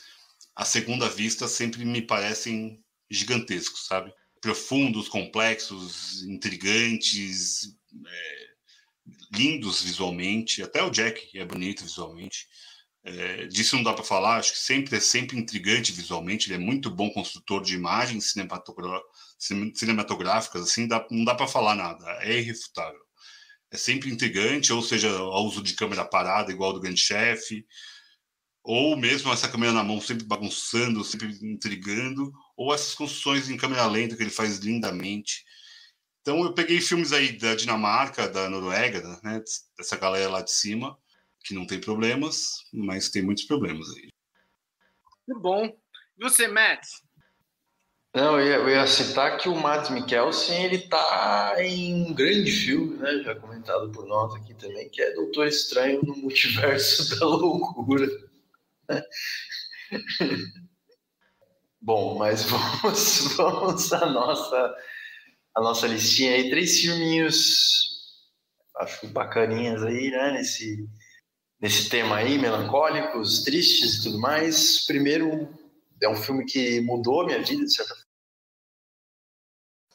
a 0.54 0.64
segunda 0.64 1.08
vista 1.08 1.48
sempre 1.48 1.84
me 1.84 2.00
parecem 2.00 2.82
gigantescos, 3.10 3.86
sabe? 3.86 4.12
Profundos, 4.40 5.08
complexos, 5.08 6.22
intrigantes, 6.24 7.74
é, 8.06 8.46
lindos 9.32 9.82
visualmente. 9.82 10.62
Até 10.62 10.82
o 10.82 10.90
Jack 10.90 11.36
é 11.38 11.44
bonito 11.44 11.82
visualmente. 11.82 12.46
É, 13.04 13.46
disso 13.46 13.76
não 13.76 13.84
dá 13.84 13.92
para 13.92 14.02
falar, 14.02 14.38
acho 14.38 14.52
que 14.52 14.58
sempre 14.58 14.96
é 14.96 15.00
sempre 15.00 15.38
intrigante 15.38 15.92
visualmente. 15.92 16.48
Ele 16.48 16.60
é 16.60 16.64
muito 16.64 16.90
bom 16.90 17.08
construtor 17.10 17.62
de 17.62 17.74
imagens 17.74 18.32
cinematográficas, 19.74 20.62
assim, 20.62 20.88
dá, 20.88 21.06
não 21.10 21.24
dá 21.24 21.34
para 21.34 21.46
falar 21.46 21.76
nada, 21.76 22.04
é 22.22 22.38
irrefutável. 22.38 23.00
É 23.70 23.76
sempre 23.76 24.10
intrigante, 24.10 24.72
ou 24.72 24.82
seja, 24.82 25.08
o 25.22 25.46
uso 25.46 25.62
de 25.62 25.74
câmera 25.74 26.04
parada, 26.04 26.50
igual 26.50 26.72
do 26.72 26.80
Grande 26.80 27.00
Chefe, 27.00 27.64
ou 28.62 28.96
mesmo 28.96 29.32
essa 29.32 29.48
câmera 29.48 29.72
na 29.72 29.84
mão 29.84 30.00
sempre 30.00 30.24
bagunçando, 30.24 31.04
sempre 31.04 31.28
intrigando, 31.42 32.32
ou 32.56 32.72
essas 32.72 32.94
construções 32.94 33.50
em 33.50 33.56
câmera 33.56 33.86
lenta 33.86 34.16
que 34.16 34.22
ele 34.22 34.30
faz 34.30 34.58
lindamente. 34.58 35.44
Então 36.22 36.42
eu 36.42 36.52
peguei 36.52 36.80
filmes 36.80 37.12
aí 37.12 37.38
da 37.38 37.54
Dinamarca, 37.54 38.28
da 38.28 38.48
Noruega, 38.48 39.20
né, 39.22 39.42
dessa 39.76 39.96
galera 39.96 40.28
lá 40.28 40.42
de 40.42 40.50
cima, 40.50 40.98
que 41.44 41.54
não 41.54 41.66
tem 41.66 41.80
problemas, 41.80 42.64
mas 42.72 43.10
tem 43.10 43.22
muitos 43.22 43.44
problemas 43.44 43.88
aí. 43.90 44.08
Muito 45.28 45.40
bom. 45.40 45.66
E 45.66 46.22
você, 46.22 46.48
Matt? 46.48 46.84
Não, 48.16 48.40
eu 48.40 48.46
ia, 48.46 48.54
eu 48.54 48.68
ia, 48.70 48.86
citar 48.86 49.36
que 49.36 49.46
o 49.46 49.54
Mads 49.54 49.90
Mikkelsen, 49.90 50.64
ele 50.64 50.88
tá 50.88 51.54
em 51.58 52.06
um 52.06 52.14
grande 52.14 52.50
filme, 52.50 52.96
né, 52.96 53.22
já 53.22 53.34
comentado 53.34 53.92
por 53.92 54.06
nós 54.06 54.34
aqui 54.34 54.54
também, 54.54 54.88
que 54.88 55.02
é 55.02 55.12
Doutor 55.12 55.46
Estranho 55.46 56.00
no 56.02 56.16
Multiverso 56.16 57.10
da 57.20 57.26
Loucura. 57.26 58.08
Bom, 61.86 62.18
mas 62.18 62.42
vamos, 62.50 63.36
vamos 63.36 63.92
à 63.92 64.06
nossa, 64.06 64.74
a 65.54 65.60
nossa 65.60 65.86
listinha 65.86 66.32
aí. 66.32 66.50
Três 66.50 66.80
filminhos, 66.80 68.18
acho 68.78 69.06
bacaninhas 69.06 69.84
aí, 69.84 70.10
né? 70.10 70.32
Nesse, 70.32 70.84
nesse 71.60 71.88
tema 71.88 72.16
aí, 72.16 72.38
melancólicos, 72.38 73.44
tristes 73.44 73.94
e 73.94 74.02
tudo 74.02 74.18
mais. 74.18 74.84
Primeiro, 74.84 75.48
é 76.02 76.08
um 76.08 76.16
filme 76.16 76.44
que 76.44 76.80
mudou 76.80 77.20
a 77.20 77.26
minha 77.26 77.40
vida, 77.40 77.64
de 77.64 77.72
certa 77.72 77.94
forma. 77.94 78.06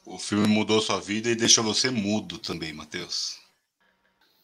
O 0.06 0.18
filme 0.18 0.48
mudou 0.48 0.80
sua 0.80 1.02
vida 1.02 1.30
e 1.30 1.36
deixou 1.36 1.62
você 1.62 1.90
mudo 1.90 2.38
também, 2.38 2.72
Matheus. 2.72 3.38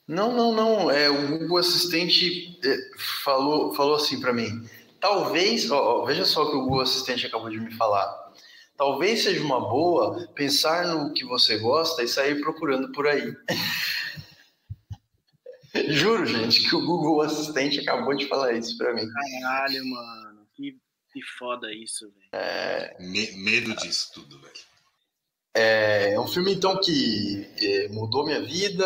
Não, 0.06 0.36
não, 0.36 0.54
não. 0.54 0.92
É, 0.92 1.10
o 1.10 1.40
Google 1.40 1.60
Assistente 1.60 2.60
é, 2.62 2.78
falou, 3.24 3.74
falou 3.74 3.96
assim 3.96 4.20
para 4.20 4.34
mim. 4.34 4.68
Talvez, 5.00 5.72
ó, 5.72 6.06
veja 6.06 6.26
só 6.26 6.44
o 6.44 6.52
que 6.52 6.58
o 6.58 6.62
Google 6.62 6.82
Assistente 6.82 7.26
acabou 7.26 7.50
de 7.50 7.60
me 7.60 7.74
falar. 7.74 8.28
Talvez 8.76 9.24
seja 9.24 9.44
uma 9.44 9.60
boa 9.60 10.28
pensar 10.36 10.88
no 10.88 11.14
que 11.14 11.26
você 11.26 11.58
gosta 11.58 12.04
e 12.04 12.08
sair 12.08 12.40
procurando 12.42 12.92
por 12.92 13.08
aí. 13.08 13.36
Juro, 15.90 16.26
gente, 16.26 16.68
que 16.68 16.76
o 16.76 16.86
Google 16.86 17.22
Assistente 17.22 17.80
acabou 17.80 18.16
de 18.16 18.28
falar 18.28 18.54
isso 18.54 18.78
para 18.78 18.94
mim. 18.94 19.08
Caralho, 19.42 19.86
mano. 19.86 20.48
Que, 20.56 20.78
que 21.14 21.22
foda 21.38 21.74
isso, 21.74 22.12
velho. 22.12 22.30
É... 22.32 22.96
Me, 23.00 23.32
medo 23.44 23.76
disso 23.76 24.12
tudo, 24.14 24.40
velho. 24.42 24.67
É, 25.56 26.14
é 26.14 26.20
um 26.20 26.28
filme, 26.28 26.54
então, 26.54 26.80
que 26.80 27.50
é, 27.62 27.88
mudou 27.90 28.26
minha 28.26 28.42
vida. 28.42 28.86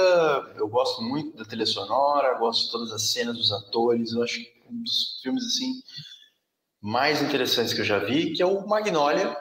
Eu 0.56 0.68
gosto 0.68 1.02
muito 1.02 1.38
da 1.38 1.46
trilha 1.46 1.66
sonora, 1.66 2.38
gosto 2.40 2.66
de 2.66 2.72
todas 2.72 2.92
as 2.92 3.12
cenas 3.12 3.36
dos 3.36 3.52
atores. 3.52 4.14
Eu 4.14 4.24
acho 4.24 4.40
um 4.70 4.84
dos 4.84 5.20
filmes, 5.22 5.46
assim, 5.46 5.74
mais 6.82 7.22
interessantes 7.22 7.74
que 7.74 7.82
eu 7.82 7.86
já 7.86 8.00
vi, 8.00 8.34
que 8.34 8.42
é 8.42 8.46
o 8.46 8.68
Magnolia, 8.68 9.38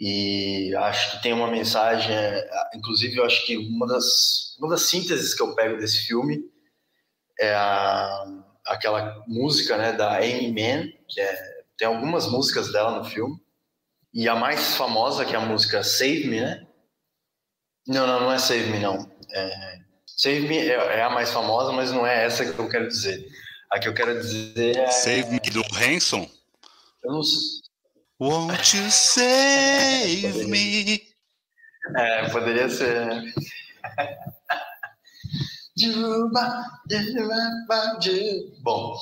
E 0.00 0.74
acho 0.76 1.12
que 1.12 1.22
tem 1.22 1.32
uma 1.32 1.50
mensagem, 1.50 2.14
é, 2.14 2.48
inclusive 2.74 3.16
eu 3.16 3.24
acho 3.24 3.44
que 3.46 3.56
uma 3.56 3.86
das, 3.86 4.56
uma 4.58 4.68
das 4.68 4.82
sínteses 4.82 5.34
que 5.34 5.42
eu 5.42 5.54
pego 5.54 5.78
desse 5.78 6.06
filme 6.06 6.40
é 7.38 7.54
a, 7.54 8.24
aquela 8.66 9.24
música 9.26 9.76
né, 9.76 9.92
da 9.92 10.18
Amy 10.18 10.52
Mann, 10.52 10.88
que 11.08 11.20
é, 11.20 11.62
tem 11.76 11.88
algumas 11.88 12.28
músicas 12.30 12.72
dela 12.72 12.98
no 12.98 13.04
filme, 13.04 13.36
e 14.12 14.28
a 14.28 14.34
mais 14.34 14.76
famosa, 14.76 15.24
que 15.24 15.34
é 15.34 15.38
a 15.38 15.40
música 15.40 15.82
Save 15.82 16.26
Me, 16.26 16.40
né? 16.40 16.66
Não, 17.86 18.06
não, 18.06 18.20
não 18.20 18.32
é 18.32 18.38
Save 18.38 18.70
Me, 18.70 18.78
não. 18.78 19.10
É, 19.30 19.78
Save 20.06 20.46
Me 20.46 20.58
é, 20.58 20.74
é, 20.74 21.02
a 21.02 21.10
mais 21.10 21.30
famosa, 21.30 21.72
mas 21.72 21.90
não 21.90 22.06
é 22.06 22.24
essa 22.24 22.44
que 22.44 22.58
eu 22.58 22.68
quero 22.68 22.88
dizer. 22.88 23.26
A 23.70 23.78
que 23.78 23.88
eu 23.88 23.94
quero 23.94 24.20
dizer 24.20 24.76
é... 24.76 24.86
Save 24.90 25.30
Me 25.30 25.50
do 25.50 25.62
Hanson? 25.74 26.28
Eu 27.02 27.12
não 27.12 27.22
sei. 27.22 27.62
Won't 28.20 28.76
you 28.76 28.88
save 28.88 30.46
me? 30.46 31.02
É, 31.96 32.28
poderia 32.28 32.68
ser. 32.68 33.06
Né? 33.06 33.32
Bom, 38.62 38.96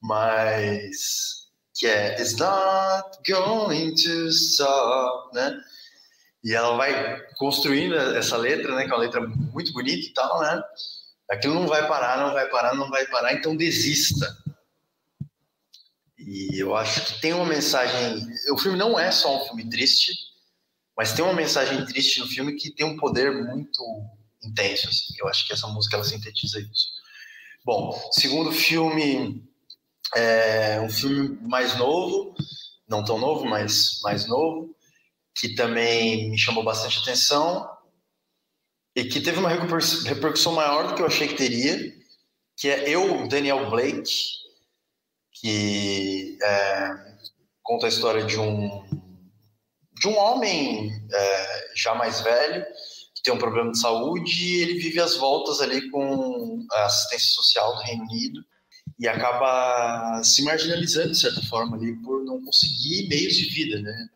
mas 0.00 1.41
que 1.82 1.88
é 1.88 2.12
It's 2.12 2.36
not 2.36 3.18
going 3.28 3.92
to 3.96 4.28
stop, 4.28 5.34
né? 5.34 5.60
E 6.44 6.54
ela 6.54 6.76
vai 6.76 7.20
construindo 7.34 7.96
essa 7.96 8.36
letra, 8.36 8.72
né? 8.76 8.84
Que 8.84 8.92
é 8.92 8.94
uma 8.94 9.00
letra 9.00 9.20
muito 9.20 9.72
bonita 9.72 10.06
e 10.06 10.12
tal, 10.12 10.40
né? 10.42 10.62
Aquilo 11.28 11.54
não 11.54 11.66
vai 11.66 11.88
parar, 11.88 12.18
não 12.18 12.32
vai 12.32 12.48
parar, 12.48 12.74
não 12.76 12.88
vai 12.88 13.04
parar, 13.06 13.32
então 13.32 13.56
desista. 13.56 14.32
E 16.16 16.56
eu 16.56 16.76
acho 16.76 17.04
que 17.04 17.20
tem 17.20 17.32
uma 17.32 17.46
mensagem. 17.46 18.28
O 18.52 18.58
filme 18.58 18.78
não 18.78 18.96
é 18.96 19.10
só 19.10 19.42
um 19.42 19.46
filme 19.46 19.68
triste, 19.68 20.12
mas 20.96 21.12
tem 21.12 21.24
uma 21.24 21.34
mensagem 21.34 21.84
triste 21.86 22.20
no 22.20 22.28
filme 22.28 22.54
que 22.54 22.70
tem 22.70 22.86
um 22.86 22.96
poder 22.96 23.32
muito 23.32 23.82
intenso. 24.44 24.88
Assim. 24.88 25.14
Eu 25.18 25.26
acho 25.26 25.44
que 25.48 25.52
essa 25.52 25.66
música 25.66 25.96
ela 25.96 26.04
sintetiza 26.04 26.60
isso. 26.60 26.92
Bom, 27.64 27.92
segundo 28.12 28.52
filme, 28.52 29.42
é 30.14 30.80
um 30.80 30.90
filme 30.90 31.38
mais 31.42 31.76
novo, 31.76 32.34
não 32.88 33.04
tão 33.04 33.18
novo, 33.18 33.44
mas 33.44 34.00
mais 34.02 34.26
novo, 34.26 34.74
que 35.34 35.54
também 35.54 36.30
me 36.30 36.38
chamou 36.38 36.62
bastante 36.62 36.98
atenção 36.98 37.68
e 38.94 39.04
que 39.04 39.20
teve 39.20 39.38
uma 39.38 39.48
repercussão 39.48 40.52
maior 40.52 40.88
do 40.88 40.94
que 40.94 41.02
eu 41.02 41.06
achei 41.06 41.28
que 41.28 41.34
teria, 41.34 41.78
que 42.56 42.68
é 42.68 42.88
Eu, 42.88 43.26
Daniel 43.26 43.70
Blake, 43.70 44.12
que 45.32 46.38
é, 46.42 46.90
conta 47.62 47.86
a 47.86 47.88
história 47.88 48.24
de 48.24 48.38
um 48.38 49.02
de 49.98 50.08
um 50.08 50.18
homem 50.18 50.90
é, 51.12 51.72
já 51.76 51.94
mais 51.94 52.20
velho 52.20 52.64
que 53.14 53.22
tem 53.22 53.32
um 53.32 53.38
problema 53.38 53.70
de 53.70 53.78
saúde 53.78 54.44
e 54.44 54.62
ele 54.62 54.74
vive 54.74 55.00
as 55.00 55.16
voltas 55.16 55.60
ali 55.60 55.88
com 55.90 56.66
a 56.72 56.86
assistência 56.86 57.30
social 57.30 57.76
do 57.76 57.82
Reino 57.82 58.02
Unido 58.02 58.44
e 58.98 59.08
acaba 59.08 60.22
se 60.22 60.42
marginalizando 60.42 61.10
de 61.10 61.18
certa 61.18 61.42
forma 61.42 61.76
ali 61.76 61.94
por 62.02 62.24
não 62.24 62.42
conseguir 62.42 63.08
meios 63.08 63.34
de 63.34 63.44
vida, 63.46 63.80
né? 63.80 64.08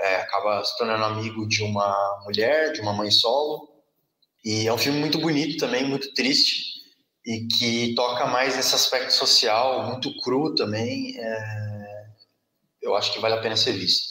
É, 0.00 0.16
acaba 0.16 0.64
se 0.64 0.76
tornando 0.78 1.04
amigo 1.04 1.46
de 1.48 1.62
uma 1.62 2.22
mulher, 2.24 2.72
de 2.72 2.80
uma 2.80 2.92
mãe 2.92 3.10
solo 3.10 3.68
e 4.44 4.66
é 4.66 4.72
um 4.72 4.78
filme 4.78 5.00
muito 5.00 5.18
bonito 5.18 5.56
também, 5.58 5.84
muito 5.84 6.12
triste 6.14 6.78
e 7.26 7.46
que 7.46 7.94
toca 7.94 8.26
mais 8.26 8.56
nesse 8.56 8.74
aspecto 8.74 9.12
social, 9.12 9.86
muito 9.88 10.16
cru 10.22 10.54
também, 10.54 11.14
é, 11.18 12.06
eu 12.80 12.94
acho 12.94 13.12
que 13.12 13.20
vale 13.20 13.34
a 13.34 13.40
pena 13.42 13.56
ser 13.56 13.72
visto. 13.72 14.08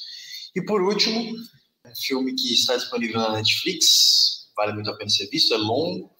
E 0.55 0.63
por 0.63 0.81
último, 0.81 1.19
um 1.19 1.95
filme 1.95 2.35
que 2.35 2.53
está 2.53 2.75
disponível 2.75 3.19
na 3.19 3.33
Netflix, 3.33 4.49
vale 4.55 4.73
muito 4.73 4.91
a 4.91 4.95
pena 4.95 5.09
ser 5.09 5.27
visto, 5.29 5.53
é 5.53 5.57
longo, 5.57 6.11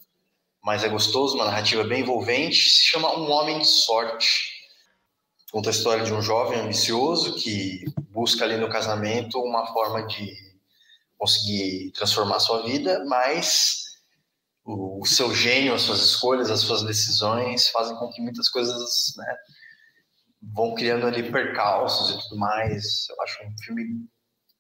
mas 0.68 0.84
é 0.84 0.90
gostoso, 0.90 1.36
uma 1.36 1.46
narrativa 1.46 1.82
bem 1.86 2.02
envolvente, 2.02 2.70
se 2.70 2.88
chama 2.88 3.18
Um 3.18 3.32
Homem 3.32 3.60
de 3.60 3.68
Sorte. 3.68 4.52
Conta 5.50 5.70
a 5.70 5.72
história 5.72 6.04
de 6.04 6.12
um 6.12 6.22
jovem 6.22 6.60
ambicioso 6.60 7.36
que 7.36 7.86
busca 8.10 8.44
ali 8.44 8.58
no 8.58 8.68
casamento 8.68 9.40
uma 9.40 9.66
forma 9.68 10.06
de 10.06 10.36
conseguir 11.18 11.94
transformar 11.94 12.42
sua 12.42 12.64
vida, 12.64 13.02
mas 13.06 13.82
o, 14.66 15.06
seu 15.06 15.34
gênio, 15.34 15.74
as 15.74 15.84
suas 15.84 16.02
escolhas, 16.02 16.52
as 16.52 16.60
suas 16.60 16.84
decisões 16.84 17.70
fazem 17.70 17.96
com 17.96 18.10
que 18.10 18.22
muitas 18.22 18.50
coisas 18.50 19.14
né, 19.16 19.36
vão 20.54 20.76
criando 20.76 21.08
ali 21.08 21.32
percalços 21.32 22.10
e 22.14 22.22
tudo 22.24 22.40
mais. 22.40 23.08
Eu 23.10 23.22
acho 23.22 23.42
um 23.42 23.56
filme 23.64 24.06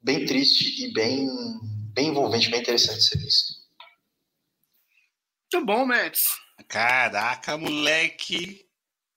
bem 0.01 0.25
triste 0.25 0.85
e 0.85 0.93
bem, 0.93 1.27
bem 1.93 2.07
envolvente, 2.07 2.49
bem 2.49 2.61
interessante 2.61 2.99
de 2.99 3.05
ser 3.07 3.17
visto. 3.17 3.56
Muito 5.53 5.65
bom, 5.65 5.85
Max. 5.85 6.37
Caraca, 6.67 7.57
moleque! 7.57 8.65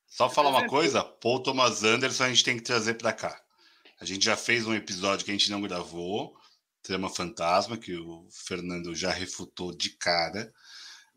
Só 0.06 0.30
falar 0.30 0.50
uma 0.50 0.68
coisa, 0.68 1.02
Paul 1.02 1.42
Thomas 1.42 1.82
Anderson 1.82 2.24
a 2.24 2.28
gente 2.28 2.44
tem 2.44 2.56
que 2.56 2.62
trazer 2.62 2.94
para 2.94 3.12
cá. 3.12 3.40
A 4.00 4.04
gente 4.04 4.24
já 4.24 4.36
fez 4.36 4.64
um 4.64 4.74
episódio 4.74 5.24
que 5.24 5.30
a 5.32 5.34
gente 5.34 5.50
não 5.50 5.60
gravou, 5.60 6.36
Trama 6.82 7.10
Fantasma, 7.10 7.76
que 7.76 7.96
o 7.96 8.28
Fernando 8.30 8.94
já 8.94 9.10
refutou 9.10 9.76
de 9.76 9.90
cara. 9.90 10.52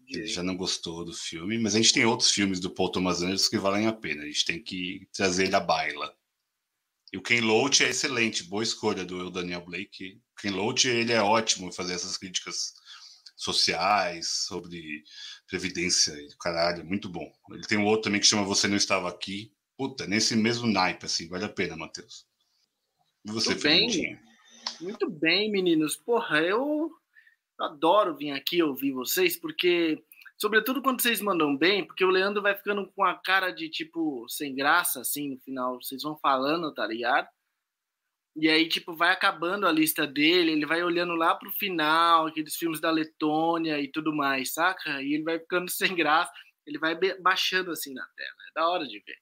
Ele 0.07 0.25
já 0.25 0.41
não 0.41 0.57
gostou 0.57 1.05
do 1.05 1.13
filme, 1.13 1.59
mas 1.59 1.75
a 1.75 1.77
gente 1.77 1.93
tem 1.93 2.05
outros 2.05 2.31
filmes 2.31 2.59
do 2.59 2.71
Paul 2.71 2.91
Thomas 2.91 3.21
Anderson 3.21 3.49
que 3.49 3.57
valem 3.57 3.85
a 3.85 3.93
pena. 3.93 4.23
A 4.23 4.25
gente 4.25 4.45
tem 4.45 4.63
que 4.63 5.07
trazer 5.13 5.45
ele 5.45 5.55
à 5.55 5.59
baila. 5.59 6.11
E 7.11 7.17
o 7.17 7.21
Ken 7.21 7.41
Loach 7.41 7.83
é 7.83 7.89
excelente, 7.89 8.43
boa 8.43 8.63
escolha 8.63 9.05
do 9.05 9.29
Daniel 9.29 9.63
Blake. 9.63 10.19
O 10.31 10.41
Ken 10.41 10.49
Loach 10.49 10.87
ele 10.87 11.13
é 11.13 11.21
ótimo 11.21 11.69
em 11.69 11.71
fazer 11.71 11.93
essas 11.93 12.17
críticas 12.17 12.73
sociais 13.43 14.27
sobre 14.47 15.03
previdência 15.47 16.13
e 16.13 16.29
caralho, 16.39 16.81
é 16.81 16.83
muito 16.83 17.09
bom. 17.09 17.31
Ele 17.51 17.63
tem 17.63 17.77
um 17.77 17.85
outro 17.85 18.03
também 18.03 18.19
que 18.19 18.27
chama 18.27 18.43
Você 18.43 18.67
Não 18.67 18.77
Estava 18.77 19.09
Aqui. 19.09 19.53
Puta, 19.77 20.05
nesse 20.07 20.35
mesmo 20.35 20.67
naipe, 20.67 21.05
assim, 21.05 21.27
vale 21.27 21.45
a 21.45 21.49
pena, 21.49 21.75
Matheus. 21.75 22.25
E 23.25 23.31
você, 23.31 23.55
bem, 23.55 24.19
muito 24.79 25.09
bem, 25.09 25.51
meninos. 25.51 25.95
Porra, 25.95 26.41
eu 26.41 26.91
adoro 27.59 28.15
vir 28.15 28.31
aqui 28.31 28.61
ouvir 28.61 28.91
vocês, 28.91 29.37
porque, 29.37 30.03
sobretudo 30.37 30.81
quando 30.81 31.01
vocês 31.01 31.21
mandam 31.21 31.55
bem, 31.55 31.85
porque 31.85 32.03
o 32.03 32.09
Leandro 32.09 32.41
vai 32.41 32.55
ficando 32.55 32.85
com 32.93 33.03
a 33.03 33.15
cara 33.15 33.51
de 33.51 33.69
tipo, 33.69 34.27
sem 34.29 34.53
graça, 34.53 35.01
assim, 35.01 35.29
no 35.29 35.39
final, 35.39 35.81
vocês 35.81 36.03
vão 36.03 36.17
falando, 36.17 36.73
tá 36.73 36.85
ligado? 36.85 37.27
E 38.35 38.49
aí, 38.49 38.67
tipo, 38.67 38.95
vai 38.95 39.11
acabando 39.11 39.67
a 39.67 39.71
lista 39.71 40.07
dele, 40.07 40.51
ele 40.51 40.65
vai 40.65 40.83
olhando 40.83 41.13
lá 41.13 41.35
pro 41.35 41.51
final, 41.51 42.27
aqueles 42.27 42.55
filmes 42.55 42.79
da 42.79 42.89
Letônia 42.89 43.79
e 43.79 43.87
tudo 43.87 44.13
mais, 44.15 44.53
saca? 44.53 45.01
E 45.03 45.13
ele 45.13 45.23
vai 45.23 45.39
ficando 45.39 45.69
sem 45.71 45.95
graça, 45.95 46.31
ele 46.65 46.79
vai 46.79 46.95
baixando 47.21 47.71
assim 47.71 47.93
na 47.93 48.05
tela. 48.15 48.35
É 48.49 48.53
da 48.55 48.69
hora 48.69 48.85
de 48.87 48.99
ver. 48.99 49.17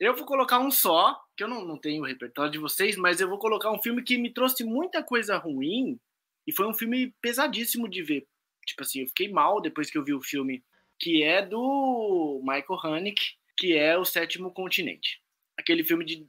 Eu 0.00 0.16
vou 0.16 0.26
colocar 0.26 0.58
um 0.58 0.70
só, 0.70 1.20
que 1.36 1.44
eu 1.44 1.48
não, 1.48 1.64
não 1.64 1.78
tenho 1.78 2.02
o 2.02 2.06
repertório 2.06 2.50
de 2.50 2.58
vocês, 2.58 2.96
mas 2.96 3.20
eu 3.20 3.28
vou 3.28 3.38
colocar 3.38 3.70
um 3.70 3.80
filme 3.80 4.02
que 4.02 4.18
me 4.18 4.32
trouxe 4.32 4.64
muita 4.64 5.02
coisa 5.02 5.36
ruim, 5.36 5.98
e 6.46 6.52
foi 6.52 6.66
um 6.66 6.74
filme 6.74 7.14
pesadíssimo 7.20 7.88
de 7.88 8.02
ver. 8.02 8.26
Tipo 8.66 8.82
assim, 8.82 9.00
eu 9.02 9.08
fiquei 9.08 9.28
mal 9.28 9.60
depois 9.60 9.90
que 9.90 9.98
eu 9.98 10.04
vi 10.04 10.14
o 10.14 10.22
filme, 10.22 10.64
que 10.98 11.22
é 11.22 11.44
do 11.44 12.40
Michael 12.42 12.80
Haneke, 12.82 13.36
que 13.56 13.76
é 13.76 13.96
O 13.98 14.04
Sétimo 14.04 14.52
Continente. 14.52 15.20
Aquele 15.56 15.84
filme 15.84 16.04
de. 16.04 16.26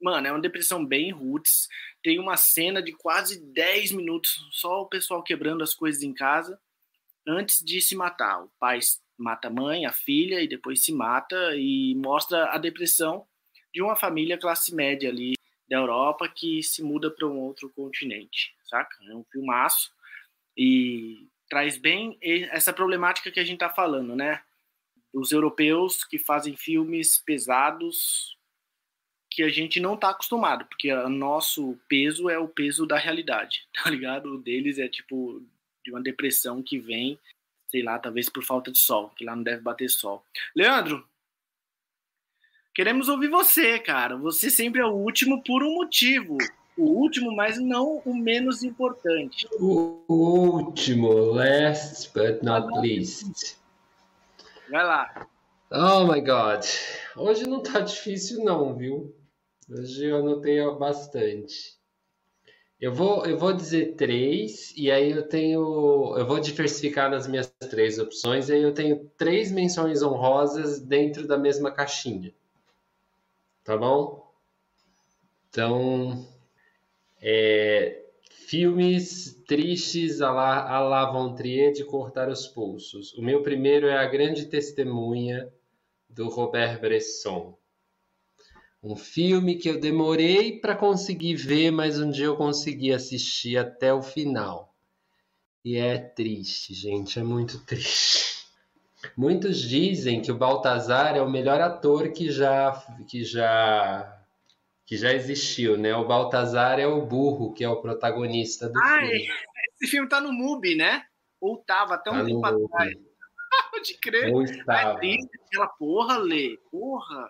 Mano, 0.00 0.26
é 0.26 0.30
uma 0.32 0.40
depressão 0.40 0.84
bem 0.84 1.10
roots. 1.10 1.68
Tem 2.02 2.18
uma 2.18 2.36
cena 2.36 2.82
de 2.82 2.92
quase 2.92 3.40
10 3.52 3.92
minutos, 3.92 4.46
só 4.52 4.82
o 4.82 4.88
pessoal 4.88 5.22
quebrando 5.22 5.62
as 5.62 5.74
coisas 5.74 6.02
em 6.02 6.12
casa, 6.12 6.60
antes 7.26 7.64
de 7.64 7.80
se 7.80 7.96
matar. 7.96 8.44
O 8.44 8.50
pai 8.58 8.78
mata 9.18 9.48
a 9.48 9.50
mãe, 9.50 9.86
a 9.86 9.92
filha, 9.92 10.40
e 10.40 10.48
depois 10.48 10.84
se 10.84 10.92
mata, 10.92 11.56
e 11.56 11.94
mostra 11.96 12.52
a 12.52 12.58
depressão 12.58 13.26
de 13.72 13.82
uma 13.82 13.96
família 13.96 14.38
classe 14.38 14.74
média 14.74 15.10
ali 15.10 15.34
da 15.68 15.78
Europa 15.78 16.28
que 16.28 16.62
se 16.62 16.82
muda 16.82 17.10
para 17.10 17.26
um 17.26 17.38
outro 17.38 17.68
continente, 17.70 18.54
saca? 18.64 18.96
É 19.08 19.14
um 19.14 19.24
filmaço 19.24 19.90
e 20.56 21.26
traz 21.48 21.76
bem 21.76 22.16
essa 22.22 22.72
problemática 22.72 23.30
que 23.30 23.40
a 23.40 23.44
gente 23.44 23.56
está 23.56 23.68
falando, 23.68 24.14
né? 24.14 24.42
Os 25.12 25.32
europeus 25.32 26.04
que 26.04 26.18
fazem 26.18 26.56
filmes 26.56 27.18
pesados 27.18 28.35
que 29.36 29.42
a 29.42 29.50
gente 29.50 29.78
não 29.78 29.96
está 29.96 30.08
acostumado, 30.08 30.64
porque 30.64 30.90
o 30.90 31.10
nosso 31.10 31.78
peso 31.86 32.30
é 32.30 32.38
o 32.38 32.48
peso 32.48 32.86
da 32.86 32.96
realidade, 32.96 33.68
tá 33.84 33.90
ligado? 33.90 34.32
O 34.32 34.38
deles 34.38 34.78
é 34.78 34.88
tipo 34.88 35.42
de 35.84 35.90
uma 35.90 36.00
depressão 36.00 36.62
que 36.62 36.78
vem, 36.78 37.18
sei 37.68 37.82
lá, 37.82 37.98
talvez 37.98 38.30
por 38.30 38.42
falta 38.42 38.72
de 38.72 38.78
sol, 38.78 39.10
que 39.10 39.26
lá 39.26 39.36
não 39.36 39.42
deve 39.42 39.60
bater 39.60 39.90
sol. 39.90 40.24
Leandro, 40.54 41.06
Queremos 42.74 43.08
ouvir 43.08 43.28
você, 43.28 43.78
cara. 43.78 44.18
Você 44.18 44.50
sempre 44.50 44.82
é 44.82 44.84
o 44.84 44.92
último 44.92 45.42
por 45.42 45.62
um 45.62 45.76
motivo. 45.76 46.36
O 46.76 46.84
último, 46.84 47.34
mas 47.34 47.58
não 47.58 48.02
o 48.04 48.14
menos 48.14 48.62
importante. 48.62 49.48
O 49.58 50.02
último, 50.06 51.08
last 51.08 52.10
but 52.12 52.42
not 52.42 52.68
least. 52.80 53.56
Vai 54.68 54.84
lá. 54.84 55.26
Oh 55.70 56.04
my 56.04 56.20
God. 56.20 56.66
Hoje 57.16 57.48
não 57.48 57.62
tá 57.62 57.80
difícil 57.80 58.44
não, 58.44 58.76
viu? 58.76 59.16
Hoje 59.68 60.06
eu 60.06 60.18
anotei 60.18 60.58
bastante. 60.78 61.76
Eu 62.80 62.92
vou, 62.92 63.26
eu 63.26 63.38
vou 63.38 63.52
dizer 63.52 63.94
três, 63.94 64.72
e 64.76 64.90
aí 64.90 65.10
eu 65.10 65.26
tenho. 65.26 66.14
Eu 66.16 66.26
vou 66.26 66.38
diversificar 66.38 67.10
nas 67.10 67.26
minhas 67.26 67.48
três 67.70 67.98
opções, 67.98 68.48
e 68.48 68.52
aí 68.52 68.62
eu 68.62 68.74
tenho 68.74 69.10
três 69.16 69.50
menções 69.50 70.02
honrosas 70.02 70.78
dentro 70.78 71.26
da 71.26 71.38
mesma 71.38 71.70
caixinha. 71.72 72.32
Tá 73.64 73.76
bom? 73.76 74.30
Então. 75.48 76.28
É, 77.20 78.04
filmes 78.46 79.42
tristes 79.48 80.20
a 80.20 80.30
la, 80.30 81.02
a 81.02 81.10
Von 81.10 81.34
Trier 81.34 81.72
de 81.72 81.82
cortar 81.82 82.28
os 82.28 82.46
pulsos. 82.46 83.12
O 83.14 83.22
meu 83.22 83.42
primeiro 83.42 83.88
é 83.88 83.96
A 83.96 84.06
Grande 84.06 84.46
Testemunha, 84.46 85.52
do 86.08 86.28
Robert 86.28 86.80
Bresson. 86.80 87.58
Um 88.86 88.94
filme 88.94 89.56
que 89.56 89.68
eu 89.68 89.80
demorei 89.80 90.60
para 90.60 90.76
conseguir 90.76 91.34
ver, 91.34 91.72
mas 91.72 91.98
um 91.98 92.08
dia 92.08 92.26
eu 92.26 92.36
consegui 92.36 92.92
assistir 92.92 93.56
até 93.56 93.92
o 93.92 94.00
final. 94.00 94.72
E 95.64 95.76
é 95.76 95.98
triste, 95.98 96.72
gente, 96.72 97.18
é 97.18 97.22
muito 97.24 97.58
triste. 97.66 98.46
Muitos 99.16 99.60
dizem 99.60 100.22
que 100.22 100.30
o 100.30 100.38
Baltazar 100.38 101.16
é 101.16 101.20
o 101.20 101.28
melhor 101.28 101.60
ator 101.60 102.12
que 102.12 102.30
já 102.30 102.80
que 103.08 103.24
já 103.24 104.24
que 104.86 104.96
já 104.96 105.12
existiu, 105.12 105.76
né? 105.76 105.92
O 105.96 106.06
Baltazar 106.06 106.78
é 106.78 106.86
o 106.86 107.04
burro, 107.04 107.52
que 107.52 107.64
é 107.64 107.68
o 107.68 107.82
protagonista 107.82 108.68
do 108.68 108.78
ah, 108.78 109.00
filme. 109.00 109.26
Esse 109.72 109.90
filme 109.90 110.08
tá 110.08 110.20
no 110.20 110.32
MUBI, 110.32 110.76
né? 110.76 111.02
Ou 111.40 111.56
tava 111.56 111.96
até 111.96 112.08
um 112.12 112.20
tá 112.20 112.24
tempo 112.24 112.46
atrás. 112.46 112.94
Pode 113.72 113.98
crer. 113.98 114.32
Ou 114.32 114.44
estava. 114.44 114.92
É 114.92 114.96
triste 114.98 115.40
aquela 115.44 115.66
porra, 115.66 116.18
Lê. 116.18 116.56
Porra. 116.70 117.28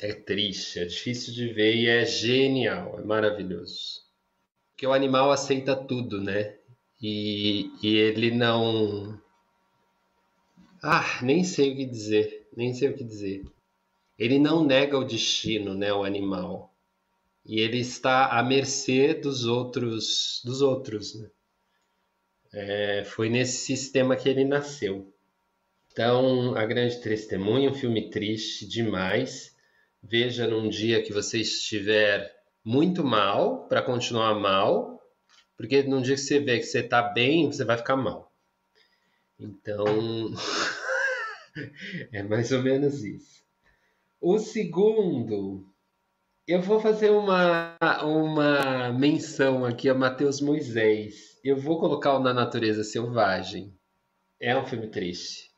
É 0.00 0.12
triste, 0.12 0.78
é 0.78 0.84
difícil 0.84 1.32
de 1.32 1.48
ver 1.54 1.74
e 1.74 1.88
é 1.88 2.04
genial, 2.04 2.98
é 2.98 3.02
maravilhoso. 3.02 4.02
Porque 4.70 4.86
o 4.86 4.92
animal 4.92 5.30
aceita 5.30 5.74
tudo, 5.74 6.20
né? 6.20 6.54
E, 7.00 7.70
e 7.82 7.96
ele 7.96 8.30
não. 8.30 9.18
Ah, 10.82 11.20
nem 11.22 11.42
sei 11.44 11.72
o 11.72 11.76
que 11.76 11.86
dizer, 11.86 12.46
nem 12.54 12.74
sei 12.74 12.90
o 12.90 12.94
que 12.94 13.04
dizer. 13.04 13.44
Ele 14.18 14.38
não 14.38 14.64
nega 14.64 14.98
o 14.98 15.04
destino, 15.04 15.74
né, 15.74 15.92
o 15.92 16.04
animal. 16.04 16.74
E 17.44 17.60
ele 17.60 17.78
está 17.78 18.38
à 18.38 18.42
mercê 18.42 19.14
dos 19.14 19.46
outros, 19.46 20.42
dos 20.44 20.60
outros, 20.60 21.14
né? 21.14 21.30
É, 22.52 23.04
foi 23.04 23.28
nesse 23.28 23.64
sistema 23.64 24.16
que 24.16 24.28
ele 24.28 24.44
nasceu. 24.44 25.12
Então, 25.90 26.54
A 26.54 26.66
Grande 26.66 27.00
Testemunha, 27.00 27.70
um 27.70 27.74
filme 27.74 28.10
triste 28.10 28.66
demais 28.66 29.55
veja 30.08 30.46
num 30.46 30.68
dia 30.68 31.02
que 31.02 31.12
você 31.12 31.40
estiver 31.40 32.34
muito 32.64 33.04
mal, 33.04 33.66
para 33.68 33.82
continuar 33.82 34.34
mal, 34.34 35.02
porque 35.56 35.82
num 35.82 36.02
dia 36.02 36.14
que 36.14 36.20
você 36.20 36.38
vê 36.38 36.58
que 36.58 36.64
você 36.64 36.80
está 36.80 37.02
bem, 37.02 37.46
você 37.46 37.64
vai 37.64 37.76
ficar 37.76 37.96
mal. 37.96 38.32
Então, 39.38 39.84
é 42.12 42.22
mais 42.22 42.52
ou 42.52 42.62
menos 42.62 43.04
isso. 43.04 43.44
O 44.20 44.38
segundo, 44.38 45.66
eu 46.46 46.60
vou 46.60 46.80
fazer 46.80 47.10
uma, 47.10 47.76
uma 48.02 48.92
menção 48.92 49.64
aqui 49.64 49.88
a 49.88 49.94
Mateus 49.94 50.40
Moisés. 50.40 51.38
Eu 51.44 51.56
vou 51.56 51.78
colocar 51.78 52.14
o 52.14 52.20
Na 52.20 52.32
Natureza 52.32 52.82
Selvagem. 52.82 53.74
É 54.40 54.56
um 54.56 54.66
filme 54.66 54.88
triste. 54.88 55.50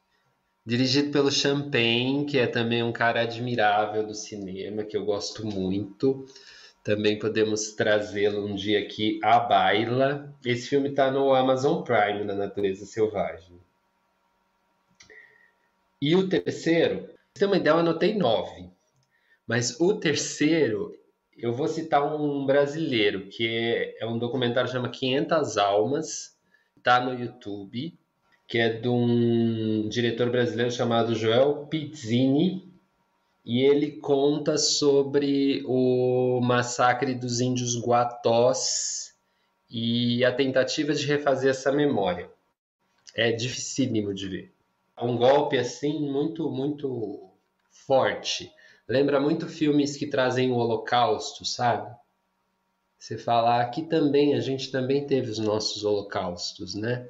Dirigido 0.68 1.10
pelo 1.10 1.32
Champagne, 1.32 2.26
que 2.26 2.38
é 2.38 2.46
também 2.46 2.82
um 2.82 2.92
cara 2.92 3.22
admirável 3.22 4.06
do 4.06 4.12
cinema, 4.12 4.84
que 4.84 4.98
eu 4.98 5.02
gosto 5.02 5.46
muito. 5.46 6.26
Também 6.84 7.18
podemos 7.18 7.72
trazê-lo 7.72 8.44
um 8.44 8.54
dia 8.54 8.78
aqui 8.78 9.18
à 9.24 9.40
baila. 9.40 10.30
Esse 10.44 10.68
filme 10.68 10.90
está 10.90 11.10
no 11.10 11.32
Amazon 11.32 11.82
Prime, 11.82 12.22
na 12.22 12.34
Natureza 12.34 12.84
Selvagem. 12.84 13.58
E 16.02 16.14
o 16.14 16.28
terceiro, 16.28 17.04
pra 17.04 17.14
você 17.14 17.38
ter 17.38 17.46
uma 17.46 17.56
ideia, 17.56 17.72
eu 17.72 17.78
anotei 17.78 18.14
nove. 18.14 18.68
Mas 19.46 19.80
o 19.80 19.94
terceiro, 19.94 20.94
eu 21.34 21.54
vou 21.54 21.66
citar 21.66 22.04
um 22.14 22.44
brasileiro, 22.44 23.30
que 23.30 23.48
é, 23.48 24.04
é 24.04 24.06
um 24.06 24.18
documentário 24.18 24.68
que 24.68 24.76
chama 24.76 24.90
500 24.90 25.56
Almas, 25.56 26.36
está 26.76 27.00
no 27.00 27.18
YouTube 27.18 27.98
que 28.48 28.56
é 28.56 28.70
de 28.70 28.88
um 28.88 29.86
diretor 29.90 30.30
brasileiro 30.30 30.72
chamado 30.72 31.14
Joel 31.14 31.66
Pizzini, 31.66 32.66
e 33.44 33.60
ele 33.60 33.92
conta 33.92 34.56
sobre 34.56 35.62
o 35.66 36.40
massacre 36.42 37.14
dos 37.14 37.40
índios 37.40 37.78
Guatós 37.78 39.14
e 39.70 40.24
a 40.24 40.32
tentativa 40.32 40.94
de 40.94 41.06
refazer 41.06 41.50
essa 41.50 41.70
memória. 41.70 42.30
É 43.14 43.30
dificílimo 43.32 44.14
de 44.14 44.28
ver. 44.28 44.52
Um 45.00 45.16
golpe 45.16 45.58
assim 45.58 46.10
muito, 46.10 46.50
muito 46.50 47.30
forte. 47.70 48.50
Lembra 48.88 49.20
muito 49.20 49.46
filmes 49.46 49.96
que 49.96 50.06
trazem 50.06 50.50
o 50.50 50.56
Holocausto, 50.56 51.44
sabe? 51.44 51.94
Você 52.98 53.16
fala, 53.18 53.60
aqui 53.60 53.82
também, 53.82 54.34
a 54.34 54.40
gente 54.40 54.70
também 54.70 55.06
teve 55.06 55.30
os 55.30 55.38
nossos 55.38 55.84
holocaustos, 55.84 56.74
né? 56.74 57.08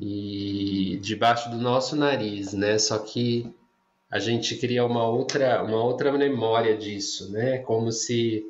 E 0.00 0.98
debaixo 1.02 1.50
do 1.50 1.56
nosso 1.56 1.96
nariz, 1.96 2.52
né? 2.52 2.78
Só 2.78 2.98
que 2.98 3.52
a 4.10 4.18
gente 4.18 4.56
cria 4.56 4.84
uma 4.84 5.06
outra, 5.06 5.62
uma 5.62 5.82
outra 5.82 6.10
memória 6.12 6.76
disso, 6.76 7.30
né? 7.30 7.58
Como 7.58 7.92
se 7.92 8.44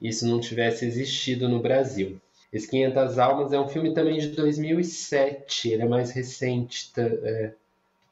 isso 0.00 0.26
não 0.26 0.40
tivesse 0.40 0.84
existido 0.84 1.48
no 1.48 1.60
Brasil. 1.60 2.20
Esse 2.52 2.68
500 2.68 3.18
Almas 3.18 3.52
é 3.52 3.60
um 3.60 3.68
filme 3.68 3.92
também 3.92 4.18
de 4.18 4.28
2007, 4.28 5.70
ele 5.70 5.82
é 5.82 5.88
mais 5.88 6.10
recente. 6.10 6.92
É... 6.96 7.52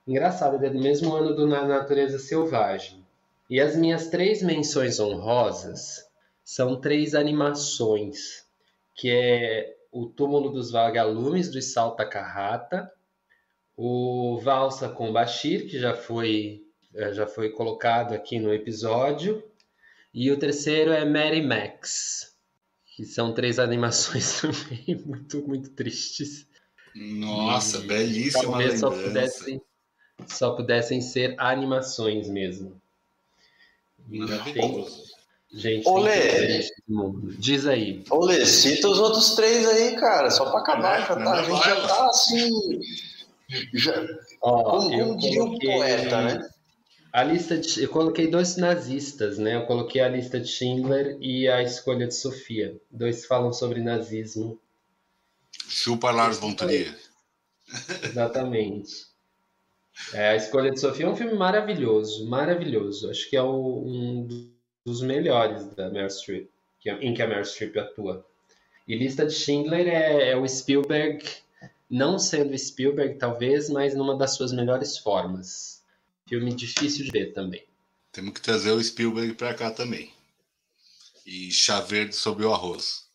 Engraçado, 0.07 0.57
ele 0.57 0.67
é 0.67 0.71
do 0.71 0.81
mesmo 0.81 1.15
ano 1.15 1.35
do 1.35 1.47
Na 1.47 1.67
Natureza 1.67 2.19
Selvagem. 2.19 3.05
E 3.49 3.61
as 3.61 3.77
minhas 3.77 4.09
três 4.09 4.43
menções 4.43 4.99
honrosas 4.99 6.07
são 6.45 6.81
três 6.81 7.15
animações, 7.15 8.45
que 8.95 9.11
é 9.11 9.75
o 9.95 10.07
Túmulo 10.07 10.51
dos 10.51 10.73
Vagalumes, 10.73 11.49
do 11.53 11.63
Salta 11.63 12.05
Carrata, 12.05 12.93
o 13.77 14.41
Valsa 14.43 14.89
com 14.89 15.13
Bashir, 15.13 15.71
que 15.71 15.79
já 15.79 15.95
foi, 15.95 16.65
eh, 16.93 17.15
já 17.15 17.29
foi 17.29 17.51
colocado 17.51 18.13
aqui 18.13 18.41
no 18.41 18.53
episódio, 18.53 19.41
e 20.13 20.33
o 20.33 20.37
terceiro 20.37 20.91
é 20.91 21.05
Mary 21.05 21.41
Max, 21.41 22.35
que 22.97 23.05
são 23.05 23.33
três 23.33 23.61
animações 23.61 24.41
também 24.43 25.01
muito, 25.07 25.47
muito 25.47 25.71
tristes. 25.71 26.49
Nossa, 26.93 27.79
e 27.79 27.87
belíssima 27.87 28.43
talvez 28.43 28.81
só 28.81 28.91
pudessem, 28.91 29.63
só 30.27 30.57
pudessem 30.57 31.01
ser 31.01 31.37
animações 31.39 32.29
mesmo. 32.29 32.83
Maravilhoso. 34.09 35.14
Gente, 35.57 35.89
Olê, 35.89 36.69
diz 37.39 37.65
aí. 37.65 38.03
Olê, 38.11 38.45
cita 38.45 38.89
os 38.89 38.99
outros 38.99 39.37
três 39.37 39.65
aí, 39.69 39.95
cara, 39.95 40.29
só 40.29 40.51
pra 40.51 40.59
acabar. 40.59 40.99
Já 41.01 41.15
tá, 41.15 41.33
a 41.33 41.43
gente 41.43 41.65
já 41.65 41.87
tá 41.87 42.07
assim. 42.07 42.81
Já, 43.73 44.05
Ó, 44.43 44.65
como, 44.65 44.91
como 44.91 45.17
diria 45.17 45.45
o 45.45 45.59
poeta, 45.59 46.23
né? 46.23 46.51
A 47.13 47.23
lista 47.23 47.57
de, 47.57 47.85
eu 47.85 47.89
coloquei 47.89 48.27
dois 48.27 48.57
nazistas, 48.57 49.39
né? 49.39 49.55
Eu 49.55 49.67
coloquei 49.67 50.01
a 50.01 50.09
lista 50.09 50.41
de 50.41 50.49
Schindler 50.49 51.17
e 51.21 51.49
a 51.49 51.63
escolha 51.63 52.09
de 52.09 52.15
Sofia. 52.17 52.77
Dois 52.91 53.25
falam 53.25 53.53
sobre 53.53 53.81
nazismo. 53.81 54.59
Chupa 55.69 56.11
Lars 56.11 56.39
von 56.39 56.53
Trier. 56.53 56.99
Exatamente. 58.03 59.07
É, 60.13 60.31
a 60.31 60.37
escolha 60.37 60.73
de 60.73 60.81
Sofia 60.81 61.07
é 61.07 61.09
um 61.09 61.15
filme 61.15 61.35
maravilhoso, 61.35 62.29
maravilhoso. 62.29 63.09
Acho 63.09 63.31
que 63.31 63.37
é 63.37 63.43
o, 63.43 63.85
um 63.87 64.54
dos 64.85 65.01
melhores 65.03 65.67
da 65.75 65.89
Meryl 65.89 66.11
Streep, 66.11 66.49
que, 66.79 66.91
é, 66.91 66.95
em 67.01 67.15
que 67.15 67.23
a 67.23 67.27
Meryl 67.27 67.45
Streep 67.45 67.77
atua. 67.77 68.25
E 68.87 68.95
Lista 68.95 69.25
de 69.25 69.33
Schindler 69.33 69.89
é, 69.89 70.31
é 70.31 70.37
o 70.37 70.47
Spielberg, 70.47 71.25
não 71.89 72.19
sendo 72.19 72.57
Spielberg 72.57 73.19
talvez, 73.19 73.71
mas 73.71 73.95
numa 73.95 74.17
das 74.17 74.35
suas 74.37 74.53
melhores 74.53 74.99
formas. 74.99 75.83
Filme 76.29 76.55
difícil 76.55 77.05
de 77.05 77.11
ver 77.11 77.33
também. 77.33 77.65
Temos 78.13 78.35
que 78.35 78.41
trazer 78.41 78.73
o 78.73 78.83
Spielberg 78.83 79.35
para 79.35 79.55
cá 79.55 79.71
também. 79.71 80.13
E 81.27 81.51
Chá 81.51 81.81
Verde 81.81 82.15
sobre 82.15 82.45
o 82.45 82.53
arroz. 82.53 83.09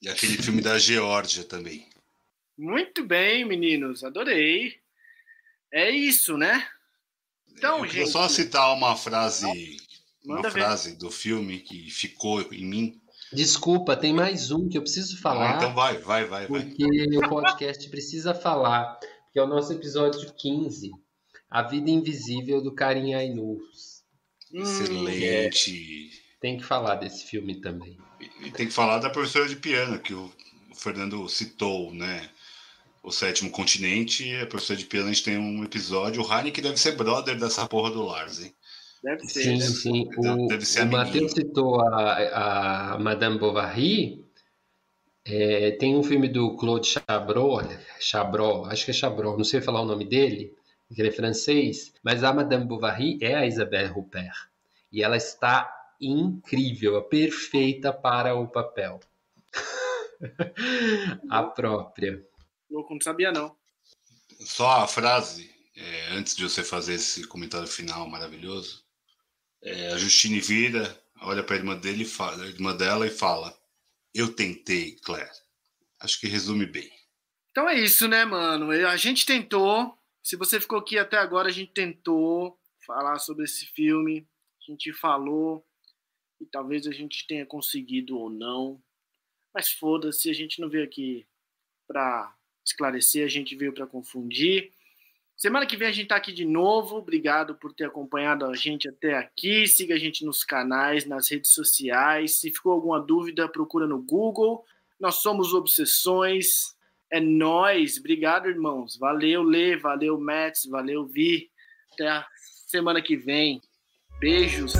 E 0.00 0.08
aquele 0.08 0.36
filme 0.36 0.60
da 0.60 0.78
Geórgia 0.78 1.44
também. 1.44 1.88
Muito 2.56 3.04
bem, 3.04 3.44
meninos, 3.44 4.04
adorei. 4.04 4.78
É 5.72 5.90
isso, 5.90 6.36
né? 6.36 6.68
Então, 7.48 7.84
Eu 7.84 7.90
gente. 7.90 8.10
só 8.10 8.28
citar 8.28 8.72
uma 8.74 8.94
frase 8.96 9.76
Manda 10.24 10.40
uma 10.40 10.50
ver. 10.50 10.60
frase 10.60 10.96
do 10.96 11.10
filme 11.10 11.58
que 11.60 11.90
ficou 11.90 12.40
em 12.52 12.64
mim. 12.64 13.00
Desculpa, 13.32 13.96
tem 13.96 14.12
mais 14.12 14.50
um 14.50 14.68
que 14.68 14.78
eu 14.78 14.82
preciso 14.82 15.20
falar. 15.20 15.54
Ah, 15.54 15.56
então 15.56 15.74
vai, 15.74 15.98
vai, 15.98 16.24
vai. 16.24 16.46
Porque 16.46 16.86
vai. 16.86 17.18
o 17.18 17.28
podcast 17.28 17.88
precisa 17.88 18.34
falar. 18.34 18.98
Que 19.32 19.38
é 19.38 19.42
o 19.42 19.46
nosso 19.46 19.72
episódio 19.72 20.32
15. 20.32 20.90
A 21.50 21.62
Vida 21.62 21.90
Invisível 21.90 22.62
do 22.62 22.74
Karim 22.74 23.14
Ainur. 23.14 23.58
Excelente. 24.52 26.10
É, 26.12 26.38
tem 26.40 26.56
que 26.56 26.64
falar 26.64 26.94
desse 26.94 27.24
filme 27.24 27.60
também. 27.60 27.98
E 28.40 28.50
tem 28.50 28.66
que 28.66 28.72
falar 28.72 28.98
da 28.98 29.10
professora 29.10 29.48
de 29.48 29.56
piano, 29.56 29.98
que 29.98 30.14
o 30.14 30.32
Fernando 30.74 31.28
citou, 31.28 31.92
né? 31.92 32.30
O 33.02 33.10
Sétimo 33.10 33.50
Continente, 33.50 34.34
a 34.36 34.46
professora 34.46 34.78
de 34.78 34.86
piano, 34.86 35.08
a 35.08 35.12
gente 35.12 35.24
tem 35.24 35.36
um 35.36 35.64
episódio. 35.64 36.22
O 36.22 36.32
Heineken 36.32 36.62
deve 36.62 36.78
ser 36.78 36.92
brother 36.92 37.38
dessa 37.38 37.66
porra 37.68 37.90
do 37.90 38.02
Lars, 38.04 38.40
hein? 38.40 38.54
Deve 39.04 39.26
ser. 39.26 39.42
Sim, 39.42 39.58
deve 39.58 39.70
sim. 39.70 40.10
O, 40.16 40.46
deve 40.48 40.64
ser 40.64 40.82
o. 40.82 40.90
Matheus 40.90 41.32
citou 41.32 41.80
a, 41.82 42.94
a 42.94 42.98
Madame 42.98 43.38
Bovary. 43.38 44.24
É, 45.26 45.72
tem 45.72 45.94
um 45.94 46.02
filme 46.02 46.26
do 46.26 46.56
Claude 46.56 46.86
Chabrol, 46.86 47.62
Chabrol, 47.98 48.66
acho 48.66 48.84
que 48.84 48.90
é 48.90 48.94
Chabrol, 48.94 49.38
não 49.38 49.44
sei 49.44 49.62
falar 49.62 49.80
o 49.80 49.86
nome 49.86 50.04
dele, 50.04 50.54
que 50.94 51.00
ele 51.00 51.08
é 51.08 51.12
francês, 51.12 51.94
mas 52.02 52.22
a 52.22 52.30
Madame 52.30 52.66
Bovary 52.66 53.18
é 53.22 53.34
a 53.34 53.46
Isabelle 53.46 53.90
Huppert. 53.90 54.50
E 54.92 55.02
ela 55.02 55.16
está 55.16 55.74
incrível, 55.98 57.00
perfeita 57.04 57.90
para 57.90 58.34
o 58.34 58.46
papel. 58.46 59.00
a 61.30 61.42
própria. 61.42 62.22
Louco, 62.70 62.92
não 62.92 63.00
sabia 63.00 63.32
não. 63.32 63.56
Só 64.40 64.82
a 64.82 64.86
frase, 64.86 65.50
é, 65.74 66.12
antes 66.12 66.36
de 66.36 66.42
você 66.42 66.62
fazer 66.62 66.94
esse 66.94 67.26
comentário 67.26 67.66
final 67.66 68.06
maravilhoso, 68.06 68.83
é, 69.64 69.88
a 69.88 69.96
Justine 69.96 70.40
vira, 70.40 71.02
olha 71.22 71.42
para 71.42 71.56
a 71.56 71.58
irmã 71.58 71.76
dele, 71.76 72.04
fala, 72.04 72.46
irmã 72.46 72.76
dela 72.76 73.06
e 73.06 73.10
fala: 73.10 73.56
"Eu 74.14 74.32
tentei, 74.34 74.96
Claire". 74.96 75.30
Acho 76.00 76.20
que 76.20 76.26
resume 76.26 76.66
bem. 76.66 76.92
Então 77.50 77.68
é 77.68 77.78
isso, 77.78 78.06
né, 78.06 78.24
mano? 78.24 78.70
A 78.70 78.96
gente 78.96 79.24
tentou. 79.24 79.96
Se 80.22 80.36
você 80.36 80.60
ficou 80.60 80.78
aqui 80.78 80.98
até 80.98 81.16
agora, 81.16 81.48
a 81.48 81.52
gente 81.52 81.72
tentou 81.72 82.58
falar 82.84 83.18
sobre 83.18 83.44
esse 83.44 83.66
filme. 83.66 84.28
A 84.60 84.70
gente 84.70 84.92
falou. 84.92 85.64
E 86.40 86.46
talvez 86.46 86.86
a 86.86 86.92
gente 86.92 87.26
tenha 87.26 87.46
conseguido 87.46 88.18
ou 88.18 88.28
não. 88.28 88.82
Mas 89.54 89.70
foda-se, 89.70 90.28
a 90.28 90.34
gente 90.34 90.60
não 90.60 90.68
veio 90.68 90.84
aqui 90.84 91.26
pra 91.86 92.36
esclarecer, 92.66 93.24
a 93.24 93.28
gente 93.28 93.54
veio 93.54 93.72
pra 93.72 93.86
confundir. 93.86 94.72
Semana 95.36 95.66
que 95.66 95.76
vem 95.76 95.88
a 95.88 95.92
gente 95.92 96.08
tá 96.08 96.16
aqui 96.16 96.32
de 96.32 96.44
novo. 96.44 96.96
Obrigado 96.96 97.54
por 97.56 97.72
ter 97.72 97.86
acompanhado 97.86 98.46
a 98.46 98.54
gente 98.54 98.88
até 98.88 99.14
aqui. 99.14 99.66
Siga 99.66 99.94
a 99.94 99.98
gente 99.98 100.24
nos 100.24 100.44
canais, 100.44 101.04
nas 101.04 101.30
redes 101.30 101.52
sociais. 101.52 102.40
Se 102.40 102.50
ficou 102.50 102.72
alguma 102.72 103.00
dúvida, 103.00 103.48
procura 103.48 103.86
no 103.86 104.00
Google. 104.00 104.64
Nós 104.98 105.16
somos 105.16 105.52
Obsessões. 105.52 106.74
É 107.10 107.20
nóis. 107.20 107.98
Obrigado, 107.98 108.48
irmãos. 108.48 108.96
Valeu, 108.96 109.42
Lê. 109.42 109.76
Valeu, 109.76 110.18
Mets. 110.18 110.66
Valeu, 110.66 111.04
Vi. 111.04 111.50
Até 111.92 112.08
a 112.08 112.26
semana 112.66 113.02
que 113.02 113.16
vem. 113.16 113.60
Beijos. 114.20 114.72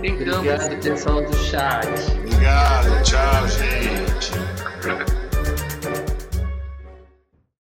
Tentamos. 0.00 0.38
Obrigado, 0.38 0.74
atenção 0.74 1.22
do 1.22 1.36
chat. 1.36 1.86
Obrigado, 2.18 3.02
tchau, 3.04 3.48
gente. 3.48 3.91